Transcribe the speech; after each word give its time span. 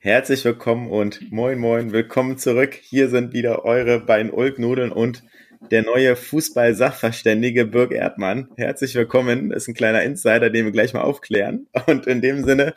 Herzlich 0.00 0.44
willkommen 0.44 0.88
und 0.88 1.32
moin 1.32 1.58
moin, 1.58 1.90
willkommen 1.90 2.38
zurück. 2.38 2.74
Hier 2.80 3.08
sind 3.08 3.32
wieder 3.32 3.64
eure 3.64 3.98
beiden 3.98 4.30
Ulknudeln 4.30 4.92
und 4.92 5.24
der 5.72 5.82
neue 5.82 6.14
Fußball-Sachverständige 6.14 7.66
Birg 7.66 7.90
Erdmann. 7.90 8.48
Herzlich 8.56 8.94
willkommen, 8.94 9.50
das 9.50 9.64
ist 9.64 9.68
ein 9.70 9.74
kleiner 9.74 10.04
Insider, 10.04 10.50
den 10.50 10.66
wir 10.66 10.70
gleich 10.70 10.94
mal 10.94 11.02
aufklären. 11.02 11.66
Und 11.88 12.06
in 12.06 12.22
dem 12.22 12.44
Sinne, 12.44 12.74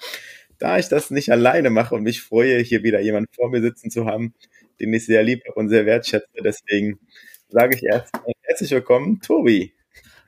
da 0.57 0.80
ich 0.80 0.88
das 0.89 1.11
nicht 1.11 1.31
alleine 1.31 1.70
mache 1.70 1.94
und 1.94 2.02
mich 2.02 2.23
freue, 2.23 2.57
hier 2.57 2.81
wieder 2.81 2.99
jemanden 3.02 3.31
vor 3.35 3.52
mir 3.52 3.61
sitzen 3.61 3.91
zu 3.91 4.08
haben, 4.08 4.33
den 4.80 4.91
ich 4.91 5.05
sehr 5.05 5.22
lieb 5.22 5.44
und 5.53 5.69
sehr 5.69 5.85
wertschätze, 5.85 6.25
deswegen 6.44 6.99
sage 7.49 7.75
ich 7.75 7.83
erst 7.83 8.16
herzlich 8.41 8.72
willkommen, 8.72 9.22
Tobi. 9.22 9.73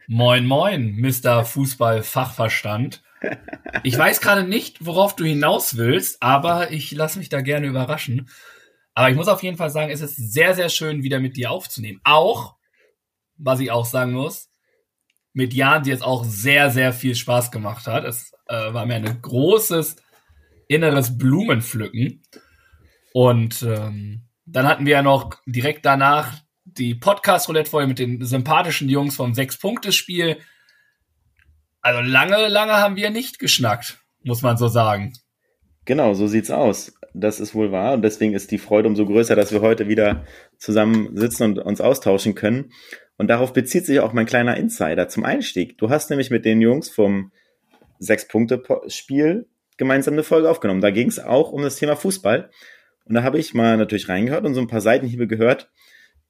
Moin 0.05 0.45
moin, 0.45 0.95
Mr. 0.99 1.43
Fußball-Fachverstand. 1.43 3.02
Ich 3.83 3.97
weiß 3.97 4.21
gerade 4.21 4.43
nicht, 4.43 4.85
worauf 4.85 5.15
du 5.15 5.25
hinaus 5.25 5.77
willst, 5.77 6.21
aber 6.21 6.71
ich 6.71 6.91
lasse 6.91 7.19
mich 7.19 7.29
da 7.29 7.41
gerne 7.41 7.67
überraschen. 7.67 8.29
Aber 8.93 9.09
ich 9.09 9.15
muss 9.15 9.27
auf 9.27 9.43
jeden 9.43 9.57
Fall 9.57 9.69
sagen, 9.69 9.91
es 9.91 10.01
ist 10.01 10.15
sehr, 10.15 10.53
sehr 10.53 10.69
schön, 10.69 11.03
wieder 11.03 11.19
mit 11.19 11.35
dir 11.35 11.51
aufzunehmen. 11.51 11.99
Auch, 12.03 12.55
was 13.37 13.59
ich 13.59 13.71
auch 13.71 13.85
sagen 13.85 14.11
muss, 14.11 14.49
mit 15.33 15.53
Jan, 15.53 15.83
die 15.83 15.91
es 15.91 16.01
auch 16.01 16.23
sehr, 16.23 16.69
sehr 16.69 16.93
viel 16.93 17.15
Spaß 17.15 17.51
gemacht 17.51 17.87
hat. 17.87 18.05
Es 18.05 18.31
äh, 18.47 18.73
war 18.73 18.85
mir 18.85 18.95
ein 18.95 19.21
großes 19.21 19.95
inneres 20.67 21.17
Blumenpflücken. 21.17 22.21
Und 23.13 23.63
ähm, 23.63 24.27
dann 24.45 24.67
hatten 24.67 24.85
wir 24.85 24.93
ja 24.93 25.01
noch 25.01 25.35
direkt 25.45 25.85
danach 25.85 26.37
die 26.65 26.95
Podcast-Roulette-Folge 26.95 27.87
mit 27.87 27.99
den 27.99 28.23
sympathischen 28.23 28.89
Jungs 28.89 29.15
vom 29.15 29.33
Sechs-Punkte-Spiel. 29.33 30.37
Also 31.83 32.01
lange, 32.01 32.47
lange 32.47 32.73
haben 32.73 32.95
wir 32.95 33.09
nicht 33.09 33.39
geschnackt, 33.39 33.99
muss 34.23 34.41
man 34.41 34.57
so 34.57 34.69
sagen. 34.69 35.13
Genau, 35.85 36.13
so 36.13 36.27
sieht's 36.27 36.49
aus. 36.49 36.93
Das 37.13 37.41
ist 37.41 37.53
wohl 37.53 37.73
wahr. 37.73 37.93
Und 37.93 38.03
deswegen 38.03 38.33
ist 38.33 38.51
die 38.51 38.57
Freude 38.57 38.87
umso 38.87 39.05
größer, 39.05 39.35
dass 39.35 39.51
wir 39.51 39.61
heute 39.61 39.89
wieder 39.89 40.25
zusammen 40.57 41.15
sitzen 41.15 41.43
und 41.43 41.59
uns 41.59 41.81
austauschen 41.81 42.35
können. 42.35 42.71
Und 43.17 43.27
darauf 43.27 43.51
bezieht 43.51 43.85
sich 43.85 43.99
auch 43.99 44.13
mein 44.13 44.25
kleiner 44.25 44.55
Insider 44.55 45.09
zum 45.09 45.25
Einstieg. 45.25 45.77
Du 45.77 45.89
hast 45.89 46.09
nämlich 46.09 46.31
mit 46.31 46.45
den 46.45 46.61
Jungs 46.61 46.89
vom 46.89 47.31
Sechs-Punkte-Spiel 47.99 49.47
gemeinsam 49.77 50.13
eine 50.13 50.23
Folge 50.23 50.49
aufgenommen. 50.49 50.81
Da 50.81 50.89
ging 50.89 51.09
es 51.09 51.19
auch 51.19 51.51
um 51.51 51.61
das 51.61 51.75
Thema 51.75 51.97
Fußball. 51.97 52.49
Und 53.05 53.13
da 53.13 53.23
habe 53.23 53.37
ich 53.37 53.53
mal 53.53 53.75
natürlich 53.75 54.07
reingehört 54.07 54.45
und 54.45 54.53
so 54.53 54.61
ein 54.61 54.67
paar 54.67 54.81
Seitenhiebe 54.81 55.27
gehört, 55.27 55.69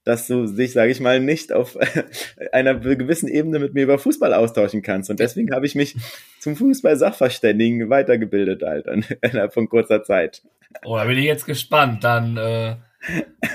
dass 0.04 0.28
du 0.28 0.46
dich, 0.46 0.74
sage 0.74 0.92
ich 0.92 1.00
mal, 1.00 1.20
nicht 1.20 1.54
auf 1.54 1.78
einer 2.52 2.76
gewissen 2.76 3.28
Ebene 3.28 3.60
mit 3.60 3.74
mir 3.74 3.84
über 3.84 3.98
Fußball 3.98 4.34
austauschen 4.34 4.82
kannst. 4.82 5.10
Und 5.10 5.20
deswegen 5.20 5.54
habe 5.54 5.66
ich 5.66 5.76
mich 5.76 5.96
zum 6.40 6.56
Fußball-Sachverständigen 6.56 7.90
weitergebildet, 7.90 8.64
Alter, 8.64 8.94
innerhalb 9.22 9.54
von 9.54 9.70
kurzer 9.70 10.04
Zeit. 10.04 10.44
Oh, 10.84 10.98
da 10.98 11.06
bin 11.06 11.18
ich 11.18 11.26
jetzt 11.26 11.46
gespannt. 11.46 12.04
Dann 12.04 12.38
äh, 12.38 12.76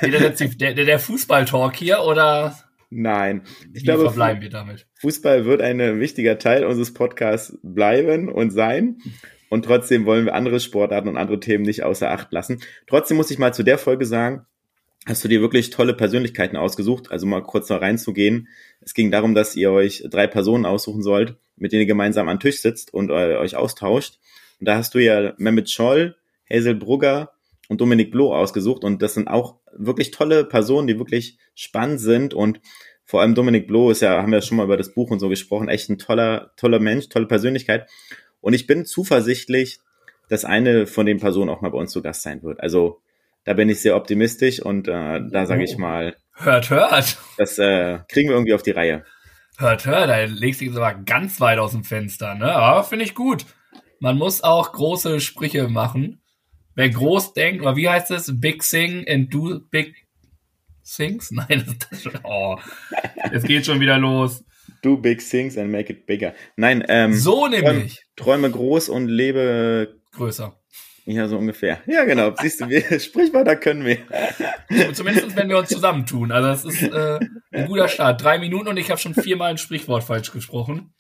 der, 0.03 0.31
der, 0.31 0.85
der 0.85 0.99
Fußball-Talk 0.99 1.77
hier 1.77 2.01
oder? 2.01 2.57
Nein. 2.91 3.43
Ich 3.75 3.83
Wie 3.83 3.85
glaube, 3.85 4.05
verbleiben 4.05 4.41
wir 4.41 4.51
damit? 4.51 4.87
Fußball 5.01 5.45
wird 5.45 5.61
ein 5.61 6.01
wichtiger 6.01 6.39
Teil 6.39 6.65
unseres 6.65 6.95
Podcasts 6.95 7.59
bleiben 7.63 8.31
und 8.31 8.51
sein. 8.51 8.99
Und 9.51 9.65
trotzdem 9.65 10.07
wollen 10.07 10.27
wir 10.27 10.35
andere 10.35 10.61
Sportarten 10.61 11.09
und 11.09 11.17
andere 11.17 11.41
Themen 11.41 11.65
nicht 11.65 11.83
außer 11.83 12.11
Acht 12.11 12.33
lassen. 12.33 12.61
Trotzdem 12.87 13.17
muss 13.17 13.31
ich 13.31 13.39
mal 13.39 13.53
zu 13.53 13.63
der 13.63 13.79
Folge 13.79 14.07
sagen, 14.07 14.47
hast 15.09 15.25
du 15.25 15.29
dir 15.29 15.41
wirklich 15.41 15.71
tolle 15.71 15.95
Persönlichkeiten 15.95 16.57
ausgesucht. 16.57 17.11
Also 17.11 17.27
mal 17.27 17.43
kurz 17.43 17.69
noch 17.71 17.81
reinzugehen. 17.81 18.49
Es 18.81 18.93
ging 18.95 19.11
darum, 19.11 19.35
dass 19.35 19.57
ihr 19.57 19.73
euch 19.73 20.05
drei 20.09 20.27
Personen 20.27 20.67
aussuchen 20.67 21.03
sollt, 21.03 21.37
mit 21.57 21.73
denen 21.73 21.83
ihr 21.83 21.87
gemeinsam 21.87 22.29
am 22.29 22.39
Tisch 22.39 22.61
sitzt 22.61 22.93
und 22.93 23.11
euch 23.11 23.57
austauscht. 23.57 24.19
Und 24.61 24.69
da 24.69 24.77
hast 24.77 24.95
du 24.95 24.99
ja 24.99 25.33
Mehmet 25.39 25.71
Scholl, 25.71 26.17
Hazel 26.51 26.75
Brugger 26.75 27.33
und 27.69 27.81
Dominik 27.81 28.11
Bloh 28.11 28.35
ausgesucht. 28.35 28.85
Und 28.85 29.01
das 29.01 29.15
sind 29.15 29.29
auch 29.29 29.57
wirklich 29.75 30.11
tolle 30.11 30.45
Personen, 30.45 30.87
die 30.87 30.99
wirklich 30.99 31.39
spannend 31.55 32.01
sind. 32.01 32.35
Und 32.35 32.61
vor 33.05 33.23
allem 33.23 33.35
Dominik 33.35 33.67
Bloh 33.67 33.91
ist 33.91 34.03
ja, 34.03 34.21
haben 34.21 34.33
wir 34.33 34.43
schon 34.43 34.59
mal 34.59 34.65
über 34.65 34.77
das 34.77 34.93
Buch 34.93 35.11
und 35.11 35.21
so 35.21 35.31
gesprochen, 35.31 35.69
echt 35.69 35.89
ein 35.89 35.99
toller, 35.99 36.53
toller 36.57 36.81
Mensch, 36.81 37.09
tolle 37.09 37.27
Persönlichkeit. 37.27 37.89
Und 38.41 38.53
ich 38.53 38.67
bin 38.67 38.85
zuversichtlich, 38.85 39.81
dass 40.29 40.45
eine 40.45 40.87
von 40.87 41.07
den 41.07 41.19
Personen 41.19 41.49
auch 41.49 41.63
mal 41.63 41.71
bei 41.71 41.79
uns 41.79 41.93
zu 41.93 42.03
Gast 42.03 42.23
sein 42.23 42.43
wird. 42.43 42.61
Also 42.61 43.01
da 43.49 43.55
bin 43.55 43.71
ich 43.71 43.81
sehr 43.81 43.97
optimistisch 43.97 44.61
und 44.61 44.89
äh, 44.89 45.23
da 45.33 45.47
sage 45.47 45.65
ich 45.65 45.77
oh. 45.77 45.81
mal. 45.81 46.15
Hört, 46.35 46.69
hört. 46.69 47.17
Das 47.39 47.59
äh, 47.59 48.01
kriegen 48.07 48.29
wir 48.29 48.37
irgendwie 48.37 48.53
auf 48.53 48.63
die 48.63 48.73
Reihe. 48.73 49.07
Hört, 49.57 49.87
hört, 49.87 50.11
da 50.11 50.23
legst 50.25 50.61
du 50.61 50.67
dich 50.67 50.77
aber 50.77 50.93
ganz 50.93 51.41
weit 51.41 51.59
aus 51.59 51.73
dem 51.73 51.83
Fenster, 51.83 52.35
ne? 52.35 52.53
Aber 52.53 52.85
finde 52.85 53.07
ich 53.07 53.15
gut. 53.15 53.47
Man 54.01 54.19
muss 54.19 54.43
auch 54.45 54.73
große 54.73 55.21
Sprüche 55.21 55.67
machen. 55.69 56.21
Wer 56.75 56.91
groß 56.91 57.33
denkt, 57.33 57.63
oder 57.63 57.75
wie 57.75 57.89
heißt 57.89 58.11
es? 58.11 58.39
Big 58.39 58.63
Sing 58.63 59.07
and 59.09 59.33
do 59.33 59.61
big 59.71 59.95
things? 60.85 61.31
Nein, 61.31 61.65
das, 61.89 62.03
das, 62.03 62.23
oh, 62.25 62.59
es 63.33 63.45
geht 63.45 63.65
schon 63.65 63.81
wieder 63.81 63.97
los. 63.97 64.45
Do 64.83 64.99
big 64.99 65.27
things 65.27 65.57
and 65.57 65.73
make 65.73 65.91
it 65.91 66.05
bigger. 66.05 66.35
Nein, 66.57 66.85
ähm, 66.87 67.15
so 67.15 67.47
nämlich. 67.47 68.05
Träume, 68.15 68.43
träume 68.43 68.51
groß 68.51 68.91
und 68.91 69.09
lebe 69.09 69.97
größer. 70.13 70.58
Ja, 71.11 71.27
so 71.27 71.39
ungefähr. 71.39 71.81
Ja, 71.87 72.05
genau. 72.05 72.35
Siehst 72.39 72.61
du, 72.61 72.69
wir, 72.69 72.83
Sprichwörter 73.01 73.57
können 73.57 73.87
wir. 73.87 73.97
Zumindest 74.93 75.35
wenn 75.37 75.49
wir 75.49 75.57
uns 75.57 75.71
zusammentun. 75.71 76.31
Also 76.31 76.49
das 76.49 76.65
ist 76.67 76.83
äh, 76.83 77.19
ein 77.51 77.67
guter 77.67 77.89
Start. 77.89 78.23
Drei 78.23 78.39
Minuten 78.39 78.69
und 78.69 78.77
ich 78.77 78.91
habe 78.91 79.01
schon 79.01 79.15
viermal 79.15 79.53
ein 79.53 79.57
Sprichwort 79.57 80.05
falsch 80.05 80.33
gesprochen. 80.33 80.93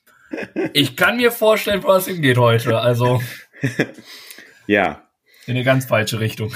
Ich 0.73 0.97
kann 0.97 1.19
mir 1.19 1.31
vorstellen, 1.31 1.83
wo 1.83 1.93
es 1.93 2.07
hingeht 2.07 2.39
heute. 2.39 2.79
Also 2.79 3.21
ja. 4.67 5.03
In 5.45 5.57
eine 5.57 5.65
ganz 5.65 5.85
falsche 5.85 6.21
Richtung. 6.21 6.55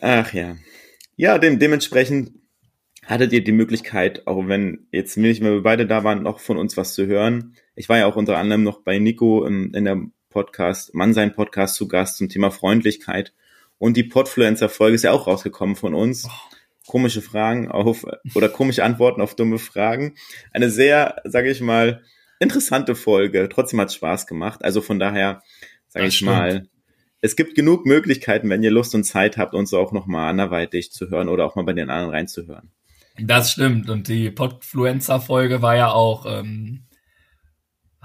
Ach 0.00 0.32
ja. 0.32 0.54
Ja, 1.16 1.38
dem, 1.38 1.58
dementsprechend 1.58 2.30
hattet 3.04 3.32
ihr 3.32 3.42
die 3.42 3.50
Möglichkeit, 3.50 4.24
auch 4.28 4.46
wenn 4.46 4.86
jetzt 4.92 5.16
nicht 5.16 5.42
mehr 5.42 5.52
wir 5.52 5.62
beide 5.64 5.88
da 5.88 6.04
waren, 6.04 6.22
noch 6.22 6.38
von 6.38 6.58
uns 6.58 6.76
was 6.76 6.94
zu 6.94 7.08
hören. 7.08 7.56
Ich 7.74 7.88
war 7.88 7.98
ja 7.98 8.06
auch 8.06 8.14
unter 8.14 8.38
anderem 8.38 8.62
noch 8.62 8.82
bei 8.82 9.00
Nico 9.00 9.44
in, 9.44 9.74
in 9.74 9.84
der 9.84 10.00
Podcast, 10.34 10.94
Mann 10.94 11.14
sein 11.14 11.32
Podcast 11.32 11.76
zu 11.76 11.86
Gast 11.86 12.18
zum 12.18 12.28
Thema 12.28 12.50
Freundlichkeit. 12.50 13.32
Und 13.78 13.96
die 13.96 14.02
Podfluencer-Folge 14.02 14.96
ist 14.96 15.04
ja 15.04 15.12
auch 15.12 15.26
rausgekommen 15.28 15.76
von 15.76 15.94
uns. 15.94 16.26
Oh. 16.26 16.54
Komische 16.86 17.22
Fragen 17.22 17.70
auf 17.70 18.04
oder 18.34 18.50
komische 18.50 18.84
Antworten 18.84 19.22
auf 19.22 19.36
dumme 19.36 19.58
Fragen. 19.58 20.16
Eine 20.52 20.70
sehr, 20.70 21.22
sage 21.24 21.50
ich 21.50 21.62
mal, 21.62 22.02
interessante 22.40 22.94
Folge. 22.94 23.48
Trotzdem 23.50 23.80
hat 23.80 23.88
es 23.88 23.94
Spaß 23.94 24.26
gemacht. 24.26 24.62
Also 24.62 24.82
von 24.82 24.98
daher, 24.98 25.42
sage 25.88 26.08
ich 26.08 26.16
stimmt. 26.16 26.32
mal, 26.32 26.68
es 27.22 27.36
gibt 27.36 27.54
genug 27.54 27.86
Möglichkeiten, 27.86 28.50
wenn 28.50 28.62
ihr 28.62 28.70
Lust 28.70 28.94
und 28.94 29.04
Zeit 29.04 29.38
habt, 29.38 29.54
uns 29.54 29.72
auch 29.72 29.92
nochmal 29.92 30.28
anderweitig 30.28 30.92
zu 30.92 31.08
hören 31.08 31.28
oder 31.28 31.46
auch 31.46 31.54
mal 31.54 31.64
bei 31.64 31.72
den 31.72 31.88
anderen 31.88 32.10
reinzuhören. 32.10 32.70
Das 33.18 33.52
stimmt. 33.52 33.88
Und 33.88 34.08
die 34.08 34.30
Podfluencer-Folge 34.30 35.62
war 35.62 35.76
ja 35.76 35.92
auch 35.92 36.26
ähm, 36.26 36.82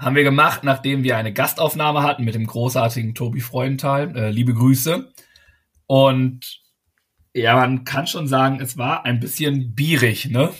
haben 0.00 0.16
wir 0.16 0.24
gemacht, 0.24 0.64
nachdem 0.64 1.02
wir 1.02 1.16
eine 1.16 1.32
Gastaufnahme 1.32 2.02
hatten 2.02 2.24
mit 2.24 2.34
dem 2.34 2.46
großartigen 2.46 3.14
Tobi 3.14 3.40
Freudenthal. 3.40 4.16
Äh, 4.16 4.30
liebe 4.30 4.54
Grüße. 4.54 5.12
Und 5.86 6.60
ja, 7.34 7.54
man 7.54 7.84
kann 7.84 8.06
schon 8.06 8.26
sagen, 8.26 8.60
es 8.60 8.78
war 8.78 9.04
ein 9.04 9.20
bisschen 9.20 9.74
bierig, 9.74 10.30
ne? 10.30 10.50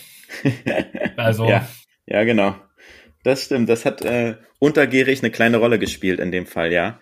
Also. 1.17 1.49
ja, 1.49 1.69
ja, 2.07 2.25
genau. 2.25 2.55
Das 3.25 3.45
stimmt. 3.45 3.69
Das 3.69 3.85
hat 3.85 4.03
äh, 4.03 4.37
untergierig 4.59 5.21
eine 5.21 5.31
kleine 5.31 5.59
Rolle 5.59 5.79
gespielt 5.79 6.21
in 6.21 6.33
dem 6.33 6.47
Fall, 6.47 6.73
ja. 6.73 7.01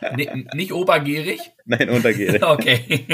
N 0.00 0.48
nicht 0.54 0.72
obergierig? 0.72 1.40
Nein, 1.64 1.88
untergierig. 1.88 2.42
okay. 2.44 3.06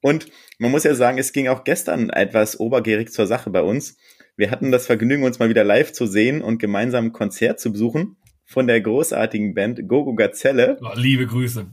Und 0.00 0.26
man 0.58 0.70
muss 0.70 0.84
ja 0.84 0.94
sagen, 0.94 1.18
es 1.18 1.32
ging 1.32 1.48
auch 1.48 1.64
gestern 1.64 2.10
etwas 2.10 2.60
obergierig 2.60 3.12
zur 3.12 3.26
Sache 3.26 3.50
bei 3.50 3.62
uns. 3.62 3.96
Wir 4.36 4.50
hatten 4.50 4.72
das 4.72 4.86
Vergnügen, 4.86 5.22
uns 5.22 5.38
mal 5.38 5.48
wieder 5.48 5.62
live 5.62 5.92
zu 5.92 6.06
sehen 6.06 6.42
und 6.42 6.58
gemeinsam 6.58 7.06
ein 7.06 7.12
Konzert 7.12 7.60
zu 7.60 7.70
besuchen 7.70 8.16
von 8.44 8.66
der 8.66 8.80
großartigen 8.80 9.54
Band 9.54 9.88
Gogo 9.88 10.14
Gazelle. 10.14 10.76
Oh, 10.80 10.90
liebe 10.96 11.26
Grüße. 11.26 11.70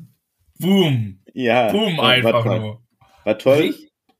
Boom. 0.59 1.19
Ja. 1.33 1.71
Boom 1.71 1.99
einfach 1.99 2.45
war 2.45 2.59
nur. 2.59 2.83
War 3.23 3.37
toll. 3.37 3.73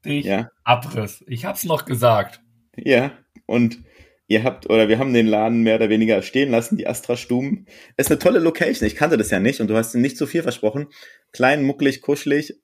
Richtig 0.06 0.26
ja. 0.26 0.50
Abriss. 0.64 1.24
Ich 1.28 1.46
hab's 1.46 1.66
noch 1.66 1.86
gesagt. 1.86 2.42
Ja. 2.76 3.12
Und 3.46 3.80
ihr 4.28 4.44
habt, 4.44 4.68
oder 4.70 4.88
wir 4.90 4.98
haben 4.98 5.14
den 5.14 5.28
Laden 5.28 5.62
mehr 5.62 5.76
oder 5.76 5.90
weniger 5.90 6.24
stehen 6.24 6.50
lassen, 6.50 6.78
die 6.78 6.88
Astra 6.88 7.18
Stuben. 7.18 7.68
Ist 7.98 8.10
eine 8.10 8.20
tolle 8.20 8.40
Location. 8.40 8.88
Ich 8.88 8.96
kannte 8.96 9.18
das 9.18 9.30
ja 9.30 9.40
nicht 9.40 9.62
und 9.62 9.70
du 9.70 9.76
hast 9.76 9.94
nicht 9.94 10.18
zu 10.18 10.26
viel 10.26 10.42
versprochen. 10.42 10.88
Klein, 11.32 11.64
mucklig, 11.64 12.02
kuschelig 12.02 12.61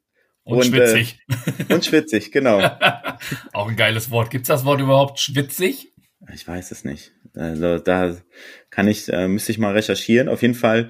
Und, 0.47 0.59
und 0.59 0.65
schwitzig. 0.65 1.19
Äh, 1.67 1.73
und 1.73 1.83
schwitzig, 1.83 2.31
genau. 2.31 2.59
Auch 3.53 3.67
ein 3.67 3.75
geiles 3.75 4.11
Wort. 4.11 4.29
Gibt's 4.29 4.47
das 4.47 4.63
Wort 4.63 4.79
überhaupt 4.79 5.19
schwitzig? 5.19 5.93
Ich 6.33 6.47
weiß 6.47 6.71
es 6.71 6.85
nicht. 6.85 7.11
Also 7.35 7.79
da 7.79 8.15
kann 8.69 8.87
ich, 8.87 9.11
äh, 9.11 9.27
müsste 9.27 9.51
ich 9.51 9.57
mal 9.57 9.73
recherchieren. 9.73 10.29
Auf 10.29 10.41
jeden 10.41 10.53
Fall 10.53 10.89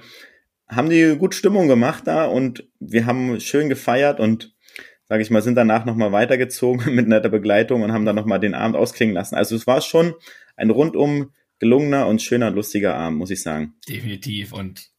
haben 0.68 0.90
die 0.90 1.16
gut 1.18 1.34
Stimmung 1.34 1.66
gemacht 1.66 2.04
da 2.06 2.26
und 2.26 2.68
wir 2.78 3.04
haben 3.06 3.40
schön 3.40 3.68
gefeiert 3.68 4.20
und 4.20 4.54
sage 5.08 5.22
ich 5.22 5.30
mal, 5.30 5.42
sind 5.42 5.56
danach 5.56 5.84
nochmal 5.84 6.12
weitergezogen 6.12 6.94
mit 6.94 7.08
netter 7.08 7.28
Begleitung 7.28 7.82
und 7.82 7.92
haben 7.92 8.04
dann 8.04 8.16
nochmal 8.16 8.38
den 8.38 8.54
Abend 8.54 8.76
ausklingen 8.76 9.14
lassen. 9.14 9.34
Also 9.34 9.56
es 9.56 9.66
war 9.66 9.80
schon 9.80 10.14
ein 10.56 10.70
rundum 10.70 11.32
gelungener 11.58 12.06
und 12.06 12.22
schöner, 12.22 12.52
lustiger 12.52 12.94
Abend, 12.94 13.18
muss 13.18 13.30
ich 13.30 13.42
sagen. 13.42 13.74
Definitiv. 13.88 14.52
Und 14.52 14.90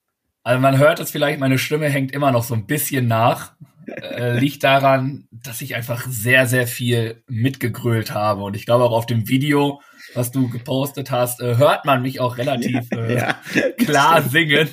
also 0.44 0.60
man 0.60 0.78
hört 0.78 1.00
es 1.00 1.12
vielleicht, 1.12 1.40
meine 1.40 1.58
Stimme 1.58 1.88
hängt 1.88 2.12
immer 2.12 2.34
noch 2.34 2.44
so 2.44 2.56
ein 2.56 2.66
bisschen 2.66 3.08
nach. 3.08 3.54
Äh, 4.02 4.40
liegt 4.40 4.64
daran, 4.64 5.28
dass 5.32 5.62
ich 5.62 5.76
einfach 5.76 6.06
sehr, 6.08 6.48
sehr 6.48 6.68
viel 6.68 7.24
mitgegrölt 7.28 8.14
habe. 8.14 8.44
Und 8.44 8.56
ich 8.56 8.66
glaube 8.66 8.84
auch 8.84 8.92
auf 8.92 9.06
dem 9.06 9.28
Video, 9.28 9.82
was 10.14 10.32
du 10.32 10.50
gepostet 10.50 11.12
hast, 11.12 11.42
äh, 11.42 11.58
hört 11.58 11.86
man 11.86 12.02
mich 12.02 12.20
auch 12.20 12.38
relativ 12.38 12.92
äh, 12.92 13.16
ja, 13.16 13.40
klar 13.78 14.22
singen. 14.22 14.70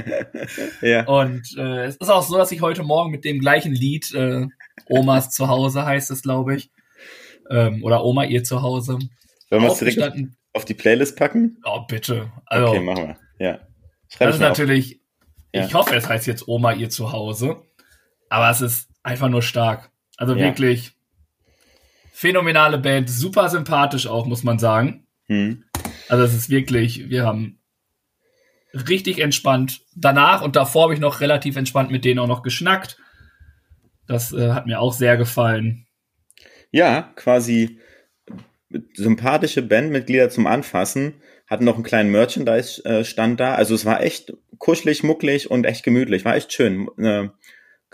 ja. 0.82 1.04
Und 1.06 1.56
äh, 1.56 1.84
es 1.84 1.96
ist 1.96 2.10
auch 2.10 2.22
so, 2.22 2.36
dass 2.36 2.52
ich 2.52 2.60
heute 2.60 2.82
Morgen 2.82 3.10
mit 3.10 3.24
dem 3.24 3.40
gleichen 3.40 3.72
Lied, 3.72 4.12
äh, 4.14 4.46
Omas 4.88 5.30
Zuhause 5.30 5.84
heißt 5.84 6.10
es, 6.10 6.22
glaube 6.22 6.56
ich, 6.56 6.70
ähm, 7.50 7.82
oder 7.84 8.04
Oma 8.04 8.24
ihr 8.24 8.44
Zuhause. 8.44 8.98
Wollen 9.50 9.62
wir 9.62 9.70
es 9.70 9.78
direkt 9.78 10.00
auf 10.52 10.64
die 10.64 10.74
Playlist 10.74 11.16
packen? 11.16 11.58
Oh, 11.64 11.80
bitte. 11.86 12.32
Also, 12.46 12.68
okay, 12.68 12.80
machen 12.80 13.16
wir. 13.38 13.46
Ja. 13.46 13.58
Schreib 14.08 14.28
das 14.28 14.36
ist 14.36 14.40
natürlich, 14.40 15.00
ich 15.52 15.74
hoffe, 15.74 15.94
es 15.94 16.08
heißt 16.08 16.26
jetzt 16.26 16.48
Oma 16.48 16.72
ihr 16.72 16.90
Zuhause, 16.90 17.62
aber 18.34 18.50
es 18.50 18.60
ist 18.60 18.88
einfach 19.04 19.28
nur 19.28 19.42
stark. 19.42 19.90
Also 20.16 20.34
ja. 20.34 20.44
wirklich 20.44 20.92
phänomenale 22.12 22.78
Band, 22.78 23.08
super 23.08 23.48
sympathisch 23.48 24.08
auch, 24.08 24.26
muss 24.26 24.42
man 24.42 24.58
sagen. 24.58 25.06
Hm. 25.26 25.62
Also 26.08 26.24
es 26.24 26.34
ist 26.34 26.50
wirklich, 26.50 27.08
wir 27.10 27.24
haben 27.24 27.60
richtig 28.72 29.20
entspannt. 29.20 29.82
Danach 29.94 30.42
und 30.42 30.56
davor 30.56 30.84
habe 30.84 30.94
ich 30.94 31.00
noch 31.00 31.20
relativ 31.20 31.56
entspannt 31.56 31.92
mit 31.92 32.04
denen 32.04 32.18
auch 32.18 32.26
noch 32.26 32.42
geschnackt. 32.42 32.98
Das 34.08 34.32
äh, 34.32 34.50
hat 34.50 34.66
mir 34.66 34.80
auch 34.80 34.92
sehr 34.92 35.16
gefallen. 35.16 35.86
Ja, 36.72 37.12
quasi 37.14 37.78
sympathische 38.94 39.62
Bandmitglieder 39.62 40.28
zum 40.28 40.48
Anfassen, 40.48 41.22
hatten 41.46 41.64
noch 41.64 41.76
einen 41.76 41.84
kleinen 41.84 42.10
Merchandise-Stand 42.10 43.38
da. 43.38 43.54
Also 43.54 43.76
es 43.76 43.84
war 43.84 44.02
echt 44.02 44.32
kuschelig, 44.58 45.04
mucklig 45.04 45.52
und 45.52 45.66
echt 45.66 45.84
gemütlich. 45.84 46.24
War 46.24 46.34
echt 46.34 46.52
schön. 46.52 46.88
Äh, 46.98 47.28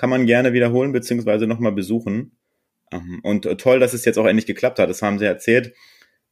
kann 0.01 0.09
man 0.09 0.25
gerne 0.25 0.55
wiederholen 0.55 0.93
beziehungsweise 0.93 1.47
nochmal 1.47 1.73
besuchen. 1.73 2.33
Ähm, 2.91 3.21
und 3.23 3.43
toll, 3.59 3.81
dass 3.81 3.93
es 3.93 4.07
jetzt 4.07 4.19
auch 4.19 4.25
endlich 4.25 4.47
geklappt 4.47 4.79
hat. 4.79 4.89
Das 4.89 5.03
haben 5.03 5.19
sie 5.19 5.27
erzählt. 5.27 5.75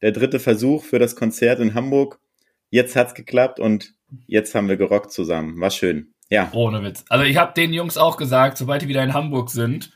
Der 0.01 0.11
dritte 0.11 0.39
Versuch 0.39 0.83
für 0.83 0.97
das 0.97 1.15
Konzert 1.15 1.59
in 1.59 1.75
Hamburg. 1.75 2.19
Jetzt 2.71 2.95
hat's 2.95 3.13
geklappt 3.13 3.59
und 3.59 3.93
jetzt 4.25 4.55
haben 4.55 4.69
wir 4.69 4.77
gerockt 4.77 5.11
zusammen. 5.11 5.61
War 5.61 5.69
schön. 5.69 6.15
Ja. 6.31 6.49
Ohne 6.53 6.81
Witz. 6.81 7.05
Also 7.09 7.25
ich 7.25 7.37
habe 7.37 7.53
den 7.53 7.71
Jungs 7.71 7.95
auch 7.95 8.17
gesagt, 8.17 8.57
sobald 8.57 8.81
die 8.81 8.87
wieder 8.87 9.03
in 9.03 9.13
Hamburg 9.13 9.51
sind, 9.51 9.91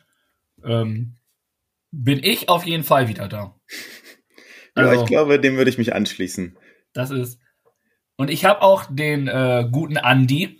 ähm, 0.64 1.16
bin 1.90 2.20
ich 2.22 2.50
auf 2.50 2.68
jeden 2.68 2.84
Fall 2.84 3.08
wieder 3.08 3.28
da. 3.28 3.56
Also, 4.76 4.94
ja, 4.94 5.02
ich 5.02 5.08
glaube, 5.08 5.40
dem 5.40 5.58
würde 5.58 5.72
ich 5.72 5.80
mich 5.80 5.96
anschließen. 5.96 6.60
Das 6.94 7.10
ist. 7.10 7.40
Und 8.18 8.30
ich 8.30 8.46
habe 8.46 8.62
auch 8.62 8.86
den 8.88 9.28
äh, 9.28 9.68
guten 9.72 9.96
Andy. 9.96 10.60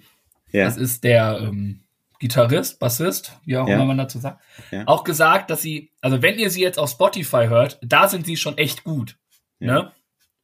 Ja. 0.52 0.66
Das 0.66 0.78
ist 0.78 1.04
der 1.04 1.40
ähm, 1.44 1.83
Gitarrist, 2.24 2.80
Bassist, 2.80 3.38
wie 3.44 3.58
auch 3.58 3.68
ja. 3.68 3.76
immer 3.76 3.84
man 3.84 3.98
dazu 3.98 4.18
sagt, 4.18 4.42
ja. 4.72 4.88
auch 4.88 5.04
gesagt, 5.04 5.50
dass 5.50 5.62
sie, 5.62 5.92
also 6.00 6.22
wenn 6.22 6.40
ihr 6.40 6.50
sie 6.50 6.62
jetzt 6.62 6.80
auf 6.80 6.90
Spotify 6.90 7.48
hört, 7.50 7.80
da 7.82 8.08
sind 8.08 8.26
sie 8.26 8.38
schon 8.38 8.58
echt 8.58 8.86
gut, 8.86 9.18
ja. 9.60 9.74
ne? 9.74 9.92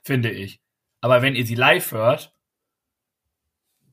Finde 0.01 0.29
ich. 0.29 0.59
Aber 0.99 1.21
wenn 1.21 1.35
ihr 1.35 1.45
sie 1.45 1.55
live 1.55 1.93
hört, 1.93 2.35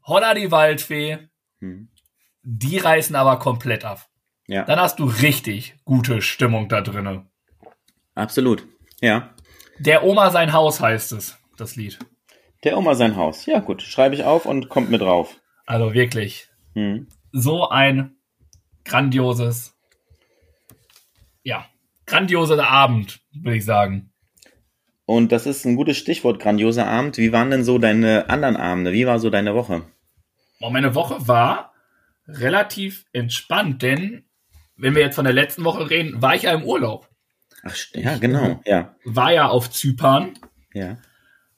Holla 0.05 0.35
die 0.35 0.51
Waldfee, 0.51 1.29
hm. 1.61 1.89
die 2.43 2.79
reißen 2.79 3.15
aber 3.15 3.39
komplett 3.39 3.85
ab. 3.85 4.09
Ja. 4.49 4.65
Dann 4.65 4.81
hast 4.81 4.99
du 4.99 5.05
richtig 5.05 5.77
gute 5.85 6.23
Stimmung 6.23 6.69
da 6.69 6.81
drinnen. 6.81 7.31
Absolut, 8.17 8.67
ja. 9.01 9.33
Der 9.79 10.03
Oma 10.03 10.31
sein 10.31 10.53
Haus 10.53 10.81
heißt 10.81 11.13
es, 11.13 11.39
das 11.57 11.77
Lied. 11.77 12.01
Der 12.65 12.77
Oma 12.77 12.97
sein 12.97 13.15
Haus. 13.15 13.47
Ja, 13.47 13.61
gut. 13.61 13.81
Schreibe 13.83 14.17
ich 14.17 14.25
auf 14.25 14.45
und 14.45 14.69
kommt 14.69 14.91
mit 14.91 15.03
drauf. 15.03 15.41
Also 15.67 15.95
wirklich. 15.95 16.49
Hm 16.75 17.07
so 17.37 17.69
ein 17.69 18.17
grandioses, 18.85 19.77
ja, 21.43 21.67
grandioser 22.07 22.67
Abend, 22.67 23.21
würde 23.33 23.59
ich 23.59 23.65
sagen. 23.65 24.13
Und 25.05 25.33
das 25.33 25.47
ist 25.47 25.67
ein 25.67 25.77
gutes 25.77 25.99
Stichwort, 25.99 26.41
grandioser 26.41 26.87
Abend. 26.87 27.19
Wie 27.19 27.33
waren 27.33 27.51
denn 27.51 27.63
so 27.63 27.79
deine 27.79 28.31
anderen 28.31 28.57
Abende? 28.57 28.93
Wie 28.93 29.07
war 29.07 29.21
so 29.21 29.29
deine 29.31 29.55
Woche? 29.55 29.83
Oh, 30.61 30.71
meine 30.71 30.95
Woche 30.95 31.29
war 31.29 31.75
relativ 32.27 33.05
entspannt, 33.13 33.83
denn 33.83 34.25
wenn 34.77 34.95
wir 34.95 35.03
jetzt 35.03 35.17
von 35.17 35.25
der 35.25 35.35
letzten 35.35 35.65
Woche 35.65 35.91
reden, 35.91 36.23
war 36.23 36.35
ich 36.35 36.43
ja 36.43 36.53
im 36.53 36.65
Urlaub. 36.65 37.09
Ach, 37.63 37.77
ja, 37.93 38.17
genau, 38.17 38.61
ja. 38.65 38.97
War 39.05 39.33
ja 39.33 39.49
auf 39.49 39.71
Zypern. 39.71 40.39
Ja. 40.73 40.97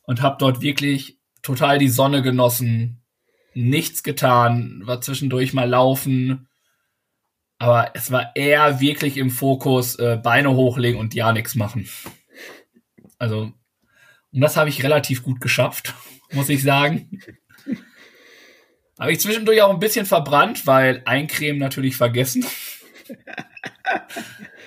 Und 0.02 0.22
habe 0.22 0.36
dort 0.38 0.60
wirklich 0.60 1.20
total 1.42 1.78
die 1.78 1.88
Sonne 1.88 2.22
genossen, 2.22 2.97
nichts 3.58 4.02
getan, 4.02 4.82
war 4.84 5.00
zwischendurch 5.00 5.52
mal 5.52 5.68
laufen, 5.68 6.48
aber 7.58 7.90
es 7.94 8.10
war 8.10 8.36
eher 8.36 8.80
wirklich 8.80 9.16
im 9.16 9.30
Fokus 9.30 9.96
äh, 9.96 10.18
Beine 10.22 10.54
hochlegen 10.54 11.00
und 11.00 11.14
ja 11.14 11.32
nichts 11.32 11.56
machen. 11.56 11.88
Also, 13.18 13.52
und 14.32 14.40
das 14.40 14.56
habe 14.56 14.68
ich 14.68 14.84
relativ 14.84 15.22
gut 15.22 15.40
geschafft, 15.40 15.94
muss 16.32 16.48
ich 16.48 16.62
sagen. 16.62 17.20
Habe 18.98 19.12
ich 19.12 19.20
zwischendurch 19.20 19.62
auch 19.62 19.72
ein 19.72 19.80
bisschen 19.80 20.06
verbrannt, 20.06 20.66
weil 20.66 21.02
Eincremen 21.04 21.58
natürlich 21.58 21.96
vergessen. 21.96 22.44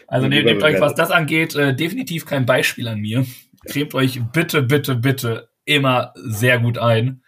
Also 0.07 0.27
ne, 0.27 0.44
nehmt 0.44 0.61
euch, 0.61 0.81
was 0.81 0.94
das 0.94 1.09
angeht, 1.09 1.55
äh, 1.55 1.73
definitiv 1.73 2.25
kein 2.25 2.45
Beispiel 2.45 2.89
an 2.89 2.99
mir. 2.99 3.25
Cremt 3.65 3.95
euch 3.95 4.19
bitte, 4.33 4.61
bitte, 4.61 4.95
bitte 4.95 5.49
immer 5.63 6.13
sehr 6.15 6.59
gut 6.59 6.77
ein. 6.77 7.23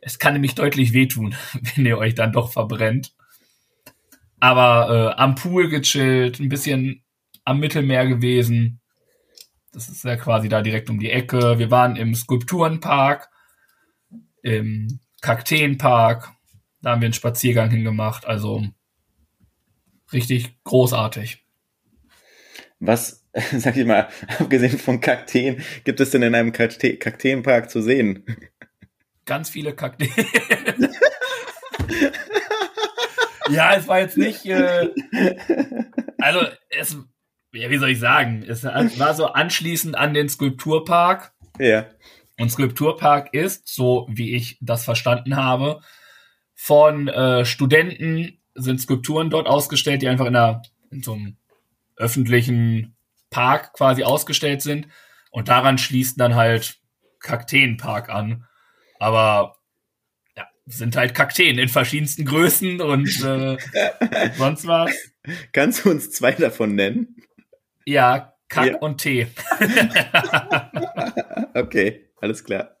Es 0.00 0.18
kann 0.18 0.34
nämlich 0.34 0.54
deutlich 0.54 0.92
wehtun, 0.92 1.34
wenn 1.74 1.86
ihr 1.86 1.98
euch 1.98 2.14
dann 2.14 2.32
doch 2.32 2.52
verbrennt. 2.52 3.12
Aber 4.40 5.14
äh, 5.16 5.20
am 5.20 5.34
Pool 5.34 5.68
gechillt, 5.68 6.38
ein 6.38 6.48
bisschen 6.48 7.02
am 7.44 7.60
Mittelmeer 7.60 8.06
gewesen. 8.06 8.80
Das 9.72 9.88
ist 9.88 10.04
ja 10.04 10.16
quasi 10.16 10.48
da 10.48 10.62
direkt 10.62 10.90
um 10.90 10.98
die 10.98 11.10
Ecke. 11.10 11.58
Wir 11.58 11.70
waren 11.70 11.96
im 11.96 12.14
Skulpturenpark, 12.14 13.28
im 14.42 15.00
Kakteenpark. 15.20 16.30
Da 16.82 16.90
haben 16.90 17.00
wir 17.00 17.06
einen 17.06 17.14
Spaziergang 17.14 17.70
hingemacht. 17.70 18.26
Also 18.26 18.64
richtig 20.12 20.62
großartig. 20.64 21.44
Was, 22.80 23.26
sag 23.52 23.76
ich 23.76 23.86
mal, 23.86 24.08
abgesehen 24.38 24.78
von 24.78 25.00
Kakteen, 25.00 25.62
gibt 25.84 26.00
es 26.00 26.10
denn 26.10 26.22
in 26.22 26.34
einem 26.34 26.52
Kakteenpark 26.52 27.70
zu 27.70 27.82
sehen? 27.82 28.24
Ganz 29.28 29.48
viele 29.48 29.72
Kakteen. 29.74 30.10
ja, 33.50 33.74
es 33.74 33.86
war 33.86 34.00
jetzt 34.00 34.16
nicht. 34.16 34.44
Äh, 34.46 34.88
also, 36.18 36.40
es. 36.70 36.96
Ja, 37.52 37.70
wie 37.70 37.78
soll 37.78 37.90
ich 37.90 38.00
sagen? 38.00 38.44
Es 38.46 38.64
war 38.64 39.14
so 39.14 39.26
anschließend 39.26 39.96
an 39.96 40.12
den 40.14 40.28
Skulpturpark. 40.28 41.32
Ja. 41.58 41.86
Und 42.38 42.50
Skulpturpark 42.50 43.32
ist, 43.32 43.68
so 43.68 44.06
wie 44.10 44.34
ich 44.34 44.58
das 44.60 44.84
verstanden 44.84 45.36
habe, 45.36 45.80
von 46.54 47.08
äh, 47.08 47.44
Studenten 47.44 48.40
sind 48.54 48.80
Skulpturen 48.80 49.30
dort 49.30 49.46
ausgestellt, 49.46 50.02
die 50.02 50.08
einfach 50.08 50.26
in, 50.26 50.36
einer, 50.36 50.62
in 50.90 51.02
so 51.02 51.14
einem 51.14 51.36
öffentlichen 51.96 52.96
Park 53.30 53.72
quasi 53.72 54.04
ausgestellt 54.04 54.62
sind. 54.62 54.88
Und 55.30 55.48
daran 55.48 55.78
schließt 55.78 56.18
dann 56.20 56.34
halt 56.34 56.78
Kakteenpark 57.20 58.08
an. 58.08 58.47
Aber 58.98 59.56
ja, 60.36 60.48
sind 60.66 60.96
halt 60.96 61.14
Kakteen 61.14 61.58
in 61.58 61.68
verschiedensten 61.68 62.24
Größen 62.24 62.80
und 62.80 63.08
äh, 63.24 63.56
sonst 64.36 64.66
was. 64.66 64.90
Kannst 65.52 65.84
du 65.84 65.90
uns 65.90 66.10
zwei 66.10 66.32
davon 66.32 66.74
nennen? 66.74 67.16
Ja, 67.84 68.34
Kack 68.48 68.66
ja. 68.66 68.76
und 68.78 68.98
Tee. 68.98 69.26
okay, 71.54 72.10
alles 72.20 72.44
klar. 72.44 72.76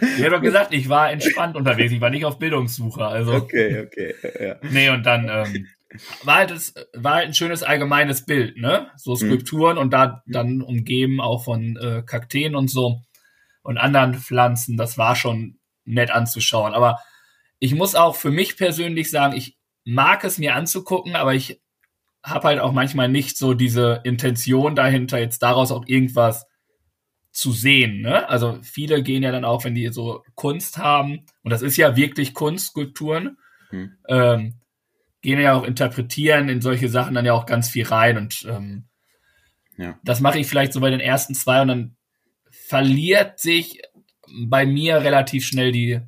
Ich 0.00 0.24
habe 0.24 0.30
doch 0.30 0.42
gesagt, 0.42 0.72
ich 0.72 0.88
war 0.88 1.10
entspannt 1.10 1.56
unterwegs, 1.56 1.92
ich 1.92 2.00
war 2.00 2.10
nicht 2.10 2.24
auf 2.24 2.38
Bildungssuche. 2.38 3.04
Also. 3.04 3.34
Okay, 3.34 3.86
okay. 3.86 4.14
Ja. 4.40 4.56
Nee, 4.70 4.90
und 4.90 5.04
dann 5.04 5.28
ähm, 5.28 5.66
war, 6.24 6.36
halt 6.36 6.50
das, 6.50 6.74
war 6.94 7.16
halt 7.16 7.26
ein 7.28 7.34
schönes 7.34 7.62
allgemeines 7.62 8.24
Bild, 8.24 8.56
ne? 8.56 8.90
So 8.96 9.12
mhm. 9.12 9.16
Skulpturen 9.16 9.76
mhm. 9.76 9.82
und 9.82 9.90
da 9.92 10.22
dann 10.26 10.62
umgeben 10.62 11.20
auch 11.20 11.44
von 11.44 11.76
äh, 11.76 12.02
Kakteen 12.04 12.54
und 12.54 12.68
so 12.68 13.02
und 13.62 13.78
anderen 13.78 14.14
Pflanzen. 14.14 14.76
Das 14.76 14.98
war 14.98 15.16
schon 15.16 15.58
nett 15.84 16.10
anzuschauen. 16.10 16.74
Aber 16.74 16.98
ich 17.58 17.74
muss 17.74 17.94
auch 17.94 18.16
für 18.16 18.30
mich 18.30 18.56
persönlich 18.56 19.10
sagen, 19.10 19.36
ich 19.36 19.56
mag 19.84 20.24
es 20.24 20.38
mir 20.38 20.54
anzugucken, 20.54 21.16
aber 21.16 21.34
ich 21.34 21.60
habe 22.22 22.48
halt 22.48 22.60
auch 22.60 22.72
manchmal 22.72 23.08
nicht 23.08 23.36
so 23.36 23.54
diese 23.54 24.00
Intention 24.04 24.76
dahinter, 24.76 25.18
jetzt 25.18 25.42
daraus 25.42 25.72
auch 25.72 25.86
irgendwas 25.86 26.46
zu 27.32 27.52
sehen. 27.52 28.00
Ne? 28.00 28.28
Also 28.28 28.58
viele 28.62 29.02
gehen 29.02 29.22
ja 29.22 29.32
dann 29.32 29.44
auch, 29.44 29.64
wenn 29.64 29.74
die 29.74 29.88
so 29.88 30.22
Kunst 30.34 30.78
haben, 30.78 31.26
und 31.42 31.50
das 31.50 31.62
ist 31.62 31.76
ja 31.76 31.96
wirklich 31.96 32.34
Kunst, 32.34 32.68
Skulpturen, 32.68 33.38
hm. 33.70 33.92
ähm, 34.08 34.54
gehen 35.22 35.40
ja 35.40 35.54
auch 35.54 35.64
interpretieren 35.64 36.48
in 36.48 36.60
solche 36.60 36.88
Sachen 36.88 37.14
dann 37.14 37.26
ja 37.26 37.34
auch 37.34 37.46
ganz 37.46 37.68
viel 37.68 37.86
rein. 37.86 38.16
Und 38.16 38.46
ähm, 38.48 38.84
ja. 39.76 39.98
das 40.02 40.20
mache 40.20 40.38
ich 40.38 40.46
vielleicht 40.46 40.72
so 40.72 40.80
bei 40.80 40.90
den 40.90 41.00
ersten 41.00 41.34
zwei 41.34 41.62
und 41.62 41.68
dann 41.68 41.96
verliert 42.70 43.40
sich 43.40 43.82
bei 44.46 44.64
mir 44.64 44.98
relativ 44.98 45.44
schnell 45.44 45.72
die 45.72 46.00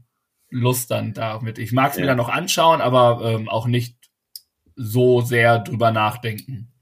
Lust 0.49 0.93
dann 0.93 1.13
damit. 1.13 1.59
Ich 1.59 1.73
mag 1.73 1.91
es 1.91 1.97
ja. 1.97 2.03
mir 2.03 2.07
dann 2.07 2.19
noch 2.19 2.29
anschauen, 2.29 2.81
aber 2.81 3.21
ähm, 3.25 3.49
auch 3.49 3.67
nicht 3.67 3.97
so 4.77 5.23
sehr 5.23 5.59
drüber 5.59 5.91
nachdenken. 5.91 6.73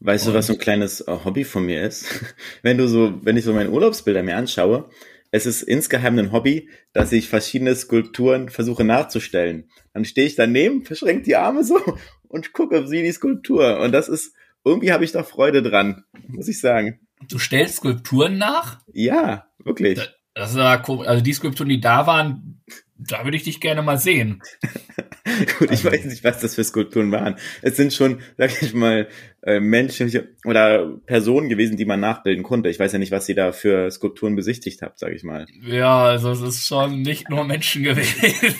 Weißt 0.00 0.26
und 0.26 0.32
du, 0.32 0.38
was 0.38 0.48
so 0.48 0.54
ein 0.54 0.58
kleines 0.58 1.00
äh, 1.02 1.16
Hobby 1.24 1.44
von 1.44 1.64
mir 1.64 1.84
ist? 1.84 2.06
wenn 2.62 2.76
du 2.76 2.88
so, 2.88 3.24
wenn 3.24 3.36
ich 3.36 3.44
so 3.44 3.52
meine 3.52 3.70
Urlaubsbilder 3.70 4.24
mir 4.24 4.36
anschaue, 4.36 4.90
es 5.30 5.46
ist 5.46 5.62
insgeheim 5.62 6.18
ein 6.18 6.32
Hobby, 6.32 6.68
dass 6.92 7.12
ich 7.12 7.28
verschiedene 7.28 7.76
Skulpturen 7.76 8.48
versuche 8.48 8.82
nachzustellen. 8.82 9.70
Dann 9.92 10.04
stehe 10.04 10.26
ich 10.26 10.34
daneben, 10.34 10.84
verschränke 10.84 11.22
die 11.22 11.36
Arme 11.36 11.62
so 11.62 11.80
und 12.28 12.52
gucke, 12.52 12.90
wie 12.90 13.04
die 13.04 13.12
Skulptur. 13.12 13.78
Und 13.78 13.92
das 13.92 14.08
ist, 14.08 14.34
irgendwie 14.64 14.90
habe 14.90 15.04
ich 15.04 15.12
da 15.12 15.22
Freude 15.22 15.62
dran, 15.62 16.02
muss 16.26 16.48
ich 16.48 16.58
sagen. 16.58 17.03
Du 17.28 17.38
stellst 17.38 17.76
Skulpturen 17.76 18.38
nach? 18.38 18.80
Ja, 18.92 19.46
wirklich. 19.58 20.00
Das 20.34 20.50
ist 20.50 20.56
aber 20.56 20.82
komisch. 20.82 21.06
Also 21.06 21.22
die 21.22 21.32
Skulpturen, 21.32 21.68
die 21.68 21.80
da 21.80 22.06
waren, 22.06 22.60
da 22.96 23.24
würde 23.24 23.36
ich 23.36 23.44
dich 23.44 23.60
gerne 23.60 23.82
mal 23.82 23.98
sehen. 23.98 24.42
Gut, 25.58 25.70
ich 25.70 25.84
also. 25.84 25.92
weiß 25.92 26.04
nicht, 26.04 26.22
was 26.22 26.40
das 26.40 26.54
für 26.54 26.64
Skulpturen 26.64 27.10
waren. 27.10 27.36
Es 27.62 27.76
sind 27.76 27.92
schon, 27.92 28.20
sag 28.36 28.62
ich 28.62 28.74
mal, 28.74 29.08
äh, 29.42 29.58
menschliche 29.58 30.28
oder 30.44 30.96
Personen 31.06 31.48
gewesen, 31.48 31.76
die 31.76 31.86
man 31.86 32.00
nachbilden 32.00 32.42
konnte. 32.42 32.68
Ich 32.68 32.78
weiß 32.78 32.92
ja 32.92 32.98
nicht, 32.98 33.10
was 33.12 33.28
ihr 33.28 33.34
da 33.34 33.52
für 33.52 33.90
Skulpturen 33.90 34.36
besichtigt 34.36 34.82
habt, 34.82 34.98
sag 34.98 35.12
ich 35.12 35.24
mal. 35.24 35.46
Ja, 35.62 36.04
also 36.04 36.30
es 36.30 36.40
ist 36.40 36.66
schon 36.66 37.02
nicht 37.02 37.30
nur 37.30 37.44
Menschen 37.44 37.82
gewesen. 37.84 38.54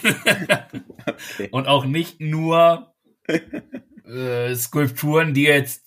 okay. 1.06 1.48
Und 1.50 1.66
auch 1.66 1.84
nicht 1.84 2.20
nur 2.20 2.94
äh, 4.06 4.54
Skulpturen, 4.54 5.34
die 5.34 5.44
jetzt 5.44 5.83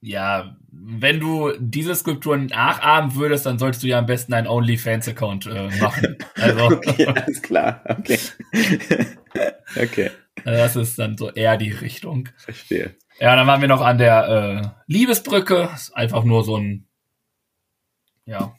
ja, 0.00 0.56
wenn 0.70 1.18
du 1.18 1.52
diese 1.58 1.94
Skulpturen 1.94 2.46
nachahmen 2.46 3.14
würdest, 3.16 3.46
dann 3.46 3.58
solltest 3.58 3.82
du 3.82 3.88
ja 3.88 3.98
am 3.98 4.06
besten 4.06 4.32
einen 4.32 4.46
OnlyFans-Account 4.46 5.46
äh, 5.46 5.68
machen. 5.80 6.16
Also, 6.34 6.66
okay, 6.66 7.06
alles 7.06 7.42
klar, 7.42 7.82
okay. 7.88 8.18
okay. 9.76 10.10
Das 10.44 10.76
ist 10.76 10.96
dann 11.00 11.16
so 11.16 11.32
eher 11.32 11.56
die 11.56 11.72
Richtung. 11.72 12.28
Verstehe. 12.36 12.94
Ja, 13.18 13.34
dann 13.34 13.48
waren 13.48 13.60
wir 13.60 13.66
noch 13.66 13.80
an 13.80 13.98
der 13.98 14.28
äh, 14.28 14.68
Liebesbrücke. 14.86 15.68
Ist 15.74 15.96
einfach 15.96 16.22
nur 16.22 16.44
so 16.44 16.56
ein, 16.56 16.86
ja, 18.24 18.54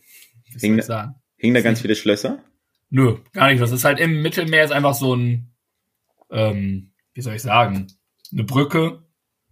wie 0.51 0.59
soll 0.59 0.79
ich 0.79 0.85
sagen? 0.85 1.15
Hingen 1.37 1.55
da 1.55 1.61
ganz 1.61 1.79
viele 1.79 1.95
Schlösser? 1.95 2.43
Nö, 2.89 3.17
gar 3.31 3.47
nicht. 3.47 3.61
Das 3.61 3.71
ist 3.71 3.85
halt 3.85 3.99
im 3.99 4.21
Mittelmeer 4.21 4.65
ist 4.65 4.71
einfach 4.71 4.93
so 4.93 5.15
ein, 5.15 5.53
ähm, 6.31 6.91
wie 7.13 7.21
soll 7.21 7.35
ich 7.35 7.41
sagen, 7.41 7.87
eine 8.33 8.43
Brücke 8.43 9.03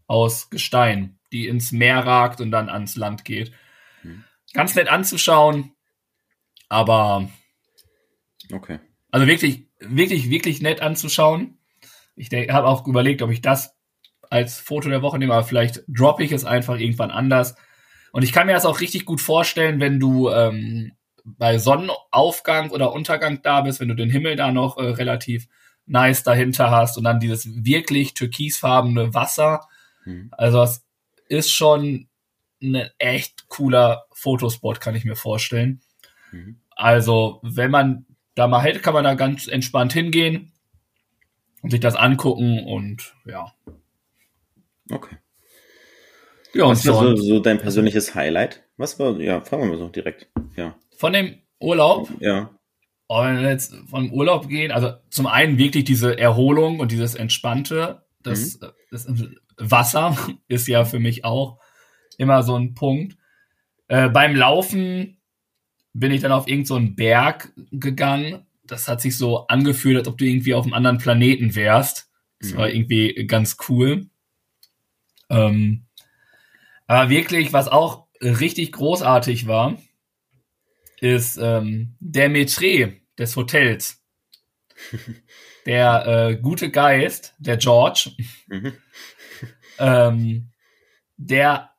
aus 0.06 0.50
Gestein 0.50 1.17
die 1.32 1.48
ins 1.48 1.72
Meer 1.72 2.06
ragt 2.06 2.42
und 2.42 2.52
dann 2.52 2.70
ans 2.70 2.96
Land 2.96 3.26
geht. 3.26 3.52
Mhm. 4.04 4.24
Ganz 4.54 4.76
nett 4.76 4.88
anzuschauen, 4.88 5.74
aber 6.70 7.30
okay. 8.52 8.80
Also 9.12 9.28
wirklich, 9.28 9.68
wirklich, 9.80 10.30
wirklich 10.30 10.62
nett 10.62 10.82
anzuschauen. 10.82 11.60
Ich 12.16 12.30
habe 12.32 12.68
auch 12.68 12.88
überlegt, 12.88 13.22
ob 13.22 13.32
ich 13.32 13.42
das 13.42 13.76
als 14.30 14.60
Foto 14.60 14.90
der 14.90 15.02
Woche 15.02 15.20
nehme, 15.20 15.34
aber 15.34 15.46
vielleicht 15.46 15.84
droppe 15.88 16.24
ich 16.24 16.32
es 16.32 16.46
einfach 16.46 16.78
irgendwann 16.78 17.12
anders. 17.12 17.56
Und 18.12 18.24
ich 18.24 18.34
kann 18.34 18.48
mir 18.48 18.54
das 18.54 18.66
auch 18.66 18.82
richtig 18.82 19.06
gut 19.06 19.22
vorstellen, 19.22 19.80
wenn 19.80 20.00
du 20.00 20.30
ähm, 20.30 20.94
bei 21.24 21.58
Sonnenaufgang 21.58 22.72
oder 22.72 22.94
Untergang 22.94 23.42
da 23.42 23.62
bist, 23.62 23.80
wenn 23.80 23.90
du 23.90 23.96
den 23.96 24.10
Himmel 24.10 24.36
da 24.36 24.52
noch 24.52 24.78
äh, 24.78 24.84
relativ 24.84 25.48
nice 25.86 26.24
dahinter 26.24 26.72
hast 26.72 26.98
und 26.98 27.04
dann 27.04 27.20
dieses 27.20 27.48
wirklich 27.64 28.14
türkisfarbene 28.14 29.14
Wasser. 29.14 29.68
Mhm. 30.06 30.30
Also 30.32 30.60
das 30.60 30.87
ist 31.30 31.52
schon 31.52 32.08
ein 32.62 32.90
echt 32.98 33.48
cooler 33.50 34.06
Fotospot, 34.12 34.82
kann 34.82 34.96
ich 34.96 35.06
mir 35.06 35.16
vorstellen. 35.16 35.82
Mhm. 36.32 36.60
Also, 36.76 37.40
wenn 37.44 37.72
man 37.72 38.06
da 38.36 38.48
mal 38.48 38.62
hätte, 38.62 38.80
kann 38.80 38.94
man 38.94 39.04
da 39.04 39.16
ganz 39.16 39.48
entspannt 39.48 39.94
hingehen 39.94 40.52
und 41.62 41.72
sich 41.72 41.80
das 41.80 41.96
angucken 41.96 42.66
und 42.66 43.14
ja. 43.26 43.54
Okay. 44.92 45.18
Ja, 46.54 46.66
und 46.66 46.72
Was 46.72 46.80
ist 46.80 46.86
so, 46.86 47.16
so 47.16 47.40
dein 47.40 47.60
persönliches 47.60 48.16
Highlight? 48.16 48.64
Was 48.78 49.00
war, 49.00 49.20
ja, 49.20 49.42
fragen 49.42 49.64
wir 49.64 49.70
mal 49.70 49.78
so 49.78 49.90
direkt. 49.90 50.28
Ja. 50.56 50.76
Von 50.98 51.14
dem 51.14 51.40
Urlaub? 51.60 52.10
Ja. 52.20 52.52
Oh, 53.08 53.24
wenn 53.24 53.42
wir 53.42 53.50
jetzt 53.50 53.74
vom 53.90 54.12
Urlaub 54.12 54.50
gehen, 54.50 54.72
also 54.72 54.94
zum 55.10 55.28
einen 55.28 55.58
wirklich 55.58 55.86
diese 55.86 56.18
Erholung 56.18 56.80
und 56.80 56.92
dieses 56.92 57.16
Entspannte, 57.16 58.04
das, 58.22 58.60
mhm. 58.60 58.68
das 58.92 59.08
Wasser 59.58 60.18
ist 60.48 60.68
ja 60.68 60.86
für 60.86 61.00
mich 61.00 61.26
auch 61.26 61.60
immer 62.18 62.44
so 62.44 62.56
ein 62.56 62.74
Punkt. 62.74 63.18
Äh, 63.88 64.10
beim 64.10 64.36
Laufen 64.36 65.22
bin 65.94 66.12
ich 66.12 66.22
dann 66.22 66.32
auf 66.32 66.48
irgendeinen 66.48 66.90
so 66.90 66.96
Berg 66.96 67.54
gegangen. 67.72 68.46
Das 68.64 68.88
hat 68.88 69.02
sich 69.02 69.18
so 69.18 69.48
angefühlt, 69.48 69.98
als 69.98 70.08
ob 70.08 70.18
du 70.18 70.26
irgendwie 70.26 70.54
auf 70.54 70.66
einem 70.66 70.74
anderen 70.74 70.98
Planeten 70.98 71.56
wärst. 71.56 72.10
Das 72.40 72.52
mhm. 72.52 72.58
war 72.58 72.70
irgendwie 72.70 73.26
ganz 73.28 73.58
cool. 73.70 74.08
Ähm, 75.30 75.86
aber 76.86 77.10
wirklich, 77.10 77.54
was 77.54 77.68
auch 77.68 78.08
richtig 78.22 78.72
großartig 78.72 79.48
war, 79.48 79.78
ist 81.00 81.38
ähm, 81.42 81.96
der 82.00 82.30
Maitre 82.30 82.94
des 83.18 83.36
Hotels. 83.36 84.04
der 85.66 86.08
äh, 86.08 86.36
gute 86.38 86.70
Geist, 86.70 87.36
der 87.40 87.58
George, 87.58 88.12
mhm. 88.48 88.74
Ähm, 89.80 90.52
der 91.18 91.72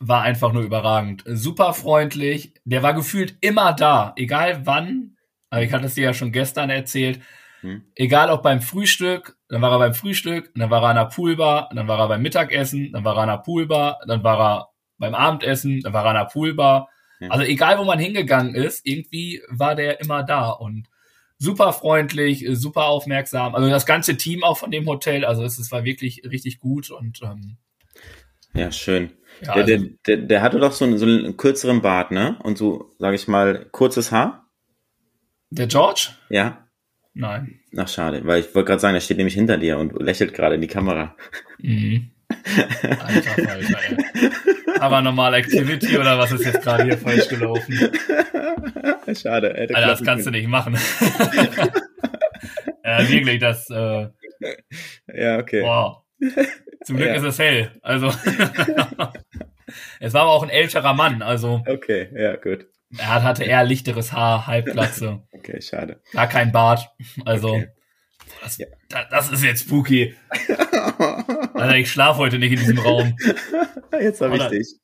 war 0.00 0.22
einfach 0.22 0.52
nur 0.52 0.62
überragend. 0.62 1.22
Super 1.26 1.74
freundlich. 1.74 2.54
Der 2.64 2.82
war 2.82 2.94
gefühlt 2.94 3.36
immer 3.40 3.72
da, 3.72 4.14
egal 4.16 4.66
wann. 4.66 5.16
Aber 5.50 5.62
ich 5.62 5.72
hatte 5.72 5.86
es 5.86 5.94
dir 5.94 6.04
ja 6.04 6.14
schon 6.14 6.32
gestern 6.32 6.70
erzählt. 6.70 7.20
Hm. 7.60 7.82
Egal 7.94 8.30
ob 8.30 8.42
beim 8.42 8.62
Frühstück, 8.62 9.36
dann 9.48 9.60
war 9.60 9.72
er 9.72 9.78
beim 9.78 9.94
Frühstück, 9.94 10.50
dann 10.54 10.70
war 10.70 10.82
er 10.82 10.90
an 10.90 10.96
der 10.96 11.04
Poolbar, 11.06 11.68
dann 11.74 11.88
war 11.88 11.98
er 11.98 12.08
beim 12.08 12.22
Mittagessen, 12.22 12.92
dann 12.92 13.04
war 13.04 13.16
er 13.16 13.22
an 13.22 13.28
der 13.28 13.38
Poolbar, 13.38 14.00
dann 14.06 14.24
war 14.24 14.40
er 14.40 14.68
beim 14.96 15.14
Abendessen, 15.14 15.80
dann 15.82 15.92
war 15.92 16.04
er 16.04 16.10
an 16.10 16.16
der 16.16 16.24
Poolbar. 16.24 16.88
Hm. 17.18 17.30
Also 17.30 17.44
egal 17.44 17.78
wo 17.78 17.84
man 17.84 17.98
hingegangen 17.98 18.54
ist, 18.54 18.86
irgendwie 18.86 19.42
war 19.48 19.74
der 19.74 20.00
immer 20.00 20.22
da 20.22 20.50
und 20.50 20.88
super 21.40 21.72
freundlich, 21.72 22.46
super 22.52 22.84
aufmerksam. 22.84 23.54
Also 23.54 23.68
das 23.68 23.86
ganze 23.86 24.16
Team 24.16 24.44
auch 24.44 24.58
von 24.58 24.70
dem 24.70 24.86
Hotel, 24.86 25.24
also 25.24 25.42
es, 25.42 25.58
es 25.58 25.72
war 25.72 25.84
wirklich 25.84 26.22
richtig 26.30 26.60
gut 26.60 26.90
und 26.90 27.20
ähm, 27.22 27.56
ja, 28.52 28.70
schön. 28.72 29.12
Ja, 29.42 29.54
der, 29.54 29.76
also, 29.76 29.86
der, 30.06 30.16
der, 30.16 30.26
der 30.26 30.42
hatte 30.42 30.58
doch 30.58 30.72
so 30.72 30.84
einen, 30.84 30.98
so 30.98 31.06
einen 31.06 31.36
kürzeren 31.36 31.82
Bart, 31.82 32.10
ne? 32.10 32.38
Und 32.42 32.58
so, 32.58 32.94
sage 32.98 33.14
ich 33.14 33.28
mal, 33.28 33.66
kurzes 33.70 34.12
Haar. 34.12 34.50
Der 35.50 35.66
George? 35.66 36.10
Ja. 36.28 36.66
Nein. 37.14 37.60
Ach, 37.76 37.88
schade, 37.88 38.22
weil 38.24 38.40
ich 38.40 38.54
wollte 38.54 38.68
gerade 38.68 38.80
sagen, 38.80 38.94
der 38.94 39.00
steht 39.00 39.16
nämlich 39.16 39.34
hinter 39.34 39.56
dir 39.56 39.78
und 39.78 40.00
lächelt 40.00 40.34
gerade 40.34 40.56
in 40.56 40.60
die 40.60 40.66
Kamera. 40.66 41.16
Mhm. 41.58 42.10
Alter, 42.82 43.50
Alter, 43.50 43.78
ey. 43.88 44.56
Aber 44.80 45.02
normal 45.02 45.34
Activity 45.34 45.98
oder 45.98 46.18
was 46.18 46.32
ist 46.32 46.44
jetzt 46.44 46.62
gerade 46.62 46.84
hier 46.84 46.98
falsch 46.98 47.28
gelaufen? 47.28 47.74
Schade, 49.14 49.56
ey. 49.56 49.72
Alter, 49.74 49.88
das 49.88 50.02
kannst 50.02 50.26
du 50.26 50.30
nicht 50.30 50.48
machen. 50.48 50.74
ja, 52.84 53.08
wirklich, 53.08 53.40
das. 53.40 53.68
Äh, 53.70 54.08
ja, 55.14 55.38
okay. 55.38 55.62
Boah. 55.62 56.04
Zum 56.84 56.96
Glück 56.96 57.08
ja. 57.08 57.14
ist 57.14 57.24
es 57.24 57.38
hell. 57.38 57.72
Also. 57.82 58.08
es 60.00 60.14
war 60.14 60.22
aber 60.22 60.30
auch 60.30 60.42
ein 60.42 60.50
älterer 60.50 60.94
Mann, 60.94 61.22
also. 61.22 61.62
Okay, 61.66 62.08
ja, 62.14 62.36
gut. 62.36 62.66
Er 62.98 63.22
hatte 63.22 63.44
eher 63.44 63.62
lichteres 63.64 64.12
Haar, 64.12 64.46
Halbglatze. 64.46 65.22
Okay, 65.32 65.60
schade. 65.60 66.00
Gar 66.12 66.28
kein 66.28 66.52
Bart. 66.52 66.88
Also. 67.24 67.54
Okay. 67.54 67.68
Das, 68.42 68.58
ja. 68.58 68.66
das, 69.10 69.30
ist 69.30 69.44
jetzt 69.44 69.62
spooky. 69.62 70.14
Alter, 71.54 71.76
ich 71.76 71.90
schlafe 71.90 72.18
heute 72.18 72.38
nicht 72.38 72.52
in 72.52 72.58
diesem 72.58 72.78
Raum. 72.78 73.16
Jetzt 74.00 74.20
habe 74.20 74.36
ich 74.36 74.44
dich. 74.46 74.76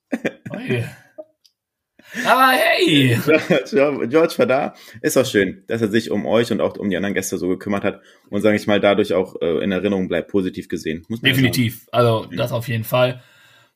Aber 2.24 2.52
hey! 2.52 3.18
George 4.08 4.34
war 4.38 4.46
da. 4.46 4.74
Ist 5.02 5.16
auch 5.16 5.26
schön, 5.26 5.64
dass 5.68 5.82
er 5.82 5.88
sich 5.88 6.10
um 6.10 6.26
euch 6.26 6.52
und 6.52 6.60
auch 6.60 6.76
um 6.76 6.88
die 6.88 6.96
anderen 6.96 7.14
Gäste 7.14 7.38
so 7.38 7.48
gekümmert 7.48 7.84
hat 7.84 8.00
und, 8.30 8.40
sage 8.40 8.56
ich 8.56 8.66
mal, 8.66 8.80
dadurch 8.80 9.12
auch 9.12 9.36
äh, 9.40 9.62
in 9.62 9.72
Erinnerung 9.72 10.08
bleibt, 10.08 10.30
positiv 10.30 10.68
gesehen. 10.68 11.04
Definitiv. 11.08 11.86
Also, 11.92 12.26
das 12.26 12.52
auf 12.52 12.68
jeden 12.68 12.84
Fall. 12.84 13.22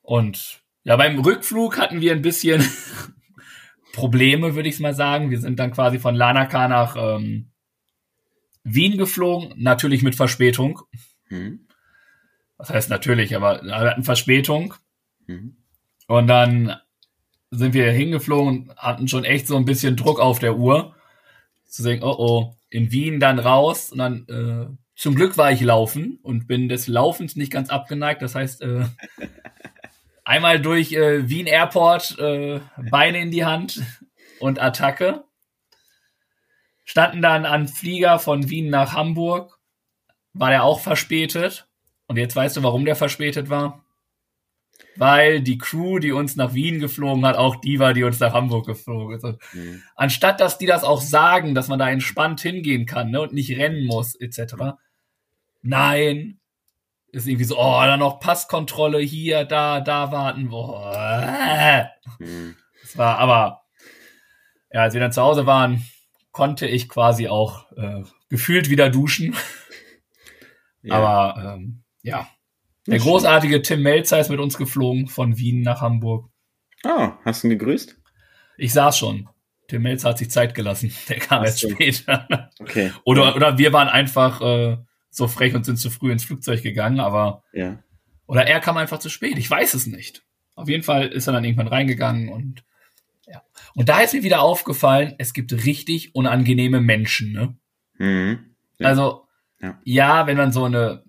Und 0.03 0.61
ja, 0.85 0.97
beim 0.97 1.19
Rückflug 1.19 1.79
hatten 1.79 2.01
wir 2.01 2.13
ein 2.13 2.23
bisschen 2.23 2.65
Probleme, 3.93 4.55
würde 4.55 4.69
ich 4.69 4.77
es 4.77 4.81
mal 4.81 4.95
sagen. 4.95 5.31
Wir 5.31 5.41
sind 5.41 5.59
dann 5.59 5.73
quasi 5.73 5.99
von 5.99 6.15
Lanaka 6.15 6.69
nach 6.69 6.97
ähm, 6.97 7.50
Wien 8.65 8.99
geflogen, 8.99 9.55
natürlich 9.57 10.03
mit 10.03 10.15
Verspätung. 10.15 10.81
Mhm. 11.29 11.67
Was 12.57 12.71
heißt 12.71 12.91
natürlich, 12.91 13.35
aber 13.35 13.63
wir 13.63 13.77
hatten 13.77 14.05
Verspätung. 14.05 14.75
Mhm. 15.27 15.57
Und 16.07 16.27
dann 16.27 16.77
sind 17.51 17.75
wir 17.75 17.91
hingeflogen 17.91 18.69
und 18.69 18.77
hatten 18.77 19.09
schon 19.09 19.25
echt 19.25 19.47
so 19.47 19.57
ein 19.57 19.65
bisschen 19.65 19.97
Druck 19.97 20.21
auf 20.21 20.39
der 20.39 20.57
Uhr. 20.57 20.95
Zu 21.67 21.83
sagen, 21.83 22.03
oh 22.03 22.17
oh, 22.19 22.57
in 22.69 22.93
Wien 22.93 23.21
dann 23.21 23.39
raus 23.39 23.93
und 23.93 23.99
dann 23.99 24.27
äh, 24.29 24.77
zum 24.97 25.15
Glück 25.15 25.39
war 25.39 25.51
ich 25.51 25.61
laufen 25.61 26.19
und 26.23 26.47
bin 26.47 26.69
des 26.69 26.87
Laufens 26.87 27.37
nicht 27.37 27.53
ganz 27.53 27.71
abgeneigt. 27.71 28.23
Das 28.23 28.35
heißt, 28.35 28.61
äh, 28.63 28.85
einmal 30.25 30.61
durch 30.61 30.93
äh, 30.93 31.29
Wien 31.29 31.47
Airport, 31.47 32.19
äh, 32.19 32.61
Beine 32.91 33.21
in 33.21 33.31
die 33.31 33.45
Hand 33.45 33.83
und 34.41 34.61
Attacke. 34.61 35.25
Standen 36.91 37.23
dann 37.23 37.47
an 37.47 37.69
Flieger 37.69 38.19
von 38.19 38.51
Wien 38.51 38.69
nach 38.69 38.95
Hamburg. 38.95 39.61
War 40.33 40.51
der 40.51 40.65
auch 40.65 40.81
verspätet. 40.81 41.69
Und 42.09 42.17
jetzt 42.17 42.35
weißt 42.35 42.57
du, 42.57 42.65
warum 42.65 42.85
der 42.85 42.97
verspätet 42.97 43.49
war? 43.49 43.85
weil 44.97 45.41
die 45.41 45.57
Crew, 45.57 46.01
die 46.01 46.11
uns 46.11 46.35
nach 46.35 46.53
Wien 46.53 46.81
geflogen 46.81 47.25
hat, 47.25 47.37
auch 47.37 47.57
die 47.57 47.79
war, 47.79 47.95
die 47.95 48.03
uns 48.03 48.19
nach 48.19 48.33
Hamburg 48.33 48.67
geflogen 48.67 49.17
ist. 49.17 49.55
Mhm. 49.55 49.83
Anstatt 49.95 50.41
dass 50.41 50.59
die 50.59 50.67
das 50.67 50.83
auch 50.83 51.01
sagen, 51.01 51.55
dass 51.55 51.69
man 51.69 51.79
da 51.79 51.89
entspannt 51.89 52.41
hingehen 52.41 52.87
kann 52.87 53.11
ne, 53.11 53.21
und 53.21 53.33
nicht 53.33 53.57
rennen 53.57 53.87
muss, 53.87 54.17
etc. 54.17 54.55
Nein. 55.63 56.41
Ist 57.13 57.29
irgendwie 57.29 57.45
so, 57.45 57.57
oh, 57.57 57.81
dann 57.83 58.01
noch 58.01 58.19
Passkontrolle 58.19 58.99
hier, 58.99 59.45
da, 59.45 59.81
da 59.81 60.11
warten. 60.11 60.49
Boah. 60.49 61.91
Mhm. 62.19 62.57
Das 62.83 62.99
war 62.99 63.19
aber, 63.19 63.63
ja, 64.73 64.83
als 64.83 64.95
wir 64.95 65.01
dann 65.01 65.13
zu 65.13 65.23
Hause 65.23 65.47
waren, 65.47 65.85
konnte 66.41 66.67
ich 66.67 66.89
quasi 66.89 67.29
auch 67.29 67.71
äh, 67.73 68.03
gefühlt 68.31 68.71
wieder 68.71 68.89
duschen. 68.89 69.37
Ja. 70.83 70.95
Aber 70.95 71.57
ähm, 71.57 71.83
ja, 72.01 72.27
der 72.87 73.01
großartige 73.01 73.61
Tim 73.61 73.83
Melzer 73.83 74.19
ist 74.19 74.31
mit 74.31 74.41
uns 74.41 74.57
geflogen 74.57 75.09
von 75.09 75.37
Wien 75.37 75.61
nach 75.61 75.83
Hamburg. 75.83 76.31
Ah, 76.83 77.19
hast 77.23 77.43
du 77.43 77.49
ihn 77.49 77.59
gegrüßt? 77.59 77.99
Ich 78.57 78.73
saß 78.73 78.97
schon. 78.97 79.29
Tim 79.69 79.83
Melzer 79.83 80.09
hat 80.09 80.17
sich 80.17 80.31
Zeit 80.31 80.55
gelassen. 80.55 80.91
Der 81.11 81.19
kam 81.19 81.45
erst 81.45 81.61
später. 81.61 82.49
Okay. 82.59 82.93
Oder, 83.05 83.37
oder 83.37 83.59
wir 83.59 83.75
waren 83.75 83.89
einfach 83.89 84.41
äh, 84.41 84.79
so 85.11 85.29
frech 85.29 85.55
und 85.55 85.67
sind 85.67 85.77
zu 85.77 85.91
früh 85.91 86.11
ins 86.11 86.25
Flugzeug 86.25 86.63
gegangen, 86.63 87.01
aber. 87.01 87.43
Ja. 87.53 87.83
Oder 88.27 88.47
er 88.47 88.61
kam 88.61 88.79
einfach 88.79 89.01
zu 89.01 89.11
spät. 89.11 89.37
Ich 89.37 89.51
weiß 89.51 89.75
es 89.75 89.87
nicht. 89.87 90.25
Auf 90.55 90.71
jeden 90.71 90.85
Fall 90.85 91.09
ist 91.09 91.27
er 91.27 91.35
dann 91.35 91.45
irgendwann 91.45 91.69
reingegangen 91.69 92.31
und. 92.31 92.65
Und 93.75 93.89
da 93.89 94.01
ist 94.01 94.15
mir 94.15 94.23
wieder 94.23 94.43
aufgefallen, 94.43 95.15
es 95.19 95.33
gibt 95.33 95.53
richtig 95.65 96.15
unangenehme 96.15 96.81
Menschen, 96.81 97.33
ne? 97.33 97.57
Mhm. 97.99 98.55
Ja. 98.79 98.89
Also, 98.89 99.25
ja. 99.61 99.79
ja, 99.85 100.27
wenn 100.27 100.37
man 100.37 100.53
so 100.53 100.65
eine 100.65 101.05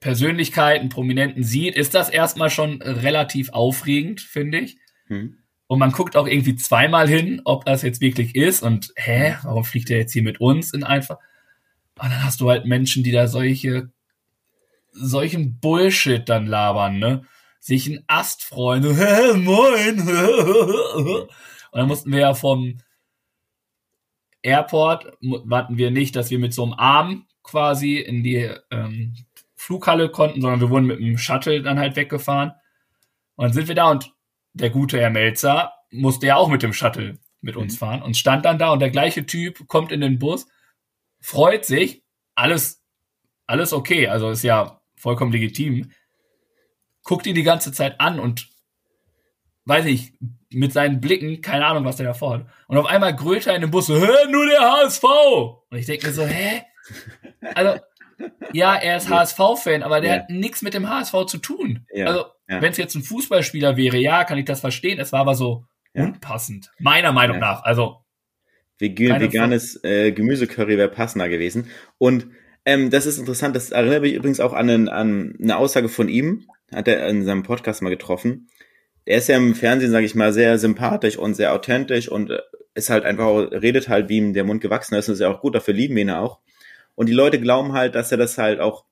Persönlichkeiten, 0.00 0.90
Prominenten 0.90 1.42
sieht, 1.42 1.76
ist 1.76 1.94
das 1.94 2.10
erstmal 2.10 2.50
schon 2.50 2.82
relativ 2.82 3.50
aufregend, 3.50 4.20
finde 4.20 4.58
ich. 4.58 4.76
Hm. 5.06 5.38
Und 5.66 5.78
man 5.78 5.92
guckt 5.92 6.16
auch 6.16 6.26
irgendwie 6.26 6.56
zweimal 6.56 7.08
hin, 7.08 7.40
ob 7.44 7.64
das 7.64 7.80
jetzt 7.80 8.02
wirklich 8.02 8.34
ist 8.34 8.62
und 8.62 8.92
hä, 8.96 9.36
warum 9.44 9.64
fliegt 9.64 9.88
er 9.88 9.96
jetzt 9.96 10.12
hier 10.12 10.22
mit 10.22 10.40
uns 10.40 10.74
in 10.74 10.84
einfach? 10.84 11.16
Und 11.98 12.10
dann 12.10 12.22
hast 12.22 12.40
du 12.42 12.50
halt 12.50 12.66
Menschen, 12.66 13.02
die 13.02 13.12
da 13.12 13.28
solche, 13.28 13.90
solchen 14.92 15.58
Bullshit 15.58 16.28
dann 16.28 16.46
labern, 16.46 16.98
ne? 16.98 17.24
Sich 17.60 17.88
einen 17.88 18.04
Ast 18.06 18.44
freuen, 18.44 18.84
hä, 18.96 19.32
moin. 19.38 20.06
Und 21.74 21.80
dann 21.80 21.88
mussten 21.88 22.12
wir 22.12 22.20
ja 22.20 22.34
vom 22.34 22.78
Airport, 24.42 25.18
warten 25.20 25.76
wir 25.76 25.90
nicht, 25.90 26.14
dass 26.14 26.30
wir 26.30 26.38
mit 26.38 26.54
so 26.54 26.62
einem 26.62 26.74
Arm 26.74 27.26
quasi 27.42 27.96
in 27.96 28.22
die 28.22 28.48
ähm, 28.70 29.16
Flughalle 29.56 30.08
konnten, 30.08 30.40
sondern 30.40 30.60
wir 30.60 30.70
wurden 30.70 30.86
mit 30.86 31.00
dem 31.00 31.18
Shuttle 31.18 31.62
dann 31.62 31.80
halt 31.80 31.96
weggefahren. 31.96 32.52
Und 33.34 33.46
dann 33.46 33.52
sind 33.52 33.66
wir 33.66 33.74
da 33.74 33.90
und 33.90 34.14
der 34.52 34.70
gute 34.70 35.00
Herr 35.00 35.10
Melzer 35.10 35.72
musste 35.90 36.28
ja 36.28 36.36
auch 36.36 36.48
mit 36.48 36.62
dem 36.62 36.72
Shuttle 36.72 37.18
mit 37.40 37.56
uns 37.56 37.74
mhm. 37.74 37.78
fahren 37.78 38.02
und 38.02 38.16
stand 38.16 38.44
dann 38.44 38.60
da 38.60 38.70
und 38.70 38.78
der 38.78 38.90
gleiche 38.90 39.26
Typ 39.26 39.66
kommt 39.66 39.90
in 39.90 40.00
den 40.00 40.20
Bus, 40.20 40.46
freut 41.20 41.64
sich, 41.64 42.04
alles, 42.36 42.84
alles 43.48 43.72
okay, 43.72 44.06
also 44.06 44.30
ist 44.30 44.44
ja 44.44 44.80
vollkommen 44.94 45.32
legitim, 45.32 45.90
guckt 47.02 47.26
ihn 47.26 47.34
die 47.34 47.42
ganze 47.42 47.72
Zeit 47.72 47.98
an 47.98 48.20
und 48.20 48.53
weiß 49.64 49.86
ich, 49.86 50.12
mit 50.50 50.72
seinen 50.72 51.00
Blicken, 51.00 51.40
keine 51.40 51.66
Ahnung, 51.66 51.84
was 51.84 51.96
der 51.96 52.06
da 52.06 52.14
vorhat. 52.14 52.46
Und 52.68 52.78
auf 52.78 52.86
einmal 52.86 53.14
grölt 53.14 53.46
er 53.46 53.54
in 53.54 53.62
den 53.62 53.70
Bus 53.70 53.86
so, 53.86 53.96
hä, 53.96 54.30
nur 54.30 54.46
der 54.46 54.60
HSV! 54.60 55.04
Und 55.04 55.78
ich 55.78 55.86
denke 55.86 56.06
mir 56.06 56.12
so, 56.12 56.24
hä? 56.24 56.62
Also, 57.54 57.80
ja, 58.52 58.76
er 58.76 58.96
ist 58.96 59.10
HSV-Fan, 59.10 59.82
aber 59.82 60.00
der 60.00 60.10
ja. 60.10 60.20
hat 60.20 60.30
nichts 60.30 60.62
mit 60.62 60.74
dem 60.74 60.88
HSV 60.88 61.26
zu 61.26 61.38
tun. 61.38 61.86
Ja. 61.92 62.06
Also, 62.06 62.24
ja. 62.48 62.62
wenn 62.62 62.70
es 62.70 62.76
jetzt 62.76 62.94
ein 62.94 63.02
Fußballspieler 63.02 63.76
wäre, 63.76 63.96
ja, 63.96 64.24
kann 64.24 64.38
ich 64.38 64.44
das 64.44 64.60
verstehen. 64.60 65.00
Es 65.00 65.12
war 65.12 65.20
aber 65.20 65.34
so 65.34 65.64
unpassend. 65.94 66.70
Meiner 66.78 67.12
Meinung 67.12 67.38
nach. 67.38 67.62
Also. 67.64 68.04
Vegan, 68.78 69.20
veganes 69.20 69.82
äh, 69.84 70.12
Gemüsecurry 70.12 70.76
wäre 70.76 70.88
passender 70.88 71.28
gewesen. 71.28 71.70
Und 71.98 72.26
ähm, 72.64 72.90
das 72.90 73.06
ist 73.06 73.18
interessant, 73.18 73.54
das 73.54 73.70
erinnert 73.70 74.02
mich 74.02 74.14
übrigens 74.14 74.40
auch 74.40 74.52
an, 74.52 74.68
einen, 74.68 74.88
an 74.88 75.36
eine 75.40 75.56
Aussage 75.56 75.88
von 75.88 76.08
ihm, 76.08 76.46
hat 76.74 76.88
er 76.88 77.06
in 77.08 77.24
seinem 77.24 77.42
Podcast 77.42 77.82
mal 77.82 77.90
getroffen. 77.90 78.48
Er 79.06 79.18
ist 79.18 79.28
ja 79.28 79.36
im 79.36 79.54
Fernsehen, 79.54 79.90
sage 79.90 80.06
ich 80.06 80.14
mal, 80.14 80.32
sehr 80.32 80.58
sympathisch 80.58 81.18
und 81.18 81.34
sehr 81.34 81.52
authentisch 81.52 82.08
und 82.08 82.30
äh, 82.30 82.40
ist 82.74 82.90
halt 82.90 83.04
einfach, 83.04 83.50
redet 83.52 83.88
halt, 83.88 84.08
wie 84.08 84.16
ihm 84.16 84.32
der 84.34 84.44
Mund 84.44 84.60
gewachsen 84.60 84.94
ist 84.94 85.08
und 85.08 85.14
ist 85.14 85.20
ja 85.20 85.28
auch 85.28 85.40
gut, 85.40 85.54
dafür 85.54 85.74
lieben 85.74 85.94
wir 85.94 86.02
ihn 86.02 86.10
auch. 86.10 86.40
Und 86.94 87.08
die 87.08 87.12
Leute 87.12 87.40
glauben 87.40 87.72
halt, 87.72 87.94
dass 87.94 88.12
er 88.12 88.18
das 88.18 88.38
halt 88.38 88.60
auch, 88.60 88.84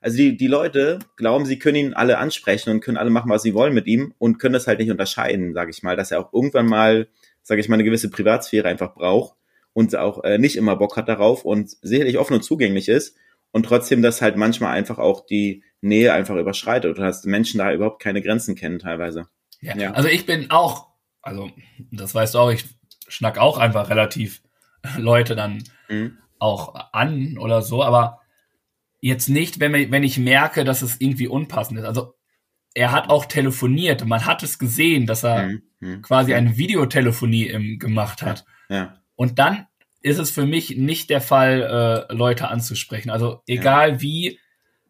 also 0.00 0.16
die, 0.16 0.36
die 0.36 0.46
Leute 0.46 0.98
glauben, 1.16 1.46
sie 1.46 1.58
können 1.58 1.76
ihn 1.76 1.94
alle 1.94 2.18
ansprechen 2.18 2.70
und 2.70 2.80
können 2.80 2.96
alle 2.96 3.10
machen, 3.10 3.30
was 3.30 3.42
sie 3.42 3.54
wollen 3.54 3.74
mit 3.74 3.86
ihm 3.86 4.14
und 4.18 4.38
können 4.38 4.52
das 4.52 4.66
halt 4.66 4.78
nicht 4.78 4.90
unterscheiden, 4.90 5.54
sage 5.54 5.70
ich 5.70 5.82
mal, 5.82 5.96
dass 5.96 6.10
er 6.10 6.20
auch 6.20 6.32
irgendwann 6.32 6.66
mal, 6.66 7.08
sage 7.42 7.60
ich 7.60 7.68
mal, 7.68 7.74
eine 7.74 7.84
gewisse 7.84 8.10
Privatsphäre 8.10 8.68
einfach 8.68 8.94
braucht 8.94 9.36
und 9.72 9.94
auch 9.96 10.22
äh, 10.24 10.38
nicht 10.38 10.56
immer 10.56 10.76
Bock 10.76 10.96
hat 10.96 11.08
darauf 11.08 11.44
und 11.44 11.70
sicherlich 11.82 12.18
offen 12.18 12.34
und 12.34 12.42
zugänglich 12.42 12.88
ist 12.88 13.16
und 13.52 13.64
trotzdem 13.64 14.02
das 14.02 14.22
halt 14.22 14.36
manchmal 14.36 14.74
einfach 14.74 14.98
auch 14.98 15.24
die 15.24 15.62
Nähe 15.80 16.12
einfach 16.12 16.36
überschreitet 16.36 16.90
oder 16.90 17.06
dass 17.06 17.24
Menschen 17.24 17.58
da 17.58 17.72
überhaupt 17.72 18.02
keine 18.02 18.22
Grenzen 18.22 18.54
kennen 18.54 18.78
teilweise. 18.78 19.28
Ja, 19.60 19.76
ja. 19.76 19.90
also 19.92 20.08
ich 20.08 20.26
bin 20.26 20.50
auch, 20.50 20.88
also 21.22 21.50
das 21.90 22.14
weißt 22.14 22.34
du 22.34 22.38
auch, 22.38 22.50
ich 22.50 22.64
schnack 23.08 23.38
auch 23.38 23.58
einfach 23.58 23.90
relativ 23.90 24.42
Leute 24.96 25.36
dann 25.36 25.64
mhm 25.88 26.18
auch 26.38 26.74
an 26.92 27.38
oder 27.38 27.62
so, 27.62 27.82
aber 27.82 28.20
jetzt 29.00 29.28
nicht, 29.28 29.60
wenn, 29.60 29.90
wenn 29.90 30.02
ich 30.02 30.18
merke, 30.18 30.64
dass 30.64 30.82
es 30.82 31.00
irgendwie 31.00 31.28
unpassend 31.28 31.78
ist. 31.78 31.84
Also 31.84 32.14
er 32.74 32.92
hat 32.92 33.08
auch 33.08 33.24
telefoniert. 33.24 34.04
Man 34.04 34.26
hat 34.26 34.42
es 34.42 34.58
gesehen, 34.58 35.06
dass 35.06 35.24
er 35.24 35.46
mhm. 35.46 35.62
mhm. 35.80 36.02
quasi 36.02 36.34
eine 36.34 36.56
Videotelefonie 36.56 37.46
im, 37.46 37.78
gemacht 37.78 38.22
hat. 38.22 38.44
Ja. 38.68 38.96
Und 39.14 39.38
dann 39.38 39.66
ist 40.02 40.18
es 40.18 40.30
für 40.30 40.46
mich 40.46 40.76
nicht 40.76 41.10
der 41.10 41.20
Fall, 41.20 42.06
äh, 42.10 42.14
Leute 42.14 42.48
anzusprechen. 42.48 43.10
Also 43.10 43.42
egal 43.46 43.92
ja. 43.92 44.00
wie 44.00 44.40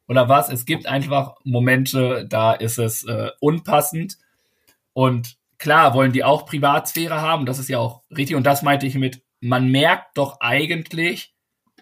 oder 0.09 0.29
was, 0.29 0.51
es 0.51 0.67
gibt 0.67 0.87
einfach 0.87 1.35
Momente, 1.45 2.27
da 2.29 2.53
ist 2.53 2.79
es 2.79 3.05
äh, 3.05 3.31
unpassend. 3.41 4.19
Und 4.97 5.37
klar 5.59 5.93
wollen 5.93 6.13
die 6.13 6.25
auch 6.25 6.47
Privatsphäre 6.47 7.21
haben, 7.21 7.45
das 7.45 7.59
ist 7.59 7.69
ja 7.69 7.79
auch 7.79 8.03
richtig. 8.09 8.35
Und 8.35 8.45
das 8.45 8.63
meinte 8.63 8.87
ich 8.87 8.95
mit, 8.95 9.23
man 9.41 9.71
merkt 9.71 10.17
doch 10.17 10.41
eigentlich, 10.41 11.35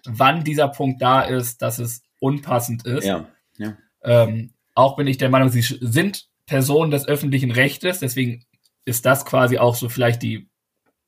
wann 0.03 0.43
dieser 0.43 0.67
Punkt 0.67 1.01
da 1.01 1.21
ist, 1.21 1.61
dass 1.61 1.79
es 1.79 2.03
unpassend 2.19 2.85
ist. 2.85 3.05
Ja, 3.05 3.25
ja. 3.55 3.77
Ähm, 4.03 4.51
auch 4.73 4.97
bin 4.97 5.07
ich 5.07 5.17
der 5.17 5.29
Meinung, 5.29 5.47
sie 5.47 5.61
sind 5.61 6.27
Personen 6.45 6.91
des 6.91 7.07
öffentlichen 7.07 7.51
Rechtes, 7.51 7.99
deswegen 7.99 8.43
ist 8.83 9.05
das 9.05 9.23
quasi 9.23 9.59
auch 9.59 9.75
so 9.75 9.87
vielleicht 9.87 10.21
die 10.21 10.49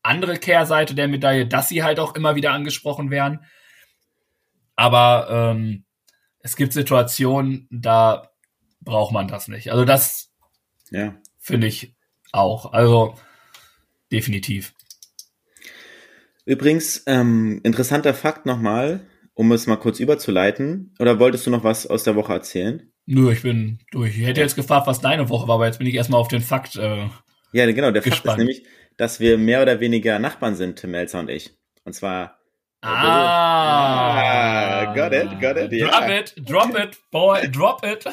andere 0.02 0.38
Kehrseite 0.38 0.96
der 0.96 1.10
Medaille, 1.10 1.46
dass 1.46 1.68
sie 1.68 1.84
halt 1.84 2.00
auch 2.00 2.16
immer 2.16 2.36
wieder 2.36 2.54
angesprochen 2.54 3.12
werden. 3.12 3.42
Aber 4.78 5.28
ähm, 5.30 5.84
es 6.40 6.56
gibt 6.56 6.72
Situationen, 6.72 7.68
da 7.70 8.32
braucht 8.80 9.12
man 9.12 9.28
das 9.28 9.50
nicht. 9.50 9.74
Also 9.74 9.84
das 9.84 10.32
ja. 10.90 11.14
finde 11.38 11.68
ich 11.68 11.97
auch. 12.38 12.74
Also 12.74 13.16
definitiv. 14.12 14.74
Übrigens, 16.46 17.04
ähm, 17.08 17.60
interessanter 17.64 18.14
Fakt 18.14 18.46
nochmal, 18.46 19.02
um 19.34 19.52
es 19.52 19.68
mal 19.68 19.76
kurz 19.76 20.00
überzuleiten. 20.00 20.96
Oder 21.00 21.20
wolltest 21.20 21.46
du 21.46 21.50
noch 21.50 21.64
was 21.64 21.86
aus 21.86 22.04
der 22.04 22.16
Woche 22.16 22.34
erzählen? 22.34 22.90
Nö, 23.06 23.32
ich 23.32 23.42
bin 23.42 23.80
durch. 23.92 24.18
Ich 24.18 24.26
hätte 24.26 24.42
jetzt 24.42 24.56
gefragt, 24.56 24.88
was 24.88 25.02
deine 25.02 25.30
Woche 25.30 25.48
war, 25.48 25.56
aber 25.56 25.66
jetzt 25.66 25.80
bin 25.80 25.88
ich 25.88 25.96
erstmal 25.96 26.20
auf 26.20 26.28
den 26.28 26.42
Fakt. 26.42 26.76
Äh, 26.76 27.08
ja, 27.54 27.66
genau, 27.66 27.92
der 27.92 28.02
gespannt. 28.02 28.24
Fakt 28.24 28.28
ist 28.28 28.38
nämlich, 28.38 28.64
dass 28.98 29.20
wir 29.20 29.38
mehr 29.38 29.62
oder 29.62 29.80
weniger 29.80 30.20
Nachbarn 30.20 30.56
sind, 30.56 30.80
Tim 30.80 30.92
Melzer 30.92 31.20
und 31.20 31.30
ich. 31.30 31.52
Und 31.84 31.94
zwar. 31.94 32.38
Ah, 32.82 34.22
ah 34.22 34.94
got 34.94 35.14
it, 35.14 35.42
got 35.42 35.58
it. 35.58 35.72
Drop 35.82 35.92
ja. 35.92 36.20
it, 36.20 36.36
drop 36.38 36.78
it, 36.78 36.98
boy, 37.12 37.50
drop 37.50 37.84
it. 37.86 38.06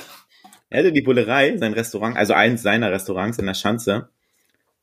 Er 0.70 0.80
hatte 0.80 0.92
die 0.92 1.02
Bullerei, 1.02 1.56
sein 1.56 1.72
Restaurant, 1.72 2.16
also 2.16 2.32
eins 2.32 2.62
seiner 2.62 2.90
Restaurants 2.90 3.38
in 3.38 3.46
der 3.46 3.54
Schanze. 3.54 4.08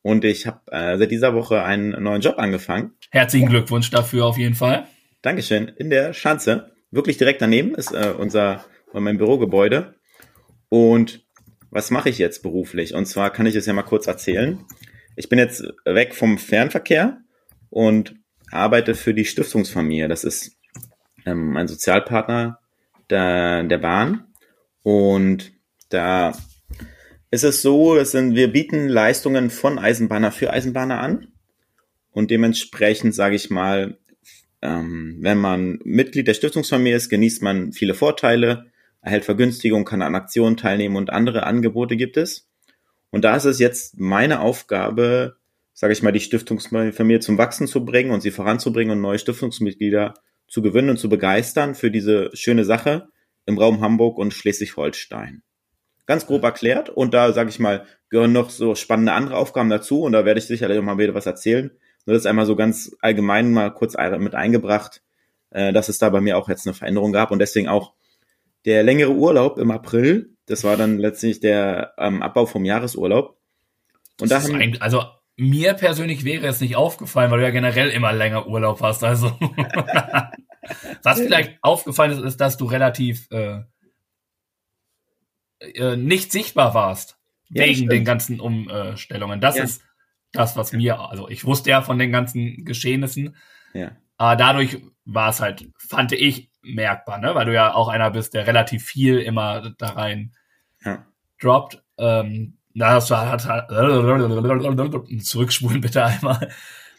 Und 0.02 0.26
ich 0.26 0.48
habe 0.48 0.60
äh, 0.72 0.98
seit 0.98 1.12
dieser 1.12 1.34
Woche 1.36 1.64
einen 1.64 2.02
neuen 2.04 2.22
Job 2.22 2.38
angefangen. 2.38 2.92
Herzlichen 3.12 3.50
Glückwunsch 3.50 3.90
dafür 3.92 4.26
auf 4.26 4.38
jeden 4.38 4.56
Fall. 4.56 4.88
Dankeschön. 5.22 5.68
In 5.68 5.90
der 5.90 6.14
Schanze, 6.14 6.72
wirklich 6.90 7.18
direkt 7.18 7.42
daneben, 7.42 7.76
ist 7.76 7.94
äh, 7.94 8.14
unser 8.18 8.66
meinem 8.94 9.18
Bürogebäude. 9.18 9.96
Und 10.70 11.26
was 11.70 11.92
mache 11.92 12.10
ich 12.10 12.18
jetzt 12.18 12.44
beruflich? 12.44 12.94
Und 12.94 13.06
zwar 13.06 13.32
kann 13.32 13.46
ich 13.46 13.56
es 13.56 13.66
ja 13.66 13.74
mal 13.74 13.84
kurz 13.84 14.08
erzählen. 14.08 14.60
Ich 15.16 15.30
bin 15.30 15.40
jetzt 15.40 15.64
weg 15.86 16.16
vom 16.16 16.38
Fernverkehr 16.38 17.20
und 17.70 18.16
arbeite 18.52 18.96
für 18.96 19.14
die 19.14 19.26
Stiftungsfamilie. 19.26 20.08
Das 20.08 20.24
ist 20.24 20.58
ähm, 21.26 21.56
ein 21.56 21.68
Sozialpartner 21.68 22.60
der, 23.10 23.64
der 23.64 23.78
Bahn. 23.78 24.26
Und 24.84 25.54
da 25.90 26.34
ist 27.32 27.46
es 27.46 27.62
so, 27.62 27.96
es 27.96 28.12
sind, 28.12 28.36
wir 28.36 28.52
bieten 28.52 28.89
Leistungen 28.89 29.50
von 29.50 29.80
Eisenbahner 29.80 30.32
für 30.32 30.52
Eisenbahner 30.52 31.00
an. 31.00 31.30
Und 32.12 32.30
dementsprechend, 32.30 33.15
sage 33.15 33.36
ich 33.36 33.50
mal, 33.50 33.98
ähm, 34.62 35.17
wenn 35.22 35.38
man 35.38 35.80
Mitglied 35.86 36.28
der 36.28 36.34
Stiftungsfamilie 36.34 36.96
ist, 36.96 37.10
genießt 37.10 37.41
man 37.41 37.72
viele 37.72 37.94
Vorteile, 37.94 38.65
erhält 39.02 39.24
Vergünstigung, 39.24 39.86
kann 39.86 40.02
an 40.02 40.13
Aktionen 40.13 40.58
teilnehmen 40.58 40.98
und 40.98 41.10
andere 41.10 41.44
Angebote 41.44 41.96
gibt 41.96 42.17
es. 42.17 42.50
Und 43.12 43.24
da 43.24 43.36
ist 43.36 43.46
es 43.46 43.60
jetzt 43.60 43.98
meine 43.98 44.41
Aufgabe, 44.41 45.38
sage 45.74 45.94
ich 45.94 46.04
mal, 46.04 46.12
die 46.12 46.20
Stiftungsfamilie 46.20 47.22
zum 47.22 47.38
Wachsen 47.38 47.65
zu 47.65 47.86
bringen 47.86 48.12
und 48.12 48.22
sie 48.22 48.32
voranzubringen 48.32 48.91
und 48.98 49.02
neue 49.02 49.20
Stiftungsmitglieder 49.20 50.13
zu 50.48 50.62
gewinnen 50.62 50.89
und 50.89 50.98
zu 50.98 51.08
begeistern 51.08 51.76
für 51.76 51.91
diese 51.91 52.30
schöne 52.34 52.65
Sache 52.65 53.08
im 53.46 53.58
Raum 53.58 53.80
Hamburg 53.80 54.17
und 54.17 54.34
Schleswig-Holstein. 54.34 55.44
Ganz 56.06 56.26
grob 56.26 56.44
erklärt. 56.44 56.90
Und 56.90 57.14
da, 57.14 57.32
sage 57.34 57.50
ich 57.50 57.60
mal, 57.60 57.86
gehören 58.10 58.34
noch 58.34 58.50
so 58.50 58.76
spannende 58.76 59.14
andere 59.14 59.38
Aufgaben 59.38 59.70
dazu. 59.70 60.02
Und 60.02 60.14
da 60.14 60.26
werde 60.26 60.40
ich 60.40 60.48
sicherlich 60.48 60.80
auch 60.80 60.84
mal 60.84 60.98
wieder 60.98 61.14
was 61.14 61.26
erzählen. 61.26 61.72
Nur 62.06 62.16
das 62.16 62.26
einmal 62.26 62.46
so 62.46 62.56
ganz 62.56 62.96
allgemein 63.02 63.52
mal 63.52 63.72
kurz 63.72 63.96
mit 64.20 64.36
eingebracht, 64.36 65.02
äh, 65.52 65.72
dass 65.72 65.90
es 65.90 66.00
da 66.00 66.10
bei 66.10 66.22
mir 66.22 66.38
auch 66.38 66.50
jetzt 66.50 66.66
eine 66.66 66.74
Veränderung 66.74 67.12
gab. 67.12 67.32
Und 67.32 67.40
deswegen 67.40 67.68
auch 67.68 67.94
der 68.66 68.84
längere 68.84 69.12
Urlaub 69.12 69.58
im 69.58 69.72
April. 69.72 70.36
Das 70.48 70.64
war 70.64 70.78
dann 70.78 70.98
letztlich 70.98 71.40
der 71.40 71.94
ähm, 71.98 72.22
Abbau 72.22 72.46
vom 72.46 72.66
Jahresurlaub. 72.66 73.38
Und 74.20 74.32
da 74.32 74.42
haben, 74.42 74.78
also 74.80 75.04
mir 75.38 75.74
persönlich 75.74 76.24
wäre 76.26 76.48
es 76.48 76.62
nicht 76.62 76.76
aufgefallen, 76.76 77.32
weil 77.32 77.40
du 77.40 77.46
ja 77.46 77.52
generell 77.52 77.90
immer 77.90 78.14
länger 78.14 78.48
Urlaub 78.48 78.82
hast. 78.82 79.04
Also 79.04 79.32
was 81.04 81.20
vielleicht 81.20 81.58
aufgefallen 81.62 82.12
ist, 82.12 82.24
ist, 82.24 82.42
dass 82.42 82.58
du 82.58 82.66
relativ 82.66 83.28
äh, 83.32 83.62
äh, 85.62 85.95
nicht 85.95 86.32
sichtbar 86.32 86.74
warst 86.74 87.17
ja, 87.50 87.65
wegen 87.65 87.89
den 87.89 88.06
ganzen 88.06 88.39
Umstellungen. 88.39 89.41
Das 89.41 89.58
ja. 89.58 89.63
ist 89.63 89.84
das, 90.32 90.56
was 90.56 90.71
mir, 90.71 91.00
also 91.00 91.30
ich 91.30 91.45
wusste 91.45 91.69
ja 91.69 91.82
von 91.82 92.00
den 92.00 92.12
ganzen 92.12 92.63
Geschehnissen, 92.65 93.36
ja. 93.74 93.91
aber 94.17 94.36
dadurch 94.36 94.78
war 95.06 95.30
es 95.30 95.41
halt, 95.41 95.67
fand 95.78 96.13
ich, 96.13 96.50
merkbar, 96.63 97.17
ne? 97.17 97.34
weil 97.36 97.45
du 97.45 97.54
ja 97.54 97.74
auch 97.74 97.88
einer 97.88 98.12
bist, 98.12 98.34
der 98.34 98.47
relativ 98.47 98.86
viel 98.86 99.19
immer 99.19 99.71
da 99.78 99.89
rein 99.89 100.34
ja. 100.84 101.06
droppt. 101.41 101.84
Ähm, 101.97 102.58
das 102.74 103.12
hat, 103.12 103.45
hat 103.45 103.69
zurückspulen 105.21 105.82
bitte 105.82 106.06
einmal. 106.06 106.50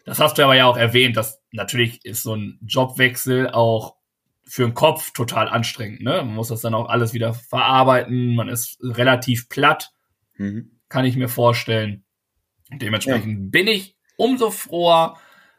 Das 0.05 0.19
hast 0.19 0.37
du 0.37 0.45
aber 0.45 0.57
ja 0.57 0.67
auch 0.67 0.77
erwähnt, 0.77 1.17
dass 1.17 1.43
natürlich 1.53 2.05
ist 2.05 2.23
so 2.25 2.35
ein 2.35 2.59
Jobwechsel 2.63 3.51
auch 3.51 3.97
für 4.45 4.63
den 4.63 4.75
Kopf 4.75 5.13
total 5.13 5.49
anstrengend. 5.49 6.03
Ne? 6.03 6.17
Man 6.17 6.35
muss 6.35 6.49
das 6.49 6.61
dann 6.61 6.75
auch 6.75 6.89
alles 6.89 7.15
wieder 7.15 7.35
verarbeiten. 7.35 8.35
Man 8.35 8.49
ist 8.49 8.79
relativ 8.83 9.49
platt, 9.49 9.91
mhm. 10.37 10.79
kann 10.89 11.05
ich 11.05 11.17
mir 11.17 11.29
vorstellen. 11.29 12.05
Dementsprechend 12.71 13.39
ja. 13.39 13.49
bin 13.51 13.67
ich 13.67 13.97
umso 14.17 14.51
froher, 14.51 15.17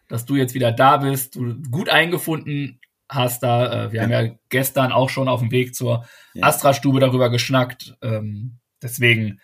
dass 0.09 0.25
du 0.25 0.35
jetzt 0.35 0.53
wieder 0.53 0.71
da 0.71 0.97
bist, 0.97 1.35
du 1.35 1.61
gut 1.69 1.89
eingefunden 1.89 2.79
hast 3.09 3.43
da. 3.43 3.85
Äh, 3.85 3.91
wir 3.91 3.97
ja. 3.97 4.03
haben 4.03 4.11
ja 4.11 4.35
gestern 4.49 4.91
auch 4.91 5.09
schon 5.09 5.27
auf 5.27 5.39
dem 5.39 5.51
Weg 5.51 5.75
zur 5.75 6.05
ja. 6.33 6.45
Astra-Stube 6.45 6.99
darüber 6.99 7.29
geschnackt. 7.29 7.95
Ähm, 8.01 8.59
deswegen 8.81 9.39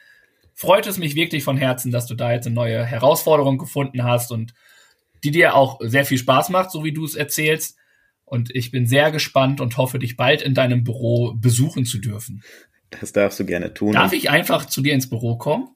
freut 0.53 0.87
es 0.87 0.97
mich 0.97 1.15
wirklich 1.15 1.43
von 1.43 1.57
Herzen, 1.57 1.91
dass 1.91 2.05
du 2.05 2.15
da 2.15 2.31
jetzt 2.31 2.45
eine 2.45 2.55
neue 2.55 2.83
Herausforderung 2.83 3.57
gefunden 3.57 4.03
hast 4.03 4.31
und 4.31 4.53
die 5.23 5.31
dir 5.31 5.55
auch 5.55 5.79
sehr 5.81 6.05
viel 6.05 6.17
Spaß 6.17 6.49
macht, 6.49 6.71
so 6.71 6.83
wie 6.83 6.93
du 6.93 7.05
es 7.05 7.15
erzählst. 7.15 7.78
Und 8.29 8.55
ich 8.55 8.69
bin 8.69 8.85
sehr 8.85 9.11
gespannt 9.11 9.59
und 9.59 9.77
hoffe, 9.77 9.97
dich 9.97 10.15
bald 10.15 10.43
in 10.43 10.53
deinem 10.53 10.83
Büro 10.83 11.33
besuchen 11.33 11.83
zu 11.83 11.97
dürfen. 11.97 12.43
Das 12.91 13.11
darfst 13.11 13.39
du 13.39 13.45
gerne 13.45 13.73
tun. 13.73 13.93
Darf 13.93 14.13
ich 14.13 14.29
einfach 14.29 14.65
zu 14.65 14.81
dir 14.81 14.93
ins 14.93 15.09
Büro 15.09 15.37
kommen? 15.37 15.69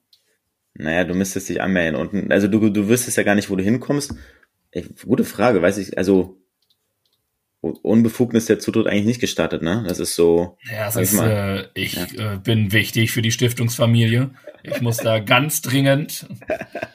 Naja, 0.74 1.02
du 1.02 1.14
müsstest 1.14 1.48
dich 1.48 1.60
anmelden. 1.60 1.96
Und 1.96 2.30
also 2.30 2.46
du, 2.46 2.70
du 2.70 2.88
wüsstest 2.88 3.16
ja 3.16 3.24
gar 3.24 3.34
nicht, 3.34 3.50
wo 3.50 3.56
du 3.56 3.64
hinkommst. 3.64 4.14
Ey, 4.70 4.84
gute 5.04 5.24
Frage, 5.24 5.62
weiß 5.62 5.78
ich, 5.78 5.98
also 5.98 6.40
Unbefugnis 7.60 8.46
der 8.46 8.60
Zutritt 8.60 8.86
eigentlich 8.86 9.06
nicht 9.06 9.20
gestattet, 9.20 9.62
ne? 9.62 9.84
Das 9.88 9.98
ist 9.98 10.14
so. 10.14 10.56
Ja, 10.70 10.86
das 10.86 10.96
ist, 10.96 11.18
äh, 11.18 11.64
ich 11.74 11.94
ja. 11.94 12.34
äh, 12.34 12.38
bin 12.38 12.72
wichtig 12.72 13.10
für 13.10 13.22
die 13.22 13.32
Stiftungsfamilie. 13.32 14.30
Ich 14.62 14.80
muss 14.80 14.98
da 14.98 15.18
ganz 15.18 15.60
dringend. 15.60 16.26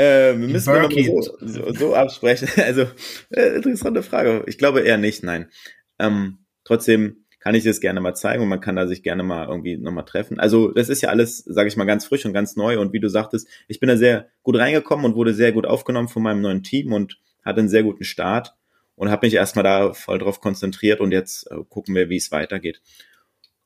äh, 0.00 0.38
wir 0.38 0.48
müssen 0.48 0.72
noch 0.72 0.90
so, 0.90 1.36
so, 1.40 1.72
so, 1.72 1.94
absprechen. 1.94 2.48
Also, 2.56 2.86
äh, 3.30 3.56
interessante 3.56 4.02
Frage. 4.02 4.44
Ich 4.46 4.56
glaube 4.56 4.80
eher 4.80 4.96
nicht, 4.96 5.22
nein. 5.22 5.50
Ähm, 5.98 6.38
trotzdem 6.64 7.24
kann 7.38 7.54
ich 7.54 7.64
das 7.64 7.80
gerne 7.80 8.00
mal 8.00 8.14
zeigen 8.14 8.42
und 8.42 8.48
man 8.48 8.60
kann 8.60 8.76
da 8.76 8.86
sich 8.86 9.02
gerne 9.02 9.22
mal 9.22 9.48
irgendwie 9.48 9.76
nochmal 9.76 10.04
treffen. 10.04 10.40
Also, 10.40 10.70
das 10.72 10.88
ist 10.88 11.02
ja 11.02 11.10
alles, 11.10 11.38
sage 11.38 11.68
ich 11.68 11.76
mal, 11.76 11.84
ganz 11.84 12.06
frisch 12.06 12.24
und 12.24 12.32
ganz 12.32 12.56
neu. 12.56 12.78
Und 12.80 12.92
wie 12.92 13.00
du 13.00 13.08
sagtest, 13.08 13.46
ich 13.68 13.80
bin 13.80 13.88
da 13.88 13.96
sehr 13.96 14.28
gut 14.42 14.56
reingekommen 14.56 15.04
und 15.04 15.16
wurde 15.16 15.34
sehr 15.34 15.52
gut 15.52 15.66
aufgenommen 15.66 16.08
von 16.08 16.22
meinem 16.22 16.40
neuen 16.40 16.62
Team 16.62 16.92
und 16.92 17.18
hatte 17.44 17.60
einen 17.60 17.68
sehr 17.68 17.82
guten 17.82 18.04
Start 18.04 18.54
und 18.94 19.10
habe 19.10 19.26
mich 19.26 19.34
erstmal 19.34 19.64
da 19.64 19.92
voll 19.92 20.18
drauf 20.18 20.40
konzentriert 20.40 21.00
und 21.00 21.12
jetzt 21.12 21.50
äh, 21.50 21.56
gucken 21.68 21.94
wir, 21.94 22.08
wie 22.08 22.16
es 22.16 22.30
weitergeht. 22.30 22.80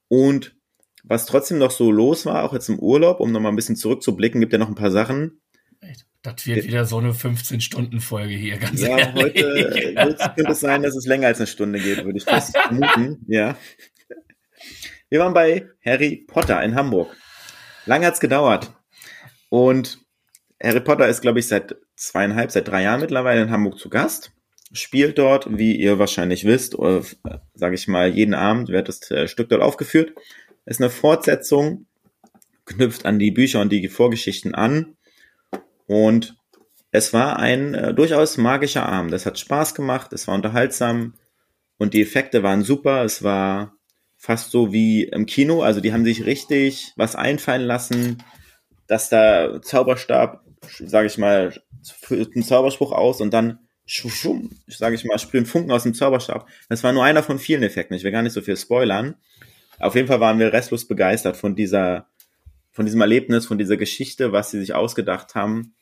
Und 0.09 0.57
was 1.05 1.27
trotzdem 1.27 1.59
noch 1.59 1.70
so 1.70 1.92
los 1.92 2.27
war, 2.27 2.44
auch 2.44 2.55
jetzt 2.55 2.68
im 2.68 2.79
Urlaub, 2.79 3.20
um 3.20 3.31
nochmal 3.31 3.53
ein 3.53 3.57
bisschen 3.57 3.77
zurückzublicken, 3.77 4.40
gibt 4.40 4.53
ja 4.53 4.59
noch 4.59 4.68
ein 4.68 4.75
paar 4.75 4.90
Sachen. 4.90 5.40
Das 6.25 6.47
wird 6.47 6.65
wieder 6.65 6.87
so 6.87 6.97
eine 6.97 7.13
15-Stunden-Folge 7.13 8.35
hier, 8.35 8.57
ganz 8.57 8.81
ja, 8.81 8.97
ehrlich. 8.97 9.45
Heute 9.45 10.33
könnte 10.35 10.53
es 10.53 10.61
sein, 10.61 10.83
dass 10.83 10.97
es 10.97 11.05
länger 11.05 11.27
als 11.27 11.39
eine 11.39 11.47
Stunde 11.47 11.79
geht, 11.79 12.03
würde 12.03 12.17
ich 12.17 12.25
fast 12.25 12.57
vermuten. 12.59 13.27
Ja. 13.29 13.59
Wir 15.11 15.21
waren 15.21 15.35
bei 15.35 15.69
Harry 15.85 16.25
Potter 16.27 16.63
in 16.63 16.75
Hamburg. 16.77 17.15
Lange 17.85 18.07
hat's 18.07 18.21
gedauert. 18.21 18.73
Und 19.51 19.99
Harry 20.63 20.81
Potter 20.81 21.07
ist, 21.09 21.21
glaube 21.21 21.41
ich, 21.41 21.47
seit 21.47 21.77
zweieinhalb, 21.95 22.51
seit 22.51 22.69
drei 22.69 22.85
Jahren 22.85 23.01
mittlerweile 23.03 23.43
in 23.43 23.51
Hamburg 23.51 23.79
zu 23.79 23.91
Gast 23.91 24.33
spielt 24.73 25.19
dort, 25.19 25.47
wie 25.57 25.77
ihr 25.77 25.99
wahrscheinlich 25.99 26.47
wisst, 26.47 26.75
oder 26.75 27.05
sage 27.55 27.75
ich 27.75 27.87
mal, 27.87 28.09
jeden 28.09 28.35
Abend 28.35 28.71
wird 28.71 28.89
das 28.89 29.11
äh, 29.11 29.29
Stück 29.29 29.51
dort 29.51 29.63
aufgeführt. 29.63 30.15
Ist 30.65 30.81
eine 30.81 30.91
Fortsetzung, 30.91 31.87
knüpft 32.65 33.05
an 33.05 33.19
die 33.19 33.31
Bücher 33.31 33.61
und 33.61 33.71
die 33.71 33.89
Vorgeschichten 33.89 34.55
an. 34.55 34.97
Und 35.87 36.37
es 36.90 37.12
war 37.12 37.38
ein 37.38 37.75
äh, 37.75 37.94
durchaus 37.94 38.37
magischer 38.37 38.87
Abend. 38.87 39.12
Es 39.12 39.27
hat 39.27 39.38
Spaß 39.38 39.75
gemacht, 39.75 40.12
es 40.12 40.29
war 40.29 40.35
unterhaltsam 40.35 41.14
und 41.77 41.94
die 41.94 42.03
Effekte 42.03 42.42
waren 42.42 42.62
super. 42.62 43.05
Es 43.05 43.23
war 43.23 43.75
fast 44.16 44.51
so 44.51 44.73
wie 44.73 45.05
im 45.05 45.27
Kino. 45.27 45.62
Also 45.62 45.81
die 45.81 45.92
haben 45.92 46.05
sich 46.05 46.25
richtig 46.25 46.92
was 46.97 47.16
einfallen 47.16 47.66
lassen, 47.66 48.23
dass 48.87 49.09
da 49.09 49.61
Zauberstab, 49.61 50.44
sage 50.79 51.07
ich 51.07 51.18
mal, 51.18 51.53
einen 52.11 52.42
Zauberspruch 52.42 52.92
aus 52.92 53.20
und 53.20 53.35
dann 53.35 53.59
schwumm, 53.87 54.51
sage 54.66 54.94
ich 54.94 55.05
mal, 55.05 55.18
sprühen 55.18 55.47
Funken 55.47 55.73
aus 55.73 55.83
dem 55.83 55.94
Zauberstab. 55.94 56.49
Das 56.68 56.83
war 56.83 56.92
nur 56.92 57.05
einer 57.05 57.23
von 57.23 57.38
vielen 57.38 57.62
Effekten. 57.62 57.97
Ich 57.97 58.05
will 58.05 58.12
gar 58.12 58.23
nicht 58.23 58.33
so 58.33 58.40
viel 58.40 58.57
spoilern. 58.57 59.16
Auf 59.79 59.94
jeden 59.94 60.09
Fall 60.09 60.20
waren 60.20 60.38
wir 60.38 60.53
restlos 60.53 60.87
begeistert 60.87 61.37
von 61.37 61.55
dieser, 61.55 62.09
von 62.75 62.85
diesem 62.85 63.01
Erlebnis, 63.01 63.47
von 63.47 63.57
dieser 63.57 63.77
Geschichte, 63.77 64.33
was 64.33 64.51
sie 64.51 64.59
sich 64.59 64.75
ausgedacht 64.75 65.35
haben. 65.35 65.75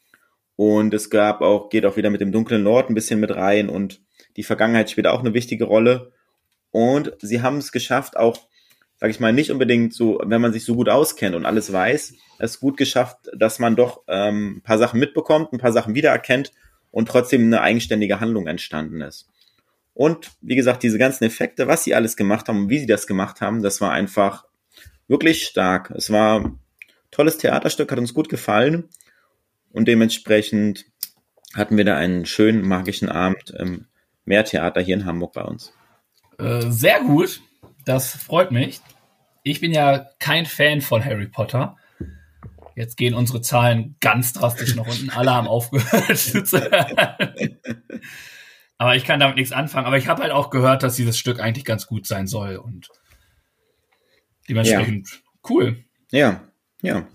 Und 0.57 0.93
es 0.93 1.09
gab 1.11 1.41
auch, 1.41 1.71
geht 1.71 1.87
auch 1.87 1.97
wieder 1.97 2.11
mit 2.11 2.21
dem 2.21 2.31
dunklen 2.31 2.63
Lord 2.63 2.91
ein 2.91 2.95
bisschen 2.95 3.19
mit 3.19 3.35
rein 3.35 3.69
und 3.69 4.03
die 4.37 4.45
Vergangenheit 4.45 4.91
spielt 4.91 5.07
auch 5.07 5.21
eine 5.21 5.35
wichtige 5.35 5.65
Rolle. 5.65 6.13
Und 6.71 7.13
sie 7.21 7.43
haben 7.43 7.57
es 7.57 7.73
geschafft, 7.73 8.17
auch, 8.17 8.39
sage 8.99 9.11
ich 9.11 9.21
mal, 9.21 9.33
nicht 9.33 9.51
unbedingt 9.51 9.95
so, 9.95 10.21
wenn 10.23 10.43
man 10.43 10.53
sich 10.53 10.65
so 10.65 10.75
gut 10.75 10.91
auskennt 10.91 11.35
und 11.35 11.47
alles 11.47 11.73
weiß, 11.73 12.15
es 12.39 12.61
gut 12.61 12.77
geschafft, 12.77 13.17
dass 13.35 13.59
man 13.59 13.75
doch 13.75 14.03
ähm, 14.07 14.57
ein 14.57 14.63
paar 14.63 14.79
Sachen 14.79 15.01
mitbekommt, 15.01 15.53
ein 15.53 15.59
paar 15.59 15.73
Sachen 15.73 15.95
wiedererkennt 15.95 16.53
und 16.91 17.09
trotzdem 17.09 17.47
eine 17.47 17.63
eigenständige 17.63 18.21
Handlung 18.21 18.47
entstanden 18.47 19.01
ist. 19.01 19.29
Und 19.95 20.31
wie 20.43 20.57
gesagt, 20.57 20.83
diese 20.83 20.99
ganzen 20.99 21.25
Effekte, 21.25 21.69
was 21.69 21.85
sie 21.85 21.95
alles 21.95 22.17
gemacht 22.17 22.49
haben 22.49 22.65
und 22.65 22.69
wie 22.69 22.79
sie 22.79 22.87
das 22.87 23.07
gemacht 23.07 23.41
haben, 23.41 23.63
das 23.63 23.81
war 23.81 23.93
einfach 23.93 24.45
wirklich 25.09 25.47
stark. 25.47 25.91
Es 25.91 26.11
war 26.11 26.59
tolles 27.13 27.39
Theaterstück, 27.39 27.93
hat 27.93 27.99
uns 27.99 28.13
gut 28.13 28.29
gefallen 28.29 28.89
und 29.71 29.87
dementsprechend 29.87 30.87
hatten 31.55 31.77
wir 31.77 31.85
da 31.85 31.97
einen 31.97 32.27
schönen 32.27 32.67
magischen 32.67 33.09
Abend 33.09 33.51
im 33.51 33.87
Meertheater 34.25 34.81
hier 34.81 34.97
in 34.97 35.05
Hamburg 35.05 35.35
bei 35.35 35.43
uns. 35.43 35.73
Äh, 36.39 36.63
sehr 36.71 37.01
gut, 37.03 37.41
das 37.85 38.17
freut 38.17 38.51
mich. 38.51 38.81
Ich 39.45 39.61
bin 39.61 39.73
ja 39.73 40.09
kein 40.19 40.47
Fan 40.47 40.81
von 40.81 41.05
Harry 41.05 41.29
Potter. 41.29 41.77
Jetzt 42.75 42.97
gehen 42.97 43.15
unsere 43.15 43.43
Zahlen 43.43 43.97
ganz 44.01 44.33
drastisch 44.33 44.75
nach 44.75 44.87
unten. 44.87 45.11
Alle 45.11 45.33
haben 45.33 45.47
aufgehört 45.47 46.17
zu 46.19 46.61
hören. 46.61 47.59
Aber 48.79 48.97
ich 48.97 49.05
kann 49.05 49.21
damit 49.21 49.37
nichts 49.37 49.53
anfangen. 49.53 49.87
Aber 49.87 49.99
ich 49.99 50.09
habe 50.09 50.23
halt 50.23 50.33
auch 50.33 50.49
gehört, 50.49 50.83
dass 50.83 50.97
dieses 50.97 51.19
Stück 51.19 51.39
eigentlich 51.39 51.67
ganz 51.67 51.87
gut 51.87 52.07
sein 52.07 52.27
soll. 52.27 52.57
Und 52.57 52.89
Dementsprechend 54.49 55.09
ja. 55.11 55.51
cool. 55.51 55.85
Ja, 56.11 56.52
ja. 56.83 57.07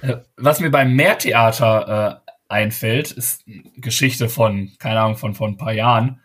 Äh, 0.00 0.18
was 0.36 0.60
mir 0.60 0.70
beim 0.70 0.94
Meertheater 0.94 2.22
äh, 2.26 2.32
einfällt, 2.48 3.12
ist 3.12 3.46
eine 3.46 3.62
Geschichte 3.76 4.28
von, 4.28 4.72
keine 4.78 5.00
Ahnung, 5.00 5.16
von, 5.16 5.34
von 5.34 5.52
ein 5.52 5.56
paar 5.56 5.72
Jahren, 5.72 6.20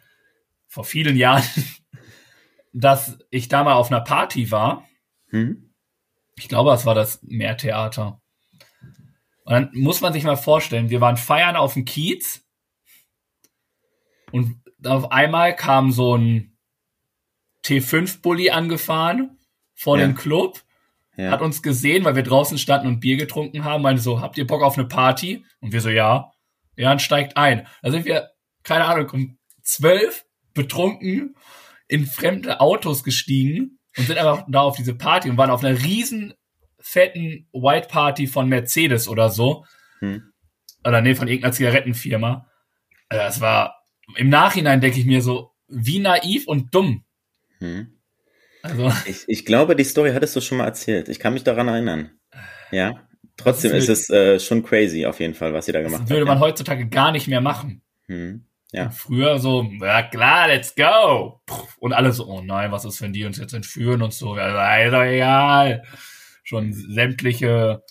vor 0.67 0.83
vielen 0.83 1.15
Jahren, 1.15 1.43
dass 2.73 3.17
ich 3.29 3.47
da 3.47 3.63
mal 3.63 3.73
auf 3.73 3.91
einer 3.91 4.01
Party 4.01 4.51
war. 4.51 4.87
Hm? 5.29 5.73
Ich 6.37 6.47
glaube, 6.47 6.71
es 6.71 6.85
war 6.85 6.95
das 6.95 7.21
Meertheater. 7.23 8.21
Und 9.43 9.53
dann 9.53 9.69
muss 9.73 10.01
man 10.01 10.13
sich 10.13 10.23
mal 10.23 10.35
vorstellen, 10.35 10.89
wir 10.89 11.01
waren 11.01 11.17
feiern 11.17 11.55
auf 11.55 11.73
dem 11.73 11.85
Kiez 11.85 12.45
und 14.31 14.61
auf 14.85 15.11
einmal 15.11 15.55
kam 15.55 15.91
so 15.91 16.15
ein 16.15 16.57
T5-Bully 17.63 18.49
angefahren 18.49 19.37
vor 19.73 19.97
ja. 19.97 20.05
dem 20.05 20.15
Club, 20.15 20.61
ja. 21.17 21.31
hat 21.31 21.41
uns 21.41 21.61
gesehen, 21.61 22.05
weil 22.05 22.15
wir 22.15 22.23
draußen 22.23 22.57
standen 22.57 22.87
und 22.87 22.99
Bier 22.99 23.17
getrunken 23.17 23.63
haben, 23.63 23.81
meinte 23.81 24.01
so, 24.01 24.21
habt 24.21 24.37
ihr 24.37 24.47
Bock 24.47 24.61
auf 24.61 24.77
eine 24.77 24.87
Party? 24.87 25.43
Und 25.59 25.73
wir 25.73 25.81
so, 25.81 25.89
ja. 25.89 26.31
Ja, 26.75 26.91
und 26.91 27.01
steigt 27.01 27.35
ein. 27.37 27.67
Da 27.81 27.91
sind 27.91 28.05
wir, 28.05 28.29
keine 28.63 28.85
Ahnung, 28.85 29.09
um 29.09 29.37
zwölf 29.63 30.25
betrunken 30.53 31.35
in 31.87 32.05
fremde 32.05 32.59
Autos 32.59 33.03
gestiegen 33.03 33.79
und 33.97 34.05
sind 34.05 34.17
einfach 34.17 34.45
da 34.47 34.61
auf 34.61 34.77
diese 34.77 34.93
Party 34.93 35.29
und 35.29 35.37
waren 35.37 35.49
auf 35.49 35.63
einer 35.63 35.81
riesen 35.81 36.33
fetten 36.79 37.47
White 37.51 37.87
Party 37.89 38.27
von 38.27 38.47
Mercedes 38.47 39.07
oder 39.07 39.29
so. 39.29 39.65
Hm. 39.99 40.31
Oder 40.85 41.01
nee, 41.01 41.15
von 41.15 41.27
irgendeiner 41.27 41.53
Zigarettenfirma. 41.53 42.47
Also 43.09 43.23
das 43.23 43.41
war, 43.41 43.75
im 44.15 44.29
Nachhinein 44.29 44.81
denke 44.81 44.99
ich 44.99 45.05
mir 45.05 45.21
so, 45.21 45.51
wie 45.67 45.99
naiv 45.99 46.47
und 46.47 46.73
dumm. 46.73 47.03
Hm. 47.57 47.96
Also. 48.69 48.91
Ich, 49.05 49.23
ich 49.27 49.45
glaube, 49.45 49.75
die 49.75 49.83
Story 49.83 50.11
hattest 50.13 50.35
du 50.35 50.41
schon 50.41 50.57
mal 50.57 50.65
erzählt. 50.65 51.09
Ich 51.09 51.19
kann 51.19 51.33
mich 51.33 51.43
daran 51.43 51.67
erinnern. 51.67 52.11
Ja. 52.71 53.07
Trotzdem 53.37 53.73
ist, 53.73 53.87
ist 53.87 54.09
es 54.09 54.09
äh, 54.09 54.39
schon 54.39 54.63
crazy 54.63 55.05
auf 55.05 55.19
jeden 55.19 55.35
Fall, 55.35 55.53
was 55.53 55.67
sie 55.67 55.71
da 55.71 55.81
gemacht 55.81 56.01
hat. 56.01 56.09
Würde 56.09 56.25
man 56.25 56.39
ja. 56.39 56.43
heutzutage 56.43 56.87
gar 56.87 57.11
nicht 57.11 57.27
mehr 57.27 57.41
machen. 57.41 57.81
Hm. 58.07 58.45
Ja. 58.71 58.85
Und 58.85 58.93
früher 58.93 59.39
so, 59.39 59.63
ja 59.79 60.03
klar, 60.03 60.47
let's 60.47 60.75
go. 60.75 61.41
Und 61.79 61.93
alle 61.93 62.11
so, 62.11 62.27
oh 62.27 62.41
nein, 62.41 62.71
was 62.71 62.83
ist, 62.83 63.01
wenn 63.01 63.13
die 63.13 63.25
uns 63.25 63.37
jetzt 63.37 63.53
entführen 63.53 64.01
und 64.01 64.13
so. 64.13 64.35
Doch 64.35 65.03
egal. 65.03 65.83
Schon 66.43 66.73
sämtliche 66.73 67.83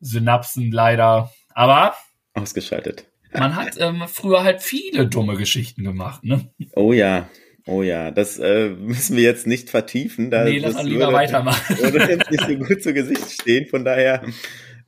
Synapsen 0.00 0.70
leider. 0.70 1.32
Aber. 1.54 1.94
Ausgeschaltet. 2.34 3.06
Man 3.32 3.56
hat 3.56 3.76
ähm, 3.78 4.04
früher 4.06 4.44
halt 4.44 4.62
viele 4.62 5.06
dumme 5.06 5.36
Geschichten 5.36 5.84
gemacht, 5.84 6.22
ne? 6.24 6.50
Oh 6.74 6.92
ja. 6.92 7.28
Oh 7.66 7.82
ja, 7.82 8.12
das 8.12 8.38
äh, 8.38 8.70
müssen 8.78 9.16
wir 9.16 9.24
jetzt 9.24 9.46
nicht 9.46 9.70
vertiefen. 9.70 10.30
Da, 10.30 10.44
nee, 10.44 10.58
lass 10.58 10.74
mal 10.74 10.86
lieber 10.86 11.06
würde, 11.06 11.12
weitermachen. 11.14 11.78
Würde 11.78 12.12
jetzt 12.12 12.30
nicht 12.30 12.46
so 12.46 12.56
gut 12.56 12.82
zu 12.82 12.94
Gesicht 12.94 13.30
stehen. 13.30 13.66
Von 13.66 13.84
daher, 13.84 14.22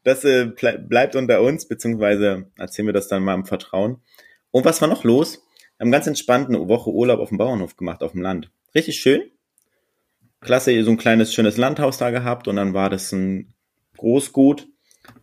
das 0.04 0.24
äh, 0.24 0.46
bleibt 0.46 1.16
unter 1.16 1.42
uns, 1.42 1.66
beziehungsweise 1.66 2.46
erzählen 2.56 2.86
wir 2.86 2.92
das 2.92 3.08
dann 3.08 3.24
mal 3.24 3.34
im 3.34 3.44
Vertrauen. 3.44 4.00
Und 4.50 4.64
was 4.64 4.80
war 4.80 4.88
noch 4.88 5.04
los? 5.04 5.42
Wir 5.76 5.84
haben 5.84 5.92
ganz 5.92 6.06
entspannt 6.06 6.48
eine 6.48 6.68
Woche 6.68 6.90
Urlaub 6.90 7.20
auf 7.20 7.28
dem 7.28 7.38
Bauernhof 7.38 7.76
gemacht, 7.76 8.02
auf 8.02 8.12
dem 8.12 8.22
Land. 8.22 8.50
Richtig 8.74 8.96
schön. 8.96 9.22
Klasse, 10.40 10.82
so 10.84 10.90
ein 10.90 10.96
kleines, 10.96 11.34
schönes 11.34 11.56
Landhaus 11.56 11.98
da 11.98 12.10
gehabt 12.10 12.46
und 12.46 12.56
dann 12.56 12.74
war 12.74 12.90
das 12.90 13.12
ein 13.12 13.54
Großgut, 13.96 14.68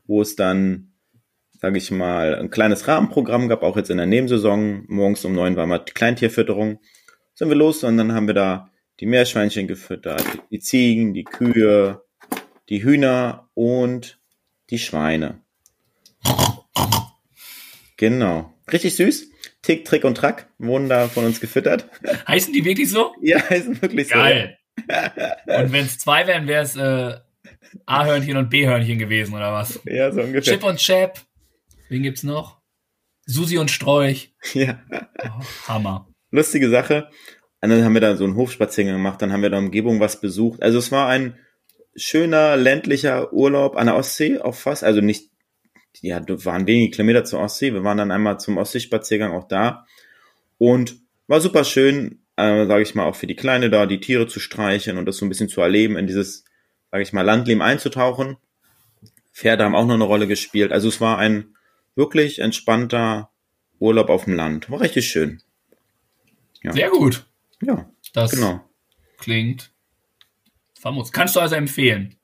wo 0.07 0.21
es 0.21 0.35
dann, 0.35 0.91
sage 1.59 1.77
ich 1.77 1.89
mal, 1.89 2.35
ein 2.35 2.49
kleines 2.49 2.87
Rahmenprogramm 2.87 3.47
gab, 3.47 3.63
auch 3.63 3.77
jetzt 3.77 3.89
in 3.89 3.97
der 3.97 4.05
Nebensaison. 4.05 4.83
Morgens 4.87 5.23
um 5.23 5.33
neun 5.33 5.55
war 5.55 5.65
mal 5.65 5.79
Kleintierfütterung. 5.79 6.79
Sind 7.37 7.49
wir 7.49 7.55
los 7.55 7.83
und 7.83 7.97
dann 7.97 8.13
haben 8.13 8.27
wir 8.27 8.33
da 8.33 8.71
die 9.01 9.05
Meerschweinchen 9.05 9.67
gefüttert, 9.67 10.23
die 10.51 10.59
Ziegen, 10.59 11.13
die 11.13 11.25
Kühe, 11.25 12.01
die 12.69 12.81
Hühner 12.81 13.49
und 13.53 14.19
die 14.69 14.79
Schweine. 14.79 15.41
Genau. 17.97 18.53
Richtig 18.71 18.95
süß. 18.95 19.29
Tick, 19.61 19.83
Trick 19.83 20.05
und 20.05 20.15
Track 20.15 20.47
wurden 20.59 20.87
da 20.87 21.09
von 21.09 21.25
uns 21.25 21.41
gefüttert. 21.41 21.89
Heißen 22.27 22.53
die 22.53 22.63
wirklich 22.63 22.89
so? 22.89 23.13
Ja, 23.21 23.37
heißen 23.49 23.81
wirklich 23.81 24.09
Geil. 24.09 24.57
so. 24.77 24.85
Geil. 24.87 25.37
und 25.65 25.73
wenn 25.73 25.85
es 25.85 25.97
zwei 25.97 26.25
wären, 26.27 26.47
wäre 26.47 26.63
es 26.63 26.77
äh, 26.77 27.17
A-Hörnchen 27.85 28.37
und 28.37 28.49
B-Hörnchen 28.49 28.97
gewesen, 28.97 29.33
oder 29.33 29.51
was? 29.51 29.79
Ja, 29.85 30.11
so 30.11 30.21
ungefähr. 30.21 30.53
Chip 30.53 30.63
und 30.63 30.77
Chap. 30.77 31.19
Wen 31.89 32.03
gibt's 32.03 32.23
noch? 32.23 32.61
Susi 33.25 33.57
und 33.57 33.71
Strolch. 33.71 34.33
Ja. 34.53 34.79
Oh, 35.23 35.43
Hammer. 35.67 36.07
Lustige 36.35 36.69
Sache. 36.69 37.09
Und 37.61 37.69
dann 37.69 37.83
haben 37.83 37.93
wir 37.93 38.01
da 38.01 38.15
so 38.15 38.25
einen 38.25 38.35
Hofspaziergang 38.35 38.95
gemacht, 38.95 39.21
dann 39.21 39.31
haben 39.31 39.41
wir 39.41 39.49
da 39.49 39.57
Umgebung 39.57 39.99
was 39.99 40.21
besucht. 40.21 40.61
Also 40.61 40.77
es 40.77 40.91
war 40.91 41.07
ein 41.07 41.39
schöner 41.95 42.57
ländlicher 42.57 43.33
Urlaub 43.33 43.75
an 43.75 43.87
der 43.87 43.95
Ostsee, 43.95 44.39
auch 44.39 44.53
fast. 44.53 44.83
Also 44.83 45.01
nicht 45.01 45.31
ja, 46.01 46.21
waren 46.27 46.67
wenige 46.67 46.91
Kilometer 46.91 47.23
zur 47.23 47.39
Ostsee. 47.39 47.73
Wir 47.73 47.83
waren 47.83 47.97
dann 47.97 48.11
einmal 48.11 48.39
zum 48.39 48.57
Ostseespaziergang 48.57 49.31
auch 49.31 49.47
da 49.47 49.85
und 50.57 50.97
war 51.27 51.41
super 51.41 51.63
schön, 51.63 52.19
äh, 52.35 52.65
sage 52.65 52.83
ich 52.83 52.95
mal, 52.95 53.05
auch 53.05 53.15
für 53.15 53.27
die 53.27 53.35
Kleine 53.35 53.69
da, 53.69 53.85
die 53.85 53.99
Tiere 53.99 54.27
zu 54.27 54.39
streichen 54.39 54.97
und 54.97 55.05
das 55.05 55.17
so 55.17 55.25
ein 55.25 55.29
bisschen 55.29 55.49
zu 55.49 55.61
erleben, 55.61 55.97
in 55.97 56.07
dieses, 56.07 56.45
sage 56.91 57.03
ich 57.03 57.13
mal, 57.13 57.23
Landleben 57.23 57.61
einzutauchen. 57.61 58.37
Pferde 59.33 59.63
haben 59.63 59.75
auch 59.75 59.85
noch 59.85 59.95
eine 59.95 60.03
Rolle 60.03 60.27
gespielt. 60.27 60.71
Also 60.71 60.87
es 60.87 61.01
war 61.01 61.17
ein 61.17 61.55
wirklich 61.95 62.39
entspannter 62.39 63.31
Urlaub 63.79 64.09
auf 64.09 64.25
dem 64.25 64.35
Land. 64.35 64.69
War 64.69 64.81
richtig 64.81 65.07
schön. 65.07 65.41
Ja. 66.65 66.73
Sehr 66.73 66.89
gut. 66.89 67.27
Ja, 67.61 67.89
das 68.13 68.31
genau. 68.31 68.61
klingt 69.17 69.71
famos. 70.79 71.11
Kannst 71.11 71.35
du 71.35 71.39
also 71.39 71.55
empfehlen? 71.55 72.15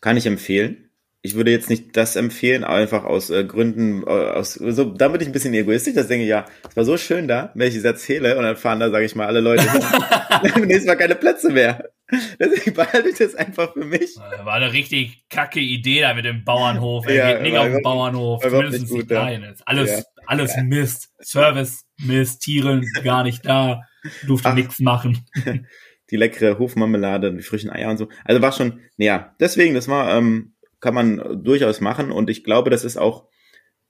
Kann 0.00 0.16
ich 0.16 0.26
empfehlen 0.26 0.90
ich 1.24 1.36
würde 1.36 1.52
jetzt 1.52 1.70
nicht 1.70 1.96
das 1.96 2.16
empfehlen, 2.16 2.64
einfach 2.64 3.04
aus 3.04 3.30
äh, 3.30 3.44
Gründen, 3.44 4.02
äh, 4.02 4.10
aus 4.10 4.54
so, 4.54 4.84
da 4.84 5.06
bin 5.06 5.20
ich 5.20 5.28
ein 5.28 5.32
bisschen 5.32 5.54
egoistisch, 5.54 5.94
ich 5.96 6.06
denke, 6.08 6.26
ja, 6.26 6.46
es 6.68 6.76
war 6.76 6.84
so 6.84 6.96
schön 6.96 7.28
da, 7.28 7.52
wenn 7.54 7.68
ich 7.68 7.76
es 7.76 7.84
erzähle 7.84 8.36
und 8.36 8.42
dann 8.42 8.56
fahren 8.56 8.80
da, 8.80 8.90
sage 8.90 9.04
ich 9.04 9.14
mal, 9.14 9.26
alle 9.26 9.40
Leute 9.40 9.62
hin. 9.70 9.80
nächstes 10.66 10.86
Mal 10.86 10.96
keine 10.96 11.14
Plätze 11.14 11.50
mehr. 11.50 11.90
Deswegen 12.38 12.74
behalte 12.74 13.08
ich 13.08 13.18
das 13.18 13.36
einfach 13.36 13.72
für 13.72 13.84
mich. 13.84 14.16
War 14.16 14.54
eine 14.54 14.72
richtig 14.72 15.24
kacke 15.30 15.60
Idee 15.60 16.00
da 16.00 16.12
mit 16.12 16.24
dem 16.24 16.44
Bauernhof. 16.44 17.06
Er 17.06 17.14
ja, 17.14 17.32
geht 17.34 17.42
nicht 17.42 17.56
auf 17.56 17.68
den 17.68 17.82
Bauernhof, 17.82 18.42
zumindest 18.42 18.92
nicht 18.92 19.08
klein. 19.08 19.42
Ja. 19.42 19.54
Alles, 19.64 19.90
ja. 19.90 20.04
alles 20.26 20.56
Mist. 20.64 21.10
Service, 21.22 21.86
Mist, 22.02 22.42
Tiere 22.42 22.82
gar 23.04 23.22
nicht 23.22 23.44
da, 23.46 23.82
durfte 24.26 24.54
nichts 24.54 24.80
machen. 24.80 25.24
Die 26.10 26.16
leckere 26.16 26.58
Hofmarmelade, 26.58 27.32
die 27.32 27.42
frischen 27.42 27.70
Eier 27.70 27.88
und 27.88 27.96
so. 27.96 28.08
Also 28.26 28.42
war 28.42 28.52
schon, 28.52 28.80
naja, 28.98 29.34
deswegen, 29.40 29.72
das 29.72 29.88
war 29.88 30.14
ähm, 30.14 30.52
kann 30.82 30.92
man 30.92 31.42
durchaus 31.42 31.80
machen 31.80 32.10
und 32.12 32.28
ich 32.28 32.44
glaube, 32.44 32.68
das 32.68 32.84
ist 32.84 32.98
auch 32.98 33.28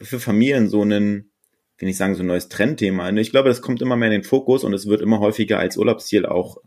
für 0.01 0.21
Familien 0.21 0.69
so 0.69 0.85
ein, 0.85 1.31
will 1.79 1.89
ich 1.89 1.97
sagen, 1.97 2.15
so 2.15 2.23
ein 2.23 2.27
neues 2.27 2.49
Trendthema. 2.49 3.11
Ich 3.11 3.31
glaube, 3.31 3.49
das 3.49 3.63
kommt 3.63 3.83
immer 3.83 3.97
mehr 3.97 4.09
in 4.09 4.21
den 4.21 4.25
Fokus 4.25 4.63
und 4.63 4.73
es 4.75 4.87
wird 4.87 5.01
immer 5.01 5.19
häufiger 5.19 5.59
als 5.59 5.77
Urlaubsziel 5.77 6.27
auch 6.27 6.59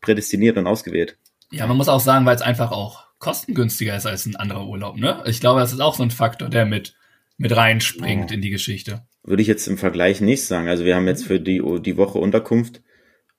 prädestiniert 0.00 0.58
und 0.58 0.66
ausgewählt. 0.66 1.16
Ja, 1.50 1.66
man 1.66 1.76
muss 1.76 1.88
auch 1.88 2.00
sagen, 2.00 2.26
weil 2.26 2.36
es 2.36 2.42
einfach 2.42 2.72
auch 2.72 3.06
kostengünstiger 3.18 3.96
ist 3.96 4.06
als 4.06 4.26
ein 4.26 4.36
anderer 4.36 4.66
Urlaub, 4.66 4.96
ne? 4.96 5.22
Ich 5.26 5.40
glaube, 5.40 5.60
das 5.60 5.72
ist 5.72 5.80
auch 5.80 5.94
so 5.94 6.02
ein 6.02 6.10
Faktor, 6.10 6.48
der 6.48 6.66
mit, 6.66 6.96
mit 7.36 7.56
reinspringt 7.56 8.30
oh. 8.30 8.34
in 8.34 8.42
die 8.42 8.50
Geschichte. 8.50 9.06
Würde 9.28 9.42
ich 9.42 9.48
jetzt 9.48 9.66
im 9.68 9.76
Vergleich 9.76 10.20
nicht 10.20 10.46
sagen. 10.46 10.68
Also 10.68 10.84
wir 10.84 10.96
haben 10.96 11.06
jetzt 11.06 11.26
für 11.26 11.38
die, 11.38 11.62
die 11.80 11.96
Woche 11.96 12.18
Unterkunft 12.18 12.82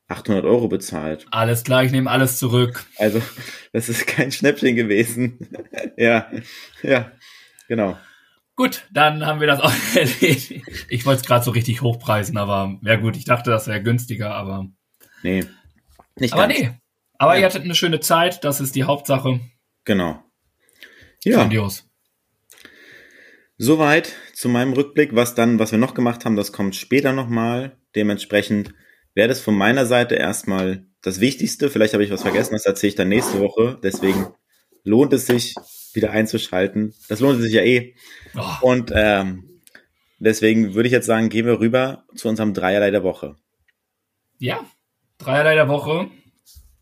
800 0.08 0.44
Euro 0.46 0.68
bezahlt. 0.68 1.26
Alles 1.32 1.64
klar, 1.64 1.84
ich 1.84 1.92
nehme 1.92 2.10
alles 2.10 2.38
zurück. 2.38 2.86
Also, 2.98 3.22
das 3.74 3.90
ist 3.90 4.06
kein 4.08 4.32
Schnäppchen 4.32 4.76
gewesen. 4.76 5.50
ja, 5.98 6.30
ja, 6.84 7.12
genau. 7.68 7.98
Gut, 8.56 8.88
dann 8.92 9.26
haben 9.26 9.40
wir 9.40 9.48
das 9.48 9.62
auch 9.62 9.74
erledigt. 9.96 10.64
Ich 10.90 11.06
wollte 11.06 11.22
es 11.22 11.28
gerade 11.28 11.46
so 11.46 11.52
richtig 11.52 11.82
hochpreisen, 11.82 12.38
aber 12.38 12.78
ja 12.84 12.96
gut, 12.98 13.18
ich 13.18 13.26
dachte, 13.26 13.50
das 13.50 13.68
wäre 13.68 13.82
günstiger, 13.82 14.34
aber. 14.36 14.68
Nee. 15.24 15.46
Nicht 16.18 16.34
aber 16.34 16.48
ganz. 16.48 16.60
nee. 16.60 16.72
Aber 17.18 17.34
ja. 17.34 17.42
ihr 17.42 17.46
hattet 17.46 17.64
eine 17.64 17.76
schöne 17.76 18.00
Zeit, 18.00 18.44
das 18.44 18.62
ist 18.62 18.76
die 18.76 18.84
Hauptsache. 18.84 19.40
Genau. 19.86 20.24
Ja. 21.24 21.38
Grandios. 21.38 21.89
Soweit 23.62 24.16
zu 24.34 24.48
meinem 24.48 24.72
Rückblick. 24.72 25.14
Was 25.14 25.36
dann, 25.36 25.60
was 25.60 25.74
wir 25.74 25.80
noch 25.80 25.94
gemacht 25.94 26.24
haben, 26.24 26.38
das 26.38 26.54
kommt 26.54 26.78
später 26.78 27.12
nochmal. 27.12 27.78
Dementsprechend 27.94 28.74
wäre 29.14 29.28
das 29.28 29.42
von 29.42 29.54
meiner 29.54 29.86
Seite 29.86 30.16
erstmal 30.16 30.86
das 31.02 31.20
Wichtigste. 31.20 31.70
Vielleicht 31.70 31.94
habe 31.94 32.04
ich 32.06 32.10
was 32.10 32.22
vergessen, 32.22 32.54
das 32.54 32.66
erzähle 32.66 32.90
ich 32.90 32.96
dann 32.96 33.10
nächste 33.10 33.42
Woche. 33.42 33.78
Deswegen 33.84 34.28
lohnt 34.86 35.12
es 35.12 35.28
sich, 35.28 35.56
wieder 35.94 36.12
einzuschalten. 36.12 36.94
Das 37.10 37.20
lohnt 37.20 37.42
sich 37.42 37.52
ja 37.52 37.62
eh. 37.62 37.96
Oh. 38.34 38.70
Und 38.70 38.94
ähm, 38.96 39.62
deswegen 40.20 40.74
würde 40.74 40.88
ich 40.88 40.94
jetzt 40.94 41.08
sagen, 41.08 41.28
gehen 41.28 41.46
wir 41.46 41.60
rüber 41.60 42.06
zu 42.16 42.30
unserem 42.30 42.54
Dreierlei 42.54 42.92
der 42.92 43.04
Woche. 43.04 43.36
Ja, 44.38 44.64
Dreierlei 45.18 45.56
der 45.56 45.68
Woche. 45.68 46.10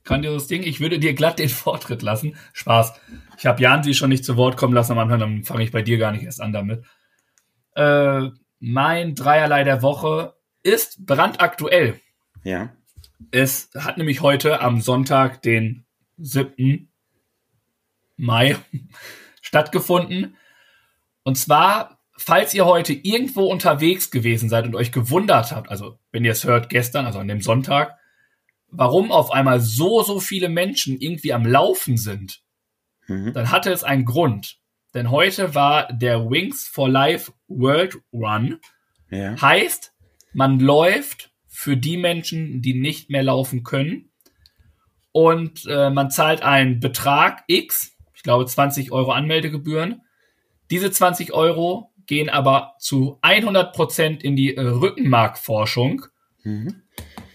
Grandioses 0.08 0.48
Ding. 0.48 0.63
Ich 0.63 0.80
würde 0.80 1.00
dir 1.00 1.13
glatt 1.13 1.38
den 1.38 1.50
Vortritt 1.63 2.02
lassen. 2.02 2.36
Spaß. 2.54 3.00
Ich 3.38 3.46
habe 3.46 3.62
Jan 3.62 3.84
sie 3.84 3.93
schon 3.93 4.10
nicht 4.10 4.26
zu 4.26 4.38
Wort 4.38 4.58
kommen 4.58 4.74
lassen 4.74 4.93
am 4.93 5.00
Anfang, 5.00 5.20
dann 5.20 5.43
fange 5.43 5.63
ich 5.63 5.72
bei 5.72 5.84
dir 5.84 5.98
gar 5.98 6.12
nicht 6.12 6.24
erst 6.24 6.41
an 6.41 6.54
damit. 6.54 6.84
Äh, 7.76 8.30
mein 8.60 9.13
Dreierlei 9.13 9.63
der 9.63 9.84
Woche 9.84 10.34
ist 10.63 11.06
brandaktuell. 11.06 12.00
Ja. 12.43 12.74
Es 13.32 13.70
hat 13.78 13.98
nämlich 13.98 14.22
heute 14.22 14.62
am 14.62 14.82
Sonntag, 14.82 15.41
den 15.41 15.86
7. 16.17 16.91
Mai 18.15 18.56
stattgefunden. 19.41 20.38
Und 21.24 21.38
zwar, 21.38 22.00
falls 22.17 22.54
ihr 22.54 22.65
heute 22.65 22.93
irgendwo 22.93 23.46
unterwegs 23.46 24.10
gewesen 24.10 24.50
seid 24.50 24.65
und 24.65 24.76
euch 24.76 24.91
gewundert 24.91 25.52
habt, 25.52 25.70
also 25.70 26.00
wenn 26.12 26.26
ihr 26.26 26.32
es 26.32 26.46
hört 26.46 26.70
gestern, 26.70 27.06
also 27.06 27.20
an 27.20 27.28
dem 27.28 27.41
Sonntag, 27.41 27.98
warum 28.70 29.12
auf 29.12 29.32
einmal 29.32 29.60
so, 29.60 30.04
so 30.04 30.20
viele 30.20 30.50
Menschen 30.50 31.00
irgendwie 31.00 31.34
am 31.34 31.46
Laufen 31.46 31.98
sind, 31.98 32.42
mhm. 33.08 33.34
dann 33.34 33.52
hatte 33.52 33.72
es 33.72 33.84
einen 33.84 34.06
Grund. 34.06 34.60
Denn 34.94 35.12
heute 35.12 35.54
war 35.54 35.92
der 35.92 36.30
Wings 36.30 36.68
for 36.68 36.90
Life 36.90 37.32
World 37.48 37.98
Run. 38.12 38.60
Ja. 39.10 39.40
Heißt, 39.40 39.94
man 40.34 40.60
läuft 40.60 41.32
für 41.48 41.78
die 41.78 41.98
Menschen, 41.98 42.62
die 42.62 42.74
nicht 42.74 43.10
mehr 43.10 43.24
laufen 43.24 43.64
können. 43.64 44.12
Und 45.12 45.66
äh, 45.68 45.90
man 45.90 46.12
zahlt 46.12 46.44
einen 46.44 46.80
Betrag 46.80 47.44
X, 47.48 47.96
ich 48.14 48.24
glaube 48.24 48.46
20 48.46 48.92
Euro 48.92 49.12
Anmeldegebühren. 49.12 50.02
Diese 50.70 50.92
20 50.92 51.34
Euro 51.34 51.92
gehen 52.06 52.30
aber 52.30 52.76
zu 52.80 53.18
100 53.22 53.74
Prozent 53.74 54.24
in 54.24 54.36
die 54.36 54.56
äh, 54.56 54.62
Rückenmarkforschung. 54.62 56.06
Mhm. 56.44 56.84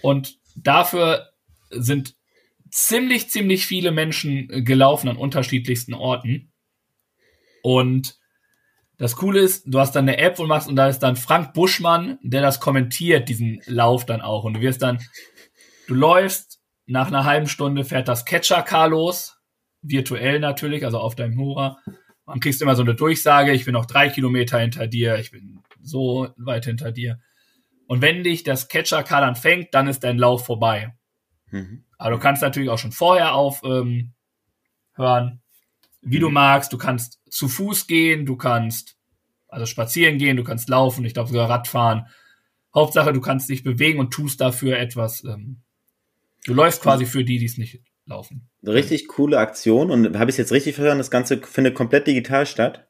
Und 0.03 0.39
dafür 0.63 1.31
sind 1.71 2.15
ziemlich, 2.71 3.29
ziemlich 3.31 3.67
viele 3.67 3.93
Menschen 3.93 4.51
äh, 4.51 4.63
gelaufen 4.63 5.09
an 5.09 5.17
unterschiedlichsten 5.17 5.95
Orten. 5.95 6.53
Und 7.63 8.19
das 8.99 9.17
Coole 9.17 9.41
ist, 9.41 9.65
du 9.67 9.79
hast 9.79 9.93
dann 9.93 10.09
eine 10.09 10.19
App 10.19 10.39
und 10.39 10.49
machst 10.49 10.69
und 10.69 10.77
da 10.77 10.89
ist 10.89 11.01
dann 11.01 11.17
Frank 11.17 11.55
Buschmann, 11.55 12.19
der 12.23 12.43
das 12.43 12.61
kommentiert, 12.61 13.29
diesen 13.29 13.61
Lauf 13.67 14.07
dann 14.07 14.21
auch. 14.21 14.45
Und 14.45 14.55
du 14.55 14.61
wirst 14.61 14.83
dann, 14.83 15.01
du 15.87 15.95
läufst, 15.95 16.61
nach 16.87 17.09
einer 17.09 17.25
halben 17.25 17.47
Stunde 17.47 17.85
fährt 17.85 18.09
das 18.09 18.25
Catcher-Car 18.25 18.89
los, 18.89 19.39
virtuell 19.83 20.41
natürlich, 20.41 20.85
also 20.85 20.99
auf 20.99 21.15
deinem 21.15 21.39
Hora. 21.39 21.79
Man 22.27 22.41
kriegst 22.41 22.63
immer 22.63 22.77
so 22.77 22.83
eine 22.83 22.95
Durchsage, 22.95 23.53
ich 23.53 23.65
bin 23.65 23.73
noch 23.73 23.87
drei 23.87 24.09
Kilometer 24.09 24.59
hinter 24.59 24.87
dir, 24.87 25.19
ich 25.19 25.31
bin 25.31 25.61
so 25.81 26.29
weit 26.37 26.65
hinter 26.65 26.93
dir. 26.93 27.19
Und 27.87 28.03
wenn 28.03 28.25
dich 28.25 28.43
das 28.43 28.69
Catcher-Car 28.69 29.21
dann 29.21 29.37
fängt, 29.37 29.75
dann 29.75 29.89
ist 29.89 30.05
dein 30.05 30.19
Lauf 30.19 30.47
vorbei. 30.47 30.95
Mhm. 31.51 31.85
Aber 31.99 32.11
du 32.11 32.19
kannst 32.19 32.43
natürlich 32.43 32.71
auch 32.71 32.79
schon 32.79 32.93
vorher 32.93 33.35
aufhören, 33.35 34.15
ähm, 34.99 35.41
wie 36.01 36.19
du 36.19 36.29
mhm. 36.29 36.35
magst. 36.35 36.73
Du 36.73 36.79
kannst 36.79 37.21
zu 37.31 37.49
Fuß 37.49 37.87
gehen, 37.87 38.27
du 38.27 38.37
kannst 38.37 38.97
also 39.49 39.67
spazieren 39.67 40.19
gehen, 40.19 40.37
du 40.37 40.45
kannst 40.45 40.69
laufen, 40.69 41.05
ich 41.05 41.13
glaube 41.15 41.29
sogar 41.29 41.49
Radfahren. 41.49 42.07
Hauptsache, 42.75 43.13
du 43.13 43.21
kannst 43.21 43.51
dich 43.51 43.63
bewegen 43.63 44.01
und 44.01 44.11
tust 44.11 44.41
dafür 44.41 44.79
etwas. 44.79 45.23
Ähm, 45.25 45.61
du 46.47 46.55
läufst 46.55 46.81
quasi 46.81 47.05
für 47.05 47.23
die, 47.23 47.39
die 47.39 47.45
es 47.45 47.59
nicht 47.59 47.83
laufen. 48.07 48.49
Richtig 48.67 49.09
coole 49.09 49.39
Aktion 49.39 49.91
und 49.91 50.19
habe 50.19 50.31
ich 50.31 50.39
jetzt 50.39 50.53
richtig 50.53 50.75
verstanden, 50.75 50.99
das 50.99 51.11
Ganze 51.11 51.39
findet 51.39 51.75
komplett 51.75 52.07
digital 52.07 52.47
statt? 52.47 52.89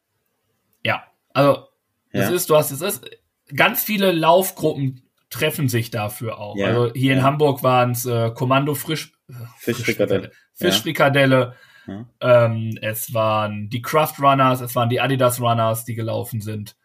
Ja, 0.84 1.04
also 1.34 1.66
das 2.12 2.28
ja. 2.28 2.36
ist, 2.36 2.48
du 2.48 2.56
hast 2.56 2.70
es 2.70 2.80
ist 2.80 3.10
ganz 3.54 3.82
viele 3.82 4.12
Laufgruppen 4.12 5.02
treffen 5.30 5.68
sich 5.68 5.90
dafür 5.90 6.38
auch. 6.38 6.56
Ja, 6.56 6.66
also 6.66 6.92
hier 6.92 7.12
ja. 7.12 7.18
in 7.18 7.22
Hamburg 7.24 7.62
waren 7.62 7.92
es 7.92 8.04
äh, 8.04 8.30
Kommando 8.30 8.74
Frisch, 8.74 9.12
äh, 9.28 9.34
Fischfrikadelle, 9.58 10.30
Fischfrikadelle. 10.54 11.56
Ja. 11.86 12.06
Ähm, 12.20 12.78
es 12.80 13.12
waren 13.12 13.68
die 13.68 13.82
Craft 13.82 14.14
Runners, 14.20 14.60
es 14.60 14.76
waren 14.76 14.88
die 14.88 15.00
Adidas 15.00 15.40
Runners, 15.40 15.84
die 15.84 15.94
gelaufen 15.94 16.40
sind. 16.40 16.76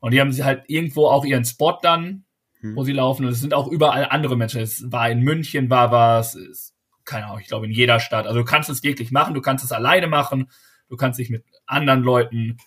Und 0.00 0.12
die 0.12 0.20
haben 0.20 0.32
sie 0.32 0.44
halt 0.44 0.64
irgendwo 0.66 1.06
auch 1.06 1.24
ihren 1.24 1.46
Spot 1.46 1.78
dann, 1.80 2.24
hm. 2.60 2.76
wo 2.76 2.84
sie 2.84 2.92
laufen. 2.92 3.24
Und 3.24 3.32
es 3.32 3.40
sind 3.40 3.54
auch 3.54 3.68
überall 3.68 4.06
andere 4.10 4.36
Menschen. 4.36 4.60
Es 4.60 4.84
war 4.92 5.08
in 5.08 5.20
München, 5.20 5.70
war 5.70 5.90
was, 5.90 6.34
ist, 6.34 6.74
keine 7.04 7.26
Ahnung, 7.26 7.40
ich 7.40 7.48
glaube 7.48 7.66
in 7.66 7.72
jeder 7.72 8.00
Stadt. 8.00 8.26
Also 8.26 8.40
du 8.40 8.44
kannst 8.44 8.68
es 8.68 8.82
wirklich 8.82 9.12
machen, 9.12 9.34
du 9.34 9.40
kannst 9.40 9.64
es 9.64 9.72
alleine 9.72 10.06
machen, 10.06 10.50
du 10.88 10.96
kannst 10.96 11.18
dich 11.18 11.30
mit 11.30 11.44
anderen 11.66 12.02
Leuten 12.02 12.58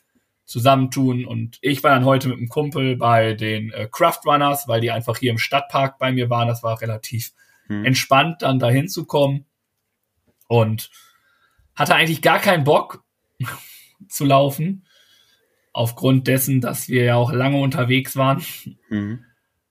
zusammentun. 0.48 1.26
Und 1.26 1.60
ich 1.62 1.84
war 1.84 1.92
dann 1.92 2.06
heute 2.06 2.30
mit 2.30 2.38
einem 2.38 2.50
Kumpel 2.50 2.96
bei 2.96 3.34
den 3.34 3.72
äh, 3.72 3.88
Craft 3.92 4.22
Runners, 4.26 4.68
weil 4.68 4.82
die 4.82 4.92
einfach 4.92 5.18
hier 5.18 5.32
im 5.32 5.38
Stadtpark 5.38 6.00
bei 6.00 6.12
mir 6.12 6.30
waren. 6.30 6.48
Das 6.48 6.64
war 6.64 6.82
relativ 6.82 7.34
hm. 7.68 7.86
entspannt, 7.86 8.42
dann 8.42 8.58
dahin 8.58 8.88
zu 8.88 9.06
kommen. 9.06 9.46
Und 10.48 10.90
hatte 11.76 11.94
eigentlich 11.94 12.22
gar 12.22 12.40
keinen 12.40 12.64
Bock 12.64 13.04
zu 14.08 14.26
laufen. 14.26 14.86
Aufgrund 15.74 16.28
dessen, 16.28 16.62
dass 16.62 16.88
wir 16.88 17.04
ja 17.04 17.16
auch 17.16 17.32
lange 17.32 17.60
unterwegs 17.60 18.16
waren. 18.16 18.44
Mhm. 18.90 19.24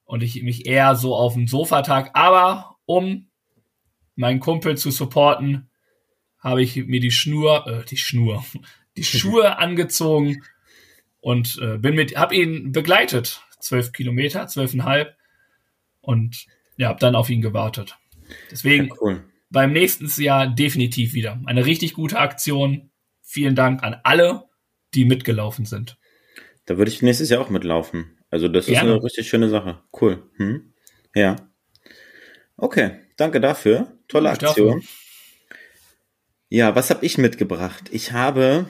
Und 0.05 0.23
ich 0.23 0.41
mich 0.43 0.67
eher 0.67 0.95
so 0.95 1.17
auf 1.17 1.35
dem 1.35 1.49
Sofa 1.49 1.83
tag. 1.83 2.11
Aber 2.15 2.77
um 2.85 3.27
meinen 4.15 4.39
Kumpel 4.39 4.77
zu 4.77 4.93
supporten, 4.93 5.69
habe 6.39 6.63
ich 6.63 6.77
mir 6.87 7.01
die 7.01 7.11
Schnur, 7.11 7.67
äh, 7.67 7.85
die 7.87 7.97
Schnur, 7.97 8.45
die 8.97 9.05
Schuhe 9.05 9.59
angezogen 9.59 10.45
und 11.27 11.59
äh, 11.61 11.77
bin 11.79 11.97
mit, 11.97 12.17
habe 12.17 12.37
ihn 12.37 12.71
begleitet, 12.71 13.43
zwölf 13.59 13.93
Kilometer, 13.93 14.47
zwölfeinhalb 14.47 15.17
und 16.01 16.47
ja, 16.77 16.89
habe 16.89 17.01
dann 17.01 17.17
auf 17.17 17.31
ihn 17.31 17.41
gewartet. 17.41 17.99
Deswegen 18.51 18.87
ja, 18.87 18.95
cool 19.01 19.25
beim 19.51 19.73
nächsten 19.73 20.07
Jahr 20.21 20.47
definitiv 20.47 21.15
wieder. 21.15 21.41
Eine 21.47 21.67
richtig 21.67 21.95
gute 21.95 22.19
Aktion. 22.19 22.91
Vielen 23.23 23.55
Dank 23.55 23.83
an 23.83 23.97
alle, 24.05 24.45
die 24.95 25.05
mitgelaufen 25.05 25.65
sind. 25.65 25.97
Da 26.67 26.79
würde 26.79 26.91
ich 26.91 27.03
nächstes 27.03 27.31
Jahr 27.31 27.41
auch 27.41 27.51
mitlaufen. 27.51 28.19
Also 28.31 28.49
das 28.49 28.67
Gerne. 28.67 28.91
ist 28.91 28.95
eine 28.95 29.03
richtig 29.03 29.29
schöne 29.29 29.49
Sache. 29.49 29.83
Cool. 30.01 30.31
Hm? 30.37 30.75
Ja. 31.15 31.37
Okay, 32.57 33.01
danke 33.17 33.41
dafür. 33.41 33.99
Tolle 34.09 34.31
Aktion. 34.31 34.83
Ja, 36.49 36.75
was 36.77 36.91
habe 36.91 37.05
ich 37.05 37.19
mitgebracht? 37.19 37.89
Ich 37.91 38.13
habe 38.13 38.67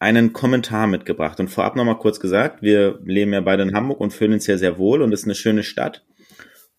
einen 0.00 0.32
Kommentar 0.32 0.86
mitgebracht 0.86 1.38
und 1.40 1.48
vorab 1.48 1.76
nochmal 1.76 1.98
kurz 1.98 2.18
gesagt, 2.18 2.62
wir 2.62 2.98
leben 3.04 3.34
ja 3.34 3.42
beide 3.42 3.62
in 3.62 3.74
Hamburg 3.74 4.00
und 4.00 4.12
fühlen 4.12 4.32
uns 4.32 4.46
ja 4.46 4.56
sehr 4.56 4.78
wohl 4.78 5.02
und 5.02 5.12
es 5.12 5.20
ist 5.20 5.26
eine 5.26 5.34
schöne 5.34 5.62
Stadt. 5.62 6.04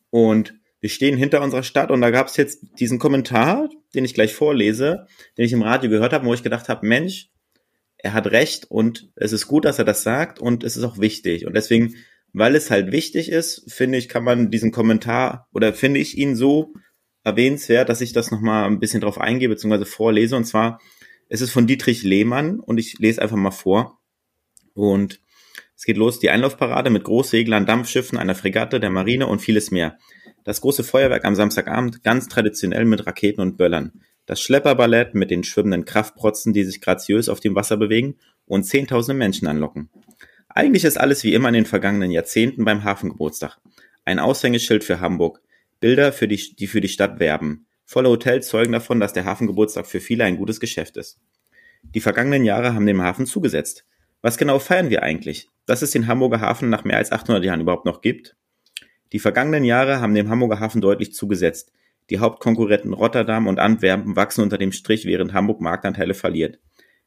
Und 0.09 0.55
wir 0.81 0.89
stehen 0.89 1.15
hinter 1.15 1.41
unserer 1.43 1.61
Stadt 1.61 1.91
und 1.91 2.01
da 2.01 2.09
gab 2.09 2.27
es 2.27 2.35
jetzt 2.35 2.63
diesen 2.79 2.97
Kommentar, 2.97 3.69
den 3.93 4.03
ich 4.03 4.15
gleich 4.15 4.33
vorlese, 4.33 5.05
den 5.37 5.45
ich 5.45 5.53
im 5.53 5.61
Radio 5.61 5.91
gehört 5.91 6.13
habe, 6.13 6.25
wo 6.25 6.33
ich 6.33 6.41
gedacht 6.41 6.67
habe, 6.67 6.85
Mensch, 6.87 7.29
er 7.97 8.13
hat 8.13 8.25
recht 8.31 8.65
und 8.71 9.11
es 9.15 9.31
ist 9.31 9.47
gut, 9.47 9.65
dass 9.65 9.77
er 9.77 9.85
das 9.85 10.01
sagt 10.01 10.39
und 10.39 10.63
es 10.63 10.75
ist 10.75 10.83
auch 10.83 10.97
wichtig. 10.97 11.45
Und 11.45 11.55
deswegen, 11.55 11.93
weil 12.33 12.55
es 12.55 12.71
halt 12.71 12.91
wichtig 12.91 13.29
ist, 13.29 13.71
finde 13.71 13.99
ich, 13.99 14.09
kann 14.09 14.23
man 14.23 14.49
diesen 14.49 14.71
Kommentar 14.71 15.47
oder 15.53 15.75
finde 15.75 15.99
ich 15.99 16.17
ihn 16.17 16.35
so 16.35 16.73
erwähnenswert, 17.23 17.87
dass 17.87 18.01
ich 18.01 18.13
das 18.13 18.31
nochmal 18.31 18.65
ein 18.65 18.79
bisschen 18.79 19.01
drauf 19.01 19.21
eingehe 19.21 19.49
bzw. 19.49 19.85
vorlese. 19.85 20.35
Und 20.35 20.45
zwar, 20.45 20.79
es 21.33 21.39
ist 21.39 21.51
von 21.51 21.65
Dietrich 21.65 22.03
Lehmann 22.03 22.59
und 22.59 22.77
ich 22.77 22.99
lese 22.99 23.21
einfach 23.21 23.37
mal 23.37 23.51
vor. 23.51 24.01
Und 24.73 25.21
es 25.77 25.85
geht 25.85 25.95
los, 25.95 26.19
die 26.19 26.29
Einlaufparade 26.29 26.89
mit 26.89 27.05
Großseglern, 27.05 27.65
Dampfschiffen, 27.65 28.17
einer 28.17 28.35
Fregatte, 28.35 28.81
der 28.81 28.89
Marine 28.89 29.27
und 29.27 29.39
vieles 29.39 29.71
mehr. 29.71 29.97
Das 30.43 30.59
große 30.59 30.83
Feuerwerk 30.83 31.23
am 31.23 31.35
Samstagabend 31.35 32.03
ganz 32.03 32.27
traditionell 32.27 32.83
mit 32.83 33.07
Raketen 33.07 33.39
und 33.39 33.55
Böllern. 33.55 34.01
Das 34.25 34.41
Schlepperballett 34.41 35.15
mit 35.15 35.31
den 35.31 35.45
schwimmenden 35.45 35.85
Kraftprotzen, 35.85 36.51
die 36.51 36.65
sich 36.65 36.81
graziös 36.81 37.29
auf 37.29 37.39
dem 37.39 37.55
Wasser 37.55 37.77
bewegen 37.77 38.17
und 38.45 38.65
zehntausende 38.65 39.17
Menschen 39.17 39.47
anlocken. 39.47 39.89
Eigentlich 40.49 40.83
ist 40.83 40.99
alles 40.99 41.23
wie 41.23 41.33
immer 41.33 41.47
in 41.47 41.53
den 41.53 41.65
vergangenen 41.65 42.11
Jahrzehnten 42.11 42.65
beim 42.65 42.83
Hafengeburtstag. 42.83 43.57
Ein 44.03 44.19
Aushängeschild 44.19 44.83
für 44.83 44.99
Hamburg. 44.99 45.41
Bilder, 45.79 46.11
für 46.11 46.27
die, 46.27 46.57
die 46.57 46.67
für 46.67 46.81
die 46.81 46.89
Stadt 46.89 47.21
werben. 47.21 47.67
Volle 47.91 48.07
Hotels 48.07 48.47
zeugen 48.47 48.71
davon, 48.71 49.01
dass 49.01 49.11
der 49.11 49.25
Hafengeburtstag 49.25 49.85
für 49.85 49.99
viele 49.99 50.23
ein 50.23 50.37
gutes 50.37 50.61
Geschäft 50.61 50.95
ist. 50.95 51.19
Die 51.93 51.99
vergangenen 51.99 52.45
Jahre 52.45 52.73
haben 52.73 52.85
dem 52.85 53.01
Hafen 53.01 53.25
zugesetzt. 53.25 53.85
Was 54.21 54.37
genau 54.37 54.59
feiern 54.59 54.89
wir 54.89 55.03
eigentlich? 55.03 55.49
Dass 55.65 55.81
es 55.81 55.91
den 55.91 56.07
Hamburger 56.07 56.39
Hafen 56.39 56.69
nach 56.69 56.85
mehr 56.85 56.95
als 56.95 57.11
800 57.11 57.43
Jahren 57.43 57.59
überhaupt 57.59 57.85
noch 57.85 57.99
gibt? 57.99 58.37
Die 59.11 59.19
vergangenen 59.19 59.65
Jahre 59.65 59.99
haben 59.99 60.15
dem 60.15 60.29
Hamburger 60.29 60.61
Hafen 60.61 60.79
deutlich 60.79 61.13
zugesetzt. 61.13 61.73
Die 62.09 62.19
Hauptkonkurrenten 62.19 62.93
Rotterdam 62.93 63.45
und 63.45 63.59
Antwerpen 63.59 64.15
wachsen 64.15 64.41
unter 64.41 64.57
dem 64.57 64.71
Strich, 64.71 65.05
während 65.05 65.33
Hamburg 65.33 65.59
Marktanteile 65.59 66.13
verliert. 66.13 66.59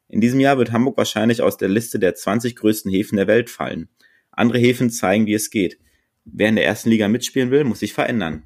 In 0.07 0.21
diesem 0.21 0.39
Jahr 0.39 0.59
wird 0.59 0.71
Hamburg 0.71 0.97
wahrscheinlich 0.97 1.41
aus 1.41 1.57
der 1.57 1.69
Liste 1.69 1.97
der 1.97 2.13
20 2.13 2.55
größten 2.55 2.91
Häfen 2.91 3.15
der 3.15 3.25
Welt 3.25 3.49
fallen. 3.49 3.89
Andere 4.29 4.59
Häfen 4.59 4.91
zeigen, 4.91 5.25
wie 5.25 5.33
es 5.33 5.49
geht. 5.49 5.79
Wer 6.25 6.49
in 6.49 6.57
der 6.57 6.67
ersten 6.67 6.91
Liga 6.91 7.07
mitspielen 7.07 7.49
will, 7.49 7.63
muss 7.63 7.79
sich 7.79 7.93
verändern. 7.93 8.43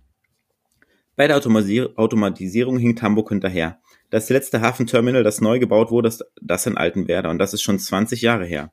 Bei 1.20 1.28
der 1.28 1.36
Automatisierung 1.36 2.78
hinkt 2.78 3.02
Hamburg 3.02 3.28
hinterher. 3.28 3.82
Das 4.10 4.30
letzte 4.30 4.62
Hafenterminal, 4.62 5.22
das 5.22 5.42
neu 5.42 5.60
gebaut 5.60 5.92
wurde, 5.92 6.08
ist 6.08 6.24
das 6.42 6.66
in 6.66 6.78
Altenwerder 6.78 7.30
und 7.30 7.40
das 7.40 7.54
ist 7.54 7.62
schon 7.62 7.78
20 7.78 8.22
Jahre 8.22 8.46
her. 8.46 8.72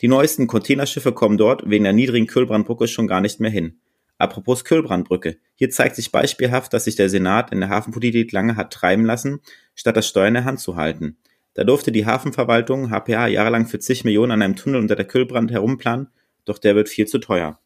Die 0.00 0.08
neuesten 0.08 0.46
Containerschiffe 0.46 1.12
kommen 1.12 1.36
dort 1.36 1.68
wegen 1.68 1.84
der 1.84 1.92
niedrigen 1.92 2.26
Kühlbrandbrücke 2.26 2.88
schon 2.88 3.06
gar 3.06 3.20
nicht 3.20 3.38
mehr 3.38 3.50
hin. 3.50 3.82
Apropos 4.16 4.64
Kühlbrandbrücke. 4.64 5.36
Hier 5.56 5.68
zeigt 5.68 5.96
sich 5.96 6.10
beispielhaft, 6.10 6.72
dass 6.72 6.84
sich 6.84 6.96
der 6.96 7.10
Senat 7.10 7.52
in 7.52 7.60
der 7.60 7.68
Hafenpolitik 7.68 8.32
lange 8.32 8.56
hat 8.56 8.72
treiben 8.72 9.04
lassen, 9.04 9.40
statt 9.74 9.98
das 9.98 10.08
Steuer 10.08 10.28
in 10.28 10.34
der 10.34 10.46
Hand 10.46 10.60
zu 10.60 10.76
halten. 10.76 11.18
Da 11.52 11.64
durfte 11.64 11.92
die 11.92 12.06
Hafenverwaltung 12.06 12.88
HPA 12.88 13.26
jahrelang 13.26 13.66
für 13.66 13.78
zig 13.78 14.04
Millionen 14.04 14.32
an 14.32 14.40
einem 14.40 14.56
Tunnel 14.56 14.80
unter 14.80 14.96
der 14.96 15.04
Kühlbrand 15.04 15.50
herumplanen, 15.50 16.08
doch 16.46 16.56
der 16.56 16.74
wird 16.76 16.88
viel 16.88 17.06
zu 17.06 17.18
teuer. 17.18 17.60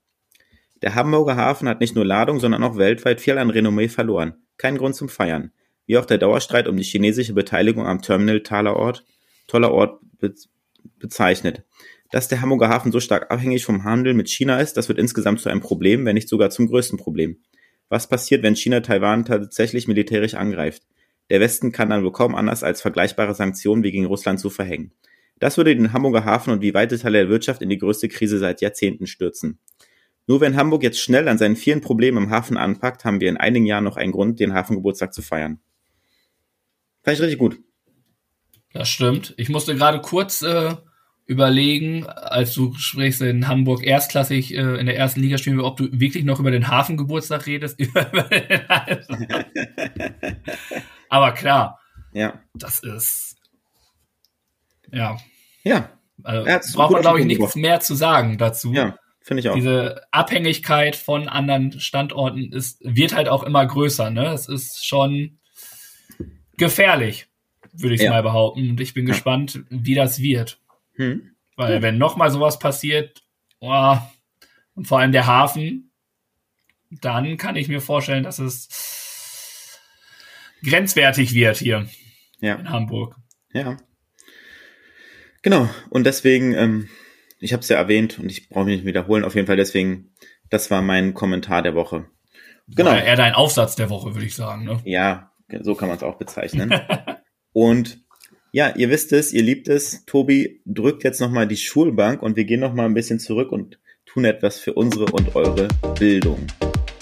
Der 0.83 0.97
Hamburger 0.97 1.37
Hafen 1.37 1.69
hat 1.69 1.81
nicht 1.81 1.95
nur 1.95 2.05
Ladung, 2.05 2.41
sondern 2.41 2.65
auch 2.65 2.77
weltweit 2.77 3.21
viel 3.21 3.39
an 3.39 3.51
Renommee 3.51 3.89
verloren. 3.89 4.35
Kein 4.59 4.77
Grund 4.77 4.97
zum 4.97 5.09
Feiern. 5.09 5.53
Wie 5.87 5.97
auch 5.97 6.05
der 6.05 6.19
Dauerstreit 6.19 6.69
um 6.69 6.77
die 6.77 6.83
chinesische 6.83 7.35
Beteiligung 7.35 7.87
am 7.87 8.03
Terminal 8.03 8.43
Taler 8.43 8.77
Ort 8.77 9.05
toller 9.47 9.73
Ort 9.73 10.01
be 10.19 10.35
bezeichnet. 10.99 11.63
Dass 12.11 12.29
der 12.29 12.41
Hamburger 12.41 12.69
Hafen 12.69 12.93
so 12.93 13.01
stark 13.01 13.31
abhängig 13.31 13.65
vom 13.65 13.85
Handel 13.85 14.15
mit 14.15 14.29
China 14.29 14.59
ist, 14.59 14.77
das 14.77 14.89
wird 14.89 14.99
insgesamt 14.99 15.41
zu 15.41 15.49
einem 15.49 15.61
Problem, 15.61 16.05
wenn 16.05 16.15
nicht 16.15 16.29
sogar 16.29 16.51
zum 16.51 16.67
größten 16.67 16.99
Problem. 16.99 17.39
Was 17.89 18.09
passiert, 18.09 18.43
wenn 18.43 18.57
China 18.57 18.81
Taiwan 18.81 19.25
tatsächlich 19.25 19.87
militärisch 19.87 20.35
angreift? 20.35 20.83
Der 21.31 21.41
Westen 21.41 21.73
kann 21.73 21.91
dann 21.91 22.03
wohl 22.03 22.13
kaum 22.13 22.35
anders 22.35 22.63
als 22.63 22.83
vergleichbare 22.83 23.35
Sanktionen 23.35 23.85
wie 23.85 23.93
gegen 23.93 24.07
Russland 24.07 24.41
zu 24.41 24.51
verhängen. 24.51 24.93
Das 25.39 25.57
würde 25.57 25.75
den 25.75 25.93
Hamburger 25.93 26.25
Hafen 26.25 26.53
und 26.53 26.63
wie 26.63 26.75
weite 26.75 26.99
Teile 26.99 27.19
der 27.19 27.29
Wirtschaft 27.29 27.63
in 27.63 27.69
die 27.69 27.79
größte 27.79 28.09
Krise 28.09 28.39
seit 28.39 28.61
Jahrzehnten 28.61 29.07
stürzen. 29.07 29.59
Nur 30.27 30.41
wenn 30.41 30.57
Hamburg 30.57 30.83
jetzt 30.83 31.01
schnell 31.01 31.29
an 31.29 31.39
seinen 31.39 31.57
vielen 31.57 31.81
Problemen 31.81 32.25
im 32.25 32.31
Hafen 32.31 32.57
anpackt, 32.57 33.05
haben 33.05 33.21
wir 33.21 33.29
in 33.29 33.37
einigen 33.37 33.67
Jahren 33.67 33.85
noch 33.85 33.97
einen 33.97 34.13
Grund, 34.13 34.41
den 34.41 34.55
Hafengeburtstag 34.55 35.13
zu 35.13 35.23
feiern. 35.23 35.61
Fand 37.03 37.17
ich 37.17 37.23
richtig 37.23 37.39
gut. 37.39 37.59
Das 38.73 38.89
stimmt. 38.89 39.35
Ich 39.37 39.49
musste 39.49 39.75
gerade 39.75 40.01
kurz 40.01 40.43
äh, 40.43 40.77
überlegen, 41.27 42.07
als 42.07 42.55
du 42.55 42.75
sprichst 42.75 43.21
in 43.23 43.49
Hamburg 43.49 43.85
erstklassig 43.85 44.55
äh, 44.55 44.79
in 44.79 44.87
der 44.87 44.97
ersten 44.97 45.21
Liga 45.21 45.39
spielen, 45.39 45.61
ob 45.61 45.77
du 45.77 45.89
wirklich 45.93 46.25
noch 46.25 46.41
über 46.41 46.51
den 46.51 46.69
Hafengeburtstag 46.69 47.47
redest. 47.47 47.79
Aber 51.09 51.33
klar. 51.33 51.81
Ja. 52.13 52.41
Das 52.55 52.81
ist. 52.81 53.37
Ja. 54.91 55.19
Ja. 55.65 55.91
Also, 56.23 56.47
ja 56.49 56.61
braucht 56.75 56.93
man, 56.93 57.03
glaube 57.03 57.21
ich, 57.21 57.27
nichts 57.27 57.55
mehr 57.57 57.81
zu 57.81 57.95
sagen 57.95 58.39
dazu. 58.39 58.73
Ja. 58.73 58.97
Finde 59.23 59.41
ich 59.41 59.49
auch. 59.49 59.55
Diese 59.55 60.03
Abhängigkeit 60.11 60.97
von 60.97 61.29
anderen 61.29 61.79
Standorten 61.81 62.53
ist, 62.53 62.81
wird 62.83 63.15
halt 63.15 63.29
auch 63.29 63.43
immer 63.43 63.65
größer. 63.65 64.11
Ne? 64.11 64.27
Es 64.33 64.49
ist 64.49 64.87
schon 64.87 65.39
gefährlich, 66.57 67.29
würde 67.73 67.95
ich 67.95 68.03
ja. 68.03 68.11
mal 68.11 68.23
behaupten. 68.23 68.71
Und 68.71 68.81
ich 68.81 68.95
bin 68.95 69.07
ja. 69.07 69.13
gespannt, 69.13 69.65
wie 69.71 69.95
das 69.95 70.21
wird. 70.21 70.61
Hm. 70.95 71.31
Weil 71.57 71.75
ja. 71.75 71.83
wenn 71.83 71.99
nochmal 71.99 72.31
sowas 72.31 72.59
passiert, 72.59 73.23
oh, 73.61 73.97
und 74.75 74.87
vor 74.87 74.99
allem 74.99 75.13
der 75.13 75.27
Hafen, 75.27 75.93
dann 76.91 77.37
kann 77.37 77.57
ich 77.57 77.69
mir 77.69 77.81
vorstellen, 77.81 78.25
dass 78.25 78.39
es 78.39 79.79
grenzwertig 80.63 81.35
wird 81.35 81.59
hier 81.59 81.89
ja. 82.41 82.57
in 82.57 82.71
Hamburg. 82.71 83.17
Ja. 83.53 83.77
Genau. 85.43 85.69
Und 85.91 86.05
deswegen 86.05 86.55
ähm, 86.55 86.89
ich 87.43 87.53
habe 87.53 87.61
es 87.61 87.69
ja 87.69 87.77
erwähnt 87.77 88.19
und 88.19 88.31
ich 88.31 88.49
brauche 88.49 88.65
mich 88.65 88.77
nicht 88.77 88.87
wiederholen. 88.87 89.25
Auf 89.25 89.35
jeden 89.35 89.47
Fall 89.47 89.57
deswegen, 89.57 90.13
das 90.49 90.71
war 90.71 90.81
mein 90.81 91.13
Kommentar 91.13 91.63
der 91.63 91.75
Woche. 91.75 92.07
Genau. 92.69 92.91
War 92.91 93.03
eher 93.03 93.17
dein 93.17 93.35
Aufsatz 93.35 93.75
der 93.75 93.91
Woche, 93.91 94.15
würde 94.15 94.27
ich 94.27 94.37
sagen. 94.37 94.65
Ne? 94.65 94.81
Ja, 94.85 95.33
so 95.61 95.75
kann 95.75 95.89
man 95.89 95.97
es 95.97 96.05
auch 96.05 96.17
bezeichnen. 96.17 96.73
und 97.53 97.99
ja, 98.53 98.75
ihr 98.77 98.91
wisst 98.91 99.13
es, 99.13 99.33
ihr 99.33 99.43
liebt 99.43 99.69
es. 99.69 100.05
Tobi 100.07 100.61
drückt 100.67 101.03
jetzt 101.05 101.21
nochmal 101.21 101.49
die 101.49 101.57
Schulbank 101.57 102.23
und 102.23 102.37
wir 102.37 102.45
gehen 102.45 102.61
nochmal 102.61 102.87
ein 102.87 102.95
bisschen 102.95 103.19
zurück 103.19 103.51
und 103.51 103.79
tun 104.07 104.25
etwas 104.25 104.59
für 104.59 104.75
unsere 104.75 105.07
und 105.07 105.35
eure 105.35 105.69
Bildung. 105.99 106.47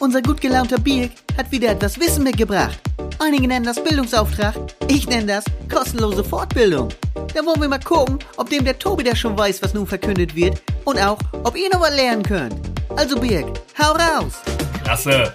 Unser 0.01 0.23
gut 0.23 0.41
gelaunter 0.41 0.79
Birk 0.79 1.11
hat 1.37 1.53
wieder 1.53 1.71
etwas 1.71 2.01
Wissen 2.01 2.25
mitgebracht. 2.25 2.81
Einige 3.23 3.49
nennen 3.49 3.67
das 3.67 3.85
Bildungsauftrag, 3.85 4.55
ich 4.89 5.07
nenne 5.07 5.27
das 5.27 5.45
kostenlose 5.71 6.25
Fortbildung. 6.25 6.89
Da 7.35 7.45
wollen 7.45 7.61
wir 7.61 7.69
mal 7.69 7.79
gucken, 7.79 8.19
ob 8.39 8.49
dem 8.49 8.65
der 8.65 8.79
Tobi 8.79 9.05
da 9.05 9.15
schon 9.15 9.37
weiß, 9.37 9.63
was 9.63 9.75
nun 9.75 9.87
verkündet 9.87 10.35
wird 10.35 10.63
und 10.87 10.99
auch, 10.99 11.19
ob 11.45 11.55
ihr 11.55 11.69
noch 11.71 11.83
was 11.83 11.95
lernen 11.95 12.23
könnt. 12.23 12.55
Also 12.97 13.21
Birk, 13.21 13.61
hau 13.79 13.93
raus! 13.93 14.41
Klasse! 14.83 15.35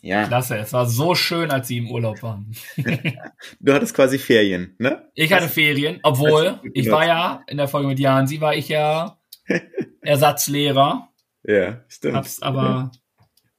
Ja. 0.00 0.26
Klasse, 0.26 0.56
es 0.56 0.72
war 0.72 0.86
so 0.86 1.14
schön, 1.14 1.50
als 1.50 1.68
sie 1.68 1.76
im 1.76 1.90
Urlaub 1.90 2.22
waren. 2.22 2.50
du 3.60 3.74
hattest 3.74 3.94
quasi 3.94 4.18
Ferien, 4.18 4.74
ne? 4.78 5.10
Ich 5.14 5.30
hatte 5.30 5.48
Ferien, 5.48 6.00
obwohl 6.04 6.60
ich 6.72 6.90
war 6.90 7.06
ja 7.06 7.42
in 7.46 7.58
der 7.58 7.68
Folge 7.68 7.88
mit 7.88 7.98
Jan, 7.98 8.26
sie 8.26 8.40
war 8.40 8.54
ich 8.54 8.70
ja 8.70 9.18
Ersatzlehrer. 10.00 11.10
Ja, 11.42 11.84
stimmt. 11.88 12.16
Hab's 12.16 12.40
aber 12.40 12.90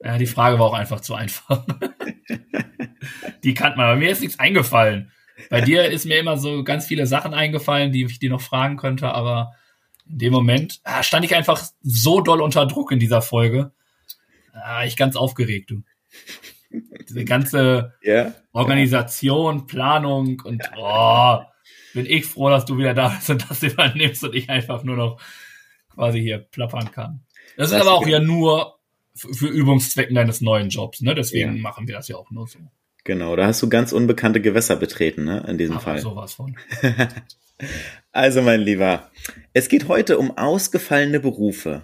ja, 0.03 0.17
die 0.17 0.27
Frage 0.27 0.59
war 0.59 0.67
auch 0.67 0.73
einfach 0.73 1.01
zu 1.01 1.13
einfach. 1.13 1.65
die 3.43 3.53
kannte 3.53 3.77
man. 3.77 3.87
Bei 3.87 3.95
mir 3.95 4.11
ist 4.11 4.21
nichts 4.21 4.39
eingefallen. 4.39 5.11
Bei 5.49 5.61
dir 5.61 5.89
ist 5.89 6.05
mir 6.05 6.19
immer 6.19 6.37
so 6.37 6.63
ganz 6.63 6.85
viele 6.85 7.07
Sachen 7.07 7.33
eingefallen, 7.33 7.91
die 7.91 8.05
ich 8.05 8.19
dir 8.19 8.29
noch 8.29 8.41
fragen 8.41 8.77
könnte, 8.77 9.13
aber 9.13 9.53
in 10.09 10.19
dem 10.19 10.33
Moment 10.33 10.79
ah, 10.83 11.03
stand 11.03 11.25
ich 11.25 11.35
einfach 11.35 11.63
so 11.81 12.21
doll 12.21 12.41
unter 12.41 12.65
Druck 12.65 12.91
in 12.91 12.99
dieser 12.99 13.21
Folge. 13.21 13.71
Ah, 14.53 14.85
ich 14.85 14.97
ganz 14.97 15.15
aufgeregt, 15.15 15.71
du. 15.71 15.83
Diese 17.07 17.25
ganze 17.25 17.93
yeah. 18.03 18.35
Organisation, 18.51 19.65
Planung 19.67 20.41
und 20.43 20.61
oh, 20.77 21.39
bin 21.93 22.05
ich 22.05 22.25
froh, 22.25 22.49
dass 22.49 22.65
du 22.65 22.77
wieder 22.77 22.93
da 22.93 23.09
bist 23.09 23.29
und 23.29 23.49
das 23.49 23.63
übernimmst 23.63 24.23
und 24.23 24.35
ich 24.35 24.49
einfach 24.49 24.83
nur 24.83 24.95
noch 24.95 25.21
quasi 25.93 26.21
hier 26.21 26.39
plappern 26.39 26.91
kann. 26.91 27.25
Das, 27.57 27.69
das 27.69 27.79
ist 27.79 27.87
aber 27.87 27.95
auch 27.95 28.07
ja 28.07 28.19
nur 28.19 28.78
für 29.19 29.47
Übungszwecken 29.47 30.15
deines 30.15 30.41
neuen 30.41 30.69
Jobs, 30.69 31.01
ne? 31.01 31.15
Deswegen 31.15 31.55
ja. 31.55 31.61
machen 31.61 31.87
wir 31.87 31.95
das 31.95 32.07
ja 32.07 32.15
auch 32.15 32.31
nur 32.31 32.47
so. 32.47 32.59
Genau, 33.03 33.35
da 33.35 33.47
hast 33.47 33.61
du 33.61 33.69
ganz 33.69 33.91
unbekannte 33.91 34.41
Gewässer 34.41 34.75
betreten, 34.75 35.23
ne? 35.23 35.45
In 35.47 35.57
diesem 35.57 35.77
Ach, 35.77 35.83
Fall. 35.83 35.99
sowas 35.99 36.33
von. 36.33 36.57
also, 38.11 38.41
mein 38.41 38.61
Lieber, 38.61 39.09
es 39.53 39.69
geht 39.69 39.87
heute 39.87 40.17
um 40.17 40.37
ausgefallene 40.37 41.19
Berufe. 41.19 41.83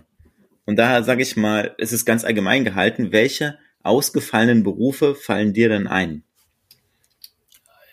Und 0.65 0.77
da 0.77 1.03
sage 1.03 1.21
ich 1.21 1.35
mal, 1.35 1.75
es 1.77 1.93
ist 1.93 2.05
ganz 2.05 2.23
allgemein 2.25 2.63
gehalten, 2.63 3.11
welche 3.11 3.57
ausgefallenen 3.83 4.63
Berufe 4.63 5.15
fallen 5.15 5.53
dir 5.53 5.69
denn 5.69 5.87
ein? 5.87 6.23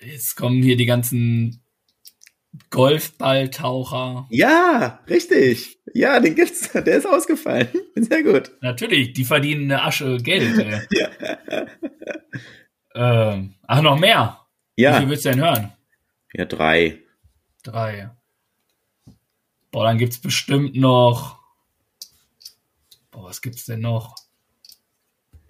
Jetzt 0.01 0.35
kommen 0.37 0.63
hier 0.63 0.77
die 0.77 0.87
ganzen 0.87 1.62
Golfballtaucher. 2.73 4.27
Ja, 4.31 5.01
richtig. 5.09 5.79
Ja, 5.93 6.19
den 6.19 6.35
gibt's. 6.35 6.73
Der 6.73 6.97
ist 6.97 7.07
ausgefallen. 7.07 7.69
Sehr 7.95 8.23
gut. 8.23 8.51
Natürlich, 8.63 9.13
die 9.13 9.27
verdienen 9.27 9.71
eine 9.71 9.83
Asche 9.83 10.17
Geld. 10.17 10.89
ja. 10.91 11.67
ähm, 12.95 13.55
ach, 13.67 13.83
noch 13.83 13.99
mehr. 13.99 14.41
Ja. 14.75 14.95
Wie 14.95 15.01
viel 15.01 15.11
willst 15.11 15.25
du 15.27 15.31
denn 15.31 15.41
hören? 15.41 15.73
Ja, 16.33 16.47
drei. 16.47 16.99
Drei. 17.63 18.11
Boah, 19.71 19.85
dann 19.85 19.99
gibt's 19.99 20.19
bestimmt 20.19 20.75
noch. 20.75 21.39
Boah, 23.11 23.25
was 23.25 23.43
gibt's 23.43 23.67
denn 23.67 23.81
noch? 23.81 24.17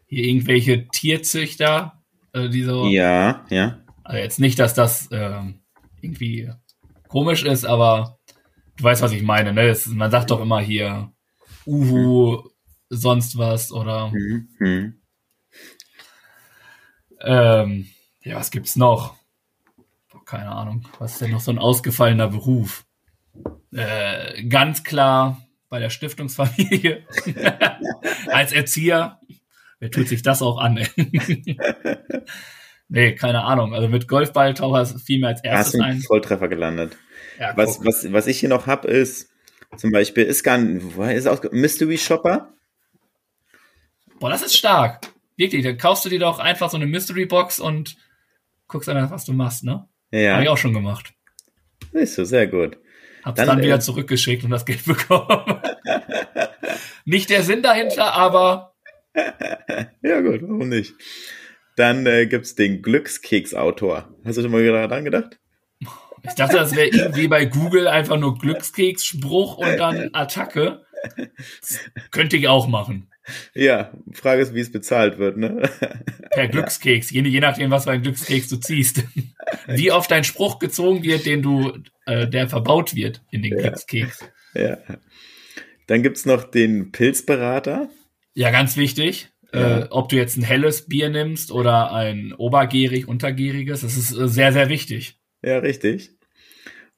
Hier 0.06 0.24
irgendwelche 0.24 0.88
Tierzüchter, 0.88 2.02
äh, 2.32 2.48
die 2.48 2.64
so. 2.64 2.88
Ja, 2.88 3.46
ja. 3.48 3.78
Also 4.02 4.18
jetzt 4.18 4.40
nicht, 4.40 4.58
dass 4.58 4.74
das 4.74 5.06
äh, 5.12 5.40
irgendwie 6.00 6.50
komisch 7.12 7.44
ist, 7.44 7.64
aber 7.66 8.18
du 8.76 8.84
weißt, 8.84 9.02
was 9.02 9.12
ich 9.12 9.22
meine. 9.22 9.52
Ne? 9.52 9.68
Das, 9.68 9.86
man 9.86 10.10
sagt 10.10 10.30
doch 10.30 10.40
immer 10.40 10.60
hier 10.60 11.12
Uhu, 11.66 12.48
sonst 12.88 13.38
was 13.38 13.70
oder. 13.70 14.08
Mhm. 14.08 14.48
mhm. 14.58 14.98
Ähm, 17.24 17.86
ja, 18.22 18.36
was 18.36 18.50
gibt's 18.50 18.74
noch? 18.74 19.14
Keine 20.24 20.50
Ahnung. 20.50 20.88
Was 20.98 21.12
ist 21.12 21.20
denn 21.20 21.30
noch 21.30 21.40
so 21.40 21.52
ein 21.52 21.58
ausgefallener 21.58 22.28
Beruf? 22.28 22.84
Äh, 23.70 24.44
ganz 24.44 24.82
klar 24.82 25.40
bei 25.68 25.78
der 25.78 25.90
Stiftungsfamilie 25.90 27.06
als 28.26 28.52
Erzieher. 28.52 29.20
Wer 29.78 29.90
tut 29.90 30.08
sich 30.08 30.22
das 30.22 30.42
auch 30.42 30.58
an? 30.58 30.78
Nee, 32.94 33.14
keine 33.14 33.42
Ahnung. 33.44 33.74
Also 33.74 33.88
mit 33.88 34.06
Golfballtaucher 34.06 34.84
fiel 34.84 35.18
mir 35.18 35.28
als 35.28 35.42
erstes 35.42 35.80
ein. 35.80 36.02
Volltreffer 36.02 36.48
gelandet. 36.48 36.98
Ja, 37.40 37.56
was, 37.56 37.82
was, 37.82 38.12
was 38.12 38.26
ich 38.26 38.38
hier 38.38 38.50
noch 38.50 38.66
habe, 38.66 38.86
ist 38.86 39.30
zum 39.78 39.92
Beispiel, 39.92 40.24
ist 40.24 40.42
gar 40.42 40.58
woher 40.60 41.14
ist 41.14 41.26
auch 41.26 41.42
Mystery 41.52 41.96
Shopper? 41.96 42.52
Boah, 44.20 44.28
das 44.28 44.42
ist 44.42 44.56
stark. 44.56 45.00
Wirklich, 45.38 45.64
dann 45.64 45.78
kaufst 45.78 46.04
du 46.04 46.10
dir 46.10 46.18
doch 46.18 46.38
einfach 46.38 46.68
so 46.68 46.76
eine 46.76 46.84
Mystery 46.84 47.24
Box 47.24 47.60
und 47.60 47.96
guckst 48.68 48.90
einfach, 48.90 49.10
was 49.10 49.24
du 49.24 49.32
machst, 49.32 49.64
ne? 49.64 49.88
Ja. 50.10 50.34
Habe 50.34 50.42
ich 50.42 50.48
auch 50.50 50.58
schon 50.58 50.74
gemacht. 50.74 51.14
Ist 51.92 52.16
so, 52.16 52.24
sehr 52.24 52.46
gut. 52.46 52.76
Hab's 53.24 53.38
dann, 53.38 53.48
dann 53.48 53.62
wieder 53.62 53.76
äh, 53.76 53.80
zurückgeschickt 53.80 54.44
und 54.44 54.50
das 54.50 54.66
Geld 54.66 54.84
bekommen. 54.84 55.62
nicht 57.06 57.30
der 57.30 57.42
Sinn 57.42 57.62
dahinter, 57.62 58.12
aber. 58.12 58.74
ja, 60.02 60.20
gut, 60.20 60.42
warum 60.42 60.68
nicht? 60.68 60.92
Dann 61.76 62.06
äh, 62.06 62.26
gibt's 62.26 62.54
den 62.54 62.82
Glückskeks-Autor. 62.82 64.14
Hast 64.24 64.38
du 64.38 64.42
schon 64.42 64.50
mal 64.50 64.64
daran 64.64 65.04
gedacht? 65.04 65.38
Ich 66.24 66.34
dachte, 66.34 66.56
das 66.56 66.76
wäre 66.76 66.88
irgendwie 66.88 67.26
bei 67.28 67.46
Google 67.46 67.88
einfach 67.88 68.18
nur 68.18 68.38
Glückskeks, 68.38 69.04
Spruch 69.04 69.58
und 69.58 69.76
dann 69.76 70.10
Attacke. 70.12 70.84
Das 71.60 71.80
könnte 72.10 72.36
ich 72.36 72.46
auch 72.46 72.68
machen. 72.68 73.08
Ja, 73.54 73.92
Frage 74.12 74.42
ist, 74.42 74.54
wie 74.54 74.60
es 74.60 74.72
bezahlt 74.72 75.18
wird, 75.18 75.36
ne? 75.36 75.68
Per 76.30 76.48
Glückskeks, 76.48 77.10
je, 77.10 77.22
je 77.22 77.40
nachdem, 77.40 77.70
was 77.70 77.84
für 77.84 77.92
ein 77.92 78.02
Glückskeks 78.02 78.48
du 78.48 78.56
ziehst. 78.56 79.04
Wie 79.66 79.92
oft 79.92 80.10
dein 80.10 80.24
Spruch 80.24 80.58
gezogen 80.58 81.02
wird, 81.02 81.26
den 81.26 81.42
du, 81.42 81.72
äh, 82.06 82.26
der 82.26 82.48
verbaut 82.48 82.94
wird 82.94 83.22
in 83.30 83.42
den 83.42 83.52
ja. 83.52 83.62
Glückskeks. 83.62 84.24
Ja. 84.54 84.78
Dann 85.86 86.02
gibt's 86.02 86.24
noch 86.24 86.44
den 86.44 86.90
Pilzberater. 86.90 87.90
Ja, 88.34 88.50
ganz 88.50 88.76
wichtig. 88.76 89.31
Ja. 89.54 89.80
Äh, 89.80 89.86
ob 89.90 90.08
du 90.08 90.16
jetzt 90.16 90.36
ein 90.36 90.42
helles 90.42 90.86
Bier 90.86 91.10
nimmst 91.10 91.52
oder 91.52 91.92
ein 91.92 92.32
obergärig, 92.32 93.06
untergäriges, 93.06 93.82
das 93.82 93.96
ist 93.96 94.16
äh, 94.16 94.28
sehr, 94.28 94.52
sehr 94.52 94.68
wichtig. 94.68 95.18
Ja, 95.42 95.58
richtig. 95.58 96.10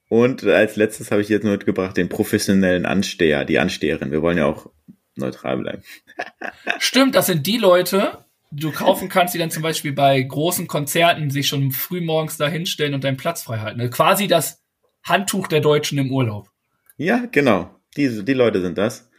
Und 0.09 0.45
als 0.45 0.77
letztes 0.77 1.11
habe 1.11 1.23
ich 1.23 1.29
jetzt 1.29 1.43
nur 1.43 1.53
mitgebracht 1.53 1.97
den 1.97 2.09
professionellen 2.09 2.87
Ansteher, 2.87 3.45
die 3.45 3.59
Ansteherin. 3.59 4.13
Wir 4.13 4.23
wollen 4.23 4.39
ja 4.39 4.47
auch 4.47 4.71
neutral 5.17 5.59
bleiben. 5.59 5.83
Stimmt, 6.79 7.17
das 7.17 7.27
sind 7.27 7.47
die 7.47 7.57
Leute, 7.57 8.25
die 8.51 8.63
du 8.63 8.71
kaufen 8.71 9.09
kannst, 9.09 9.35
die 9.35 9.39
dann 9.39 9.51
zum 9.51 9.63
Beispiel 9.63 9.93
bei 9.93 10.21
großen 10.23 10.69
Konzerten 10.69 11.31
sich 11.31 11.49
schon 11.49 11.73
früh 11.73 12.01
morgens 12.01 12.37
da 12.37 12.47
hinstellen 12.47 12.95
und 12.95 13.03
deinen 13.03 13.17
Platz 13.17 13.43
frei 13.43 13.59
halten. 13.59 13.91
Quasi 13.91 14.29
das 14.29 14.63
Handtuch 15.03 15.49
der 15.49 15.61
Deutschen 15.61 15.99
im 15.99 16.13
Urlaub. 16.13 16.51
Ja, 16.97 17.27
genau. 17.31 17.75
Die, 17.97 18.25
die 18.25 18.33
Leute 18.33 18.61
sind 18.61 18.79
das. 18.79 19.11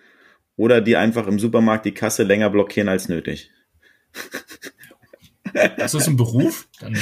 Oder 0.57 0.81
die 0.81 0.95
einfach 0.95 1.27
im 1.27 1.39
Supermarkt 1.39 1.85
die 1.85 1.93
Kasse 1.93 2.23
länger 2.23 2.49
blockieren 2.49 2.89
als 2.89 3.09
nötig. 3.09 3.51
Das 5.77 5.93
ist 5.93 6.07
ein 6.07 6.17
Beruf? 6.17 6.67
Dann 6.79 6.95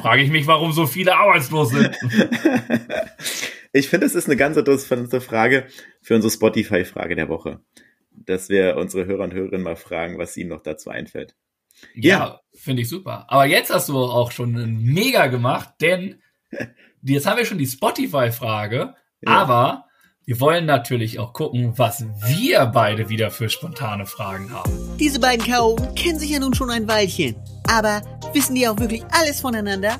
frage 0.00 0.22
ich 0.22 0.30
mich, 0.30 0.46
warum 0.46 0.72
so 0.72 0.86
viele 0.86 1.16
arbeitslos 1.16 1.70
sind. 1.70 1.96
Ich 3.72 3.88
finde, 3.88 4.06
es 4.06 4.14
ist 4.14 4.26
eine 4.26 4.36
ganz 4.36 4.56
interessante 4.56 5.20
Frage 5.20 5.66
für 6.02 6.14
unsere 6.14 6.30
Spotify-Frage 6.30 7.16
der 7.16 7.28
Woche. 7.28 7.60
Dass 8.10 8.50
wir 8.50 8.76
unsere 8.76 9.06
Hörer 9.06 9.24
und 9.24 9.32
Hörerinnen 9.32 9.62
mal 9.62 9.76
fragen, 9.76 10.18
was 10.18 10.36
ihnen 10.36 10.50
noch 10.50 10.62
dazu 10.62 10.90
einfällt. 10.90 11.34
Ja, 11.94 12.18
ja. 12.18 12.40
finde 12.54 12.82
ich 12.82 12.88
super. 12.90 13.24
Aber 13.28 13.46
jetzt 13.46 13.72
hast 13.72 13.88
du 13.88 13.96
auch 13.96 14.30
schon 14.30 14.56
einen 14.56 14.82
mega 14.82 15.28
gemacht, 15.28 15.70
denn 15.80 16.20
jetzt 17.02 17.26
haben 17.26 17.38
wir 17.38 17.46
schon 17.46 17.58
die 17.58 17.66
Spotify-Frage, 17.66 18.94
ja. 19.22 19.30
aber 19.30 19.86
wir 20.24 20.38
wollen 20.38 20.66
natürlich 20.66 21.18
auch 21.18 21.32
gucken, 21.32 21.72
was 21.76 22.04
wir 22.24 22.66
beide 22.66 23.08
wieder 23.08 23.32
für 23.32 23.48
spontane 23.48 24.06
Fragen 24.06 24.52
haben. 24.52 24.70
Diese 25.00 25.18
beiden 25.18 25.44
K.O. 25.44 25.74
kennen 25.96 26.20
sich 26.20 26.30
ja 26.30 26.38
nun 26.38 26.54
schon 26.54 26.70
ein 26.70 26.86
Weilchen. 26.86 27.34
Aber 27.68 28.02
wissen 28.32 28.54
die 28.54 28.68
auch 28.68 28.78
wirklich 28.78 29.02
alles 29.10 29.40
voneinander? 29.40 29.98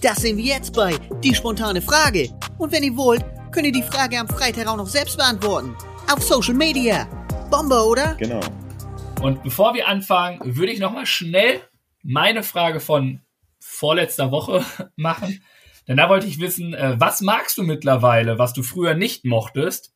Das 0.00 0.18
sehen 0.18 0.36
wir 0.36 0.44
jetzt 0.44 0.74
bei 0.74 0.96
Die 1.24 1.34
spontane 1.34 1.82
Frage. 1.82 2.30
Und 2.56 2.70
wenn 2.70 2.84
ihr 2.84 2.96
wollt, 2.96 3.24
könnt 3.50 3.66
ihr 3.66 3.72
die 3.72 3.82
Frage 3.82 4.18
am 4.20 4.28
Freitag 4.28 4.68
auch 4.68 4.76
noch 4.76 4.86
selbst 4.86 5.16
beantworten. 5.16 5.74
Auf 6.12 6.22
Social 6.22 6.54
Media. 6.54 7.06
Bombe, 7.50 7.84
oder? 7.84 8.14
Genau. 8.14 8.40
Und 9.22 9.42
bevor 9.42 9.74
wir 9.74 9.88
anfangen, 9.88 10.38
würde 10.44 10.70
ich 10.70 10.78
nochmal 10.78 11.06
schnell 11.06 11.62
meine 12.04 12.44
Frage 12.44 12.78
von 12.78 13.22
vorletzter 13.58 14.30
Woche 14.30 14.64
machen. 14.96 15.42
Denn 15.86 15.96
da 15.96 16.08
wollte 16.08 16.26
ich 16.26 16.40
wissen, 16.40 16.74
äh, 16.74 16.96
was 16.98 17.20
magst 17.20 17.58
du 17.58 17.62
mittlerweile, 17.62 18.38
was 18.38 18.52
du 18.52 18.62
früher 18.62 18.94
nicht 18.94 19.24
mochtest? 19.24 19.92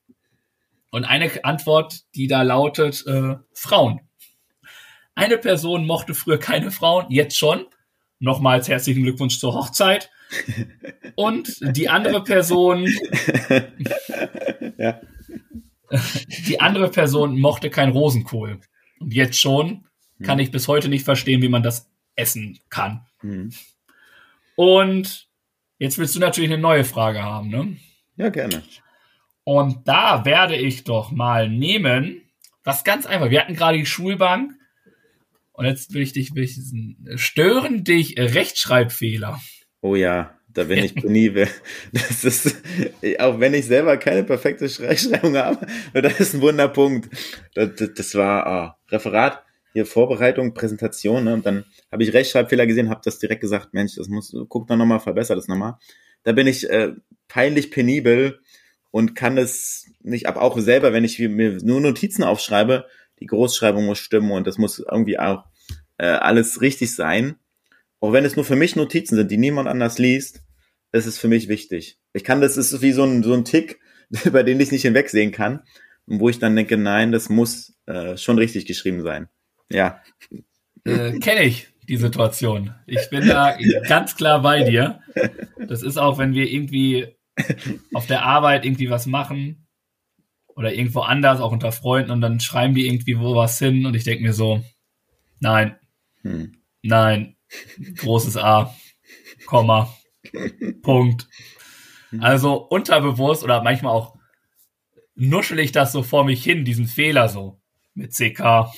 Und 0.91 1.05
eine 1.05 1.45
Antwort, 1.45 2.03
die 2.15 2.27
da 2.27 2.43
lautet, 2.43 3.07
äh, 3.07 3.37
Frauen. 3.53 4.01
Eine 5.15 5.39
Person 5.39 5.87
mochte 5.87 6.15
früher 6.15 6.39
keine 6.39 6.71
Frauen, 6.71 7.07
jetzt 7.09 7.37
schon. 7.37 7.67
Nochmals 8.21 8.69
herzlichen 8.69 9.03
Glückwunsch 9.03 9.39
zur 9.39 9.55
Hochzeit. 9.55 10.11
Und 11.17 11.59
die 11.77 11.89
andere 11.89 12.23
Person, 12.23 12.87
ja. 14.79 15.01
die 16.47 16.61
andere 16.61 16.91
Person 16.91 17.39
mochte 17.39 17.71
kein 17.71 17.91
Rosenkohl. 17.91 18.61
Und 19.01 19.15
jetzt 19.15 19.39
schon 19.39 19.87
kann 20.23 20.39
hm. 20.39 20.45
ich 20.45 20.51
bis 20.51 20.69
heute 20.69 20.89
nicht 20.89 21.05
verstehen, 21.05 21.43
wie 21.43 21.49
man 21.49 21.63
das 21.63 21.91
essen 22.15 22.59
kann. 22.69 23.07
Hm. 23.21 23.51
Und 24.57 25.28
jetzt 25.79 25.99
willst 25.99 26.15
du 26.15 26.21
natürlich 26.21 26.51
eine 26.51 26.61
neue 26.61 26.85
Frage 26.85 27.23
haben, 27.23 27.49
ne? 27.49 27.77
Ja, 28.17 28.29
gerne. 28.29 28.63
Und 29.45 29.89
da 29.89 30.25
werde 30.25 30.57
ich 30.57 30.85
doch 30.85 31.11
mal 31.11 31.49
nehmen, 31.49 32.23
was 32.65 32.85
ganz 32.85 33.07
einfach. 33.07 33.31
Wir 33.31 33.41
hatten 33.41 33.55
gerade 33.55 33.79
die 33.79 33.87
Schulbank 33.87 34.53
und 35.53 35.65
jetzt 35.65 35.95
will 35.95 36.03
ich 36.03 36.13
dich 36.13 36.35
wissen, 36.35 37.09
stören 37.17 37.83
dich 37.83 38.19
Rechtschreibfehler? 38.19 39.41
Oh 39.81 39.95
ja, 39.95 40.39
da 40.49 40.65
bin 40.65 40.85
ich 40.85 40.95
penibel. 40.95 41.49
Das 41.93 42.25
ist, 42.25 42.63
auch 43.19 43.41
wenn 43.41 43.55
ich 43.55 43.67
selber 43.67 43.97
keine 43.97 44.23
perfekte 44.25 44.67
Rechtschreibung 44.67 45.37
habe, 45.37 45.67
das 45.95 46.21
ist 46.21 46.35
ein 46.35 46.41
Wunderpunkt. 46.43 47.09
Das, 47.55 47.71
das 47.75 48.15
war 48.15 48.77
oh, 48.77 48.93
Referat, 48.95 49.43
hier 49.79 49.87
Vorbereitung, 49.87 50.55
Präsentation, 50.55 51.25
ne? 51.25 51.35
und 51.35 51.47
dann 51.47 51.65
habe 51.93 52.03
ich 52.03 52.13
Rechtschreibfehler 52.13 52.67
gesehen, 52.67 52.91
habe 52.91 53.01
das 53.05 53.19
direkt 53.19 53.41
gesagt, 53.41 53.75
Mensch, 53.75 53.95
das 53.97 54.09
muss, 54.09 54.35
guck 54.49 54.67
doch 54.67 54.77
nochmal, 54.77 55.01
verbessere 55.01 55.37
das 55.37 55.49
nochmal. 55.49 55.75
Da 56.25 56.33
bin 56.33 56.47
ich 56.47 56.69
äh, 56.69 56.93
peinlich 57.29 57.71
penibel 57.71 58.41
und 58.91 59.15
kann 59.15 59.39
es 59.39 59.87
nicht, 60.01 60.27
aber 60.27 60.43
auch 60.43 60.59
selber, 60.59 60.93
wenn 60.93 61.05
ich 61.05 61.19
mir 61.19 61.59
nur 61.63 61.81
Notizen 61.81 62.25
aufschreibe, 62.25 62.87
die 63.21 63.27
Großschreibung 63.27 63.87
muss 63.87 63.99
stimmen 63.99 64.33
und 64.33 64.47
das 64.47 64.59
muss 64.59 64.79
irgendwie 64.79 65.19
auch 65.19 65.45
äh, 65.99 66.07
alles 66.07 66.61
richtig 66.61 66.95
sein. 66.95 67.37
Auch 68.01 68.13
wenn 68.13 68.25
es 68.25 68.37
nur 68.37 68.45
für 68.45 68.57
mich 68.57 68.77
Notizen 68.77 69.17
sind, 69.17 69.31
die 69.31 69.39
niemand 69.39 69.69
anders 69.69 69.99
liest, 69.99 70.43
ist 70.93 71.07
es 71.07 71.19
für 71.19 71.29
mich 71.29 71.49
wichtig. 71.49 71.99
Ich 72.13 72.25
kann, 72.25 72.41
das 72.41 72.57
ist 72.57 72.81
wie 72.81 72.93
so 72.93 73.05
ein, 73.05 73.23
so 73.23 73.35
ein 73.35 73.45
Tick, 73.45 73.81
über 74.25 74.43
den 74.43 74.61
ich 74.61 74.73
nicht 74.73 74.83
hinwegsehen 74.83 75.33
kann. 75.33 75.63
Und 76.07 76.21
wo 76.21 76.29
ich 76.29 76.39
dann 76.39 76.57
denke, 76.57 76.77
nein, 76.79 77.13
das 77.13 77.29
muss 77.29 77.75
äh, 77.87 78.17
schon 78.17 78.39
richtig 78.39 78.67
geschrieben 78.67 79.03
sein. 79.03 79.29
Ja. 79.71 80.03
Äh, 80.85 81.19
Kenne 81.19 81.43
ich 81.43 81.69
die 81.89 81.97
Situation. 81.97 82.75
Ich 82.87 83.09
bin 83.11 83.27
da 83.27 83.57
ganz 83.89 84.17
klar 84.17 84.43
bei 84.43 84.63
dir. 84.63 85.01
Das 85.59 85.83
ist 85.83 85.97
auch, 85.97 86.19
wenn 86.19 86.35
wir 86.35 86.51
irgendwie 86.51 87.17
auf 87.95 88.07
der 88.07 88.25
Arbeit 88.25 88.65
irgendwie 88.65 88.91
was 88.91 89.07
machen 89.07 89.67
oder 90.49 90.75
irgendwo 90.75 91.01
anders, 91.01 91.41
auch 91.41 91.53
unter 91.53 91.73
Freunden, 91.73 92.11
und 92.11 92.21
dann 92.21 92.41
schreiben 92.41 92.75
die 92.75 92.87
irgendwie 92.87 93.19
wo 93.19 93.35
was 93.37 93.59
hin 93.59 93.87
und 93.87 93.95
ich 93.95 94.05
denke 94.05 94.25
mir 94.25 94.33
so, 94.33 94.63
nein, 95.41 95.77
hm. 96.23 96.61
nein, 96.83 97.37
großes 97.97 98.37
A, 98.37 98.75
Komma, 99.47 99.95
Punkt. 100.83 101.29
Also 102.21 102.55
unterbewusst 102.55 103.45
oder 103.45 103.63
manchmal 103.63 103.93
auch 103.93 104.17
nuschel 105.15 105.59
ich 105.59 105.73
das 105.73 105.93
so 105.93 106.03
vor 106.03 106.25
mich 106.25 106.43
hin, 106.43 106.65
diesen 106.65 106.87
Fehler 106.87 107.29
so 107.29 107.61
mit 107.95 108.13
CK 108.13 108.73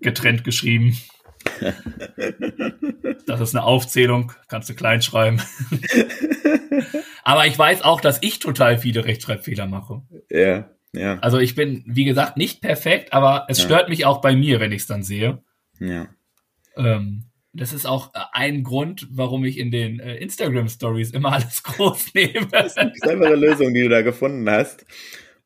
getrennt 0.00 0.44
geschrieben. 0.44 0.96
Das 3.26 3.40
ist 3.40 3.54
eine 3.54 3.64
Aufzählung, 3.64 4.32
kannst 4.48 4.68
du 4.68 4.74
klein 4.74 5.02
schreiben. 5.02 5.40
Aber 7.22 7.46
ich 7.46 7.58
weiß 7.58 7.82
auch, 7.82 8.00
dass 8.00 8.22
ich 8.22 8.38
total 8.38 8.78
viele 8.78 9.04
Rechtschreibfehler 9.04 9.66
mache. 9.66 10.02
Ja, 10.30 10.70
ja. 10.92 11.18
Also 11.20 11.38
ich 11.38 11.54
bin, 11.54 11.84
wie 11.86 12.04
gesagt, 12.04 12.36
nicht 12.36 12.60
perfekt, 12.60 13.12
aber 13.12 13.46
es 13.48 13.58
ja. 13.58 13.64
stört 13.64 13.88
mich 13.88 14.06
auch 14.06 14.20
bei 14.20 14.34
mir, 14.34 14.60
wenn 14.60 14.72
ich 14.72 14.82
es 14.82 14.86
dann 14.86 15.02
sehe. 15.02 15.42
Ja. 15.78 16.08
Ähm, 16.76 17.24
das 17.52 17.72
ist 17.72 17.86
auch 17.86 18.12
ein 18.32 18.62
Grund, 18.62 19.08
warum 19.10 19.44
ich 19.44 19.58
in 19.58 19.70
den 19.70 20.00
äh, 20.00 20.16
Instagram 20.16 20.68
Stories 20.68 21.10
immer 21.10 21.32
alles 21.32 21.62
groß 21.62 22.14
nehme. 22.14 22.46
Das 22.50 22.66
ist 22.66 22.78
eine 22.78 22.92
clevere 22.92 23.36
Lösung, 23.36 23.74
die 23.74 23.82
du 23.82 23.88
da 23.88 24.02
gefunden 24.02 24.48
hast. 24.48 24.84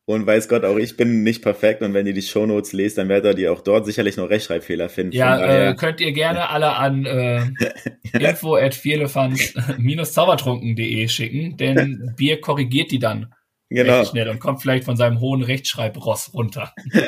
Und 0.04 0.26
weiß 0.26 0.48
Gott, 0.48 0.64
auch 0.64 0.78
ich 0.78 0.96
bin 0.96 1.22
nicht 1.22 1.42
perfekt 1.42 1.80
und 1.80 1.94
wenn 1.94 2.04
ihr 2.06 2.12
die 2.12 2.22
Shownotes 2.22 2.72
lest, 2.72 2.98
dann 2.98 3.08
werdet 3.08 3.38
ihr 3.38 3.52
auch 3.52 3.60
dort 3.60 3.86
sicherlich 3.86 4.16
noch 4.16 4.30
Rechtschreibfehler 4.30 4.88
finden. 4.88 5.14
Ja, 5.14 5.70
äh, 5.70 5.76
könnt 5.76 6.00
ihr 6.00 6.12
gerne 6.12 6.50
alle 6.50 6.74
an 6.74 7.06
äh, 7.06 7.44
info 8.12 8.56
at 8.56 8.74
zaubertrunkende 8.74 11.08
schicken, 11.08 11.56
denn 11.56 12.14
Bier 12.16 12.40
korrigiert 12.40 12.90
die 12.90 12.98
dann 12.98 13.32
genau. 13.70 14.04
schnell 14.04 14.28
und 14.28 14.40
kommt 14.40 14.60
vielleicht 14.60 14.84
von 14.84 14.96
seinem 14.96 15.20
hohen 15.20 15.42
Rechtschreibross 15.42 16.34
runter. 16.34 16.74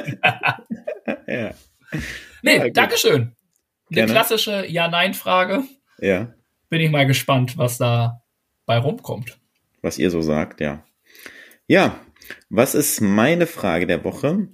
ja. 1.26 1.50
Nee, 2.42 2.58
ja, 2.58 2.70
Dankeschön. 2.70 3.32
Eine 3.90 4.06
klassische 4.06 4.66
Ja-Nein-Frage. 4.66 5.64
Ja. 5.98 6.32
Bin 6.68 6.80
ich 6.80 6.90
mal 6.90 7.06
gespannt, 7.06 7.58
was 7.58 7.78
da 7.78 8.22
bei 8.66 8.78
rumkommt. 8.78 9.38
Was 9.82 9.98
ihr 9.98 10.10
so 10.10 10.22
sagt, 10.22 10.60
ja. 10.60 10.84
Ja, 11.66 11.98
was 12.48 12.74
ist 12.74 13.00
meine 13.00 13.46
Frage 13.46 13.86
der 13.86 14.04
Woche? 14.04 14.48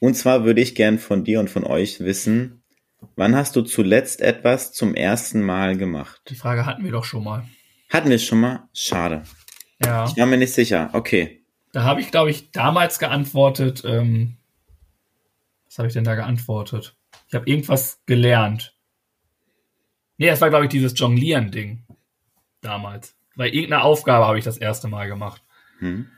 Und 0.00 0.14
zwar 0.14 0.44
würde 0.44 0.60
ich 0.60 0.74
gern 0.74 0.98
von 0.98 1.24
dir 1.24 1.40
und 1.40 1.48
von 1.50 1.64
euch 1.64 2.00
wissen, 2.00 2.62
wann 3.16 3.34
hast 3.34 3.56
du 3.56 3.62
zuletzt 3.62 4.20
etwas 4.20 4.72
zum 4.72 4.94
ersten 4.94 5.42
Mal 5.42 5.76
gemacht? 5.76 6.20
Die 6.28 6.34
Frage 6.34 6.66
hatten 6.66 6.84
wir 6.84 6.92
doch 6.92 7.04
schon 7.04 7.24
mal. 7.24 7.44
Hatten 7.90 8.10
wir 8.10 8.18
schon 8.18 8.40
mal? 8.40 8.68
Schade. 8.72 9.22
Ja. 9.84 10.06
Ich 10.06 10.16
war 10.16 10.26
mir 10.26 10.36
nicht 10.36 10.52
sicher. 10.52 10.90
Okay. 10.92 11.44
Da 11.72 11.82
habe 11.82 12.00
ich, 12.00 12.10
glaube 12.10 12.30
ich, 12.30 12.50
damals 12.50 12.98
geantwortet. 12.98 13.82
Ähm, 13.84 14.36
was 15.66 15.78
habe 15.78 15.88
ich 15.88 15.94
denn 15.94 16.04
da 16.04 16.14
geantwortet? 16.14 16.96
Ich 17.28 17.34
habe 17.34 17.48
irgendwas 17.48 18.00
gelernt. 18.06 18.76
Nee, 20.16 20.28
das 20.28 20.40
war, 20.40 20.50
glaube 20.50 20.66
ich, 20.66 20.70
dieses 20.70 20.98
Jonglieren-Ding. 20.98 21.84
Damals. 22.60 23.16
Bei 23.36 23.48
irgendeiner 23.48 23.82
Aufgabe 23.82 24.26
habe 24.26 24.38
ich 24.38 24.44
das 24.44 24.58
erste 24.58 24.88
Mal 24.88 25.08
gemacht. 25.08 25.42
Hm. 25.80 26.08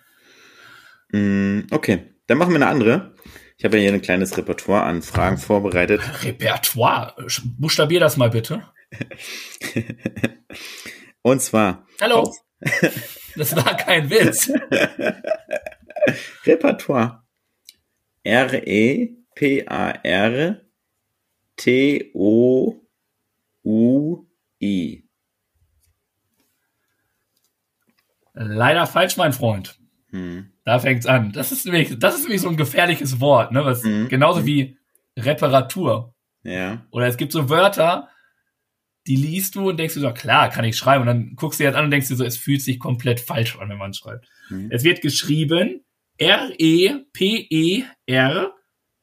Mm, 1.16 1.66
okay, 1.70 2.14
dann 2.26 2.38
machen 2.38 2.50
wir 2.50 2.56
eine 2.56 2.66
andere. 2.66 3.14
Ich 3.56 3.64
habe 3.64 3.76
ja 3.76 3.82
hier 3.84 3.92
ein 3.94 4.02
kleines 4.02 4.36
Repertoire 4.36 4.82
an 4.82 5.00
Fragen 5.02 5.38
vorbereitet. 5.38 6.02
Repertoire? 6.24 7.14
Buchstabier 7.58 8.00
das 8.00 8.18
mal 8.18 8.30
bitte. 8.30 8.64
Und 11.22 11.40
zwar. 11.40 11.86
Hallo. 12.00 12.34
das 13.36 13.54
war 13.56 13.76
kein 13.76 14.10
Witz. 14.10 14.50
Repertoire. 16.44 17.24
R-E-P-A-R-T-O-U-I. 18.22 19.12
Leider 28.34 28.86
falsch, 28.86 29.16
mein 29.16 29.32
Freund. 29.32 29.80
Hm. 30.10 30.52
Da 30.66 30.78
fängt's 30.80 31.06
an. 31.06 31.30
Das 31.32 31.52
ist 31.52 31.64
nämlich, 31.64 31.96
das 31.98 32.16
ist 32.16 32.22
nämlich 32.24 32.40
so 32.42 32.48
ein 32.48 32.56
gefährliches 32.56 33.20
Wort, 33.20 33.52
ne? 33.52 33.64
Was, 33.64 33.82
Mhm. 33.84 34.08
Genauso 34.08 34.44
wie 34.44 34.76
Reparatur. 35.16 36.12
Ja. 36.42 36.84
Oder 36.90 37.06
es 37.06 37.16
gibt 37.16 37.30
so 37.32 37.48
Wörter, 37.48 38.08
die 39.06 39.14
liest 39.16 39.54
du 39.54 39.68
und 39.70 39.78
denkst 39.78 39.94
du 39.94 40.00
so, 40.00 40.12
klar, 40.12 40.50
kann 40.50 40.64
ich 40.64 40.76
schreiben. 40.76 41.02
Und 41.02 41.06
dann 41.06 41.32
guckst 41.36 41.60
du 41.60 41.64
dir 41.64 41.70
das 41.70 41.78
an 41.78 41.84
und 41.84 41.90
denkst 41.92 42.08
du 42.08 42.16
so, 42.16 42.24
es 42.24 42.36
fühlt 42.36 42.60
sich 42.62 42.78
komplett 42.80 43.20
falsch 43.20 43.56
an, 43.56 43.68
wenn 43.68 43.78
man 43.78 43.94
schreibt. 43.94 44.26
Mhm. 44.50 44.68
Es 44.72 44.82
wird 44.84 45.00
geschrieben 45.00 45.84
E 46.18 46.26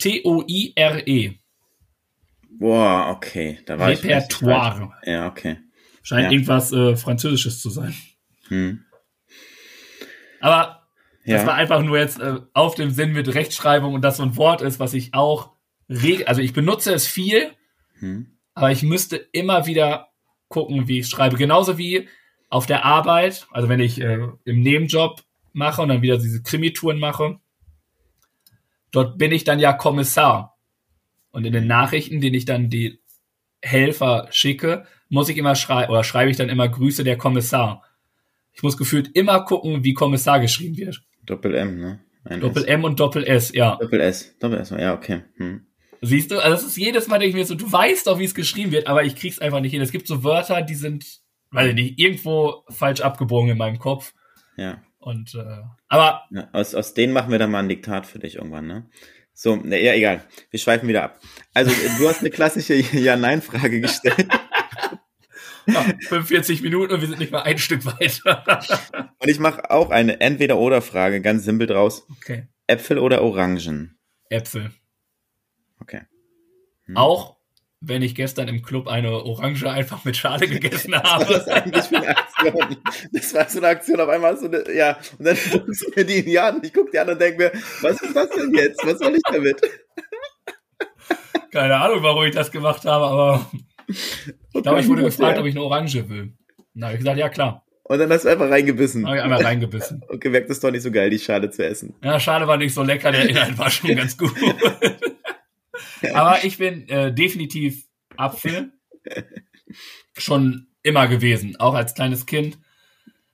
R-E-P-E-R-T-O-I-R-E. 0.04 1.40
Boah, 2.60 3.10
okay. 3.16 3.60
Da 3.66 3.80
war 3.80 3.92
ich. 3.92 4.04
Repertoire. 4.04 4.92
Ja, 5.06 5.28
okay. 5.28 5.58
Scheint 6.04 6.26
Ja. 6.26 6.32
irgendwas 6.32 6.72
äh, 6.74 6.96
Französisches 6.96 7.62
zu 7.62 7.70
sein. 7.70 7.94
Hm. 8.50 8.84
Aber 10.42 10.83
das 11.26 11.42
Ja. 11.42 11.48
war 11.48 11.56
einfach 11.56 11.82
nur 11.82 11.98
jetzt 11.98 12.20
äh, 12.20 12.40
auf 12.54 12.76
dem 12.76 12.92
Sinn 12.92 13.14
mit 13.14 13.34
Rechtschreibung 13.34 13.94
und 13.94 14.02
das 14.02 14.18
so 14.18 14.24
ein 14.24 14.36
Wort 14.38 14.62
ist, 14.62 14.80
was 14.80 14.94
ich 14.94 15.14
auch 15.14 15.52
reg 15.90 16.28
also 16.28 16.42
ich 16.42 16.54
benutze 16.54 16.94
es 16.94 17.08
viel, 17.08 17.52
Hm. 18.00 18.28
aber 18.54 18.72
ich 18.72 18.84
müsste 18.84 19.16
immer 19.32 19.66
wieder 19.66 20.10
gucken, 20.50 20.88
wie 20.88 21.00
ich 21.00 21.08
schreibe. 21.08 21.38
Genauso 21.38 21.78
wie 21.78 22.08
auf 22.50 22.66
der 22.66 22.86
Arbeit, 22.86 23.48
also 23.52 23.70
wenn 23.70 23.80
ich 23.80 24.00
äh, 24.02 24.20
im 24.46 24.62
Nebenjob 24.62 25.24
mache 25.54 25.82
und 25.82 25.90
dann 25.90 26.02
wieder 26.02 26.18
diese 26.18 26.44
Krimitouren 26.44 27.00
mache, 27.00 27.40
dort 28.92 29.18
bin 29.18 29.32
ich 29.32 29.44
dann 29.44 29.60
ja 29.60 29.74
Kommissar. 29.74 30.58
Und 31.32 31.46
in 31.46 31.54
den 31.54 31.66
Nachrichten, 31.68 32.22
denen 32.22 32.36
ich 32.36 32.46
dann 32.46 32.70
die 32.70 33.00
Helfer 33.62 34.28
schicke, 34.32 34.86
muss 35.10 35.30
ich 35.30 35.38
immer 35.38 35.56
schreiben, 35.56 35.92
oder 35.92 36.04
schreibe 36.04 36.30
ich 36.30 36.38
dann 36.38 36.50
immer 36.50 36.68
Grüße 36.68 37.04
der 37.04 37.18
Kommissar. 37.18 37.84
Ich 38.52 38.62
muss 38.62 38.78
gefühlt 38.78 39.16
immer 39.16 39.42
gucken, 39.46 39.84
wie 39.84 39.94
Kommissar 39.94 40.40
geschrieben 40.40 40.78
wird. 40.78 41.02
Doppel 41.26 41.56
M, 41.56 41.80
ne? 41.80 42.00
Ein 42.26 42.40
Doppel 42.40 42.64
S. 42.64 42.70
M 42.70 42.84
und 42.84 43.00
Doppel 43.00 43.24
S, 43.24 43.54
ja. 43.54 43.76
Doppel 43.76 44.02
S. 44.02 44.38
Doppel 44.40 44.60
S. 44.60 44.70
Ja, 44.70 44.94
okay. 44.94 45.24
Hm. 45.38 45.66
Siehst 46.02 46.32
du, 46.32 46.40
also 46.40 46.56
das 46.56 46.66
ist 46.66 46.78
jedes 46.78 47.08
Mal, 47.08 47.20
denke 47.20 47.30
ich 47.30 47.36
mir 47.36 47.46
so, 47.46 47.56
du 47.56 47.72
weißt 47.72 48.08
doch, 48.08 48.20
wie 48.20 48.26
es 48.26 48.36
geschrieben 48.36 48.72
wird, 48.72 48.88
aber 48.88 49.04
ich 49.04 49.16
krieg's 49.16 49.40
einfach 49.40 49.62
nicht 49.62 49.72
hin. 49.72 49.82
Es 49.82 49.92
gibt 49.92 50.08
so 50.08 50.24
Wörter, 50.24 50.62
die 50.62 50.76
sind, 50.76 51.22
weiß 51.52 51.70
ich 51.70 51.76
nicht, 51.76 52.00
irgendwo 52.00 52.64
falsch 52.70 53.02
abgebogen 53.02 53.52
in 53.52 53.58
meinem 53.58 53.80
Kopf. 53.80 54.14
Ja. 54.58 54.82
Und 55.00 55.36
äh, 55.36 55.62
aber 55.88 56.24
ja. 56.32 56.50
Aus, 56.54 56.76
aus 56.76 56.94
denen 56.94 57.14
machen 57.14 57.32
wir 57.32 57.40
dann 57.40 57.52
mal 57.52 57.60
ein 57.60 57.70
Diktat 57.70 58.06
für 58.06 58.20
dich 58.20 58.36
irgendwann, 58.36 58.68
ne? 58.68 58.90
So, 59.34 59.56
ne, 59.56 59.82
ja, 59.82 59.94
egal. 59.94 60.24
Wir 60.52 60.60
schweifen 60.60 60.88
wieder 60.88 61.04
ab. 61.04 61.20
Also, 61.54 61.72
du 61.98 62.08
hast 62.08 62.20
eine 62.20 62.30
klassische 62.30 62.76
Ja-Nein-Frage 62.98 63.82
gestellt. 63.82 64.28
ja, 65.74 65.86
45 66.08 66.62
Minuten 66.62 66.94
und 66.94 67.02
wir 67.02 67.08
sind 67.08 67.20
nicht 67.20 67.32
mal 67.32 67.44
ein 67.44 67.58
Stück 67.58 67.86
weiter. 67.86 68.44
Und 69.20 69.30
ich 69.30 69.40
mache 69.40 69.72
auch 69.72 69.90
eine 69.90 70.20
Entweder-Oder-Frage, 70.20 71.22
ganz 71.22 71.46
simpel 71.46 71.68
draus. 71.68 72.06
okay. 72.10 72.48
Äpfel 72.68 72.98
oder 72.98 73.22
Orangen? 73.22 73.98
Äpfel. 74.30 74.72
Okay. 75.80 76.02
Auch 76.96 77.38
wenn 77.86 78.02
ich 78.02 78.16
gestern 78.16 78.48
im 78.48 78.62
Club 78.62 78.88
eine 78.88 79.12
Orange 79.12 79.70
einfach 79.70 80.06
mit 80.06 80.16
Schale 80.16 80.48
gegessen 80.48 80.94
Was 80.94 81.04
habe. 81.04 81.34
ist 81.34 81.50
eigentlich 81.50 81.84
für 81.84 81.98
eine 81.98 82.18
Aktion? 82.18 82.78
Das 83.12 83.34
war 83.34 83.50
so 83.50 83.58
eine 83.60 83.68
Aktion, 83.68 84.00
auf 84.00 84.08
einmal 84.10 84.38
so 84.38 84.46
eine, 84.46 84.64
ja, 84.74 84.98
und 85.18 85.26
dann 85.26 85.38
guckst 85.52 85.82
du 85.86 85.92
mir 85.96 86.06
die 86.06 86.20
in 86.20 86.26
die 86.26 86.40
Hand, 86.40 86.66
ich 86.66 86.74
guck 86.74 86.92
die 86.92 87.00
an 87.00 87.10
und 87.10 87.20
denke 87.20 87.38
mir, 87.38 87.52
was 87.82 88.02
ist 88.02 88.16
das 88.16 88.30
denn 88.30 88.54
jetzt? 88.54 88.86
Was 88.86 89.00
soll 89.00 89.16
ich 89.16 89.22
damit? 89.24 89.62
Keine 91.52 91.76
Ahnung, 91.76 92.02
warum 92.02 92.24
ich 92.24 92.34
das 92.34 92.52
gemacht 92.52 92.86
habe, 92.86 93.06
aber 93.06 93.52
ich 93.88 94.64
glaube, 94.64 94.82
ich 94.82 94.88
wurde 94.88 95.04
gefragt, 95.04 95.38
ob 95.38 95.46
ich 95.46 95.56
eine 95.56 95.64
Orange 95.64 96.10
will. 96.10 96.34
Na, 96.74 96.88
hab 96.88 96.94
ich 96.94 97.00
gesagt, 97.00 97.18
ja 97.18 97.30
klar. 97.30 97.64
Und 97.84 98.00
dann 98.00 98.12
hast 98.12 98.24
du 98.24 98.30
einfach 98.30 98.50
reingebissen. 98.50 99.06
Habe 99.06 99.18
ich 99.18 99.24
einmal 99.24 99.44
reingebissen. 99.44 100.04
Und 100.10 100.22
gemerkt, 100.22 100.50
das 100.50 100.58
ist 100.58 100.64
doch 100.64 100.72
nicht 100.72 100.84
so 100.84 100.92
geil, 100.92 101.10
die 101.10 101.20
Schale 101.20 101.50
zu 101.50 101.66
essen. 101.66 101.96
Ja, 102.04 102.20
schade 102.20 102.48
war 102.48 102.58
nicht 102.58 102.74
so 102.74 102.82
lecker, 102.82 103.12
der 103.12 103.28
Inhalt 103.30 103.58
war 103.58 103.70
schon 103.70 103.96
ganz 103.96 104.18
gut. 104.18 104.34
Aber 106.14 106.44
ich 106.44 106.58
bin 106.58 106.88
äh, 106.90 107.14
definitiv 107.14 107.86
Apfel. 108.16 108.72
Schon 110.18 110.68
immer 110.82 111.08
gewesen, 111.08 111.60
auch 111.60 111.74
als 111.74 111.94
kleines 111.94 112.26
Kind. 112.26 112.58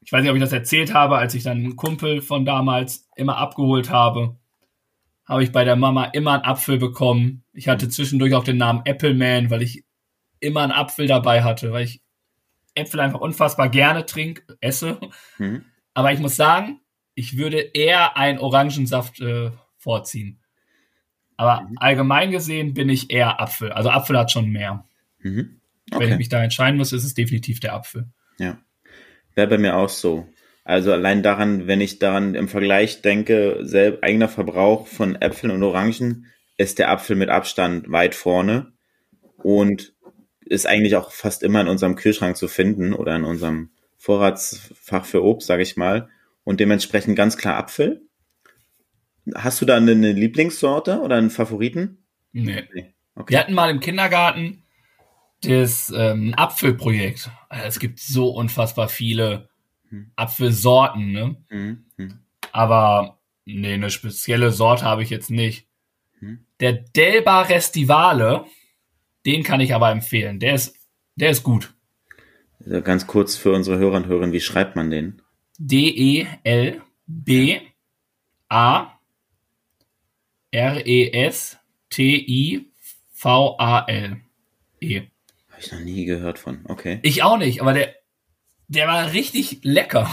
Ich 0.02 0.12
weiß 0.12 0.22
nicht, 0.22 0.32
ob 0.32 0.38
ich 0.38 0.41
das 0.41 0.54
erzählt 0.54 0.93
habe, 0.93 1.18
als 1.18 1.36
ich 1.36 1.43
dann 1.43 1.58
einen 1.58 1.76
Kumpel 1.76 2.22
von 2.22 2.45
damals 2.45 3.08
immer 3.16 3.38
abgeholt 3.38 3.89
habe, 3.89 4.38
habe 5.28 5.43
ich 5.43 5.52
bei 5.52 5.64
der 5.64 5.76
Mama 5.76 6.06
immer 6.06 6.34
einen 6.34 6.43
Apfel 6.43 6.78
bekommen. 6.78 7.43
Ich 7.54 7.68
hatte 7.68 7.89
zwischendurch 7.89 8.34
auch 8.34 8.43
den 8.43 8.58
Namen 8.58 8.82
Appleman, 8.86 9.52
weil 9.52 9.62
ich 9.62 9.84
immer 10.40 10.62
einen 10.62 10.72
Apfel 10.72 11.08
dabei 11.08 11.44
hatte, 11.44 11.72
weil 11.72 11.86
ich 11.86 12.02
Äpfel 12.76 13.00
einfach 13.00 13.20
unfassbar 13.20 13.70
gerne 13.70 14.06
trinke, 14.06 14.58
esse. 14.62 15.00
Mhm. 15.38 15.66
Aber 15.94 16.14
ich 16.14 16.20
muss 16.20 16.36
sagen, 16.36 16.80
ich 17.16 17.38
würde 17.38 17.60
eher 17.60 18.16
einen 18.16 18.40
Orangensaft 18.40 19.20
äh, 19.22 19.52
vorziehen. 19.78 20.40
Aber 21.36 21.62
Mhm. 21.62 21.78
allgemein 21.80 22.32
gesehen 22.32 22.74
bin 22.74 22.90
ich 22.90 23.12
eher 23.12 23.42
Apfel. 23.42 23.72
Also 23.72 23.90
Apfel 23.90 24.18
hat 24.18 24.32
schon 24.32 24.50
mehr. 24.50 24.86
Mhm. 25.20 25.60
Wenn 25.92 26.02
ich 26.02 26.08
Okay. 26.08 26.18
mich 26.18 26.30
da 26.30 26.44
entscheiden 26.44 26.78
muss, 26.78 26.94
ist 26.94 27.04
es 27.04 27.14
definitiv 27.16 27.60
der 27.60 27.74
Apfel. 27.74 28.08
Ja. 28.38 28.60
Wäre 29.36 29.48
bei 29.48 29.58
mir 29.58 29.76
auch 29.76 29.90
so. 29.90 30.28
Also 30.64 30.94
allein 30.94 31.24
daran, 31.24 31.66
wenn 31.66 31.82
ich 31.82 31.98
daran 31.98 32.36
im 32.36 32.48
Vergleich 32.48 33.02
denke, 33.02 33.58
selb, 33.62 34.04
eigener 34.04 34.30
Verbrauch 34.30 34.86
von 34.88 35.16
Äpfeln 35.16 35.52
und 35.52 35.64
Orangen, 35.64 36.28
ist 36.58 36.78
der 36.78 36.92
Apfel 36.92 37.16
mit 37.16 37.30
Abstand 37.30 37.90
weit 37.92 38.14
vorne 38.16 38.74
und 39.38 39.94
ist 40.50 40.68
eigentlich 40.68 40.95
auch 40.95 41.12
fast 41.12 41.43
immer 41.43 41.62
in 41.62 41.68
unserem 41.68 41.95
Kühlschrank 41.95 42.38
zu 42.38 42.47
finden 42.47 42.93
oder 42.93 43.16
in 43.16 43.24
unserem 43.24 43.70
Vorratsfach 43.97 45.06
für 45.06 45.24
Obst, 45.24 45.47
sage 45.47 45.64
ich 45.64 45.78
mal. 45.78 46.10
Und 46.43 46.60
dementsprechend 46.60 47.16
ganz 47.16 47.38
klar 47.38 47.58
Apfel. 47.58 48.02
Hast 49.36 49.62
du 49.62 49.66
da 49.66 49.78
eine, 49.78 49.93
Lieblingssorte 49.93 51.00
oder 51.02 51.18
einen 51.18 51.30
Favoriten? 51.30 52.04
Nee. 52.32 52.68
Okay. 53.16 53.34
Wir 53.34 53.39
hatten 53.39 53.54
mal 53.54 53.70
im 53.70 53.80
Kindergarten 53.80 54.64
das 55.41 55.93
ähm, 55.95 56.34
Apfelprojekt. 56.36 57.30
Also 57.50 57.68
Es 57.68 57.80
gibt 57.80 58.00
so 58.00 58.30
unfassbar 58.30 58.89
viele 58.89 59.50
Hm. 59.89 60.12
Apfelsorten, 60.16 61.12
ne? 61.12 61.36
Mhm. 61.50 61.86
Mhm. 61.97 62.20
Aber 62.52 63.20
nee, 63.45 63.74
eine 63.74 63.89
spezielle 63.89 64.52
Sorte 64.52 64.86
habe 64.86 65.04
ich 65.04 65.10
jetzt 65.10 65.32
nicht. 65.32 65.68
Hm. 66.20 66.45
Der 66.60 66.74
Delba 66.74 67.41
Restivale, 67.43 68.45
den 69.26 69.44
kann 69.44 69.60
ich 69.62 69.74
aber 69.74 69.92
empfehlen. 69.92 70.40
Der 70.40 70.54
ist, 70.56 70.76
der 71.16 71.30
ist 71.32 71.44
gut. 71.44 71.74
Also 72.66 72.82
ganz 72.82 73.08
kurz 73.08 73.36
für 73.36 73.52
unsere 73.54 73.78
Hörer 73.78 73.98
und 73.98 74.08
Hörerinnen, 74.08 74.34
wie 74.34 74.42
schreibt 74.42 74.76
man 74.76 74.90
den? 74.90 75.22
E 75.60 76.26
D-E-L-B-A 76.48 76.80
R-E-S-T-I-V-A-L. 82.82 84.18
E. 84.82 85.02
Habe 85.50 85.62
ich 85.62 85.72
noch 85.72 85.80
nie 85.82 86.06
gehört 86.06 86.40
von. 86.40 86.62
Okay. 86.66 87.00
Ich 87.04 87.22
auch 87.24 87.38
nicht, 87.38 87.62
aber 87.62 87.74
der, 87.74 87.94
der 88.68 88.88
war 88.88 89.12
richtig 89.14 89.60
lecker. 89.64 90.10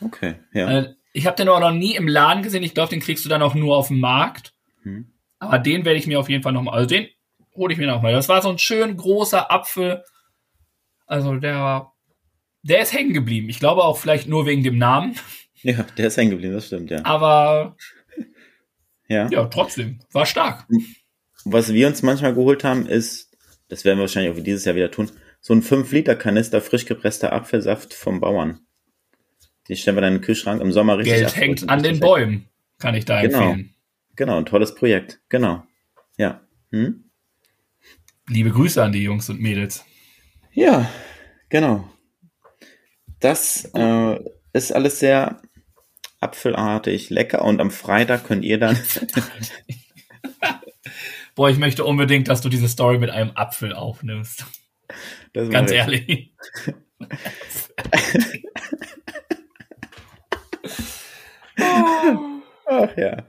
Okay. 0.00 0.34
Ja. 0.52 0.80
Äh, 0.80 0.94
Ich 1.14 1.26
habe 1.26 1.36
den 1.36 1.48
aber 1.48 1.60
noch 1.60 1.72
nie 1.72 1.94
im 1.96 2.08
Laden 2.08 2.42
gesehen. 2.42 2.62
Ich 2.62 2.74
glaube, 2.74 2.90
den 2.90 3.00
kriegst 3.00 3.24
du 3.24 3.28
dann 3.28 3.42
auch 3.42 3.54
nur 3.54 3.76
auf 3.76 3.88
dem 3.88 4.00
Markt. 4.00 4.52
Hm. 4.82 5.12
Aber 5.38 5.58
den 5.58 5.84
werde 5.84 5.98
ich 5.98 6.06
mir 6.06 6.20
auf 6.20 6.28
jeden 6.28 6.42
Fall 6.42 6.52
nochmal, 6.52 6.74
also 6.74 6.86
den 6.88 7.08
hole 7.54 7.72
ich 7.72 7.78
mir 7.78 7.86
nochmal. 7.86 8.12
Das 8.12 8.28
war 8.28 8.42
so 8.42 8.48
ein 8.50 8.58
schön 8.58 8.96
großer 8.96 9.50
Apfel. 9.50 10.04
Also 11.06 11.36
der 11.36 11.56
war, 11.56 11.96
der 12.62 12.82
ist 12.82 12.92
hängen 12.92 13.12
geblieben. 13.12 13.48
Ich 13.48 13.58
glaube 13.58 13.84
auch 13.84 13.98
vielleicht 13.98 14.28
nur 14.28 14.46
wegen 14.46 14.62
dem 14.62 14.78
Namen. 14.78 15.16
Ja, 15.64 15.84
der 15.96 16.08
ist 16.08 16.16
hängen 16.16 16.32
geblieben, 16.32 16.54
das 16.54 16.66
stimmt, 16.66 16.90
ja. 16.90 17.04
Aber 17.04 17.76
ja. 19.06 19.28
ja, 19.28 19.44
trotzdem, 19.46 20.00
war 20.10 20.26
stark. 20.26 20.66
Was 21.44 21.72
wir 21.72 21.86
uns 21.86 22.02
manchmal 22.02 22.34
geholt 22.34 22.64
haben, 22.64 22.84
ist, 22.86 23.30
das 23.68 23.84
werden 23.84 23.98
wir 23.98 24.02
wahrscheinlich 24.02 24.36
auch 24.36 24.42
dieses 24.42 24.64
Jahr 24.64 24.74
wieder 24.74 24.90
tun, 24.90 25.12
so 25.40 25.54
ein 25.54 25.62
5-Liter-Kanister 25.62 26.60
frisch 26.62 26.84
gepresster 26.86 27.32
Apfelsaft 27.32 27.94
vom 27.94 28.18
Bauern. 28.18 28.66
Die 29.68 29.76
stellen 29.76 29.96
wir 29.96 30.00
dann 30.00 30.14
in 30.14 30.18
den 30.18 30.24
Kühlschrank 30.24 30.60
im 30.60 30.72
Sommer 30.72 30.98
richtig 30.98 31.14
Geld 31.14 31.36
hängt 31.36 31.68
an 31.68 31.80
den 31.84 32.00
Bäumen, 32.00 32.48
kann 32.78 32.96
ich 32.96 33.04
da 33.04 33.22
Genau. 33.22 33.38
empfehlen. 33.50 33.74
Genau, 34.16 34.38
ein 34.38 34.46
tolles 34.46 34.74
Projekt. 34.74 35.20
Genau. 35.28 35.62
Ja. 36.16 36.40
Hm? 36.70 37.01
Liebe 38.32 38.50
Grüße 38.50 38.82
an 38.82 38.92
die 38.92 39.02
Jungs 39.02 39.28
und 39.28 39.40
Mädels. 39.40 39.84
Ja, 40.52 40.90
genau. 41.50 41.86
Das 43.20 43.70
äh, 43.74 44.18
ist 44.54 44.74
alles 44.74 45.00
sehr 45.00 45.42
apfelartig, 46.18 47.10
lecker 47.10 47.44
und 47.44 47.60
am 47.60 47.70
Freitag 47.70 48.26
könnt 48.26 48.42
ihr 48.42 48.58
dann 48.58 48.78
Boah, 51.34 51.50
ich 51.50 51.58
möchte 51.58 51.84
unbedingt, 51.84 52.28
dass 52.28 52.40
du 52.40 52.48
diese 52.48 52.68
Story 52.68 52.98
mit 52.98 53.10
einem 53.10 53.32
Apfel 53.34 53.74
aufnimmst. 53.74 54.46
das 55.34 55.50
Ganz 55.50 55.70
ich. 55.70 55.76
ehrlich. 55.76 56.32
Ach 62.66 62.96
ja. 62.96 63.26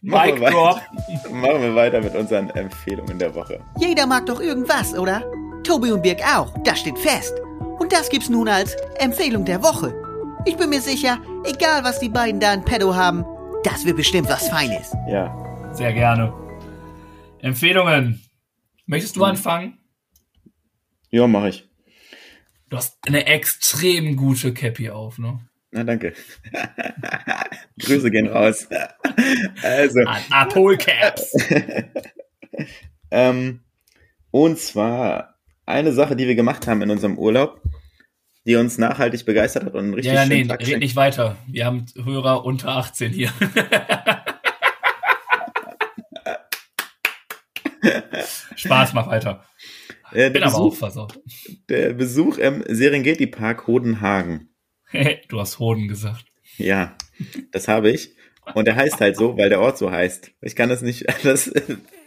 Machen 0.00 0.34
Mic 0.34 0.40
wir, 0.40 0.50
drop. 0.50 0.76
weiter, 0.76 1.30
machen 1.34 1.62
wir 1.62 1.74
weiter 1.74 2.00
mit 2.00 2.14
unseren 2.14 2.50
Empfehlungen 2.50 3.18
der 3.18 3.34
Woche. 3.34 3.60
Jeder 3.78 4.06
mag 4.06 4.26
doch 4.26 4.40
irgendwas, 4.40 4.96
oder? 4.96 5.24
Tobi 5.64 5.90
und 5.92 6.02
Birg 6.02 6.20
auch, 6.22 6.54
das 6.64 6.80
steht 6.80 6.98
fest. 6.98 7.34
Und 7.78 7.92
das 7.92 8.08
gibt's 8.08 8.28
nun 8.28 8.48
als 8.48 8.74
Empfehlung 8.98 9.44
der 9.44 9.62
Woche. 9.62 9.94
Ich 10.44 10.56
bin 10.56 10.70
mir 10.70 10.80
sicher, 10.80 11.18
egal 11.44 11.84
was 11.84 11.98
die 11.98 12.08
beiden 12.08 12.40
da 12.40 12.54
in 12.54 12.64
Pedo 12.64 12.94
haben, 12.94 13.24
das 13.64 13.84
wird 13.84 13.96
bestimmt 13.96 14.28
was 14.28 14.48
Feines. 14.48 14.92
Ja. 15.08 15.34
Sehr 15.72 15.92
gerne. 15.92 16.32
Empfehlungen. 17.40 18.22
Möchtest 18.86 19.16
du 19.16 19.24
anfangen? 19.24 19.78
Ja, 21.10 21.26
mache 21.26 21.50
ich. 21.50 21.68
Du 22.68 22.76
hast 22.76 22.96
eine 23.06 23.26
extrem 23.26 24.16
gute 24.16 24.52
Cappy 24.52 24.90
auf, 24.90 25.18
ne? 25.18 25.40
Na, 25.70 25.84
danke. 25.84 26.14
Grüße 27.78 28.10
gehen 28.10 28.28
raus. 28.28 28.68
also. 29.62 30.00
An 30.00 30.22
Apol 30.30 30.78
Caps. 30.78 31.32
ähm, 33.10 33.60
und 34.30 34.58
zwar 34.58 35.38
eine 35.66 35.92
Sache, 35.92 36.16
die 36.16 36.26
wir 36.26 36.34
gemacht 36.34 36.66
haben 36.66 36.80
in 36.80 36.90
unserem 36.90 37.18
Urlaub, 37.18 37.60
die 38.46 38.56
uns 38.56 38.78
nachhaltig 38.78 39.26
begeistert 39.26 39.64
hat 39.64 39.74
und 39.74 39.92
richtig 39.92 40.14
Ja, 40.14 40.24
nee, 40.24 40.44
Tag 40.44 40.66
red 40.66 40.78
nicht 40.78 40.96
weiter. 40.96 41.36
Wir 41.46 41.66
haben 41.66 41.84
Hörer 42.02 42.46
unter 42.46 42.68
18 42.68 43.12
hier. 43.12 43.30
Spaß, 48.56 48.94
mach 48.94 49.06
weiter. 49.08 49.44
Äh, 50.12 50.30
Bin 50.30 50.40
der, 50.40 50.46
aber 50.46 50.56
auch 50.56 50.70
Besuch, 50.70 50.78
versaut. 50.78 51.20
der 51.68 51.92
Besuch 51.92 52.38
im 52.38 52.64
Serengeti 52.66 53.26
Park 53.26 53.66
Hodenhagen. 53.66 54.48
du 55.28 55.40
hast 55.40 55.58
Hoden 55.58 55.88
gesagt. 55.88 56.24
Ja, 56.56 56.96
das 57.52 57.68
habe 57.68 57.90
ich. 57.90 58.14
Und 58.54 58.66
der 58.66 58.76
heißt 58.76 59.00
halt 59.00 59.16
so, 59.16 59.36
weil 59.36 59.50
der 59.50 59.60
Ort 59.60 59.78
so 59.78 59.90
heißt. 59.90 60.32
Ich 60.40 60.56
kann 60.56 60.68
das 60.68 60.82
nicht 60.82 61.08
anders 61.24 61.52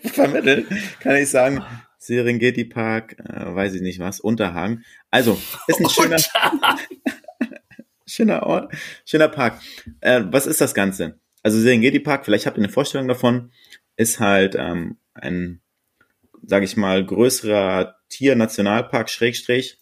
vermitteln. 0.03 0.65
Kann 0.99 1.15
ich 1.15 1.29
sagen, 1.29 1.63
Serengeti 1.97 2.65
Park, 2.65 3.17
äh, 3.19 3.55
weiß 3.55 3.75
ich 3.75 3.81
nicht 3.81 3.99
was, 3.99 4.19
Unterhagen. 4.19 4.83
Also, 5.11 5.39
ist 5.67 5.79
ein 5.79 5.89
schöner, 5.89 6.17
schöner 8.07 8.43
Ort, 8.43 8.73
schöner 9.05 9.27
Park. 9.27 9.61
Äh, 9.99 10.21
was 10.25 10.47
ist 10.47 10.61
das 10.61 10.73
Ganze? 10.73 11.19
Also 11.43 11.59
Serengeti 11.59 11.99
Park, 11.99 12.25
vielleicht 12.25 12.45
habt 12.45 12.57
ihr 12.57 12.63
eine 12.63 12.73
Vorstellung 12.73 13.07
davon, 13.07 13.51
ist 13.97 14.19
halt 14.19 14.55
ähm, 14.55 14.97
ein, 15.13 15.61
sage 16.43 16.65
ich 16.65 16.75
mal, 16.75 17.05
größerer 17.05 17.95
Tier-Nationalpark, 18.09 19.09
Schrägstrich, 19.09 19.79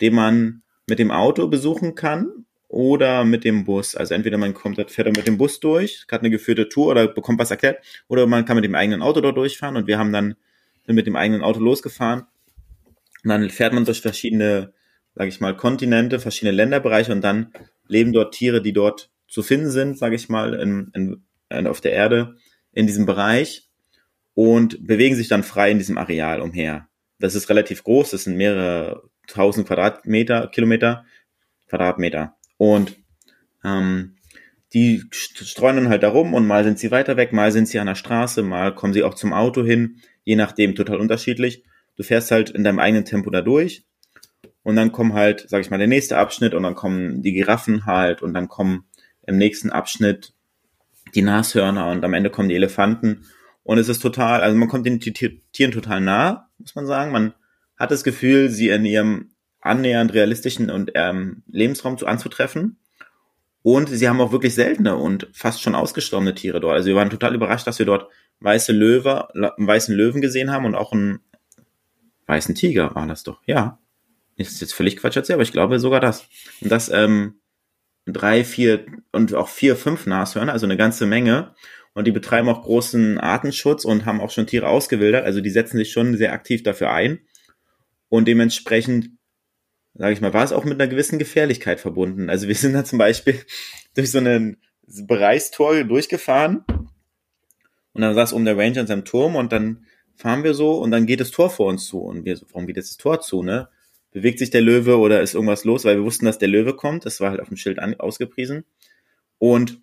den 0.00 0.14
man 0.14 0.62
mit 0.88 0.98
dem 0.98 1.10
Auto 1.10 1.48
besuchen 1.48 1.94
kann 1.94 2.46
oder 2.68 3.24
mit 3.24 3.44
dem 3.44 3.64
Bus. 3.64 3.94
Also 3.94 4.14
entweder 4.14 4.38
man 4.38 4.54
kommt, 4.54 4.90
fährt 4.90 5.16
mit 5.16 5.26
dem 5.26 5.38
Bus 5.38 5.60
durch, 5.60 6.06
hat 6.10 6.20
eine 6.20 6.30
geführte 6.30 6.68
Tour 6.68 6.88
oder 6.88 7.08
bekommt 7.08 7.38
was 7.38 7.50
erklärt, 7.50 7.84
oder 8.08 8.26
man 8.26 8.44
kann 8.44 8.56
mit 8.56 8.64
dem 8.64 8.74
eigenen 8.74 9.02
Auto 9.02 9.20
dort 9.20 9.36
durchfahren 9.36 9.76
und 9.76 9.86
wir 9.86 9.98
haben 9.98 10.12
dann 10.12 10.36
sind 10.88 10.94
mit 10.94 11.06
dem 11.06 11.16
eigenen 11.16 11.42
Auto 11.42 11.60
losgefahren. 11.60 12.22
Und 13.22 13.28
dann 13.28 13.50
fährt 13.50 13.74
man 13.74 13.84
durch 13.84 14.00
verschiedene, 14.00 14.72
sage 15.14 15.28
ich 15.28 15.38
mal, 15.38 15.54
Kontinente, 15.54 16.18
verschiedene 16.18 16.56
Länderbereiche 16.56 17.12
und 17.12 17.20
dann 17.20 17.52
leben 17.86 18.12
dort 18.12 18.34
Tiere, 18.34 18.62
die 18.62 18.72
dort 18.72 19.10
zu 19.28 19.42
finden 19.42 19.70
sind, 19.70 19.98
sage 19.98 20.16
ich 20.16 20.30
mal, 20.30 20.54
in, 20.54 20.90
in, 20.94 21.22
in, 21.50 21.66
auf 21.66 21.82
der 21.82 21.92
Erde 21.92 22.36
in 22.72 22.86
diesem 22.86 23.04
Bereich 23.04 23.68
und 24.32 24.86
bewegen 24.86 25.14
sich 25.14 25.28
dann 25.28 25.42
frei 25.42 25.70
in 25.70 25.78
diesem 25.78 25.98
Areal 25.98 26.40
umher. 26.40 26.88
Das 27.18 27.34
ist 27.34 27.50
relativ 27.50 27.84
groß, 27.84 28.12
das 28.12 28.24
sind 28.24 28.36
mehrere 28.36 29.02
tausend 29.28 29.66
Quadratmeter, 29.66 30.48
Kilometer, 30.48 31.04
Quadratmeter. 31.68 32.36
Und 32.56 32.96
ähm, 33.64 34.16
die 34.72 35.02
streuen 35.10 35.76
dann 35.76 35.88
halt 35.88 36.02
da 36.02 36.08
rum 36.08 36.34
und 36.34 36.46
mal 36.46 36.64
sind 36.64 36.78
sie 36.78 36.90
weiter 36.90 37.16
weg, 37.16 37.32
mal 37.32 37.52
sind 37.52 37.68
sie 37.68 37.78
an 37.78 37.86
der 37.86 37.94
Straße, 37.94 38.42
mal 38.42 38.74
kommen 38.74 38.92
sie 38.92 39.02
auch 39.02 39.14
zum 39.14 39.32
Auto 39.32 39.64
hin, 39.64 40.00
je 40.24 40.36
nachdem 40.36 40.74
total 40.74 40.98
unterschiedlich. 40.98 41.64
Du 41.96 42.02
fährst 42.02 42.30
halt 42.30 42.50
in 42.50 42.64
deinem 42.64 42.78
eigenen 42.78 43.04
Tempo 43.04 43.30
da 43.30 43.40
durch 43.40 43.84
und 44.62 44.76
dann 44.76 44.92
kommen 44.92 45.14
halt, 45.14 45.48
sag 45.48 45.60
ich 45.60 45.70
mal, 45.70 45.78
der 45.78 45.86
nächste 45.86 46.18
Abschnitt 46.18 46.52
und 46.52 46.64
dann 46.64 46.74
kommen 46.74 47.22
die 47.22 47.32
Giraffen 47.32 47.86
halt 47.86 48.20
und 48.22 48.34
dann 48.34 48.48
kommen 48.48 48.84
im 49.26 49.38
nächsten 49.38 49.70
Abschnitt 49.70 50.34
die 51.14 51.22
Nashörner 51.22 51.90
und 51.90 52.04
am 52.04 52.12
Ende 52.12 52.28
kommen 52.28 52.50
die 52.50 52.54
Elefanten 52.54 53.24
und 53.62 53.78
es 53.78 53.88
ist 53.88 54.00
total, 54.00 54.42
also 54.42 54.56
man 54.56 54.68
kommt 54.68 54.86
den 54.86 55.00
Tieren 55.00 55.72
total 55.72 56.00
nah, 56.00 56.48
muss 56.58 56.74
man 56.74 56.86
sagen. 56.86 57.12
Man 57.12 57.34
hat 57.78 57.90
das 57.90 58.04
Gefühl, 58.04 58.50
sie 58.50 58.68
in 58.68 58.84
ihrem 58.84 59.30
annähernd 59.60 60.12
realistischen 60.14 60.70
und 60.70 60.92
ähm, 60.94 61.42
Lebensraum 61.48 61.98
zu 61.98 62.06
anzutreffen. 62.06 62.78
Und 63.62 63.88
sie 63.88 64.08
haben 64.08 64.20
auch 64.20 64.32
wirklich 64.32 64.54
seltene 64.54 64.96
und 64.96 65.28
fast 65.32 65.62
schon 65.62 65.74
ausgestorbene 65.74 66.34
Tiere 66.34 66.60
dort. 66.60 66.74
Also 66.74 66.88
wir 66.88 66.96
waren 66.96 67.10
total 67.10 67.34
überrascht, 67.34 67.66
dass 67.66 67.78
wir 67.78 67.86
dort 67.86 68.08
weiße 68.40 68.72
Löwe, 68.72 69.28
weißen 69.56 69.94
Löwen 69.94 70.20
gesehen 70.20 70.50
haben 70.50 70.64
und 70.64 70.74
auch 70.74 70.92
einen 70.92 71.20
weißen 72.26 72.54
Tiger 72.54 72.94
war 72.94 73.06
das 73.06 73.24
doch. 73.24 73.40
Ja. 73.46 73.78
Ist 74.36 74.60
jetzt 74.60 74.74
völlig 74.74 74.96
Quatsch 74.96 75.16
erzählt, 75.16 75.34
aber 75.34 75.42
ich 75.42 75.52
glaube 75.52 75.80
sogar 75.80 76.00
das. 76.00 76.28
Und 76.60 76.70
das 76.70 76.88
ähm, 76.88 77.40
drei, 78.06 78.44
vier 78.44 78.86
und 79.10 79.34
auch 79.34 79.48
vier, 79.48 79.74
fünf 79.74 80.06
Nashörner, 80.06 80.52
also 80.52 80.66
eine 80.66 80.76
ganze 80.76 81.06
Menge. 81.06 81.54
Und 81.94 82.06
die 82.06 82.12
betreiben 82.12 82.48
auch 82.48 82.62
großen 82.62 83.18
Artenschutz 83.18 83.84
und 83.84 84.06
haben 84.06 84.20
auch 84.20 84.30
schon 84.30 84.46
Tiere 84.46 84.68
ausgewildert. 84.68 85.24
Also 85.24 85.40
die 85.40 85.50
setzen 85.50 85.78
sich 85.78 85.90
schon 85.90 86.16
sehr 86.16 86.32
aktiv 86.32 86.62
dafür 86.62 86.92
ein. 86.92 87.18
Und 88.08 88.26
dementsprechend 88.26 89.10
sage 89.98 90.12
ich 90.12 90.20
mal, 90.20 90.32
war 90.32 90.44
es 90.44 90.52
auch 90.52 90.64
mit 90.64 90.80
einer 90.80 90.88
gewissen 90.88 91.18
Gefährlichkeit 91.18 91.80
verbunden. 91.80 92.30
Also 92.30 92.48
wir 92.48 92.54
sind 92.54 92.72
da 92.72 92.84
zum 92.84 92.98
Beispiel 92.98 93.40
durch 93.94 94.10
so 94.10 94.18
einen 94.18 94.58
Bereichstor 94.86 95.84
durchgefahren 95.84 96.64
und 97.92 98.02
dann 98.02 98.14
saß 98.14 98.32
oben 98.32 98.44
der 98.44 98.56
Ranger 98.56 98.80
in 98.80 98.86
seinem 98.86 99.04
Turm 99.04 99.36
und 99.36 99.52
dann 99.52 99.84
fahren 100.14 100.44
wir 100.44 100.54
so 100.54 100.78
und 100.78 100.92
dann 100.92 101.04
geht 101.04 101.20
das 101.20 101.30
Tor 101.30 101.50
vor 101.50 101.66
uns 101.66 101.86
zu 101.86 102.00
und 102.00 102.24
wir 102.24 102.36
so, 102.36 102.46
warum 102.50 102.66
geht 102.66 102.76
jetzt 102.76 102.90
das 102.90 102.96
Tor 102.96 103.20
zu, 103.20 103.42
ne? 103.42 103.68
Bewegt 104.10 104.38
sich 104.38 104.48
der 104.50 104.62
Löwe 104.62 104.98
oder 104.98 105.20
ist 105.20 105.34
irgendwas 105.34 105.64
los, 105.64 105.84
weil 105.84 105.96
wir 105.96 106.04
wussten, 106.04 106.24
dass 106.24 106.38
der 106.38 106.48
Löwe 106.48 106.74
kommt, 106.74 107.04
das 107.04 107.20
war 107.20 107.30
halt 107.30 107.40
auf 107.40 107.48
dem 107.48 107.58
Schild 107.58 107.78
an, 107.78 107.94
ausgepriesen 108.00 108.64
und 109.36 109.82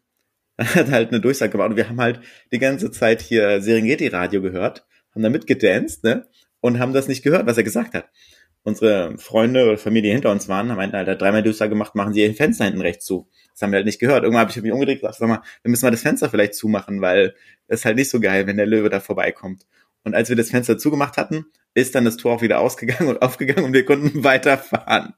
dann 0.58 0.68
hat 0.76 0.90
halt 0.90 1.10
eine 1.10 1.22
Durchsage 1.22 1.52
gemacht 1.52 1.70
und 1.70 1.76
wir 1.76 1.88
haben 1.88 2.02
halt 2.02 2.22
die 2.52 2.60
ganze 2.60 2.90
Zeit 2.90 3.22
hier 3.22 3.62
Serengeti-Radio 3.62 4.42
gehört, 4.42 4.86
haben 5.14 5.22
da 5.22 5.30
mitgedanced, 5.30 6.04
ne? 6.04 6.26
Und 6.66 6.80
haben 6.80 6.94
das 6.94 7.08
nicht 7.08 7.24
gehört, 7.24 7.46
was 7.46 7.58
er 7.58 7.64
gesagt 7.64 7.94
hat 7.94 8.10
unsere 8.66 9.18
Freunde 9.20 9.64
oder 9.64 9.78
Familie 9.78 10.12
hinter 10.12 10.32
uns 10.32 10.50
waren, 10.50 10.72
haben 10.72 10.80
halt, 10.80 10.94
halt 10.94 11.22
dreimal 11.22 11.44
Durchsage 11.44 11.70
gemacht, 11.70 11.94
machen 11.94 12.14
sie 12.14 12.24
ihr 12.24 12.34
Fenster 12.34 12.66
hinten 12.66 12.82
rechts 12.82 13.06
zu. 13.06 13.30
Das 13.54 13.62
haben 13.62 13.72
wir 13.72 13.78
halt 13.78 13.86
nicht 13.86 14.00
gehört. 14.00 14.24
Irgendwann 14.24 14.42
habe 14.42 14.52
ich 14.52 14.62
mich 14.62 14.72
umgedreht 14.72 14.98
und 14.98 15.02
gesagt, 15.02 15.20
sag 15.20 15.30
mal, 15.30 15.44
wir 15.62 15.70
müssen 15.70 15.86
mal 15.86 15.92
das 15.92 16.02
Fenster 16.02 16.32
vielleicht 16.32 16.56
zumachen, 16.56 17.00
weil 17.00 17.36
es 17.68 17.82
ist 17.82 17.86
halt 17.86 17.96
nicht 17.96 18.10
so 18.10 18.20
geil, 18.20 18.48
wenn 18.48 18.58
der 18.58 18.66
Löwe 18.66 18.90
da 18.90 19.00
vorbeikommt. 19.00 19.68
Und 20.04 20.16
als 20.16 20.30
wir 20.30 20.36
das 20.36 20.50
Fenster 20.50 20.80
zugemacht 20.80 21.16
hatten, 21.18 21.46
ist 21.76 21.94
dann 21.94 22.06
das 22.06 22.18
Tor 22.18 22.34
auch 22.34 22.42
wieder 22.42 22.60
ausgegangen 22.60 23.08
und 23.08 23.22
aufgegangen 23.22 23.66
und 23.66 23.74
wir 23.74 23.86
konnten 23.86 24.24
weiterfahren. 24.24 25.14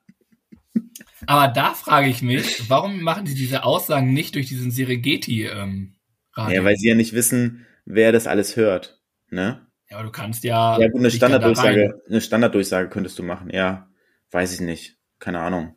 Aber 1.25 1.51
da 1.51 1.73
frage 1.73 2.09
ich 2.09 2.21
mich, 2.21 2.69
warum 2.69 3.01
machen 3.01 3.25
die 3.25 3.33
diese 3.33 3.63
Aussagen 3.63 4.11
nicht 4.11 4.35
durch 4.35 4.47
diesen 4.47 4.71
Serengeti 4.71 5.45
ähm? 5.45 5.93
Ja, 6.35 6.63
weil 6.63 6.75
sie 6.75 6.89
ja 6.89 6.95
nicht 6.95 7.13
wissen, 7.13 7.65
wer 7.85 8.11
das 8.11 8.27
alles 8.27 8.57
hört. 8.57 9.01
Ne? 9.31 9.66
Ja, 9.89 9.97
aber 9.97 10.05
du 10.05 10.11
kannst 10.11 10.43
ja. 10.43 10.77
Ja, 10.79 10.87
gut, 10.89 10.99
eine 10.99 11.11
Standarddurchsage, 11.11 12.01
eine 12.09 12.21
Standarddurchsage 12.21 12.89
könntest 12.89 13.17
du 13.19 13.23
machen, 13.23 13.49
ja. 13.51 13.87
Weiß 14.31 14.53
ich 14.53 14.59
nicht. 14.59 14.97
Keine 15.19 15.39
Ahnung. 15.39 15.75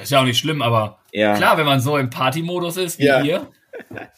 Ist 0.00 0.10
ja 0.12 0.20
auch 0.20 0.24
nicht 0.24 0.38
schlimm, 0.38 0.62
aber 0.62 1.00
Ja. 1.12 1.34
klar, 1.36 1.58
wenn 1.58 1.66
man 1.66 1.80
so 1.80 1.96
im 1.98 2.10
Partymodus 2.10 2.76
ist 2.76 2.98
wie 3.00 3.06
Ja. 3.06 3.22
ihr, 3.22 3.50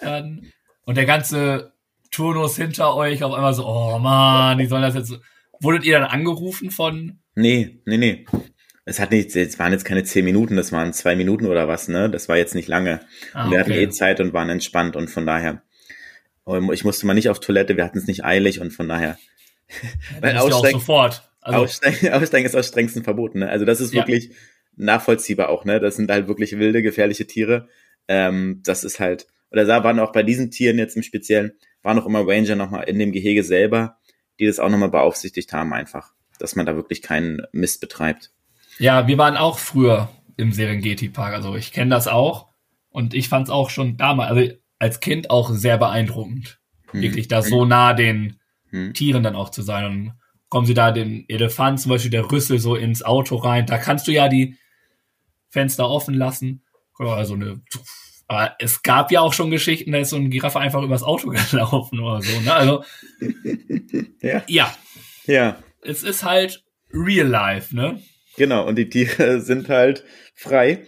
dann 0.01 0.53
und 0.85 0.97
der 0.97 1.07
ganze 1.07 1.73
Turnus 2.11 2.57
hinter 2.57 2.95
euch 2.95 3.25
auf 3.25 3.33
einmal 3.33 3.55
so, 3.55 3.67
oh 3.67 3.99
man, 3.99 4.59
die 4.59 4.67
sollen 4.67 4.83
das 4.83 4.95
jetzt. 4.95 5.19
Wurdet 5.61 5.85
ihr 5.85 5.99
dann 5.99 6.11
angerufen 6.11 6.71
von? 6.71 7.21
Nee, 7.35 7.81
nee, 7.87 7.97
nee. 7.97 8.27
Es 8.85 8.99
hat 9.01 9.13
nicht, 9.13 9.35
es 9.37 9.59
waren 9.59 9.73
jetzt 9.73 9.85
keine 9.85 10.03
zehn 10.05 10.25
Minuten, 10.25 10.57
das 10.57 10.73
waren 10.73 10.93
zwei 10.93 11.15
Minuten 11.15 11.47
oder 11.47 11.69
was, 11.69 11.87
ne? 11.89 12.11
Das 12.11 12.29
war 12.29 12.37
jetzt 12.37 12.55
nicht 12.57 12.69
lange. 12.69 13.01
Ah, 13.33 13.45
Und 13.45 13.53
wir 13.53 13.61
hatten 13.61 13.71
okay. 13.71 13.85
eh 13.85 13.89
Zeit 13.91 14.21
und 14.21 14.33
waren 14.33 14.51
entspannt 14.51 14.97
und 14.97 15.09
von 15.09 15.25
daher. 15.25 15.63
Ähm, 16.47 16.71
Ich 16.73 16.85
musste 16.85 17.07
mal 17.07 17.15
nicht 17.15 17.29
auf 17.29 17.41
Toilette, 17.41 17.77
wir 17.77 17.85
hatten 17.85 17.99
es 17.99 18.07
nicht 18.07 18.25
eilig 18.25 18.61
und 18.61 18.73
von 18.73 18.89
daher. 18.89 19.19
Weil 20.21 20.35
du 20.35 20.41
auch 20.41 20.45
aussteigen, 20.47 20.79
sofort. 20.79 21.31
Also, 21.41 21.61
aussteigen, 21.65 22.09
aussteigen 22.13 22.47
ist 22.47 22.55
aus 22.57 22.69
strengsten 22.69 23.05
verboten, 23.05 23.41
ne? 23.41 23.49
Also 23.49 23.65
das 23.65 23.81
ist 23.81 23.93
Ja. 23.95 24.03
wirklich 24.03 24.31
nachvollziehbar 24.77 25.49
auch, 25.49 25.65
ne? 25.65 25.81
Das 25.81 25.97
sind 25.97 26.11
halt 26.11 26.29
wirklich 26.29 26.59
wilde, 26.59 26.83
gefährliche 26.83 27.27
Tiere. 27.27 27.69
Ähm, 28.09 28.61
das 28.65 28.85
ist 28.85 29.01
halt, 29.01 29.27
oder 29.51 29.65
da 29.65 29.85
waren 29.85 29.99
auch 30.01 30.13
bei 30.13 30.23
diesen 30.23 30.51
Tieren 30.51 30.79
jetzt 30.79 30.97
im 30.97 31.03
Speziellen, 31.03 31.53
waren 31.83 31.99
auch 31.99 32.07
immer 32.07 32.27
Ranger 32.27 32.57
nochmal 32.57 32.85
in 32.89 32.99
dem 32.99 33.13
Gehege 33.13 33.45
selber, 33.45 33.99
die 34.39 34.47
das 34.47 34.59
auch 34.59 34.69
nochmal 34.69 34.91
beaufsichtigt 34.91 35.53
haben 35.53 35.73
einfach, 35.73 36.13
dass 36.39 36.57
man 36.57 36.67
da 36.67 36.75
wirklich 36.77 37.03
keinen 37.03 37.43
Mist 37.53 37.81
betreibt. 37.81 38.31
ja, 38.79 39.07
wir 39.07 39.19
waren 39.19 39.37
auch 39.37 39.59
früher 39.59 40.09
im 40.37 40.53
Serengeti 40.53 41.09
Park. 41.09 41.35
Also 41.35 41.55
ich 41.57 41.73
kenne 41.73 41.91
das 41.91 42.09
auch 42.09 42.49
und 42.91 43.15
ich 43.15 43.29
fand 43.29 43.47
es 43.49 43.51
auch 43.53 43.71
schon 43.71 43.97
damals, 43.97 44.31
also 44.31 44.53
als 44.83 44.99
Kind 45.01 45.31
auch 45.31 45.51
sehr 45.51 45.79
beeindruckend, 45.79 46.59
Hm. 46.91 47.03
wirklich 47.03 47.29
da 47.29 47.41
so 47.43 47.65
nah 47.65 47.95
den 47.95 48.39
Hm. 48.71 48.93
Tieren 48.95 49.23
dann 49.23 49.37
auch 49.37 49.51
zu 49.51 49.63
sein. 49.63 49.85
Und 49.87 50.13
kommen 50.49 50.67
sie 50.67 50.75
da 50.75 50.91
den 50.93 51.25
Elefant, 51.29 51.79
zum 51.81 51.91
Beispiel 51.91 52.11
der 52.11 52.31
Rüssel, 52.31 52.59
so 52.59 52.75
ins 52.75 53.03
Auto 53.03 53.37
rein. 53.37 53.65
Da 53.67 53.79
kannst 53.79 54.09
du 54.09 54.13
ja 54.13 54.29
die 54.29 54.57
Fenster 55.51 55.89
offen 55.89 56.15
lassen. 56.15 56.65
Also 56.99 57.35
eine, 57.35 57.61
aber 58.29 58.55
es 58.59 58.83
gab 58.83 59.11
ja 59.13 59.21
auch 59.21 59.33
schon 59.35 59.51
Geschichten, 59.51 59.93
da 59.93 59.99
ist 59.99 60.11
so 60.11 60.17
ein 60.17 60.31
Giraffe 60.31 60.59
einfach 60.61 60.83
übers 60.83 61.03
Auto 61.03 61.29
gelaufen 61.51 62.01
oder 62.01 62.23
so. 62.23 62.41
Ne? 62.41 62.53
Also 62.55 62.85
Ja. 64.21 64.43
ja, 64.49 64.75
Ja, 65.27 65.63
es 65.83 66.03
ist 66.03 66.25
halt 66.25 66.65
real 66.93 67.27
life, 67.29 67.75
ne? 67.75 68.01
Genau, 68.37 68.67
und 68.67 68.77
die 68.77 68.89
Tiere 68.89 69.41
sind 69.43 69.69
halt 69.69 70.05
frei. 70.35 70.85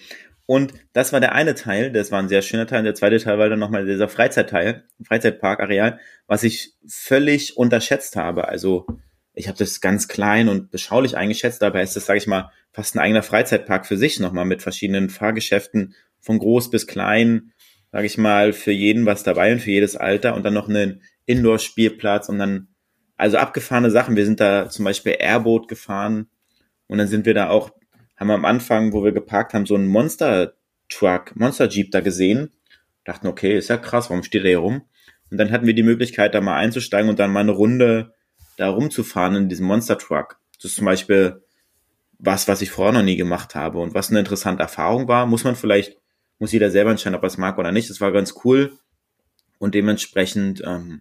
Und 0.46 0.74
das 0.92 1.12
war 1.12 1.20
der 1.20 1.34
eine 1.34 1.54
Teil, 1.54 1.90
das 1.90 2.12
war 2.12 2.20
ein 2.20 2.28
sehr 2.28 2.42
schöner 2.42 2.66
Teil. 2.66 2.82
Der 2.82 2.94
zweite 2.94 3.18
Teil 3.18 3.38
war 3.38 3.48
dann 3.48 3.58
nochmal 3.58 3.86
dieser 3.86 4.08
Freizeitteil, 4.08 4.84
Freizeitparkareal, 5.02 5.98
was 6.26 6.42
ich 6.42 6.74
völlig 6.86 7.56
unterschätzt 7.56 8.16
habe. 8.16 8.46
Also 8.48 8.86
ich 9.32 9.48
habe 9.48 9.58
das 9.58 9.80
ganz 9.80 10.06
klein 10.06 10.48
und 10.48 10.70
beschaulich 10.70 11.16
eingeschätzt, 11.16 11.62
dabei 11.62 11.82
ist 11.82 11.96
das, 11.96 12.06
sage 12.06 12.18
ich 12.18 12.26
mal, 12.26 12.50
fast 12.72 12.94
ein 12.94 13.00
eigener 13.00 13.22
Freizeitpark 13.22 13.86
für 13.86 13.96
sich 13.96 14.20
nochmal 14.20 14.44
mit 14.44 14.62
verschiedenen 14.62 15.10
Fahrgeschäften 15.10 15.94
von 16.20 16.38
groß 16.38 16.70
bis 16.70 16.86
klein, 16.86 17.52
sage 17.90 18.06
ich 18.06 18.18
mal, 18.18 18.52
für 18.52 18.72
jeden 18.72 19.06
was 19.06 19.22
dabei 19.22 19.52
und 19.52 19.60
für 19.60 19.70
jedes 19.70 19.96
Alter 19.96 20.34
und 20.34 20.44
dann 20.44 20.54
noch 20.54 20.68
einen 20.68 21.02
Indoor-Spielplatz 21.26 22.28
und 22.28 22.38
dann, 22.38 22.68
also 23.16 23.38
abgefahrene 23.38 23.90
Sachen. 23.90 24.16
Wir 24.16 24.24
sind 24.24 24.40
da 24.40 24.68
zum 24.68 24.84
Beispiel 24.84 25.16
Airboat 25.18 25.68
gefahren 25.68 26.28
und 26.86 26.98
dann 26.98 27.08
sind 27.08 27.26
wir 27.26 27.34
da 27.34 27.48
auch, 27.48 27.70
haben 28.16 28.28
wir 28.28 28.34
am 28.34 28.44
Anfang, 28.44 28.92
wo 28.92 29.04
wir 29.04 29.12
geparkt 29.12 29.54
haben, 29.54 29.66
so 29.66 29.74
einen 29.74 29.88
Monster-Truck, 29.88 31.36
Monster-Jeep 31.36 31.90
da 31.90 32.00
gesehen. 32.00 32.52
Dachten, 33.04 33.26
okay, 33.26 33.56
ist 33.56 33.68
ja 33.68 33.76
krass, 33.76 34.10
warum 34.10 34.22
steht 34.22 34.44
der 34.44 34.50
hier 34.50 34.58
rum? 34.58 34.82
Und 35.30 35.38
dann 35.38 35.50
hatten 35.50 35.66
wir 35.66 35.74
die 35.74 35.82
Möglichkeit, 35.82 36.34
da 36.34 36.40
mal 36.40 36.56
einzusteigen 36.56 37.10
und 37.10 37.18
dann 37.18 37.32
mal 37.32 37.40
eine 37.40 37.52
Runde 37.52 38.14
da 38.56 38.68
rumzufahren 38.68 39.34
in 39.34 39.48
diesem 39.48 39.66
Monster 39.66 39.98
Truck. 39.98 40.38
Das 40.56 40.66
ist 40.66 40.76
zum 40.76 40.84
Beispiel 40.84 41.42
was, 42.18 42.48
was 42.48 42.62
ich 42.62 42.70
vorher 42.70 42.92
noch 42.92 43.02
nie 43.02 43.16
gemacht 43.16 43.54
habe 43.54 43.78
und 43.78 43.94
was 43.94 44.10
eine 44.10 44.20
interessante 44.20 44.62
Erfahrung 44.62 45.08
war. 45.08 45.26
Muss 45.26 45.44
man 45.44 45.56
vielleicht, 45.56 45.98
muss 46.38 46.52
jeder 46.52 46.70
selber 46.70 46.90
entscheiden, 46.90 47.16
ob 47.16 47.22
er 47.22 47.28
es 47.28 47.38
mag 47.38 47.58
oder 47.58 47.72
nicht. 47.72 47.90
Das 47.90 48.00
war 48.00 48.12
ganz 48.12 48.34
cool 48.44 48.78
und 49.58 49.74
dementsprechend, 49.74 50.62
ähm, 50.64 51.00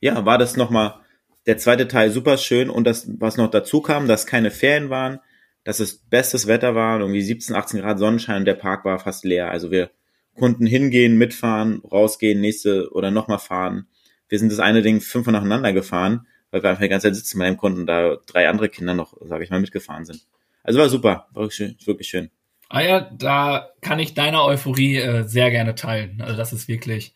ja, 0.00 0.24
war 0.24 0.38
das 0.38 0.56
nochmal 0.56 1.00
der 1.46 1.58
zweite 1.58 1.88
Teil 1.88 2.10
super 2.10 2.36
schön 2.36 2.70
und 2.70 2.84
das, 2.84 3.08
was 3.18 3.36
noch 3.36 3.50
dazu 3.50 3.80
kam, 3.80 4.06
dass 4.06 4.26
keine 4.26 4.50
Ferien 4.50 4.90
waren, 4.90 5.20
dass 5.64 5.80
es 5.80 5.98
bestes 5.98 6.46
Wetter 6.46 6.74
war, 6.74 7.00
irgendwie 7.00 7.22
17, 7.22 7.54
18 7.54 7.80
Grad 7.80 7.98
Sonnenschein 7.98 8.38
und 8.38 8.44
der 8.44 8.54
Park 8.54 8.84
war 8.84 8.98
fast 8.98 9.24
leer. 9.24 9.50
Also 9.50 9.70
wir 9.70 9.90
konnten 10.36 10.66
hingehen, 10.66 11.18
mitfahren, 11.18 11.80
rausgehen, 11.80 12.40
nächste 12.40 12.90
oder 12.92 13.10
nochmal 13.10 13.38
fahren. 13.38 13.86
Wir 14.28 14.38
sind 14.38 14.50
das 14.50 14.60
eine 14.60 14.82
Ding 14.82 15.00
fünfmal 15.00 15.34
nacheinander 15.34 15.72
gefahren 15.72 16.26
weil 16.50 16.62
wir 16.62 16.70
einfach 16.70 16.82
die 16.82 16.88
ganze 16.88 17.08
Zeit 17.08 17.16
sitzen 17.16 17.38
bleiben 17.38 17.56
konnten 17.56 17.80
und 17.80 17.86
da 17.86 18.16
drei 18.26 18.48
andere 18.48 18.68
Kinder 18.68 18.94
noch, 18.94 19.14
sage 19.22 19.44
ich 19.44 19.50
mal, 19.50 19.60
mitgefahren 19.60 20.04
sind. 20.04 20.26
Also 20.62 20.78
war 20.78 20.88
super, 20.88 21.28
war 21.32 21.42
wirklich 21.42 21.54
schön, 21.54 21.76
wirklich 21.84 22.08
schön. 22.08 22.30
Ah 22.68 22.82
ja, 22.82 23.00
da 23.00 23.70
kann 23.80 23.98
ich 23.98 24.14
deine 24.14 24.42
Euphorie 24.42 24.96
äh, 24.96 25.24
sehr 25.24 25.50
gerne 25.50 25.74
teilen. 25.74 26.20
Also 26.20 26.36
das 26.36 26.52
ist 26.52 26.68
wirklich 26.68 27.14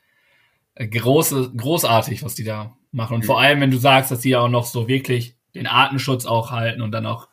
äh, 0.74 0.88
große, 0.88 1.53
großartig, 1.57 2.24
was 2.24 2.34
die 2.34 2.45
da 2.45 2.76
machen. 2.90 3.14
Und 3.14 3.22
mhm. 3.22 3.26
vor 3.26 3.40
allem, 3.40 3.61
wenn 3.61 3.70
du 3.70 3.76
sagst, 3.76 4.11
dass 4.11 4.20
die 4.20 4.30
ja 4.30 4.40
auch 4.40 4.49
noch 4.49 4.64
so 4.64 4.88
wirklich 4.88 5.36
den 5.55 5.66
Artenschutz 5.66 6.26
auch 6.26 6.51
halten 6.51 6.82
und 6.82 6.90
dann 6.90 7.07
auch 7.07 7.28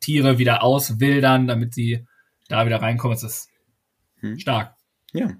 Tiere 0.00 0.38
wieder 0.38 0.62
auswildern, 0.62 1.46
damit 1.46 1.74
sie 1.74 2.06
da 2.48 2.66
wieder 2.66 2.80
reinkommen, 2.80 3.14
das 3.14 3.22
ist 3.22 3.48
mhm. 4.20 4.38
stark. 4.38 4.74
Ja, 5.12 5.36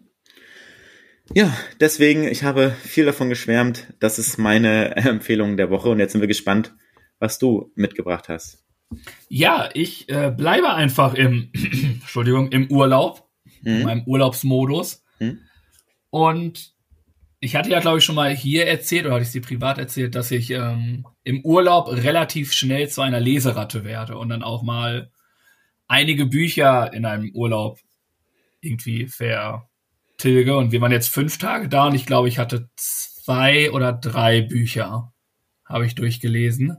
ja, 1.35 1.57
deswegen, 1.81 2.25
ich 2.25 2.45
habe 2.45 2.71
viel 2.71 3.05
davon 3.05 3.29
geschwärmt. 3.29 3.93
Das 3.99 4.19
ist 4.19 4.39
meine 4.39 4.97
Empfehlung 4.97 5.57
der 5.57 5.71
Woche 5.71 5.89
und 5.89 5.99
jetzt 5.99 6.13
sind 6.13 6.21
wir 6.21 6.29
gespannt, 6.29 6.75
was 7.19 7.39
du 7.39 7.73
mitgebracht 7.75 8.29
hast. 8.29 8.65
Ja, 9.29 9.69
ich 9.75 10.09
äh, 10.09 10.31
bleibe 10.31 10.73
einfach 10.73 11.15
im, 11.15 11.51
Entschuldigung, 12.01 12.53
im 12.53 12.71
Urlaub, 12.71 13.29
mhm. 13.63 13.71
in 13.71 13.83
meinem 13.83 14.03
Urlaubsmodus. 14.07 15.05
Mhm. 15.19 15.41
Und 16.11 16.75
ich 17.41 17.57
hatte 17.57 17.71
ja, 17.71 17.81
glaube 17.81 17.99
ich, 17.99 18.05
schon 18.05 18.15
mal 18.15 18.35
hier 18.35 18.67
erzählt, 18.67 19.05
oder 19.05 19.15
hatte 19.15 19.25
ich 19.25 19.31
sie 19.31 19.41
privat 19.41 19.79
erzählt, 19.79 20.15
dass 20.15 20.31
ich 20.31 20.51
ähm, 20.51 21.07
im 21.27 21.45
Urlaub 21.45 21.89
relativ 21.89 22.53
schnell 22.53 22.89
zu 22.89 23.03
einer 23.03 23.19
Leseratte 23.19 23.83
werde 23.83 24.17
und 24.17 24.29
dann 24.29 24.45
auch 24.45 24.63
mal 24.63 25.11
einige 25.89 26.25
Bücher 26.25 26.93
in 26.93 27.05
einem 27.05 27.33
Urlaub 27.35 27.81
irgendwie 28.61 29.09
ver 29.09 29.69
Tilge 30.19 30.57
und 30.57 30.71
wir 30.71 30.81
waren 30.81 30.93
jetzt 30.93 31.09
fünf 31.09 31.37
Tage 31.37 31.69
da 31.69 31.87
und 31.89 31.97
ich 31.97 32.07
glaube, 32.07 32.29
ich 32.29 32.39
hatte 32.39 32.71
zwei 32.77 33.73
oder 33.73 33.93
drei 33.93 34.41
Bücher, 34.41 35.13
habe 35.65 35.85
ich 35.85 35.97
durchgelesen. 35.97 36.77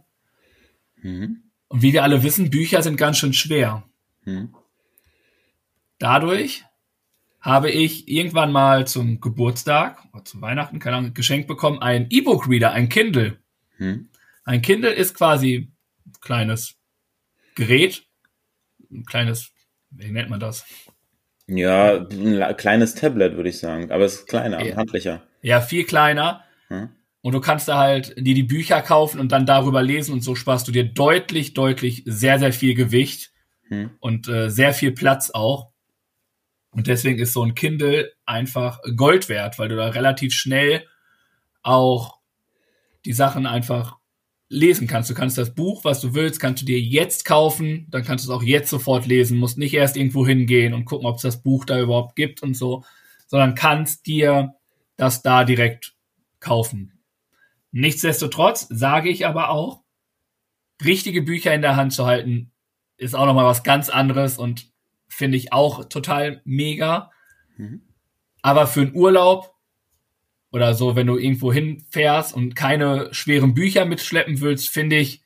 Mhm. 1.02 1.44
Und 1.68 1.82
wie 1.82 1.92
wir 1.92 2.04
alle 2.04 2.24
wissen, 2.24 2.50
Bücher 2.50 2.82
sind 2.82 2.96
ganz 2.96 3.18
schön 3.18 3.34
schwer. 3.34 3.84
Mhm. 4.24 4.56
Dadurch 6.00 6.64
habe 7.42 7.70
ich 7.70 8.08
irgendwann 8.08 8.54
mal 8.54 8.88
zum 8.88 9.20
Geburtstag 9.20 10.06
oder 10.14 10.24
zum 10.24 10.42
Weihnachten, 10.42 10.80
keine 10.80 10.96
Ahnung, 10.96 11.14
geschenkt 11.14 11.50
bekommen, 11.50 11.80
ein 11.80 12.08
E-Book-Reader, 12.10 12.72
ein 12.72 12.88
Kindle. 12.88 13.42
Mhm. 13.78 14.08
Ein 14.48 14.62
Kindle 14.62 14.94
ist 14.94 15.14
quasi 15.14 15.74
ein 16.06 16.14
kleines 16.22 16.76
Gerät, 17.56 18.08
ein 18.90 19.04
kleines, 19.04 19.52
wie 19.90 20.10
nennt 20.10 20.30
man 20.30 20.40
das? 20.40 20.66
Ja, 21.48 22.08
ein 22.08 22.56
kleines 22.56 22.96
Tablet, 22.96 23.36
würde 23.36 23.50
ich 23.50 23.60
sagen. 23.60 23.92
Aber 23.92 24.06
es 24.06 24.20
ist 24.20 24.28
kleiner, 24.28 24.64
ja. 24.64 24.78
handlicher. 24.78 25.22
Ja, 25.42 25.60
viel 25.60 25.84
kleiner. 25.84 26.46
Hm. 26.70 26.90
Und 27.20 27.34
du 27.34 27.42
kannst 27.42 27.68
da 27.68 27.78
halt 27.78 28.16
dir 28.16 28.36
die 28.36 28.44
Bücher 28.44 28.82
kaufen 28.82 29.20
und 29.20 29.34
dann 29.34 29.46
darüber 29.46 29.84
lesen 29.84 30.14
und 30.14 30.22
so 30.22 30.34
sparst 30.34 30.66
du 30.66 30.72
dir 30.72 30.86
deutlich, 30.86 31.54
deutlich 31.54 32.04
sehr, 32.06 32.40
sehr 32.40 32.54
viel 32.54 32.74
Gewicht 32.74 33.34
hm. 33.68 33.98
und 34.00 34.30
äh, 34.30 34.50
sehr 34.50 34.74
viel 34.74 34.94
Platz 34.94 35.30
auch. 35.30 35.74
Und 36.70 36.88
deswegen 36.88 37.20
ist 37.20 37.34
so 37.34 37.44
ein 37.44 37.54
Kindle 37.54 38.14
einfach 38.26 38.80
Gold 38.96 39.28
wert, 39.28 39.60
weil 39.60 39.68
du 39.68 39.76
da 39.76 39.90
relativ 39.90 40.32
schnell 40.32 40.88
auch 41.64 42.22
die 43.04 43.14
Sachen 43.14 43.46
einfach 43.46 43.97
lesen 44.50 44.88
kannst. 44.88 45.10
Du 45.10 45.14
kannst 45.14 45.38
das 45.38 45.54
Buch, 45.54 45.84
was 45.84 46.00
du 46.00 46.14
willst, 46.14 46.40
kannst 46.40 46.62
du 46.62 46.66
dir 46.66 46.80
jetzt 46.80 47.26
kaufen, 47.26 47.88
dann 47.90 48.04
kannst 48.04 48.26
du 48.26 48.32
es 48.32 48.36
auch 48.36 48.44
jetzt 48.44 48.70
sofort 48.70 49.06
lesen, 49.06 49.38
musst 49.38 49.58
nicht 49.58 49.74
erst 49.74 49.98
irgendwo 49.98 50.26
hingehen 50.26 50.74
und 50.74 50.86
gucken, 50.86 51.06
ob 51.06 51.18
es 51.18 51.22
das 51.22 51.42
Buch 51.42 51.66
da 51.66 51.80
überhaupt 51.80 52.16
gibt 52.16 52.44
und 52.44 52.56
so, 52.56 52.84
sondern 53.28 53.56
kannst 53.56 54.08
dir 54.08 54.56
das 54.96 55.22
da 55.22 55.44
direkt 55.44 55.96
kaufen. 56.40 57.00
Nichtsdestotrotz 57.72 58.68
sage 58.70 59.10
ich 59.10 59.26
aber 59.26 59.50
auch, 59.50 59.84
richtige 60.84 61.22
Bücher 61.22 61.54
in 61.54 61.62
der 61.62 61.76
Hand 61.76 61.94
zu 61.94 62.06
halten, 62.06 62.52
ist 62.98 63.16
auch 63.16 63.26
nochmal 63.26 63.46
was 63.46 63.64
ganz 63.64 63.90
anderes 63.90 64.38
und 64.38 64.72
finde 65.08 65.38
ich 65.38 65.54
auch 65.54 65.86
total 65.86 66.42
mega. 66.46 67.12
Mhm. 67.58 67.82
Aber 68.42 68.68
für 68.68 68.82
einen 68.82 68.96
Urlaub 68.96 69.57
oder 70.52 70.74
so, 70.74 70.96
wenn 70.96 71.08
du 71.08 71.18
irgendwo 71.18 71.52
hinfährst 71.52 72.36
und 72.36 72.56
keine 72.56 73.14
schweren 73.14 73.54
Bücher 73.54 73.86
mitschleppen 73.86 74.42
willst, 74.42 74.70
finde 74.70 74.98
ich 74.98 75.22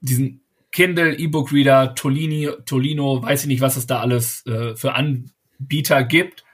diesen 0.00 0.42
Kindle, 0.72 1.16
E-Book 1.16 1.52
Reader, 1.52 1.94
Tolini, 1.94 2.50
Tolino, 2.64 3.22
weiß 3.22 3.42
ich 3.42 3.48
nicht, 3.48 3.60
was 3.60 3.76
es 3.76 3.86
da 3.86 4.00
alles 4.00 4.44
äh, 4.46 4.76
für 4.76 4.94
Anbieter 4.94 6.04
gibt, 6.04 6.44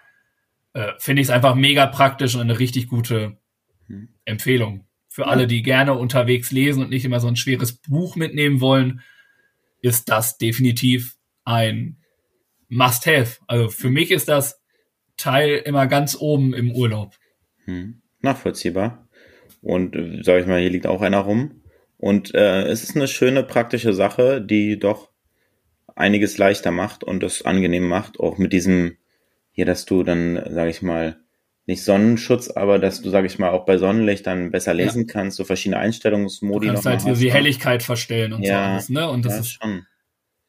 äh, 0.73 0.93
finde 0.99 1.23
ich 1.23 1.29
es 1.29 1.35
einfach 1.35 1.55
mega 1.55 1.87
praktisch 1.87 2.35
und 2.35 2.41
eine 2.43 2.59
richtig 2.59 2.89
gute 2.89 3.39
hm. 3.87 4.09
Empfehlung. 4.25 4.87
Für 5.09 5.23
ja. 5.23 5.29
alle, 5.29 5.47
die 5.47 5.63
gerne 5.63 5.95
unterwegs 5.95 6.51
lesen 6.51 6.83
und 6.83 6.91
nicht 6.91 7.05
immer 7.05 7.21
so 7.21 7.29
ein 7.29 7.37
schweres 7.37 7.73
Buch 7.73 8.17
mitnehmen 8.17 8.61
wollen, 8.61 9.01
ist 9.81 10.09
das 10.09 10.39
definitiv 10.39 11.17
ein 11.45 11.99
Must-Have. 12.69 13.39
Also 13.47 13.69
für 13.69 13.91
mich 13.91 14.11
ist 14.11 14.29
das 14.29 14.61
Teil 15.17 15.63
immer 15.65 15.87
ganz 15.87 16.17
oben 16.19 16.55
im 16.55 16.73
Urlaub. 16.73 17.15
Hm. 17.65 18.03
Nachvollziehbar. 18.21 19.09
Und 19.63 19.97
äh, 19.97 20.23
sage 20.23 20.41
ich 20.41 20.47
mal, 20.47 20.61
hier 20.61 20.71
liegt 20.71 20.87
auch 20.87 21.03
einer 21.03 21.19
rum. 21.19 21.63
Und 21.97 22.35
äh, 22.35 22.65
es 22.65 22.83
ist 22.83 22.97
eine 22.97 23.09
schöne 23.09 23.43
praktische 23.43 23.95
Sache, 23.95 24.43
die 24.43 24.79
doch 24.79 25.11
einiges 25.97 26.39
leichter 26.39 26.71
macht 26.71 27.05
und 27.05 27.23
es 27.23 27.45
angenehm 27.45 27.87
macht, 27.87 28.21
auch 28.21 28.39
mit 28.39 28.53
diesem 28.53 28.97
hier, 29.53 29.67
dass 29.67 29.85
du 29.85 30.03
dann, 30.03 30.43
sage 30.51 30.71
ich 30.71 30.83
mal, 30.83 31.17
nicht 31.67 31.83
Sonnenschutz, 31.85 32.51
aber 32.51 32.79
dass 32.79 33.01
du, 33.01 33.09
sage 33.09 33.27
ich 33.27 33.39
mal, 33.39 33.51
auch 33.51 33.65
bei 33.65 33.79
Sonnenlicht 33.79 34.27
dann 34.27 34.51
besser 34.51 34.75
lesen 34.75 35.07
ja. 35.07 35.13
kannst, 35.13 35.37
so 35.37 35.45
verschiedene 35.45 35.79
Einstellungsmodi. 35.79 36.67
Du 36.67 36.73
kannst 36.73 36.87
halt 36.87 37.05
hast, 37.05 37.23
die 37.23 37.33
Helligkeit 37.33 37.83
verstellen 37.83 38.33
und 38.33 38.43
ja, 38.43 38.49
so 38.49 38.73
alles, 38.73 38.89
ne? 38.91 39.09
Und 39.09 39.25
das 39.25 39.35
ja, 39.35 39.41
ist, 39.41 39.51
schon. 39.53 39.87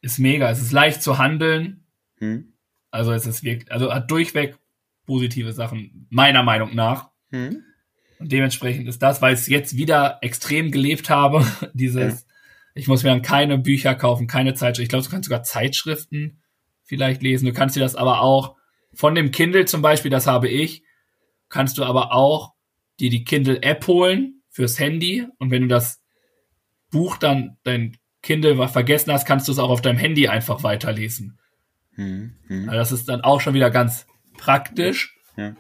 ist 0.01 0.19
mega. 0.19 0.49
Es 0.49 0.61
ist 0.61 0.71
leicht 0.71 1.01
zu 1.01 1.17
handeln. 1.17 1.85
Hm. 2.17 2.53
Also 2.91 3.13
es 3.13 3.25
ist 3.27 3.43
wirklich, 3.43 3.71
also 3.71 3.93
hat 3.93 4.09
durchweg 4.11 4.57
positive 5.05 5.53
Sachen, 5.53 6.07
meiner 6.09 6.43
Meinung 6.43 6.75
nach. 6.75 7.09
Hm. 7.31 7.63
Und 8.19 8.31
dementsprechend 8.31 8.87
ist 8.87 9.01
das, 9.01 9.21
weil 9.21 9.33
ich 9.33 9.41
es 9.41 9.47
jetzt 9.47 9.77
wieder 9.77 10.19
extrem 10.21 10.71
gelebt 10.71 11.09
habe, 11.09 11.45
dieses, 11.73 12.21
ja. 12.21 12.27
ich 12.73 12.87
muss 12.87 13.03
mir 13.03 13.09
dann 13.09 13.21
keine 13.21 13.57
Bücher 13.57 13.95
kaufen, 13.95 14.27
keine 14.27 14.53
Zeitschriften. 14.53 14.83
Ich 14.83 14.89
glaube, 14.89 15.05
du 15.05 15.09
kannst 15.09 15.25
sogar 15.25 15.43
Zeitschriften 15.43 16.41
vielleicht 16.83 17.21
lesen. 17.21 17.45
Du 17.45 17.53
kannst 17.53 17.75
dir 17.75 17.81
das 17.81 17.95
aber 17.95 18.21
auch 18.21 18.55
von 18.93 19.15
dem 19.15 19.31
Kindle 19.31 19.65
zum 19.65 19.81
Beispiel, 19.81 20.11
das 20.11 20.27
habe 20.27 20.47
ich, 20.47 20.83
kannst 21.49 21.77
du 21.77 21.83
aber 21.83 22.13
auch 22.13 22.53
dir 22.99 23.09
die 23.09 23.25
Kindle 23.25 23.61
App 23.61 23.85
holen 23.87 24.41
fürs 24.49 24.79
Handy. 24.79 25.25
Und 25.37 25.51
wenn 25.51 25.63
du 25.63 25.67
das 25.67 26.01
Buch 26.91 27.17
dann, 27.17 27.57
dein 27.63 27.97
Kindle 28.21 28.67
vergessen 28.69 29.11
hast, 29.11 29.25
kannst 29.25 29.47
du 29.47 29.51
es 29.51 29.59
auch 29.59 29.69
auf 29.69 29.81
deinem 29.81 29.97
Handy 29.97 30.27
einfach 30.27 30.63
weiterlesen. 30.63 31.37
Hm, 31.95 32.35
hm. 32.47 32.69
Also 32.69 32.79
das 32.79 32.91
ist 32.91 33.09
dann 33.09 33.21
auch 33.21 33.41
schon 33.41 33.53
wieder 33.53 33.69
ganz 33.69 34.07
praktisch. 34.45 35.17
Ja. 35.37 35.55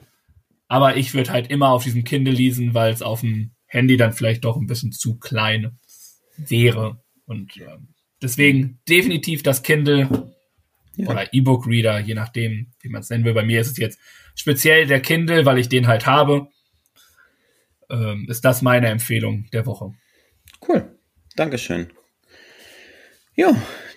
Aber 0.67 0.97
ich 0.97 1.13
würde 1.13 1.31
halt 1.31 1.49
immer 1.49 1.69
auf 1.69 1.83
diesem 1.83 2.03
Kindle 2.03 2.33
lesen, 2.33 2.73
weil 2.73 2.91
es 2.93 3.01
auf 3.01 3.21
dem 3.21 3.51
Handy 3.65 3.97
dann 3.97 4.13
vielleicht 4.13 4.45
doch 4.45 4.57
ein 4.57 4.67
bisschen 4.67 4.91
zu 4.91 5.17
klein 5.17 5.77
wäre. 6.37 7.01
Und 7.25 7.57
äh, 7.57 7.77
deswegen 8.21 8.79
definitiv 8.87 9.43
das 9.43 9.63
Kindle 9.63 10.31
Ja. 10.97 11.09
Oder 11.09 11.33
E-Book-Reader, 11.33 11.99
je 11.99 12.13
nachdem, 12.13 12.71
wie 12.79 12.89
man 12.89 13.01
es 13.01 13.09
nennen 13.09 13.25
will. 13.25 13.33
Bei 13.33 13.43
mir 13.43 13.59
ist 13.59 13.71
es 13.71 13.77
jetzt 13.77 13.99
speziell 14.33 14.87
der 14.87 15.01
Kindle, 15.01 15.45
weil 15.45 15.57
ich 15.57 15.67
den 15.67 15.87
halt 15.87 16.05
habe. 16.05 16.47
Ähm, 17.89 18.27
ist 18.29 18.45
das 18.45 18.61
meine 18.61 18.87
Empfehlung 18.87 19.47
der 19.51 19.65
Woche. 19.65 19.93
Cool. 20.65 20.97
Dankeschön. 21.35 21.91
Ja, 23.35 23.53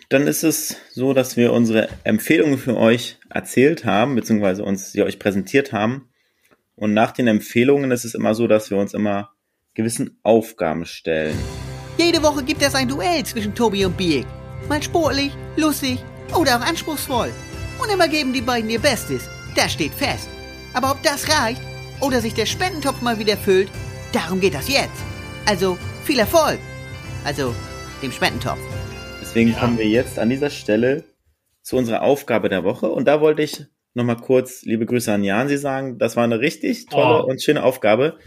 dann 0.09 0.27
ist 0.27 0.43
es 0.43 0.77
so, 0.93 1.13
dass 1.13 1.37
wir 1.37 1.53
unsere 1.53 1.89
Empfehlungen 2.05 2.59
für 2.59 2.77
euch 2.77 3.19
erzählt 3.29 3.85
haben, 3.85 4.15
beziehungsweise 4.15 4.65
uns 4.65 4.93
sie 4.93 5.03
euch 5.03 5.19
präsentiert 5.19 5.73
haben. 5.73 6.09
Und 6.77 6.95
nach 6.95 7.13
den 7.13 7.27
Empfehlungen 7.27 7.91
ist 7.91 8.05
es 8.05 8.15
immer 8.15 8.35
so, 8.35 8.47
dass 8.47 8.71
wir 8.71 8.79
uns 8.79 8.95
immer 8.95 9.31
gewissen 9.75 10.19
Aufgaben 10.23 10.87
stellen. 10.87 11.37
Jede 11.99 12.23
Woche 12.23 12.43
gibt 12.43 12.63
es 12.63 12.75
ein 12.75 12.89
Duell 12.89 13.25
zwischen 13.25 13.55
Tobi 13.55 13.85
und 13.85 13.97
Biek. 13.97 14.27
Mal 14.69 14.83
sportlich, 14.83 15.33
lustig 15.57 15.99
oder 16.35 16.57
auch 16.57 16.67
anspruchsvoll. 16.67 17.31
Und 17.83 17.93
immer 17.93 18.09
geben 18.09 18.33
die 18.33 18.41
beiden 18.41 18.71
ihr 18.71 18.81
Bestes. 18.81 19.29
Das 19.57 19.73
steht 19.73 19.93
fest. 19.93 20.29
Aber 20.73 20.93
ob 20.93 21.03
das 21.03 21.29
reicht 21.29 21.61
oder 22.01 22.21
sich 22.21 22.35
der 22.35 22.47
Spendentopf 22.47 23.03
mal 23.03 23.19
wieder 23.19 23.37
füllt, 23.37 23.71
darum 24.13 24.41
geht 24.41 24.55
das 24.55 24.69
jetzt. 24.69 25.03
Also 25.47 25.77
viel 26.05 26.19
Erfolg. 26.19 26.59
Also 27.25 27.55
dem 28.03 28.13
Spendentopf. 28.13 28.59
Deswegen 29.29 29.51
ja. 29.51 29.61
kommen 29.61 29.77
wir 29.77 29.87
jetzt 29.87 30.19
an 30.19 30.31
dieser 30.31 30.49
Stelle 30.49 31.05
zu 31.61 31.77
unserer 31.77 32.01
Aufgabe 32.01 32.49
der 32.49 32.65
Woche. 32.65 32.89
Und 32.89 33.05
da 33.07 33.21
wollte 33.21 33.43
ich 33.43 33.67
nochmal 33.93 34.17
kurz 34.17 34.63
liebe 34.63 34.87
Grüße 34.87 35.13
an 35.13 35.23
Jan 35.23 35.49
Sie 35.49 35.59
sagen. 35.59 35.99
Das 35.99 36.17
war 36.17 36.25
eine 36.25 36.41
richtig 36.41 36.87
tolle 36.87 37.23
oh. 37.23 37.29
und 37.29 37.43
schöne 37.43 37.63
Aufgabe, 37.63 38.19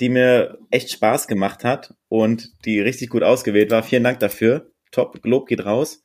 die 0.00 0.08
mir 0.08 0.56
echt 0.70 0.90
Spaß 0.90 1.28
gemacht 1.28 1.64
hat 1.64 1.94
und 2.08 2.64
die 2.64 2.80
richtig 2.80 3.10
gut 3.10 3.22
ausgewählt 3.22 3.70
war. 3.70 3.82
Vielen 3.82 4.04
Dank 4.04 4.20
dafür. 4.20 4.72
Top, 4.90 5.20
Lob 5.22 5.48
geht 5.48 5.66
raus. 5.66 6.02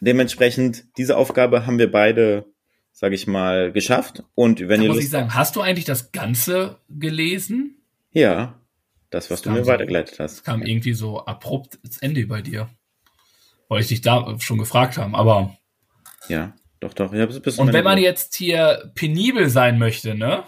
Dementsprechend, 0.00 0.86
diese 0.96 1.18
Aufgabe 1.18 1.66
haben 1.66 1.78
wir 1.78 1.92
beide, 1.92 2.46
sage 2.92 3.14
ich 3.14 3.26
mal, 3.26 3.72
geschafft. 3.72 4.24
Und 4.34 4.60
wenn 4.60 4.80
da 4.80 4.84
ihr 4.84 4.88
muss 4.88 4.96
Lust 4.96 5.04
ich 5.04 5.10
sagen, 5.10 5.34
hast 5.34 5.54
du 5.54 5.60
eigentlich 5.60 5.84
das 5.84 6.12
Ganze 6.12 6.78
gelesen? 6.88 7.76
Ja, 8.10 8.58
das, 9.10 9.30
was 9.30 9.42
das 9.42 9.52
du 9.52 9.60
mir 9.60 9.66
weitergeleitet 9.66 10.18
hast. 10.18 10.32
Es 10.32 10.44
kam 10.44 10.62
irgendwie 10.62 10.94
so 10.94 11.26
abrupt 11.26 11.78
ins 11.82 11.98
Ende 11.98 12.26
bei 12.26 12.40
dir. 12.40 12.70
Weil 13.74 13.80
ich 13.80 13.88
dich 13.88 14.02
da 14.02 14.36
schon 14.38 14.58
gefragt 14.58 14.98
habe, 14.98 15.16
aber. 15.16 15.58
Ja, 16.28 16.54
doch, 16.78 16.94
doch. 16.94 17.10
Und 17.10 17.72
wenn 17.72 17.82
man 17.82 17.98
jetzt 17.98 18.36
hier 18.36 18.92
penibel 18.94 19.50
sein 19.50 19.80
möchte, 19.80 20.14
ne? 20.14 20.44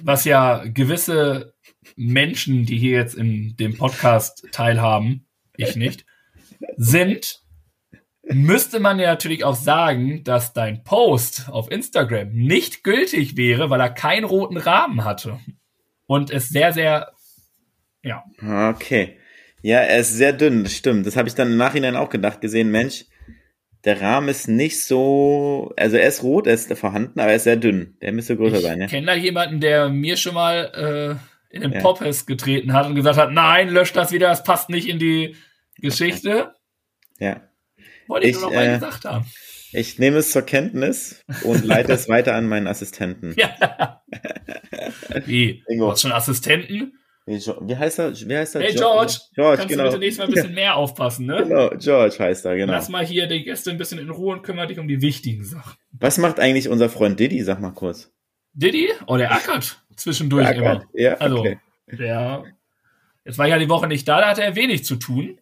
Was 0.00 0.24
ja 0.24 0.62
gewisse 0.64 1.54
Menschen, 1.96 2.66
die 2.66 2.78
hier 2.78 2.92
jetzt 2.92 3.16
in 3.16 3.56
dem 3.56 3.76
Podcast 3.76 4.46
teilhaben, 4.52 5.26
ich 5.56 5.74
nicht, 5.74 6.06
sind, 6.76 7.42
müsste 8.22 8.78
man 8.78 9.00
ja 9.00 9.08
natürlich 9.08 9.42
auch 9.42 9.56
sagen, 9.56 10.22
dass 10.22 10.52
dein 10.52 10.84
Post 10.84 11.48
auf 11.48 11.68
Instagram 11.68 12.30
nicht 12.32 12.84
gültig 12.84 13.36
wäre, 13.36 13.68
weil 13.68 13.80
er 13.80 13.90
keinen 13.90 14.24
roten 14.24 14.56
Rahmen 14.56 15.02
hatte. 15.02 15.40
Und 16.06 16.30
es 16.30 16.48
sehr, 16.48 16.72
sehr, 16.72 17.10
ja. 18.04 18.22
Okay. 18.70 19.18
Ja, 19.66 19.80
er 19.80 19.98
ist 19.98 20.14
sehr 20.14 20.32
dünn, 20.32 20.62
das 20.62 20.74
stimmt. 20.74 21.08
Das 21.08 21.16
habe 21.16 21.26
ich 21.26 21.34
dann 21.34 21.50
im 21.50 21.56
Nachhinein 21.56 21.96
auch 21.96 22.08
gedacht, 22.08 22.40
gesehen, 22.40 22.70
Mensch, 22.70 23.06
der 23.84 24.00
Rahmen 24.00 24.28
ist 24.28 24.46
nicht 24.46 24.80
so, 24.80 25.72
also 25.76 25.96
er 25.96 26.06
ist 26.06 26.22
rot, 26.22 26.46
er 26.46 26.54
ist 26.54 26.72
vorhanden, 26.78 27.18
aber 27.18 27.30
er 27.30 27.36
ist 27.36 27.42
sehr 27.42 27.56
dünn. 27.56 27.96
Der 28.00 28.12
müsste 28.12 28.36
größer 28.36 28.58
ich 28.58 28.62
sein, 28.62 28.78
ja. 28.78 28.84
Ich 28.84 28.92
kenne 28.92 29.08
da 29.08 29.14
jemanden, 29.14 29.60
der 29.60 29.88
mir 29.88 30.16
schon 30.16 30.34
mal 30.34 31.18
äh, 31.50 31.52
in 31.52 31.62
den 31.62 31.72
ja. 31.72 31.80
Poppes 31.80 32.26
getreten 32.26 32.74
hat 32.74 32.86
und 32.86 32.94
gesagt 32.94 33.18
hat, 33.18 33.32
nein, 33.32 33.68
lösch 33.68 33.92
das 33.92 34.12
wieder, 34.12 34.28
das 34.28 34.44
passt 34.44 34.70
nicht 34.70 34.88
in 34.88 35.00
die 35.00 35.34
Geschichte. 35.78 36.54
Ja. 37.18 37.40
Wollte 38.08 38.26
ich, 38.26 38.36
ich 38.36 38.42
nur 38.42 38.50
noch 38.50 38.56
mal 38.56 38.66
äh, 38.68 38.74
gesagt 38.74 39.06
haben. 39.06 39.24
Ich 39.72 39.98
nehme 39.98 40.18
es 40.18 40.32
zur 40.32 40.42
Kenntnis 40.42 41.24
und 41.44 41.64
leite 41.64 41.94
es 41.94 42.08
weiter 42.10 42.34
an 42.34 42.46
meinen 42.46 42.66
Assistenten. 42.66 43.34
Ja. 43.38 44.02
Wie? 45.24 45.64
Du 45.66 45.90
hast 45.90 46.02
schon 46.02 46.12
Assistenten? 46.12 46.92
Wie 47.26 47.76
heißt 47.76 47.98
er? 47.98 48.12
Wie 48.14 48.36
heißt 48.36 48.54
er? 48.54 48.62
Hey 48.62 48.72
George, 48.72 49.18
George 49.34 49.56
kannst 49.56 49.68
genau. 49.68 49.84
du 49.84 49.90
bitte 49.90 49.98
nächstes 49.98 50.18
Mal 50.18 50.28
ein 50.28 50.34
bisschen 50.34 50.54
mehr 50.54 50.76
aufpassen, 50.76 51.26
ne? 51.26 51.42
Genau, 51.42 51.70
George 51.70 52.16
heißt 52.20 52.44
er, 52.44 52.56
genau. 52.56 52.72
Lass 52.72 52.88
mal 52.88 53.04
hier 53.04 53.26
die 53.26 53.42
Gäste 53.42 53.72
ein 53.72 53.78
bisschen 53.78 53.98
in 53.98 54.10
Ruhe 54.10 54.36
und 54.36 54.42
kümmere 54.42 54.68
dich 54.68 54.78
um 54.78 54.86
die 54.86 55.02
wichtigen 55.02 55.44
Sachen. 55.44 55.76
Was 55.90 56.18
macht 56.18 56.38
eigentlich 56.38 56.68
unser 56.68 56.88
Freund 56.88 57.18
Diddy? 57.18 57.42
Sag 57.42 57.60
mal 57.60 57.72
kurz. 57.72 58.12
Diddy? 58.52 58.90
Oh, 59.08 59.16
der 59.16 59.32
ackert 59.32 59.82
zwischendurch 59.96 60.46
der 60.46 60.56
ackert. 60.56 60.82
immer. 60.84 61.00
Ja, 61.00 61.14
also, 61.14 61.40
okay. 61.40 61.58
der, 61.86 62.44
jetzt 63.24 63.38
war 63.38 63.48
ja 63.48 63.58
die 63.58 63.68
Woche 63.68 63.88
nicht 63.88 64.06
da, 64.06 64.20
da 64.20 64.28
hatte 64.28 64.44
er 64.44 64.54
wenig 64.54 64.84
zu 64.84 64.94
tun. 64.94 65.40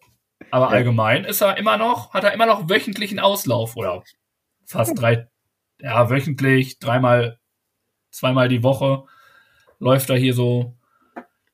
Aber 0.51 0.67
ja. 0.67 0.71
allgemein 0.71 1.25
ist 1.25 1.43
er 1.43 1.59
immer 1.59 1.77
noch, 1.77 2.15
hat 2.15 2.25
er 2.25 2.33
immer 2.33 2.47
noch 2.47 2.71
wöchentlichen 2.71 3.19
Auslauf 3.19 3.77
oder 3.77 4.03
fast 4.65 4.99
drei, 4.99 5.29
ja, 5.81 6.09
wöchentlich, 6.09 6.79
dreimal, 6.79 7.39
zweimal 8.11 8.49
die 8.49 8.63
Woche 8.63 9.05
läuft 9.79 10.09
er 10.09 10.17
hier 10.17 10.33
so 10.33 10.75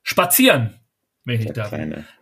spazieren, 0.03 0.79
wenn 1.25 1.35
ich 1.35 1.45
nicht 1.45 1.57
darf. 1.57 1.73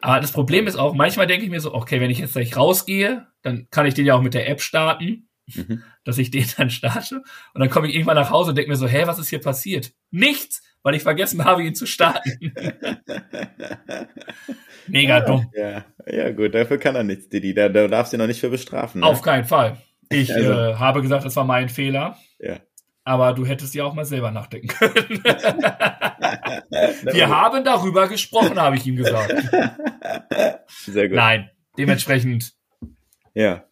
Aber 0.01 0.19
das 0.19 0.31
Problem 0.31 0.67
ist 0.67 0.75
auch, 0.75 0.93
manchmal 0.93 1.27
denke 1.27 1.45
ich 1.45 1.51
mir 1.51 1.61
so, 1.61 1.73
okay, 1.73 2.01
wenn 2.01 2.09
ich 2.09 2.19
jetzt 2.19 2.33
gleich 2.33 2.55
rausgehe, 2.55 3.27
dann 3.41 3.67
kann 3.71 3.85
ich 3.85 3.93
den 3.93 4.05
ja 4.05 4.15
auch 4.15 4.21
mit 4.21 4.33
der 4.33 4.49
App 4.49 4.61
starten, 4.61 5.29
mhm. 5.47 5.83
dass 6.03 6.17
ich 6.17 6.31
den 6.31 6.45
dann 6.57 6.69
starte. 6.69 7.23
Und 7.53 7.61
dann 7.61 7.69
komme 7.69 7.87
ich 7.87 7.95
irgendwann 7.95 8.15
nach 8.15 8.31
Hause 8.31 8.49
und 8.51 8.57
denke 8.57 8.71
mir 8.71 8.77
so, 8.77 8.87
hä, 8.87 9.03
was 9.05 9.19
ist 9.19 9.29
hier 9.29 9.41
passiert? 9.41 9.93
Nichts, 10.11 10.63
weil 10.83 10.95
ich 10.95 11.03
vergessen 11.03 11.45
habe, 11.45 11.63
ihn 11.63 11.75
zu 11.75 11.85
starten. 11.85 12.53
Mega 14.87 15.19
ja, 15.19 15.25
dumm. 15.25 15.51
Ja, 15.53 15.85
ja, 16.07 16.31
gut, 16.31 16.55
dafür 16.55 16.77
kann 16.77 16.95
er 16.95 17.03
nichts, 17.03 17.29
Didi. 17.29 17.53
Da, 17.53 17.69
da 17.69 17.87
darfst 17.87 18.11
du 18.11 18.17
ihn 18.17 18.19
noch 18.19 18.27
nicht 18.27 18.39
für 18.39 18.49
bestrafen. 18.49 19.01
Ne? 19.01 19.07
Auf 19.07 19.21
keinen 19.21 19.45
Fall. 19.45 19.77
Ich 20.09 20.33
also. 20.33 20.51
äh, 20.51 20.75
habe 20.75 21.01
gesagt, 21.01 21.25
es 21.25 21.35
war 21.35 21.45
mein 21.45 21.69
Fehler. 21.69 22.17
Ja. 22.39 22.57
Aber 23.03 23.33
du 23.33 23.45
hättest 23.45 23.73
ja 23.75 23.85
auch 23.85 23.93
mal 23.93 24.05
selber 24.05 24.31
nachdenken 24.31 24.67
können. 24.67 25.23
Wir 27.11 27.29
haben 27.29 27.63
darüber 27.63 28.07
gesprochen, 28.07 28.59
habe 28.59 28.75
ich 28.75 28.85
ihm 28.85 28.95
gesagt. 28.95 29.33
Sehr 30.67 31.07
gut. 31.07 31.15
Nein, 31.15 31.49
dementsprechend. 31.77 32.53
Ja. 33.33 33.65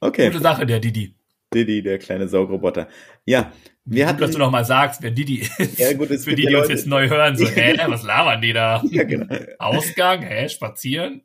Okay. 0.00 0.28
Gute 0.30 0.42
Sache, 0.42 0.66
der 0.66 0.80
Didi. 0.80 1.14
Didi, 1.54 1.82
der 1.82 1.98
kleine 1.98 2.26
Saugroboter. 2.28 2.88
Ja, 3.24 3.52
wir 3.84 4.06
hatten. 4.06 4.20
Dass 4.20 4.30
du 4.30 4.38
noch 4.38 4.50
mal 4.50 4.64
sagst, 4.64 5.02
wer 5.02 5.10
Didi 5.10 5.40
ist. 5.40 5.58
Ja, 5.78 5.92
gut, 5.92 6.10
es 6.10 6.24
Für 6.24 6.34
die, 6.34 6.46
die 6.46 6.54
uns 6.54 6.68
jetzt 6.68 6.86
neu 6.86 7.08
hören, 7.08 7.36
so, 7.36 7.46
hä, 7.54 7.76
was 7.86 8.02
labern 8.02 8.40
die 8.40 8.52
da? 8.52 8.82
Ja, 8.90 9.04
genau. 9.04 9.26
Ausgang, 9.58 10.22
hä, 10.22 10.48
spazieren? 10.48 11.22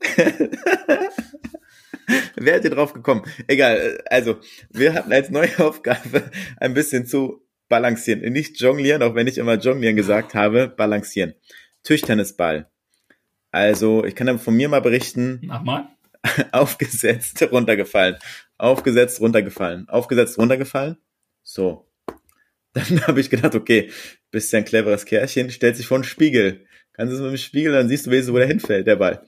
Wer 2.35 2.55
hätte 2.55 2.69
drauf 2.69 2.93
gekommen? 2.93 3.23
Egal, 3.47 4.01
also, 4.09 4.37
wir 4.69 4.93
hatten 4.93 5.11
als 5.11 5.29
neue 5.29 5.59
Aufgabe 5.59 6.31
ein 6.57 6.73
bisschen 6.73 7.05
zu 7.05 7.45
balancieren. 7.67 8.21
Nicht 8.31 8.59
jonglieren, 8.59 9.03
auch 9.03 9.15
wenn 9.15 9.27
ich 9.27 9.37
immer 9.37 9.55
jonglieren 9.55 9.95
gesagt 9.95 10.33
habe, 10.33 10.67
balancieren. 10.67 11.35
Tischtennisball. 11.83 12.69
Also, 13.51 14.03
ich 14.05 14.15
kann 14.15 14.27
dann 14.27 14.39
von 14.39 14.55
mir 14.55 14.69
mal 14.69 14.81
berichten. 14.81 15.41
Mach 15.43 15.63
mal. 15.63 15.87
Aufgesetzt, 16.51 17.41
runtergefallen. 17.51 18.17
Aufgesetzt, 18.57 19.21
runtergefallen. 19.21 19.87
Aufgesetzt, 19.87 20.37
runtergefallen. 20.37 20.97
So. 21.43 21.87
Dann 22.73 23.07
habe 23.07 23.19
ich 23.19 23.29
gedacht, 23.29 23.55
okay, 23.55 23.89
bist 24.29 24.51
ja 24.53 24.59
ein 24.59 24.65
cleveres 24.65 25.05
Kerlchen, 25.05 25.49
stellt 25.49 25.77
sich 25.77 25.87
vor 25.87 25.97
einen 25.97 26.03
Spiegel. 26.03 26.65
Kannst 26.93 27.11
du 27.11 27.15
es 27.15 27.21
mit 27.21 27.31
dem 27.31 27.37
Spiegel, 27.37 27.71
dann 27.71 27.87
siehst 27.87 28.05
du 28.05 28.11
wo 28.11 28.37
der 28.37 28.47
hinfällt, 28.47 28.85
der 28.85 28.97
Ball. 28.97 29.25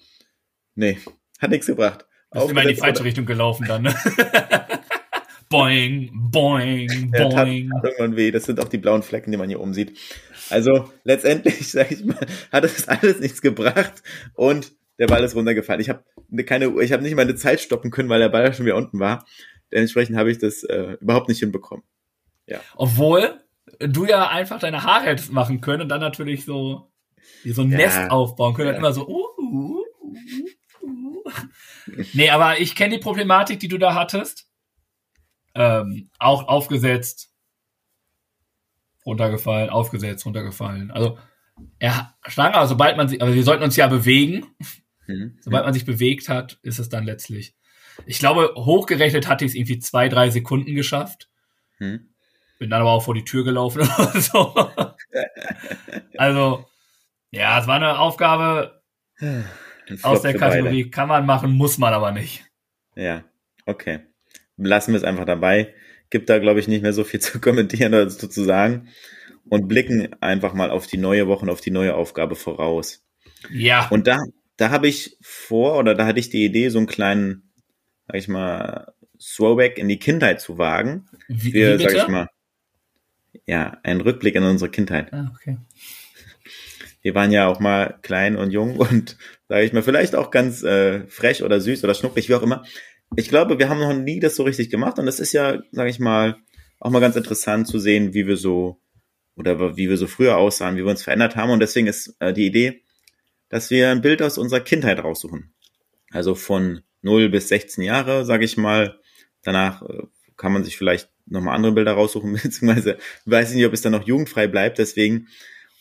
Nee, 0.75 0.99
hat 1.39 1.49
nichts 1.49 1.67
gebracht. 1.67 2.05
Bist 2.31 2.49
immer 2.49 2.61
in 2.61 2.69
die 2.69 2.75
falsche 2.75 3.03
Richtung 3.03 3.25
gelaufen 3.25 3.65
dann, 3.67 3.83
ne? 3.83 3.95
boing, 5.49 6.09
boing, 6.31 7.11
boing. 7.11 7.13
Ja, 7.13 7.29
tat, 7.29 7.47
irgendwann 7.47 8.15
weh. 8.15 8.31
Das 8.31 8.45
sind 8.45 8.59
auch 8.59 8.69
die 8.69 8.77
blauen 8.77 9.03
Flecken, 9.03 9.31
die 9.31 9.37
man 9.37 9.49
hier 9.49 9.59
oben 9.59 9.73
sieht. 9.73 9.97
Also 10.49 10.89
letztendlich, 11.03 11.67
sag 11.71 11.91
ich 11.91 12.05
mal, 12.05 12.25
hat 12.51 12.63
es 12.63 12.87
alles 12.87 13.19
nichts 13.19 13.41
gebracht 13.41 14.01
und 14.33 14.71
der 14.97 15.07
Ball 15.07 15.23
ist 15.23 15.35
runtergefallen. 15.35 15.81
Ich 15.81 15.89
habe 15.89 16.03
keine, 16.45 16.67
ich 16.81 16.93
habe 16.93 17.03
nicht 17.03 17.15
mal 17.15 17.23
eine 17.23 17.35
Zeit 17.35 17.59
stoppen 17.59 17.91
können, 17.91 18.07
weil 18.07 18.19
der 18.19 18.29
Ball 18.29 18.53
schon 18.53 18.65
wieder 18.65 18.75
unten 18.75 18.99
war. 18.99 19.25
Dementsprechend 19.71 20.15
habe 20.15 20.31
ich 20.31 20.37
das 20.37 20.63
äh, 20.63 20.97
überhaupt 21.01 21.27
nicht 21.27 21.39
hinbekommen. 21.39 21.83
Ja. 22.45 22.59
Obwohl 22.75 23.41
du 23.79 24.05
ja 24.05 24.29
einfach 24.29 24.59
deine 24.59 24.83
Haare 24.83 25.05
hättest 25.05 25.31
machen 25.31 25.59
können 25.59 25.83
und 25.83 25.89
dann 25.89 26.01
natürlich 26.01 26.45
so 26.45 26.91
so 27.45 27.61
ein 27.61 27.71
ja, 27.71 27.77
Nest 27.77 28.11
aufbauen 28.11 28.53
können. 28.53 28.71
Ja. 28.71 28.77
immer 28.77 28.93
so, 28.93 29.07
uh, 29.07 29.25
uh, 29.37 29.41
uh, 29.41 29.79
uh. 29.79 30.49
Nee, 32.13 32.29
aber 32.29 32.59
ich 32.59 32.75
kenne 32.75 32.95
die 32.95 33.01
Problematik, 33.01 33.59
die 33.59 33.67
du 33.67 33.79
da 33.79 33.95
hattest. 33.95 34.47
Ähm, 35.55 36.09
auch 36.19 36.47
aufgesetzt, 36.47 37.33
runtergefallen, 39.05 39.69
aufgesetzt, 39.69 40.25
runtergefallen. 40.25 40.91
Also, 40.91 41.17
ja, 41.81 42.15
Schlange, 42.27 42.65
sobald 42.67 42.97
man 42.97 43.07
sich, 43.07 43.21
aber 43.21 43.33
wir 43.33 43.43
sollten 43.43 43.63
uns 43.63 43.75
ja 43.75 43.87
bewegen. 43.87 44.45
Mhm. 45.07 45.37
Sobald 45.41 45.65
man 45.65 45.73
sich 45.73 45.85
bewegt 45.85 46.29
hat, 46.29 46.59
ist 46.61 46.79
es 46.79 46.89
dann 46.89 47.05
letztlich. 47.05 47.55
Ich 48.05 48.19
glaube, 48.19 48.53
hochgerechnet 48.55 49.27
hatte 49.27 49.45
ich 49.45 49.51
es 49.51 49.55
irgendwie 49.55 49.79
zwei, 49.79 50.07
drei 50.07 50.29
Sekunden 50.29 50.75
geschafft. 50.75 51.29
Mhm. 51.79 52.09
Bin 52.59 52.69
dann 52.69 52.81
aber 52.81 52.91
auch 52.91 53.03
vor 53.03 53.15
die 53.15 53.25
Tür 53.25 53.43
gelaufen 53.43 53.81
oder 53.97 54.21
so. 54.21 54.55
also, 56.17 56.65
ja, 57.31 57.59
es 57.59 57.67
war 57.67 57.75
eine 57.75 57.99
Aufgabe 57.99 58.81
aus 60.01 60.21
der 60.21 60.33
Kategorie, 60.33 60.83
beide. 60.83 60.89
kann 60.89 61.07
man 61.07 61.25
machen, 61.25 61.51
muss 61.51 61.77
man 61.77 61.93
aber 61.93 62.11
nicht. 62.11 62.45
Ja, 62.95 63.23
okay. 63.65 63.99
lassen 64.57 64.93
wir 64.93 64.97
es 64.97 65.03
einfach 65.03 65.25
dabei. 65.25 65.73
Gibt 66.09 66.29
da, 66.29 66.39
glaube 66.39 66.59
ich, 66.59 66.67
nicht 66.67 66.81
mehr 66.81 66.93
so 66.93 67.03
viel 67.03 67.19
zu 67.21 67.39
kommentieren 67.39 67.93
oder 67.93 68.09
zu 68.09 68.43
sagen. 68.43 68.89
Und 69.49 69.67
blicken 69.67 70.15
einfach 70.21 70.53
mal 70.53 70.69
auf 70.69 70.87
die 70.87 70.97
neue 70.97 71.27
Woche 71.27 71.43
und 71.43 71.49
auf 71.49 71.61
die 71.61 71.71
neue 71.71 71.95
Aufgabe 71.95 72.35
voraus. 72.35 73.03
Ja. 73.49 73.87
Und 73.89 74.07
da, 74.07 74.19
da 74.57 74.69
habe 74.69 74.87
ich 74.87 75.17
vor, 75.21 75.77
oder 75.77 75.95
da 75.95 76.05
hatte 76.05 76.19
ich 76.19 76.29
die 76.29 76.45
Idee, 76.45 76.69
so 76.69 76.77
einen 76.77 76.87
kleinen, 76.87 77.51
sag 78.07 78.17
ich 78.17 78.27
mal, 78.27 78.93
Throwback 79.19 79.77
in 79.77 79.89
die 79.89 79.99
Kindheit 79.99 80.41
zu 80.41 80.57
wagen. 80.57 81.07
Wie, 81.27 81.53
Wir, 81.53 81.79
wie 81.79 81.83
sag 81.83 81.91
bitte? 81.91 82.03
ich 82.03 82.07
mal, 82.07 82.29
ja, 83.45 83.77
ein 83.83 84.01
Rückblick 84.01 84.35
in 84.35 84.43
unsere 84.43 84.71
Kindheit. 84.71 85.11
Ah, 85.13 85.31
okay. 85.35 85.57
Wir 87.01 87.15
waren 87.15 87.31
ja 87.31 87.47
auch 87.47 87.59
mal 87.59 87.99
klein 88.01 88.35
und 88.35 88.51
jung 88.51 88.77
und, 88.77 89.17
sage 89.47 89.63
ich 89.63 89.73
mal, 89.73 89.83
vielleicht 89.83 90.15
auch 90.15 90.31
ganz 90.31 90.63
äh, 90.63 91.07
frech 91.07 91.43
oder 91.43 91.59
süß 91.59 91.83
oder 91.83 91.93
schnucklig, 91.93 92.29
wie 92.29 92.35
auch 92.35 92.43
immer. 92.43 92.63
Ich 93.15 93.29
glaube, 93.29 93.59
wir 93.59 93.69
haben 93.69 93.79
noch 93.79 93.93
nie 93.93 94.19
das 94.19 94.35
so 94.35 94.43
richtig 94.43 94.69
gemacht 94.69 94.97
und 94.99 95.05
das 95.05 95.19
ist 95.19 95.33
ja, 95.33 95.61
sage 95.71 95.89
ich 95.89 95.99
mal, 95.99 96.37
auch 96.79 96.91
mal 96.91 96.99
ganz 96.99 97.15
interessant 97.15 97.67
zu 97.67 97.79
sehen, 97.79 98.13
wie 98.13 98.25
wir 98.27 98.37
so 98.37 98.79
oder 99.35 99.75
wie 99.77 99.89
wir 99.89 99.97
so 99.97 100.07
früher 100.07 100.37
aussahen, 100.37 100.75
wie 100.75 100.83
wir 100.83 100.91
uns 100.91 101.03
verändert 101.03 101.35
haben 101.35 101.51
und 101.51 101.59
deswegen 101.59 101.87
ist 101.87 102.15
äh, 102.19 102.33
die 102.33 102.45
Idee, 102.45 102.83
dass 103.49 103.69
wir 103.69 103.89
ein 103.89 104.01
Bild 104.01 104.21
aus 104.21 104.37
unserer 104.37 104.61
Kindheit 104.61 105.03
raussuchen. 105.03 105.53
Also 106.11 106.35
von 106.35 106.81
0 107.01 107.29
bis 107.29 107.47
16 107.49 107.83
Jahre, 107.83 108.25
sage 108.25 108.45
ich 108.45 108.57
mal. 108.57 108.99
Danach 109.43 109.81
äh, 109.81 110.03
kann 110.37 110.53
man 110.53 110.63
sich 110.63 110.77
vielleicht 110.77 111.09
nochmal 111.25 111.55
andere 111.55 111.73
Bilder 111.73 111.93
raussuchen, 111.93 112.33
beziehungsweise 112.43 112.97
weiß 113.25 113.49
ich 113.51 113.55
nicht, 113.57 113.65
ob 113.65 113.73
es 113.73 113.81
dann 113.81 113.91
noch 113.91 114.07
jugendfrei 114.07 114.47
bleibt, 114.47 114.77
deswegen. 114.77 115.27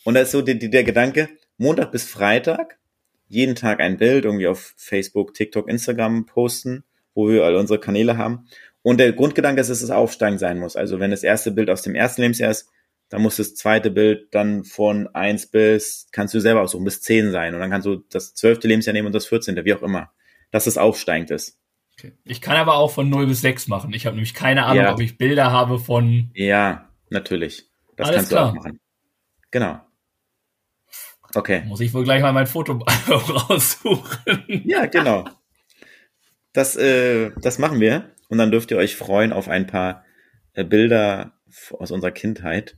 Und 0.03 0.15
da 0.15 0.21
ist 0.21 0.31
so 0.31 0.41
die, 0.41 0.57
die, 0.57 0.69
der 0.69 0.83
Gedanke, 0.83 1.29
Montag 1.57 1.91
bis 1.91 2.09
Freitag, 2.09 2.77
jeden 3.27 3.55
Tag 3.55 3.79
ein 3.79 3.97
Bild 3.97 4.25
irgendwie 4.25 4.47
auf 4.47 4.73
Facebook, 4.77 5.33
TikTok, 5.33 5.69
Instagram 5.69 6.25
posten, 6.25 6.83
wo 7.13 7.29
wir 7.29 7.43
all 7.43 7.55
unsere 7.55 7.79
Kanäle 7.79 8.17
haben. 8.17 8.47
Und 8.81 8.99
der 8.99 9.13
Grundgedanke 9.13 9.61
ist, 9.61 9.69
dass 9.69 9.81
es 9.81 9.91
aufsteigend 9.91 10.39
sein 10.39 10.57
muss. 10.59 10.75
Also 10.75 10.99
wenn 10.99 11.11
das 11.11 11.23
erste 11.23 11.51
Bild 11.51 11.69
aus 11.69 11.83
dem 11.83 11.93
ersten 11.95 12.21
Lebensjahr 12.21 12.49
ist, 12.51 12.69
dann 13.09 13.21
muss 13.21 13.37
das 13.37 13.55
zweite 13.55 13.91
Bild 13.91 14.33
dann 14.33 14.63
von 14.63 15.07
eins 15.13 15.45
bis, 15.45 16.07
kannst 16.11 16.33
du 16.33 16.39
selber 16.39 16.61
aussuchen, 16.61 16.85
bis 16.85 17.01
zehn 17.01 17.31
sein. 17.31 17.53
Und 17.53 17.59
dann 17.59 17.69
kannst 17.69 17.85
du 17.85 17.97
das 18.09 18.33
zwölfte 18.33 18.67
Lebensjahr 18.67 18.93
nehmen 18.93 19.07
und 19.07 19.13
das 19.13 19.27
vierzehnte, 19.27 19.65
wie 19.65 19.73
auch 19.73 19.83
immer. 19.83 20.11
Dass 20.49 20.65
es 20.65 20.77
aufsteigend 20.77 21.29
ist. 21.31 21.59
okay. 21.97 22.13
Ich 22.25 22.41
kann 22.41 22.55
aber 22.57 22.75
auch 22.75 22.91
von 22.91 23.09
0 23.09 23.27
bis 23.27 23.41
6 23.41 23.67
machen. 23.67 23.93
Ich 23.93 24.05
habe 24.05 24.15
nämlich 24.15 24.33
keine 24.33 24.65
Ahnung, 24.65 24.83
Ja. 24.83 24.93
ob 24.93 24.99
ich 25.01 25.17
Bilder 25.17 25.51
habe 25.51 25.77
von. 25.77 26.31
Ja, 26.33 26.89
natürlich. 27.09 27.69
Das 27.97 28.07
Alles 28.07 28.15
kannst 28.17 28.31
klar. 28.31 28.43
du 28.45 28.49
auch 28.59 28.63
machen. 28.63 28.79
Genau. 29.51 29.79
Okay. 31.35 31.63
Muss 31.65 31.79
ich 31.79 31.93
wohl 31.93 32.03
gleich 32.03 32.21
mal 32.21 32.33
mein 32.33 32.47
Foto 32.47 32.73
raussuchen. 33.09 34.63
Ja, 34.65 34.85
genau. 34.85 35.25
Das, 36.53 36.75
äh, 36.75 37.31
das 37.41 37.59
machen 37.59 37.79
wir. 37.79 38.09
Und 38.29 38.37
dann 38.37 38.51
dürft 38.51 38.71
ihr 38.71 38.77
euch 38.77 38.95
freuen 38.95 39.33
auf 39.33 39.47
ein 39.47 39.67
paar 39.67 40.03
äh, 40.53 40.63
Bilder 40.63 41.33
aus 41.77 41.91
unserer 41.91 42.11
Kindheit. 42.11 42.77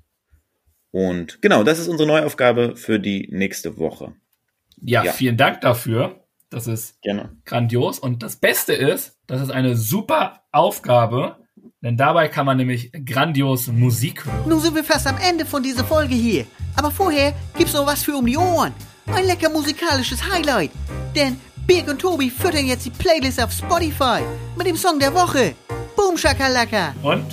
Und 0.91 1.41
genau, 1.41 1.63
das 1.63 1.79
ist 1.79 1.87
unsere 1.87 2.07
Neuaufgabe 2.07 2.75
für 2.75 2.99
die 2.99 3.27
nächste 3.31 3.77
Woche. 3.77 4.13
Ja, 4.81 5.03
Ja. 5.03 5.11
vielen 5.13 5.37
Dank 5.37 5.61
dafür. 5.61 6.19
Das 6.49 6.67
ist 6.67 7.01
Gerne. 7.01 7.35
grandios. 7.45 7.97
Und 7.97 8.21
das 8.21 8.35
Beste 8.35 8.73
ist, 8.73 9.17
das 9.25 9.41
ist 9.41 9.49
eine 9.49 9.75
super 9.75 10.43
Aufgabe, 10.51 11.42
denn 11.83 11.97
dabei 11.97 12.29
kann 12.29 12.45
man 12.45 12.55
nämlich 12.55 12.91
grandios 13.05 13.67
Musik 13.67 14.25
hören. 14.25 14.47
Nun 14.47 14.61
sind 14.61 14.73
wir 14.73 14.85
fast 14.85 15.05
am 15.05 15.17
Ende 15.17 15.45
von 15.45 15.61
dieser 15.61 15.83
Folge 15.83 16.15
hier. 16.15 16.45
Aber 16.77 16.89
vorher 16.91 17.33
gibt's 17.57 17.73
noch 17.73 17.85
was 17.85 18.03
für 18.03 18.15
um 18.15 18.25
die 18.25 18.37
Ohren. 18.37 18.73
Ein 19.07 19.25
lecker 19.25 19.49
musikalisches 19.49 20.23
Highlight. 20.31 20.71
Denn 21.13 21.39
Birg 21.67 21.89
und 21.89 21.99
Tobi 21.99 22.29
füttern 22.29 22.65
jetzt 22.67 22.85
die 22.85 22.89
Playlist 22.89 23.43
auf 23.43 23.51
Spotify 23.51 24.21
mit 24.57 24.65
dem 24.65 24.77
Song 24.77 24.97
der 24.97 25.13
Woche. 25.13 25.55
Boom 25.97 26.17
Shakalaka. 26.17 26.95
Und 27.03 27.25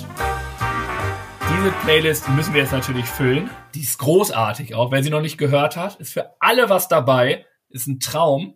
diese 1.49 1.71
Playlist 1.83 2.27
müssen 2.29 2.53
wir 2.53 2.61
jetzt 2.61 2.73
natürlich 2.73 3.05
füllen. 3.05 3.49
Die 3.73 3.81
ist 3.81 3.99
großartig 3.99 4.75
auch. 4.75 4.91
Wer 4.91 5.01
sie 5.01 5.09
noch 5.09 5.21
nicht 5.21 5.37
gehört 5.37 5.77
hat, 5.77 5.95
ist 5.95 6.11
für 6.11 6.35
alle 6.41 6.69
was 6.69 6.89
dabei. 6.89 7.45
Ist 7.69 7.87
ein 7.87 8.01
Traum. 8.01 8.55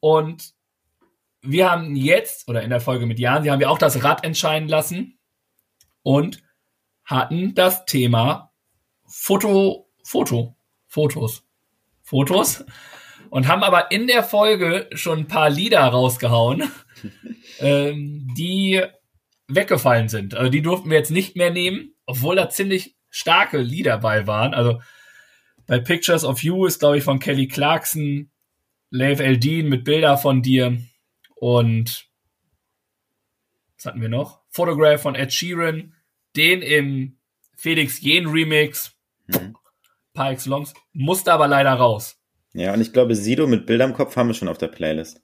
Und 0.00 0.54
wir 1.42 1.70
haben 1.70 1.94
jetzt, 1.96 2.48
oder 2.48 2.62
in 2.62 2.70
der 2.70 2.80
Folge 2.80 3.06
mit 3.06 3.18
Jan, 3.18 3.42
sie 3.42 3.50
haben 3.50 3.60
ja 3.60 3.68
auch 3.68 3.78
das 3.78 4.02
Rad 4.02 4.24
entscheiden 4.24 4.68
lassen 4.68 5.18
und 6.02 6.42
hatten 7.04 7.54
das 7.54 7.84
Thema 7.86 8.52
Foto, 9.06 9.88
Foto, 10.04 10.56
Fotos, 10.86 11.44
Fotos 12.02 12.64
und 13.30 13.48
haben 13.48 13.62
aber 13.62 13.90
in 13.90 14.06
der 14.06 14.22
Folge 14.22 14.88
schon 14.92 15.20
ein 15.20 15.28
paar 15.28 15.50
Lieder 15.50 15.80
rausgehauen, 15.80 16.70
ähm, 17.60 18.28
die 18.36 18.82
weggefallen 19.46 20.08
sind. 20.08 20.34
Also 20.34 20.50
die 20.50 20.62
durften 20.62 20.90
wir 20.90 20.98
jetzt 20.98 21.10
nicht 21.10 21.36
mehr 21.36 21.50
nehmen, 21.50 21.94
obwohl 22.06 22.36
da 22.36 22.50
ziemlich 22.50 22.96
starke 23.10 23.58
Lieder 23.58 23.98
bei 23.98 24.26
waren. 24.26 24.54
Also 24.54 24.80
bei 25.66 25.78
Pictures 25.78 26.24
of 26.24 26.42
You 26.42 26.66
ist, 26.66 26.80
glaube 26.80 26.98
ich, 26.98 27.04
von 27.04 27.18
Kelly 27.18 27.48
Clarkson, 27.48 28.30
Lev 28.90 29.20
Eldin 29.20 29.68
mit 29.68 29.84
Bilder 29.84 30.16
von 30.16 30.42
dir 30.42 30.78
und 31.40 32.06
was 33.76 33.86
hatten 33.86 34.00
wir 34.00 34.08
noch? 34.08 34.42
Photograph 34.50 35.02
von 35.02 35.14
Ed 35.14 35.32
Sheeran, 35.32 35.94
den 36.36 36.62
im 36.62 37.18
Felix 37.56 38.00
Jen 38.00 38.26
Remix, 38.28 38.92
Mhm. 39.26 39.56
par 40.14 40.30
excellence, 40.32 40.74
musste 40.92 41.32
aber 41.32 41.48
leider 41.48 41.72
raus. 41.74 42.16
Ja, 42.54 42.72
und 42.72 42.80
ich 42.80 42.92
glaube, 42.92 43.14
Sido 43.14 43.46
mit 43.46 43.66
Bilder 43.66 43.84
im 43.84 43.92
Kopf 43.92 44.16
haben 44.16 44.28
wir 44.28 44.34
schon 44.34 44.48
auf 44.48 44.58
der 44.58 44.68
Playlist. 44.68 45.22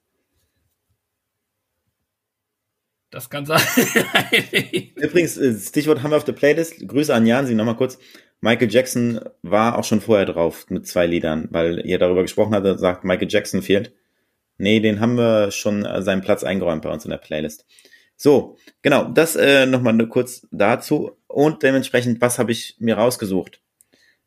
Das 3.10 3.30
kann 3.30 3.46
sein. 3.46 3.60
Übrigens, 4.96 5.36
äh, 5.36 5.58
Stichwort 5.58 6.02
haben 6.02 6.10
wir 6.10 6.16
auf 6.16 6.24
der 6.24 6.32
Playlist. 6.32 6.86
Grüße 6.86 7.14
an 7.14 7.26
Jan, 7.26 7.46
Sie 7.46 7.54
nochmal 7.54 7.76
kurz. 7.76 7.98
Michael 8.40 8.70
Jackson 8.70 9.20
war 9.42 9.78
auch 9.78 9.84
schon 9.84 10.00
vorher 10.00 10.26
drauf 10.26 10.68
mit 10.68 10.86
zwei 10.86 11.06
Liedern, 11.06 11.48
weil 11.50 11.86
ihr 11.86 11.98
darüber 11.98 12.22
gesprochen 12.22 12.54
hattet, 12.54 12.80
sagt, 12.80 13.04
Michael 13.04 13.28
Jackson 13.30 13.62
fehlt. 13.62 13.94
Nee, 14.56 14.80
den 14.80 15.00
haben 15.00 15.16
wir 15.16 15.50
schon 15.50 15.84
äh, 15.84 16.02
seinen 16.02 16.22
Platz 16.22 16.44
eingeräumt 16.44 16.82
bei 16.82 16.90
uns 16.90 17.04
in 17.04 17.10
der 17.10 17.18
Playlist. 17.18 17.66
So, 18.16 18.56
genau, 18.82 19.04
das 19.04 19.36
äh, 19.36 19.66
nochmal 19.66 19.96
kurz 20.08 20.46
dazu. 20.50 21.18
Und 21.26 21.62
dementsprechend, 21.62 22.20
was 22.20 22.38
habe 22.38 22.52
ich 22.52 22.76
mir 22.78 22.96
rausgesucht? 22.96 23.60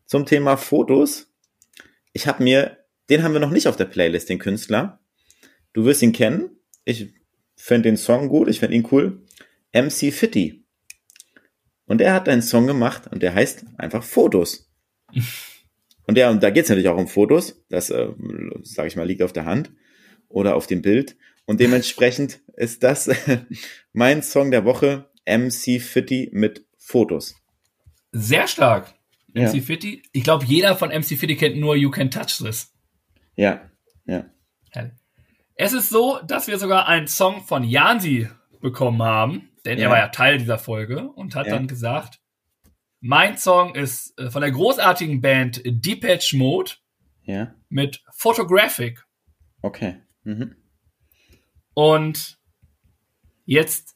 Zum 0.05 0.25
Thema 0.25 0.57
Fotos. 0.57 1.31
Ich 2.13 2.27
habe 2.27 2.43
mir, 2.43 2.77
den 3.09 3.23
haben 3.23 3.33
wir 3.33 3.39
noch 3.39 3.51
nicht 3.51 3.67
auf 3.67 3.77
der 3.77 3.85
Playlist, 3.85 4.29
den 4.29 4.39
Künstler. 4.39 4.99
Du 5.73 5.85
wirst 5.85 6.01
ihn 6.01 6.11
kennen. 6.11 6.49
Ich 6.83 7.13
finde 7.55 7.89
den 7.89 7.97
Song 7.97 8.27
gut, 8.27 8.49
ich 8.49 8.59
finde 8.59 8.75
ihn 8.75 8.87
cool. 8.91 9.23
MC 9.73 10.11
Fitty. 10.13 10.65
Und 11.85 12.01
er 12.01 12.13
hat 12.13 12.27
einen 12.27 12.41
Song 12.41 12.67
gemacht 12.67 13.07
und 13.07 13.23
der 13.23 13.33
heißt 13.33 13.65
einfach 13.77 14.03
Fotos. 14.03 14.69
Und 16.09 16.17
ja, 16.17 16.29
und 16.29 16.41
da 16.41 16.51
geht 16.51 16.63
es 16.63 16.69
natürlich 16.69 16.87
auch 16.87 16.97
um 16.97 17.09
Fotos. 17.09 17.65
Das, 17.67 17.89
äh, 17.89 18.07
sage 18.63 18.87
ich 18.87 18.95
mal, 18.95 19.05
liegt 19.05 19.21
auf 19.21 19.33
der 19.33 19.43
Hand 19.43 19.73
oder 20.29 20.55
auf 20.55 20.67
dem 20.67 20.81
Bild. 20.81 21.17
Und 21.45 21.59
dementsprechend 21.59 22.41
ist 22.55 22.83
das 22.83 23.09
mein 23.93 24.21
Song 24.23 24.51
der 24.51 24.65
Woche, 24.65 25.09
MC 25.25 25.81
Fitty 25.81 26.29
mit 26.33 26.65
Fotos. 26.77 27.35
Sehr 28.11 28.47
stark. 28.47 28.93
Ja. 29.33 29.49
MC 29.51 29.61
Fitty. 29.61 30.01
Ich 30.13 30.23
glaube, 30.23 30.45
jeder 30.45 30.75
von 30.75 30.89
MC 30.89 31.17
Fitty 31.17 31.35
kennt 31.35 31.57
nur 31.57 31.75
You 31.75 31.91
Can 31.91 32.09
Touch 32.11 32.37
This. 32.39 32.73
Ja, 33.35 33.69
ja. 34.05 34.25
Es 35.55 35.73
ist 35.73 35.89
so, 35.89 36.19
dass 36.25 36.47
wir 36.47 36.59
sogar 36.59 36.87
einen 36.87 37.07
Song 37.07 37.43
von 37.43 37.63
Jansi 37.63 38.29
bekommen 38.61 39.01
haben, 39.03 39.49
denn 39.65 39.77
Ja. 39.79 39.85
er 39.85 39.89
war 39.91 39.97
ja 39.97 40.07
Teil 40.09 40.37
dieser 40.37 40.57
Folge 40.59 41.09
und 41.09 41.35
hat 41.35 41.47
Ja. 41.47 41.53
dann 41.55 41.67
gesagt, 41.67 42.19
mein 42.99 43.37
Song 43.37 43.75
ist 43.75 44.17
äh, 44.19 44.29
von 44.31 44.41
der 44.41 44.51
großartigen 44.51 45.21
Band 45.21 45.61
Depeche 45.65 46.35
Mode 46.37 46.71
Ja, 47.23 47.53
mit 47.69 48.01
Photographic. 48.15 49.03
okay. 49.61 49.97
Mhm. 50.27 50.55
Und 51.73 52.37
jetzt 53.45 53.95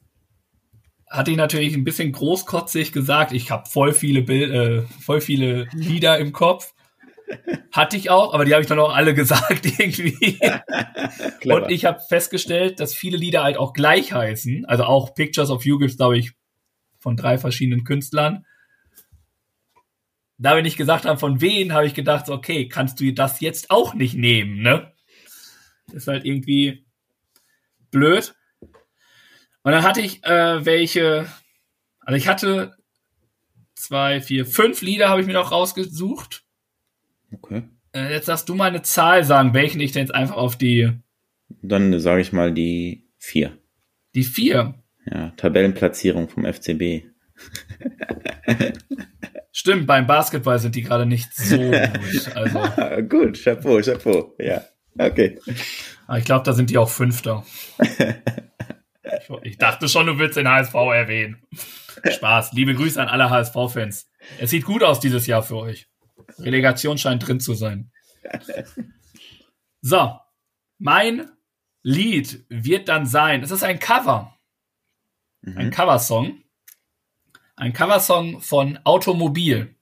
hatte 1.09 1.31
ich 1.31 1.37
natürlich 1.37 1.73
ein 1.75 1.83
bisschen 1.83 2.13
großkotzig 2.13 2.93
gesagt, 2.93 3.33
ich 3.33 3.51
habe 3.51 3.69
voll 3.69 3.91
viele 3.91 4.21
Bild, 4.21 4.49
äh, 4.49 4.81
voll 5.01 5.19
viele 5.19 5.67
Lieder 5.73 6.17
im 6.19 6.31
Kopf. 6.31 6.73
Hatte 7.73 7.97
ich 7.97 8.09
auch, 8.09 8.33
aber 8.33 8.45
die 8.45 8.53
habe 8.53 8.61
ich 8.61 8.69
dann 8.69 8.79
auch 8.79 8.95
alle 8.95 9.13
gesagt 9.15 9.65
irgendwie. 9.65 10.39
Und 11.43 11.69
ich 11.69 11.83
habe 11.83 11.99
festgestellt, 12.07 12.79
dass 12.79 12.93
viele 12.93 13.17
Lieder 13.17 13.43
halt 13.43 13.57
auch 13.57 13.73
gleich 13.73 14.13
heißen. 14.13 14.65
Also 14.65 14.85
auch 14.85 15.13
Pictures 15.13 15.49
of 15.49 15.65
You 15.65 15.79
gibt's, 15.79 15.97
glaube 15.97 16.17
ich, 16.17 16.31
von 16.97 17.17
drei 17.17 17.37
verschiedenen 17.37 17.83
Künstlern. 17.83 18.45
Da 20.37 20.55
wir 20.55 20.63
nicht 20.63 20.77
gesagt 20.77 21.05
haben, 21.05 21.19
von 21.19 21.41
wen, 21.41 21.73
habe 21.73 21.87
ich 21.87 21.93
gedacht, 21.93 22.29
okay, 22.29 22.69
kannst 22.69 23.01
du 23.01 23.11
das 23.11 23.41
jetzt 23.41 23.69
auch 23.69 23.93
nicht 23.93 24.15
nehmen, 24.15 24.61
ne? 24.61 24.90
Ist 25.93 26.07
halt 26.07 26.25
irgendwie 26.25 26.85
blöd. 27.91 28.33
Und 29.63 29.71
dann 29.71 29.83
hatte 29.83 30.01
ich 30.01 30.23
äh, 30.23 30.65
welche, 30.65 31.27
also 31.99 32.17
ich 32.17 32.27
hatte 32.27 32.75
zwei, 33.75 34.21
vier, 34.21 34.45
fünf 34.45 34.81
Lieder 34.81 35.09
habe 35.09 35.21
ich 35.21 35.27
mir 35.27 35.33
noch 35.33 35.51
rausgesucht. 35.51 36.43
okay. 37.31 37.63
Äh, 37.93 38.13
jetzt 38.13 38.27
darfst 38.27 38.47
du 38.47 38.55
mal 38.55 38.69
eine 38.69 38.81
Zahl 38.83 39.23
sagen, 39.23 39.53
welchen 39.53 39.81
ich 39.81 39.91
denn 39.91 40.03
jetzt 40.03 40.15
einfach 40.15 40.37
auf 40.37 40.57
die 40.57 40.91
Dann 41.61 41.99
sage 41.99 42.21
ich 42.21 42.31
mal 42.31 42.53
die 42.53 43.09
vier. 43.17 43.57
Die 44.15 44.23
vier. 44.23 44.75
Ja, 45.05 45.31
Tabellenplatzierung 45.31 46.29
vom 46.29 46.45
FCB. 46.45 47.05
Stimmt, 49.51 49.87
beim 49.87 50.07
Basketball 50.07 50.59
sind 50.59 50.75
die 50.75 50.83
gerade 50.83 51.05
nicht 51.05 51.33
so 51.33 51.57
gut. 51.57 52.35
Also, 52.35 52.59
gut, 53.07 53.43
Chapeau, 53.43 53.81
Chapeau. 53.81 54.35
Ja, 54.39 54.63
okay. 54.97 55.39
aber 56.07 56.17
ich 56.19 56.25
glaube, 56.25 56.43
da 56.45 56.53
sind 56.53 56.69
die 56.69 56.77
auch 56.77 56.89
Fünfter. 56.89 57.45
Ich 59.43 59.57
dachte 59.57 59.89
schon, 59.89 60.05
du 60.07 60.17
willst 60.19 60.37
den 60.37 60.47
HSV 60.47 60.73
erwähnen. 60.73 61.41
Spaß. 62.09 62.53
Liebe 62.53 62.73
Grüße 62.75 63.01
an 63.01 63.07
alle 63.07 63.29
HSV-Fans. 63.29 64.09
Es 64.39 64.49
sieht 64.49 64.63
gut 64.65 64.83
aus 64.83 64.99
dieses 64.99 65.27
Jahr 65.27 65.43
für 65.43 65.57
euch. 65.57 65.89
Relegation 66.39 66.97
scheint 66.97 67.27
drin 67.27 67.39
zu 67.39 67.53
sein. 67.53 67.91
So, 69.81 70.17
mein 70.77 71.29
Lied 71.83 72.45
wird 72.49 72.87
dann 72.87 73.05
sein. 73.05 73.43
Es 73.43 73.51
ist 73.51 73.63
ein 73.63 73.79
Cover. 73.79 74.37
Ein 75.45 75.67
Mhm. 75.67 75.71
Coversong. 75.71 76.43
Ein 77.55 77.73
Coversong 77.73 78.41
von 78.41 78.79
Automobil. 78.85 79.75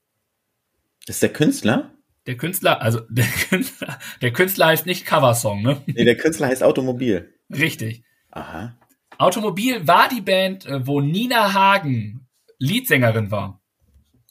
Ist 1.08 1.22
der 1.22 1.34
Künstler? 1.34 1.94
Der 2.28 2.38
Künstler, 2.38 2.82
also 2.82 3.02
der 3.10 3.26
Künstler, 3.26 4.00
der 4.22 4.32
Künstler 4.34 4.68
heißt 4.68 4.86
nicht 4.86 5.06
Coversong, 5.06 5.62
ne? 5.62 5.82
Nee, 5.88 6.06
der 6.06 6.18
Künstler 6.18 6.48
heißt 6.48 6.64
Automobil. 6.64 7.34
Richtig. 7.50 8.04
Aha. 8.32 8.78
Automobil 9.18 9.88
war 9.88 10.08
die 10.10 10.22
Band, 10.22 10.66
äh, 10.66 10.86
wo 10.86 11.02
Nina 11.02 11.54
Hagen 11.54 12.28
Leadsängerin 12.60 13.32
war. 13.32 13.62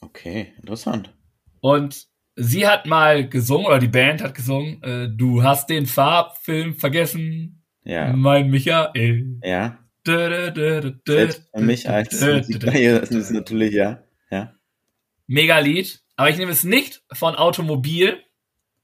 Okay, 0.01 0.53
interessant. 0.57 1.13
Und 1.61 2.07
sie 2.35 2.65
hat 2.67 2.85
mal 2.85 3.27
gesungen, 3.27 3.67
oder 3.67 3.79
die 3.79 3.87
Band 3.89 4.23
hat 4.23 4.33
gesungen, 4.35 4.81
äh, 4.83 5.09
du 5.13 5.43
hast 5.43 5.69
den 5.69 5.85
Farbfilm 5.85 6.75
vergessen, 6.75 7.63
Ja. 7.83 8.13
mein 8.13 8.49
Michael. 8.49 9.39
Ja. 9.43 9.79
Dö, 10.07 10.51
dö, 10.51 10.79
dö, 10.81 10.93
Selbst 11.05 11.49
für 11.53 11.61
mich 11.61 11.89
als. 11.89 12.21
Musikkarriere 12.21 12.99
ist 12.99 13.31
natürlich, 13.31 13.73
ja. 13.73 14.01
Ja. 14.31 14.53
Mega 15.27 15.59
Lied. 15.59 16.01
Aber 16.19 16.29
ich 16.29 16.35
nehme 16.35 16.51
es 16.51 16.65
nicht 16.65 17.01
von 17.13 17.35
Automobil, 17.35 18.21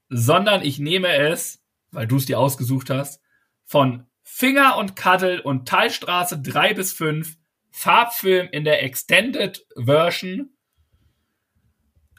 sondern 0.08 0.62
ich 0.62 0.78
nehme 0.78 1.14
es, 1.14 1.62
weil 1.90 2.06
du 2.06 2.16
es 2.16 2.24
dir 2.24 2.38
ausgesucht 2.38 2.88
hast, 2.88 3.20
von 3.66 4.06
Finger 4.22 4.78
und 4.78 4.96
Cuddle 4.96 5.42
und 5.42 5.68
Teilstraße 5.68 6.40
3 6.40 6.72
bis 6.72 6.94
5, 6.94 7.36
Farbfilm 7.70 8.48
in 8.52 8.64
der 8.64 8.82
Extended 8.82 9.66
Version, 9.76 10.56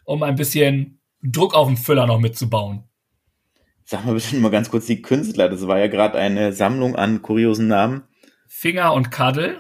um 0.04 0.22
ein 0.22 0.36
bisschen 0.36 1.02
Druck 1.24 1.56
auf 1.56 1.68
den 1.68 1.78
Füller 1.78 2.06
noch 2.06 2.20
mitzubauen. 2.20 2.84
Sag 3.86 4.06
mal 4.06 4.14
bitte 4.14 4.36
mal 4.36 4.52
ganz 4.52 4.70
kurz 4.70 4.86
die 4.86 5.02
Künstler. 5.02 5.50
Das 5.50 5.66
war 5.66 5.80
ja 5.80 5.88
gerade 5.88 6.20
eine 6.20 6.54
Sammlung 6.54 6.96
an 6.96 7.24
kuriosen 7.24 7.68
Namen. 7.68 8.04
Finger 8.48 8.94
und 8.94 9.10
Cuddle 9.10 9.58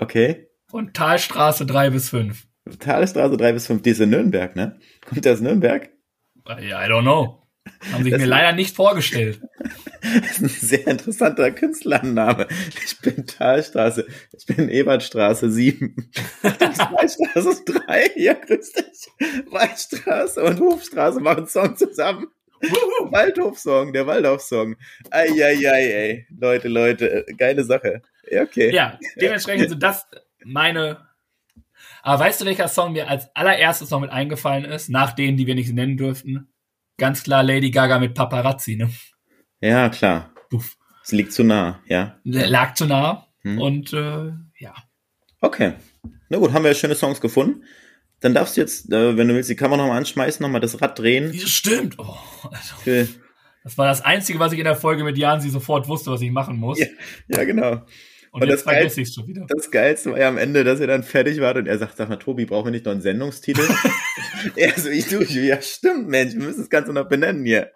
Okay. 0.00 0.48
und 0.72 0.94
Talstraße 0.94 1.66
3 1.66 1.90
bis 1.90 2.08
5. 2.10 2.48
Talstraße 2.78 3.36
3 3.36 3.52
bis 3.52 3.66
5, 3.66 3.82
die 3.82 3.90
ist 3.90 4.00
in 4.00 4.10
Nürnberg, 4.10 4.56
ne? 4.56 4.78
Kommt 5.06 5.24
der 5.24 5.32
aus 5.34 5.40
Nürnberg? 5.40 5.90
Ja, 6.46 6.84
I 6.84 6.88
don't 6.88 7.02
know. 7.02 7.38
Haben 7.92 8.02
sich 8.02 8.12
Das- 8.12 8.20
mir 8.20 8.26
leider 8.26 8.52
nicht 8.52 8.74
vorgestellt. 8.76 9.40
Das 10.02 10.32
ist 10.32 10.42
ein 10.42 10.48
sehr 10.48 10.86
interessanter 10.88 11.52
Künstlername. 11.52 12.48
Ich 12.84 12.98
bin 13.02 13.24
Talstraße, 13.24 14.04
ich 14.36 14.46
bin 14.46 14.68
Ebertstraße 14.68 15.48
7. 15.48 15.94
Waldstraße 16.42 17.64
3, 17.64 18.10
ja, 18.16 18.34
grüß 18.34 18.72
dich. 18.72 19.06
Waldstraße 19.52 20.42
und 20.42 20.58
Hofstraße 20.58 21.20
machen 21.20 21.46
Song 21.46 21.76
zusammen. 21.76 22.26
Waldhofsong, 23.10 23.92
der 23.92 24.06
Waldorf-Song. 24.06 24.76
Eieiei, 25.10 25.84
ey. 25.92 26.26
Leute, 26.36 26.68
Leute, 26.68 27.26
äh, 27.28 27.32
geile 27.34 27.64
Sache. 27.64 28.02
Ja, 28.30 28.42
okay. 28.42 28.72
Ja, 28.74 28.98
dementsprechend 29.20 29.70
sind 29.70 29.82
das 29.82 30.06
meine. 30.44 31.06
Aber 32.02 32.24
weißt 32.24 32.40
du, 32.40 32.44
welcher 32.44 32.68
Song 32.68 32.92
mir 32.92 33.08
als 33.08 33.34
allererstes 33.34 33.90
noch 33.90 34.00
mit 34.00 34.10
eingefallen 34.10 34.64
ist, 34.64 34.90
nach 34.90 35.12
denen, 35.12 35.36
die 35.36 35.46
wir 35.46 35.54
nicht 35.54 35.72
nennen 35.72 35.96
dürften? 35.96 36.52
Ganz 36.98 37.22
klar 37.22 37.42
Lady 37.42 37.70
Gaga 37.70 37.98
mit 37.98 38.14
Paparazzi, 38.14 38.76
ne? 38.76 38.90
Ja, 39.60 39.88
klar. 39.88 40.34
Puff. 40.50 40.76
Es 41.04 41.12
liegt 41.12 41.32
zu 41.32 41.44
nah, 41.44 41.80
ja. 41.86 42.18
Lag 42.24 42.74
zu 42.74 42.86
nah. 42.86 43.28
Hm. 43.42 43.58
Und 43.58 43.92
äh, 43.92 44.32
ja. 44.58 44.74
Okay. 45.40 45.74
Na 46.28 46.38
gut, 46.38 46.52
haben 46.52 46.64
wir 46.64 46.74
schöne 46.74 46.94
Songs 46.94 47.20
gefunden. 47.20 47.64
Dann 48.20 48.34
darfst 48.34 48.56
du 48.56 48.60
jetzt, 48.60 48.92
äh, 48.92 49.16
wenn 49.16 49.28
du 49.28 49.34
willst, 49.34 49.50
die 49.50 49.56
Kamera 49.56 49.78
nochmal 49.78 49.98
anschmeißen, 49.98 50.42
nochmal 50.42 50.60
das 50.60 50.80
Rad 50.80 50.98
drehen. 50.98 51.32
Das 51.32 51.50
stimmt. 51.50 51.98
Oh, 51.98 52.16
also, 52.50 52.74
Für, 52.82 53.08
das 53.64 53.78
war 53.78 53.86
das 53.86 54.00
Einzige, 54.00 54.38
was 54.38 54.52
ich 54.52 54.58
in 54.58 54.64
der 54.64 54.76
Folge 54.76 55.04
mit 55.04 55.18
Jan 55.18 55.40
sie 55.40 55.50
sofort 55.50 55.88
wusste, 55.88 56.10
was 56.10 56.20
ich 56.20 56.30
machen 56.30 56.56
muss. 56.56 56.78
Ja. 56.78 56.86
ja, 57.28 57.44
genau. 57.44 57.82
Und, 58.32 58.42
und 58.42 58.48
jetzt 58.48 58.66
das 58.66 58.72
vergesse 58.72 59.02
ich 59.02 59.08
es 59.08 59.14
schon 59.14 59.26
wieder. 59.26 59.44
Das 59.46 59.70
Geilste 59.70 60.12
war 60.12 60.18
ja 60.18 60.26
am 60.26 60.38
Ende, 60.38 60.64
dass 60.64 60.80
ihr 60.80 60.86
dann 60.86 61.02
fertig 61.02 61.38
wart 61.42 61.58
und 61.58 61.66
er 61.66 61.76
sagt, 61.76 61.98
sag 61.98 62.08
mal, 62.08 62.16
Tobi, 62.16 62.46
brauchen 62.46 62.66
wir 62.66 62.70
nicht 62.70 62.86
noch 62.86 62.92
einen 62.92 63.02
Sendungstitel? 63.02 63.68
er 64.56 64.72
so, 64.72 64.88
ich, 64.88 65.12
ich, 65.12 65.34
ja, 65.34 65.60
stimmt, 65.60 66.08
Mensch, 66.08 66.32
wir 66.32 66.40
müssen 66.40 66.60
das 66.60 66.70
Ganze 66.70 66.94
noch 66.94 67.08
benennen 67.08 67.44
hier. 67.44 67.70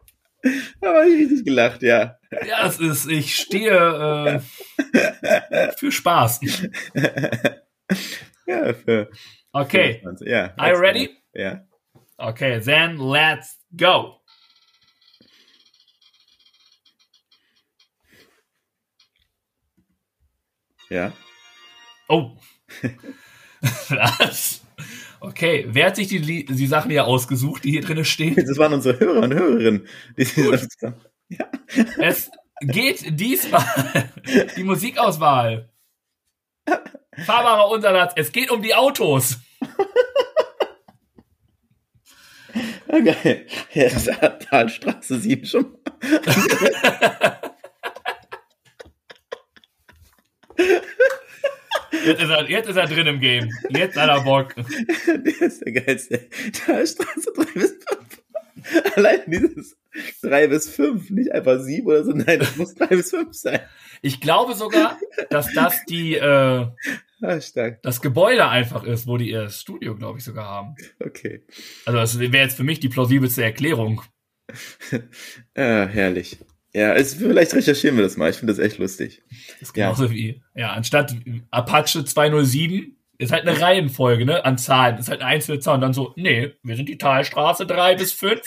Da 0.81 0.95
habe 0.95 1.11
ich 1.11 1.21
richtig 1.21 1.45
gelacht, 1.45 1.83
ja. 1.83 2.17
Ja, 2.49 2.67
es 2.67 2.81
ist, 2.81 3.07
ich 3.07 3.37
stehe 3.37 4.41
äh, 4.93 5.73
für 5.77 5.93
Spaß. 5.93 6.41
ja, 8.47 8.73
für. 8.73 9.11
Okay. 9.53 9.83
für 9.83 9.95
das 9.95 10.03
Ganze. 10.03 10.29
Ja. 10.29 10.55
Are 10.57 10.73
you 10.73 10.79
ready? 10.79 11.11
Ja. 11.35 11.67
Okay, 12.17 12.61
then 12.61 12.97
let's 12.97 13.59
go. 13.77 14.21
Ja. 20.89 21.13
Oh. 22.09 22.31
Was? 23.89 24.63
Okay, 25.21 25.67
wer 25.69 25.87
hat 25.87 25.97
sich 25.97 26.09
die, 26.09 26.45
die 26.45 26.67
Sachen 26.67 26.91
hier 26.91 27.07
ausgesucht, 27.07 27.65
die 27.65 27.71
hier 27.73 27.81
drin 27.81 28.05
stehen? 28.05 28.37
Das 28.37 28.59
waren 28.59 28.75
unsere 28.75 29.01
Hörer 29.01 29.23
und 29.23 29.35
Hörerinnen. 29.35 29.89
Ja. 31.29 31.51
Es 31.99 32.31
geht 32.61 33.19
diesmal 33.19 33.65
die 34.57 34.65
Musikauswahl. 34.65 35.71
Fahrbarer 37.25 37.71
Untersatz, 37.71 38.13
es 38.17 38.31
geht 38.31 38.51
um 38.51 38.63
die 38.63 38.75
Autos. 38.75 39.39
Geil. 42.89 43.47
Ja, 43.73 43.89
das 43.89 44.09
hat 44.09 44.45
Talstraße 44.45 45.19
7 45.19 45.45
schon. 45.45 45.77
Jetzt 52.07 52.23
ist 52.23 52.31
er, 52.31 52.49
jetzt 52.49 52.69
ist 52.69 52.77
er 52.77 52.87
drin 52.87 53.07
im 53.07 53.21
Game. 53.21 53.51
Jetzt 53.71 53.97
hat 53.97 54.09
er 54.09 54.23
Bock. 54.23 54.55
Der 55.07 55.43
ist 55.43 55.61
der 55.65 55.73
geilste. 55.73 56.29
Talstraße 56.53 57.33
3 57.35 57.45
bis 57.55 57.77
5. 57.89 58.97
Allein 58.97 59.21
dieses 59.27 59.77
3 60.23 60.47
bis 60.49 60.69
5, 60.71 61.11
nicht 61.11 61.33
einfach 61.33 61.61
7 61.61 61.87
oder 61.87 62.05
so. 62.05 62.13
Nein, 62.13 62.39
das 62.39 62.57
muss 62.57 62.75
3 62.75 62.87
bis 62.87 63.11
5 63.11 63.35
sein. 63.35 63.61
Ich 64.03 64.21
glaube 64.21 64.55
sogar, 64.55 64.99
dass 65.31 65.53
das 65.53 65.85
die, 65.87 66.15
äh, 66.15 66.67
Ah, 67.23 67.41
das 67.83 68.03
Gebäude 68.03 68.47
einfach 68.47 68.85
ist, 68.85 69.07
wo 69.07 69.17
die 69.17 69.31
ihr 69.31 69.49
Studio, 69.49 69.97
glaube 69.97 70.19
ich, 70.19 70.25
sogar 70.25 70.47
haben. 70.47 70.75
Okay. 71.01 71.47
Also 71.87 71.99
das 71.99 72.19
wäre 72.19 72.45
jetzt 72.45 72.57
für 72.57 72.63
mich 72.63 72.79
die 72.81 72.89
plausibelste 72.89 73.43
Erklärung. 73.43 74.03
Ah, 75.57 75.87
herrlich. 75.87 76.39
Ja, 76.77 76.93
es, 76.95 77.15
vielleicht 77.15 77.55
recherchieren 77.55 77.97
wir 77.97 78.03
das 78.05 78.19
mal. 78.19 78.29
Ich 78.29 78.37
finde 78.37 78.53
das 78.53 78.61
echt 78.63 78.77
lustig. 78.77 79.23
Das 79.61 79.71
ist 79.71 79.77
Ja. 79.77 79.87
genauso 79.91 80.11
wie, 80.11 80.43
ja, 80.55 80.73
anstatt 80.73 81.15
Apache 81.51 82.05
207 82.05 82.93
ist 83.17 83.33
halt 83.33 83.49
eine 83.49 83.59
Reihenfolge, 83.59 84.27
ne, 84.27 84.45
an 84.45 84.59
Zahlen. 84.59 84.99
Ist 84.99 85.09
halt 85.09 85.23
eine 85.23 85.31
einzelne 85.31 85.59
Zahl 85.59 85.77
und 85.77 85.81
dann 85.81 85.95
so, 85.95 86.13
nee, 86.17 86.53
wir 86.63 86.77
sind 86.77 86.91
die 86.91 86.99
Talstraße 86.99 87.65
3 87.67 87.95
bis 87.95 88.13
5 88.13 88.43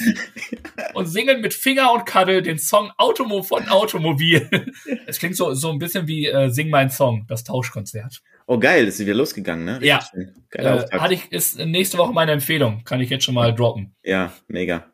und 0.93 1.07
singen 1.07 1.41
mit 1.41 1.55
Finger 1.55 1.91
und 1.91 2.05
Cuddle 2.05 2.43
den 2.43 2.59
Song 2.59 2.91
Automo 2.97 3.41
von 3.41 3.67
Automobil. 3.67 4.47
Es 5.07 5.17
klingt 5.17 5.35
so, 5.35 5.55
so 5.55 5.71
ein 5.71 5.79
bisschen 5.79 6.05
wie 6.07 6.27
äh, 6.27 6.49
Sing 6.51 6.69
mein 6.69 6.91
Song, 6.91 7.25
das 7.27 7.43
Tauschkonzert. 7.43 8.21
Oh, 8.45 8.59
geil, 8.59 8.85
das 8.85 8.95
ist 8.99 9.05
wieder 9.07 9.15
losgegangen, 9.15 9.65
ne? 9.65 9.79
Ja. 9.81 10.05
Geiler 10.51 10.85
Äh, 10.93 10.99
hatte 10.99 11.15
ich, 11.15 11.31
ist 11.31 11.57
nächste 11.57 11.97
Woche 11.97 12.13
meine 12.13 12.31
Empfehlung. 12.33 12.83
Kann 12.83 13.01
ich 13.01 13.09
jetzt 13.09 13.23
schon 13.23 13.33
mal 13.33 13.55
droppen. 13.55 13.95
Ja, 14.03 14.31
mega. 14.47 14.85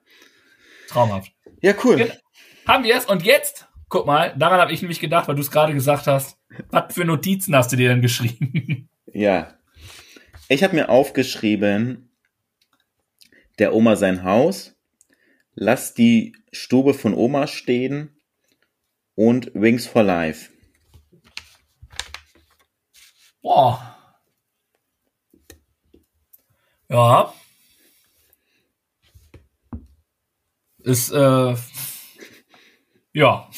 Traumhaft. 0.87 1.33
Ja, 1.61 1.73
cool. 1.83 2.13
Haben 2.67 2.83
wir 2.83 2.95
es 2.95 3.05
und 3.05 3.23
jetzt, 3.23 3.67
guck 3.89 4.07
mal, 4.07 4.33
daran 4.37 4.59
habe 4.59 4.73
ich 4.73 4.81
nämlich 4.81 4.99
gedacht, 4.99 5.27
weil 5.27 5.35
du 5.35 5.41
es 5.41 5.51
gerade 5.51 5.73
gesagt 5.73 6.07
hast, 6.07 6.39
was 6.71 6.93
für 6.93 7.05
Notizen 7.05 7.55
hast 7.55 7.71
du 7.71 7.75
dir 7.75 7.89
denn 7.89 8.01
geschrieben? 8.01 8.89
Ja. 9.17 9.57
Ich 10.49 10.61
habe 10.61 10.75
mir 10.75 10.89
aufgeschrieben, 10.89 12.09
der 13.59 13.73
Oma 13.73 13.95
sein 13.95 14.25
Haus, 14.25 14.75
lass 15.53 15.93
die 15.93 16.35
Stube 16.51 16.93
von 16.93 17.13
Oma 17.13 17.47
stehen 17.47 18.19
und 19.15 19.51
Wings 19.53 19.87
for 19.87 20.03
Life. 20.03 20.51
Boah. 23.41 23.95
Ja. 26.89 27.33
Ist, 30.79 31.09
äh, 31.13 31.55
ja. 33.15 33.49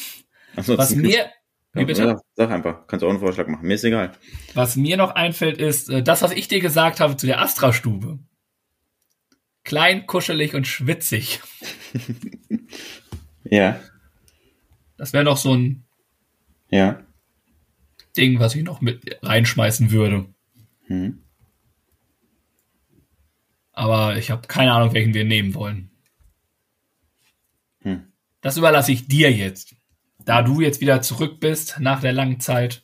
Was 0.54 0.70
Ansonsten 0.70 1.00
mir, 1.02 1.30
Wie 1.72 1.84
bitte? 1.84 2.02
Ja, 2.02 2.20
sag 2.34 2.50
einfach, 2.50 2.86
kannst 2.86 3.04
auch 3.04 3.10
einen 3.10 3.18
Vorschlag 3.18 3.48
machen. 3.48 3.66
Mir 3.66 3.74
ist 3.74 3.84
egal. 3.84 4.12
Was 4.54 4.76
mir 4.76 4.96
noch 4.96 5.10
einfällt, 5.10 5.58
ist 5.58 5.90
äh, 5.90 6.02
das, 6.02 6.22
was 6.22 6.32
ich 6.32 6.48
dir 6.48 6.60
gesagt 6.60 7.00
habe 7.00 7.16
zu 7.16 7.26
der 7.26 7.40
Astra-Stube. 7.40 8.18
Klein, 9.64 10.06
kuschelig 10.06 10.54
und 10.54 10.66
schwitzig. 10.66 11.40
Ja, 13.50 13.80
Das 14.98 15.14
wäre 15.14 15.24
noch 15.24 15.38
so 15.38 15.54
ein 15.54 15.86
ja. 16.68 17.02
Ding, 18.14 18.40
was 18.40 18.54
ich 18.54 18.62
noch 18.62 18.82
mit 18.82 19.16
reinschmeißen 19.22 19.90
würde. 19.90 20.26
Hm. 20.84 21.22
Aber 23.72 24.18
ich 24.18 24.30
habe 24.30 24.46
keine 24.48 24.72
Ahnung, 24.72 24.92
welchen 24.92 25.14
wir 25.14 25.24
nehmen 25.24 25.54
wollen. 25.54 25.90
Das 28.40 28.56
überlasse 28.56 28.92
ich 28.92 29.08
dir 29.08 29.32
jetzt. 29.32 29.74
Da 30.24 30.42
du 30.42 30.60
jetzt 30.60 30.80
wieder 30.80 31.02
zurück 31.02 31.40
bist 31.40 31.76
nach 31.80 32.00
der 32.00 32.12
langen 32.12 32.40
Zeit. 32.40 32.82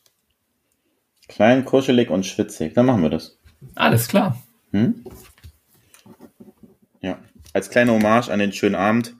Klein, 1.27 1.65
kuschelig 1.65 2.09
und 2.09 2.25
schwitzig. 2.25 2.73
Dann 2.73 2.85
machen 2.85 3.01
wir 3.01 3.09
das. 3.09 3.39
Alles 3.75 4.07
klar. 4.07 4.41
Hm? 4.71 5.05
Ja, 7.01 7.19
als 7.53 7.69
kleine 7.69 7.91
Hommage 7.91 8.29
an 8.29 8.39
den 8.39 8.51
schönen 8.51 8.75
Abend 8.75 9.15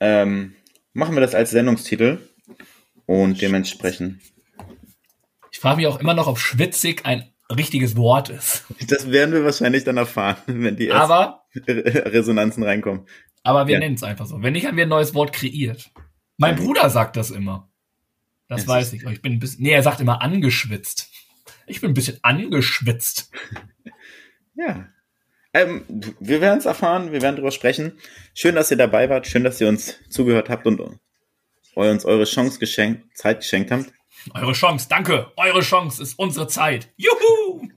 ähm, 0.00 0.54
machen 0.92 1.14
wir 1.14 1.20
das 1.20 1.34
als 1.34 1.50
Sendungstitel 1.50 2.18
und 3.06 3.40
dementsprechend. 3.40 4.20
Ich 5.50 5.60
frage 5.60 5.76
mich 5.76 5.86
auch 5.86 6.00
immer 6.00 6.14
noch, 6.14 6.28
ob 6.28 6.38
schwitzig 6.38 7.04
ein 7.04 7.32
richtiges 7.50 7.96
Wort 7.96 8.28
ist. 8.28 8.64
Das 8.88 9.10
werden 9.10 9.32
wir 9.32 9.44
wahrscheinlich 9.44 9.84
dann 9.84 9.96
erfahren, 9.96 10.36
wenn 10.46 10.76
die 10.76 10.92
Aber, 10.92 11.44
Resonanzen 11.66 12.62
reinkommen. 12.62 13.06
aber 13.42 13.66
wir 13.66 13.74
Ja. 13.74 13.80
nennen 13.80 13.94
es 13.94 14.02
einfach 14.02 14.26
so. 14.26 14.42
Wenn 14.42 14.52
nicht, 14.52 14.66
haben 14.66 14.76
wir 14.76 14.84
ein 14.86 14.88
neues 14.90 15.14
Wort 15.14 15.32
kreiert. 15.32 15.90
Mein 16.36 16.56
Ja. 16.56 16.62
Bruder 16.64 16.90
sagt 16.90 17.16
das 17.16 17.30
immer. 17.30 17.70
Das 18.48 18.62
Es 18.62 18.68
weiß 18.68 18.92
ich. 18.94 19.04
Ich 19.04 19.20
bin 19.22 19.32
ein 19.34 19.38
bisschen, 19.38 19.62
nee, 19.62 19.70
er 19.72 19.82
sagt 19.82 20.00
immer 20.00 20.22
angeschwitzt. 20.22 21.10
Ich 21.66 21.80
bin 21.80 21.90
ein 21.90 21.94
bisschen 21.94 22.18
angeschwitzt. 22.22 23.30
Ja. 24.54 24.88
Ähm, 25.54 25.84
wir 26.18 26.40
werden 26.40 26.58
es 26.58 26.66
erfahren, 26.66 27.12
wir 27.12 27.22
werden 27.22 27.36
drüber 27.36 27.52
sprechen. 27.52 27.92
Schön, 28.34 28.56
dass 28.56 28.72
ihr 28.72 28.76
dabei 28.76 29.08
wart, 29.08 29.28
schön, 29.28 29.44
dass 29.44 29.60
ihr 29.60 29.68
uns 29.68 29.94
zugehört 30.10 30.48
habt 30.48 30.66
und 30.66 30.80
uns 31.76 32.04
eure 32.04 32.24
Chance 32.24 32.58
geschenkt, 32.58 33.16
Zeit 33.16 33.38
geschenkt 33.38 33.70
habt. 33.70 33.92
Eure 34.34 34.52
Chance, 34.52 34.88
danke. 34.90 35.30
Eure 35.36 35.60
Chance 35.60 36.02
ist 36.02 36.18
unsere 36.18 36.48
Zeit. 36.48 36.92
Juhu! 36.96 37.68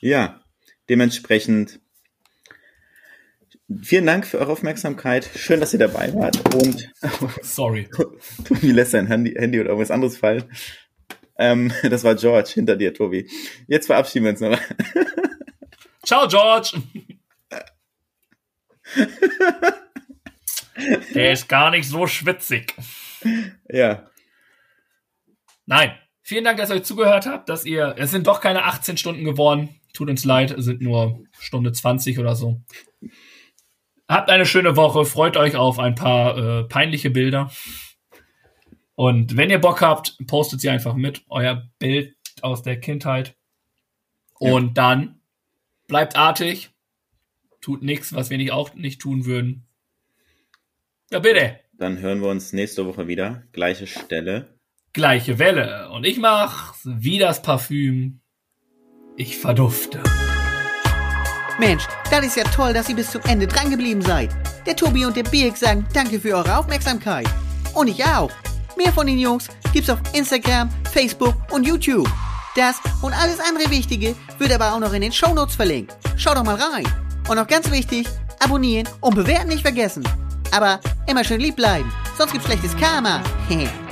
Ja, 0.00 0.40
dementsprechend 0.88 1.80
vielen 3.82 4.06
Dank 4.06 4.26
für 4.26 4.38
eure 4.38 4.52
Aufmerksamkeit. 4.52 5.28
Schön, 5.36 5.60
dass 5.60 5.72
ihr 5.72 5.78
dabei 5.78 6.12
wart 6.14 6.54
und 6.54 6.90
Sorry. 7.42 7.88
Tobi 8.44 8.72
lässt 8.72 8.92
sein 8.92 9.06
Handy, 9.06 9.32
Handy 9.32 9.60
oder 9.60 9.70
irgendwas 9.70 9.90
anderes 9.90 10.16
fallen. 10.16 10.44
Ähm, 11.38 11.72
das 11.82 12.04
war 12.04 12.14
George 12.14 12.50
hinter 12.54 12.76
dir, 12.76 12.92
Tobi. 12.92 13.28
Jetzt 13.66 13.86
verabschieden 13.86 14.24
wir 14.24 14.30
uns 14.32 14.40
noch. 14.40 14.58
Ciao, 16.04 16.26
George. 16.28 16.82
Der 21.14 21.32
ist 21.32 21.48
gar 21.48 21.70
nicht 21.70 21.88
so 21.88 22.06
schwitzig. 22.06 22.74
Ja, 23.70 24.10
Nein. 25.66 25.92
Vielen 26.24 26.44
Dank, 26.44 26.58
dass 26.58 26.70
ihr 26.70 26.76
euch 26.76 26.84
zugehört 26.84 27.26
habt, 27.26 27.48
dass 27.48 27.64
ihr, 27.64 27.94
es 27.98 28.10
sind 28.10 28.26
doch 28.26 28.40
keine 28.40 28.64
18 28.64 28.96
Stunden 28.96 29.24
geworden. 29.24 29.80
Tut 29.92 30.08
uns 30.08 30.24
leid, 30.24 30.52
es 30.52 30.64
sind 30.66 30.80
nur 30.80 31.24
Stunde 31.40 31.72
20 31.72 32.18
oder 32.18 32.36
so. 32.36 32.60
Habt 34.12 34.28
eine 34.28 34.44
schöne 34.44 34.76
Woche, 34.76 35.06
freut 35.06 35.38
euch 35.38 35.56
auf 35.56 35.78
ein 35.78 35.94
paar 35.94 36.36
äh, 36.36 36.64
peinliche 36.64 37.08
Bilder. 37.08 37.50
Und 38.94 39.38
wenn 39.38 39.48
ihr 39.48 39.58
Bock 39.58 39.80
habt, 39.80 40.18
postet 40.26 40.60
sie 40.60 40.68
einfach 40.68 40.94
mit, 40.96 41.22
euer 41.30 41.70
Bild 41.78 42.14
aus 42.42 42.60
der 42.60 42.78
Kindheit. 42.78 43.34
Und 44.34 44.76
dann 44.76 45.22
bleibt 45.88 46.14
artig, 46.14 46.72
tut 47.62 47.82
nichts, 47.82 48.12
was 48.12 48.28
wir 48.28 48.36
nicht 48.36 48.52
auch 48.52 48.74
nicht 48.74 49.00
tun 49.00 49.24
würden. 49.24 49.66
Ja, 51.10 51.20
bitte. 51.20 51.60
dann 51.72 51.98
hören 52.00 52.20
wir 52.20 52.28
uns 52.28 52.52
nächste 52.52 52.84
Woche 52.84 53.08
wieder. 53.08 53.44
Gleiche 53.52 53.86
Stelle. 53.86 54.58
Gleiche 54.92 55.38
Welle. 55.38 55.88
Und 55.88 56.04
ich 56.04 56.18
mach 56.18 56.74
wie 56.84 57.18
das 57.18 57.40
Parfüm. 57.40 58.20
Ich 59.16 59.38
verdufte. 59.38 60.02
Mensch, 61.58 61.84
das 62.10 62.24
ist 62.24 62.36
ja 62.36 62.44
toll, 62.44 62.72
dass 62.72 62.88
ihr 62.88 62.96
bis 62.96 63.10
zum 63.10 63.22
Ende 63.22 63.46
drangeblieben 63.46 64.02
seid. 64.02 64.30
Der 64.66 64.76
Tobi 64.76 65.04
und 65.04 65.16
der 65.16 65.24
Birk 65.24 65.56
sagen 65.56 65.86
danke 65.92 66.20
für 66.20 66.36
eure 66.36 66.56
Aufmerksamkeit. 66.56 67.26
Und 67.74 67.88
ich 67.88 68.04
auch. 68.04 68.30
Mehr 68.76 68.92
von 68.92 69.06
den 69.06 69.18
Jungs 69.18 69.48
gibt's 69.72 69.90
auf 69.90 69.98
Instagram, 70.12 70.70
Facebook 70.92 71.34
und 71.50 71.66
YouTube. 71.66 72.08
Das 72.54 72.76
und 73.00 73.12
alles 73.14 73.40
andere 73.40 73.70
Wichtige 73.70 74.14
wird 74.38 74.52
aber 74.52 74.74
auch 74.74 74.80
noch 74.80 74.92
in 74.92 75.02
den 75.02 75.12
Shownotes 75.12 75.56
verlinkt. 75.56 75.94
Schaut 76.16 76.36
doch 76.36 76.44
mal 76.44 76.56
rein. 76.56 76.86
Und 77.28 77.36
noch 77.36 77.46
ganz 77.46 77.70
wichtig, 77.70 78.06
abonnieren 78.40 78.88
und 79.00 79.14
bewerten 79.14 79.48
nicht 79.48 79.62
vergessen. 79.62 80.06
Aber 80.50 80.80
immer 81.06 81.24
schön 81.24 81.40
lieb 81.40 81.56
bleiben, 81.56 81.90
sonst 82.18 82.32
gibt's 82.32 82.46
schlechtes 82.46 82.76
Karma. 82.76 83.22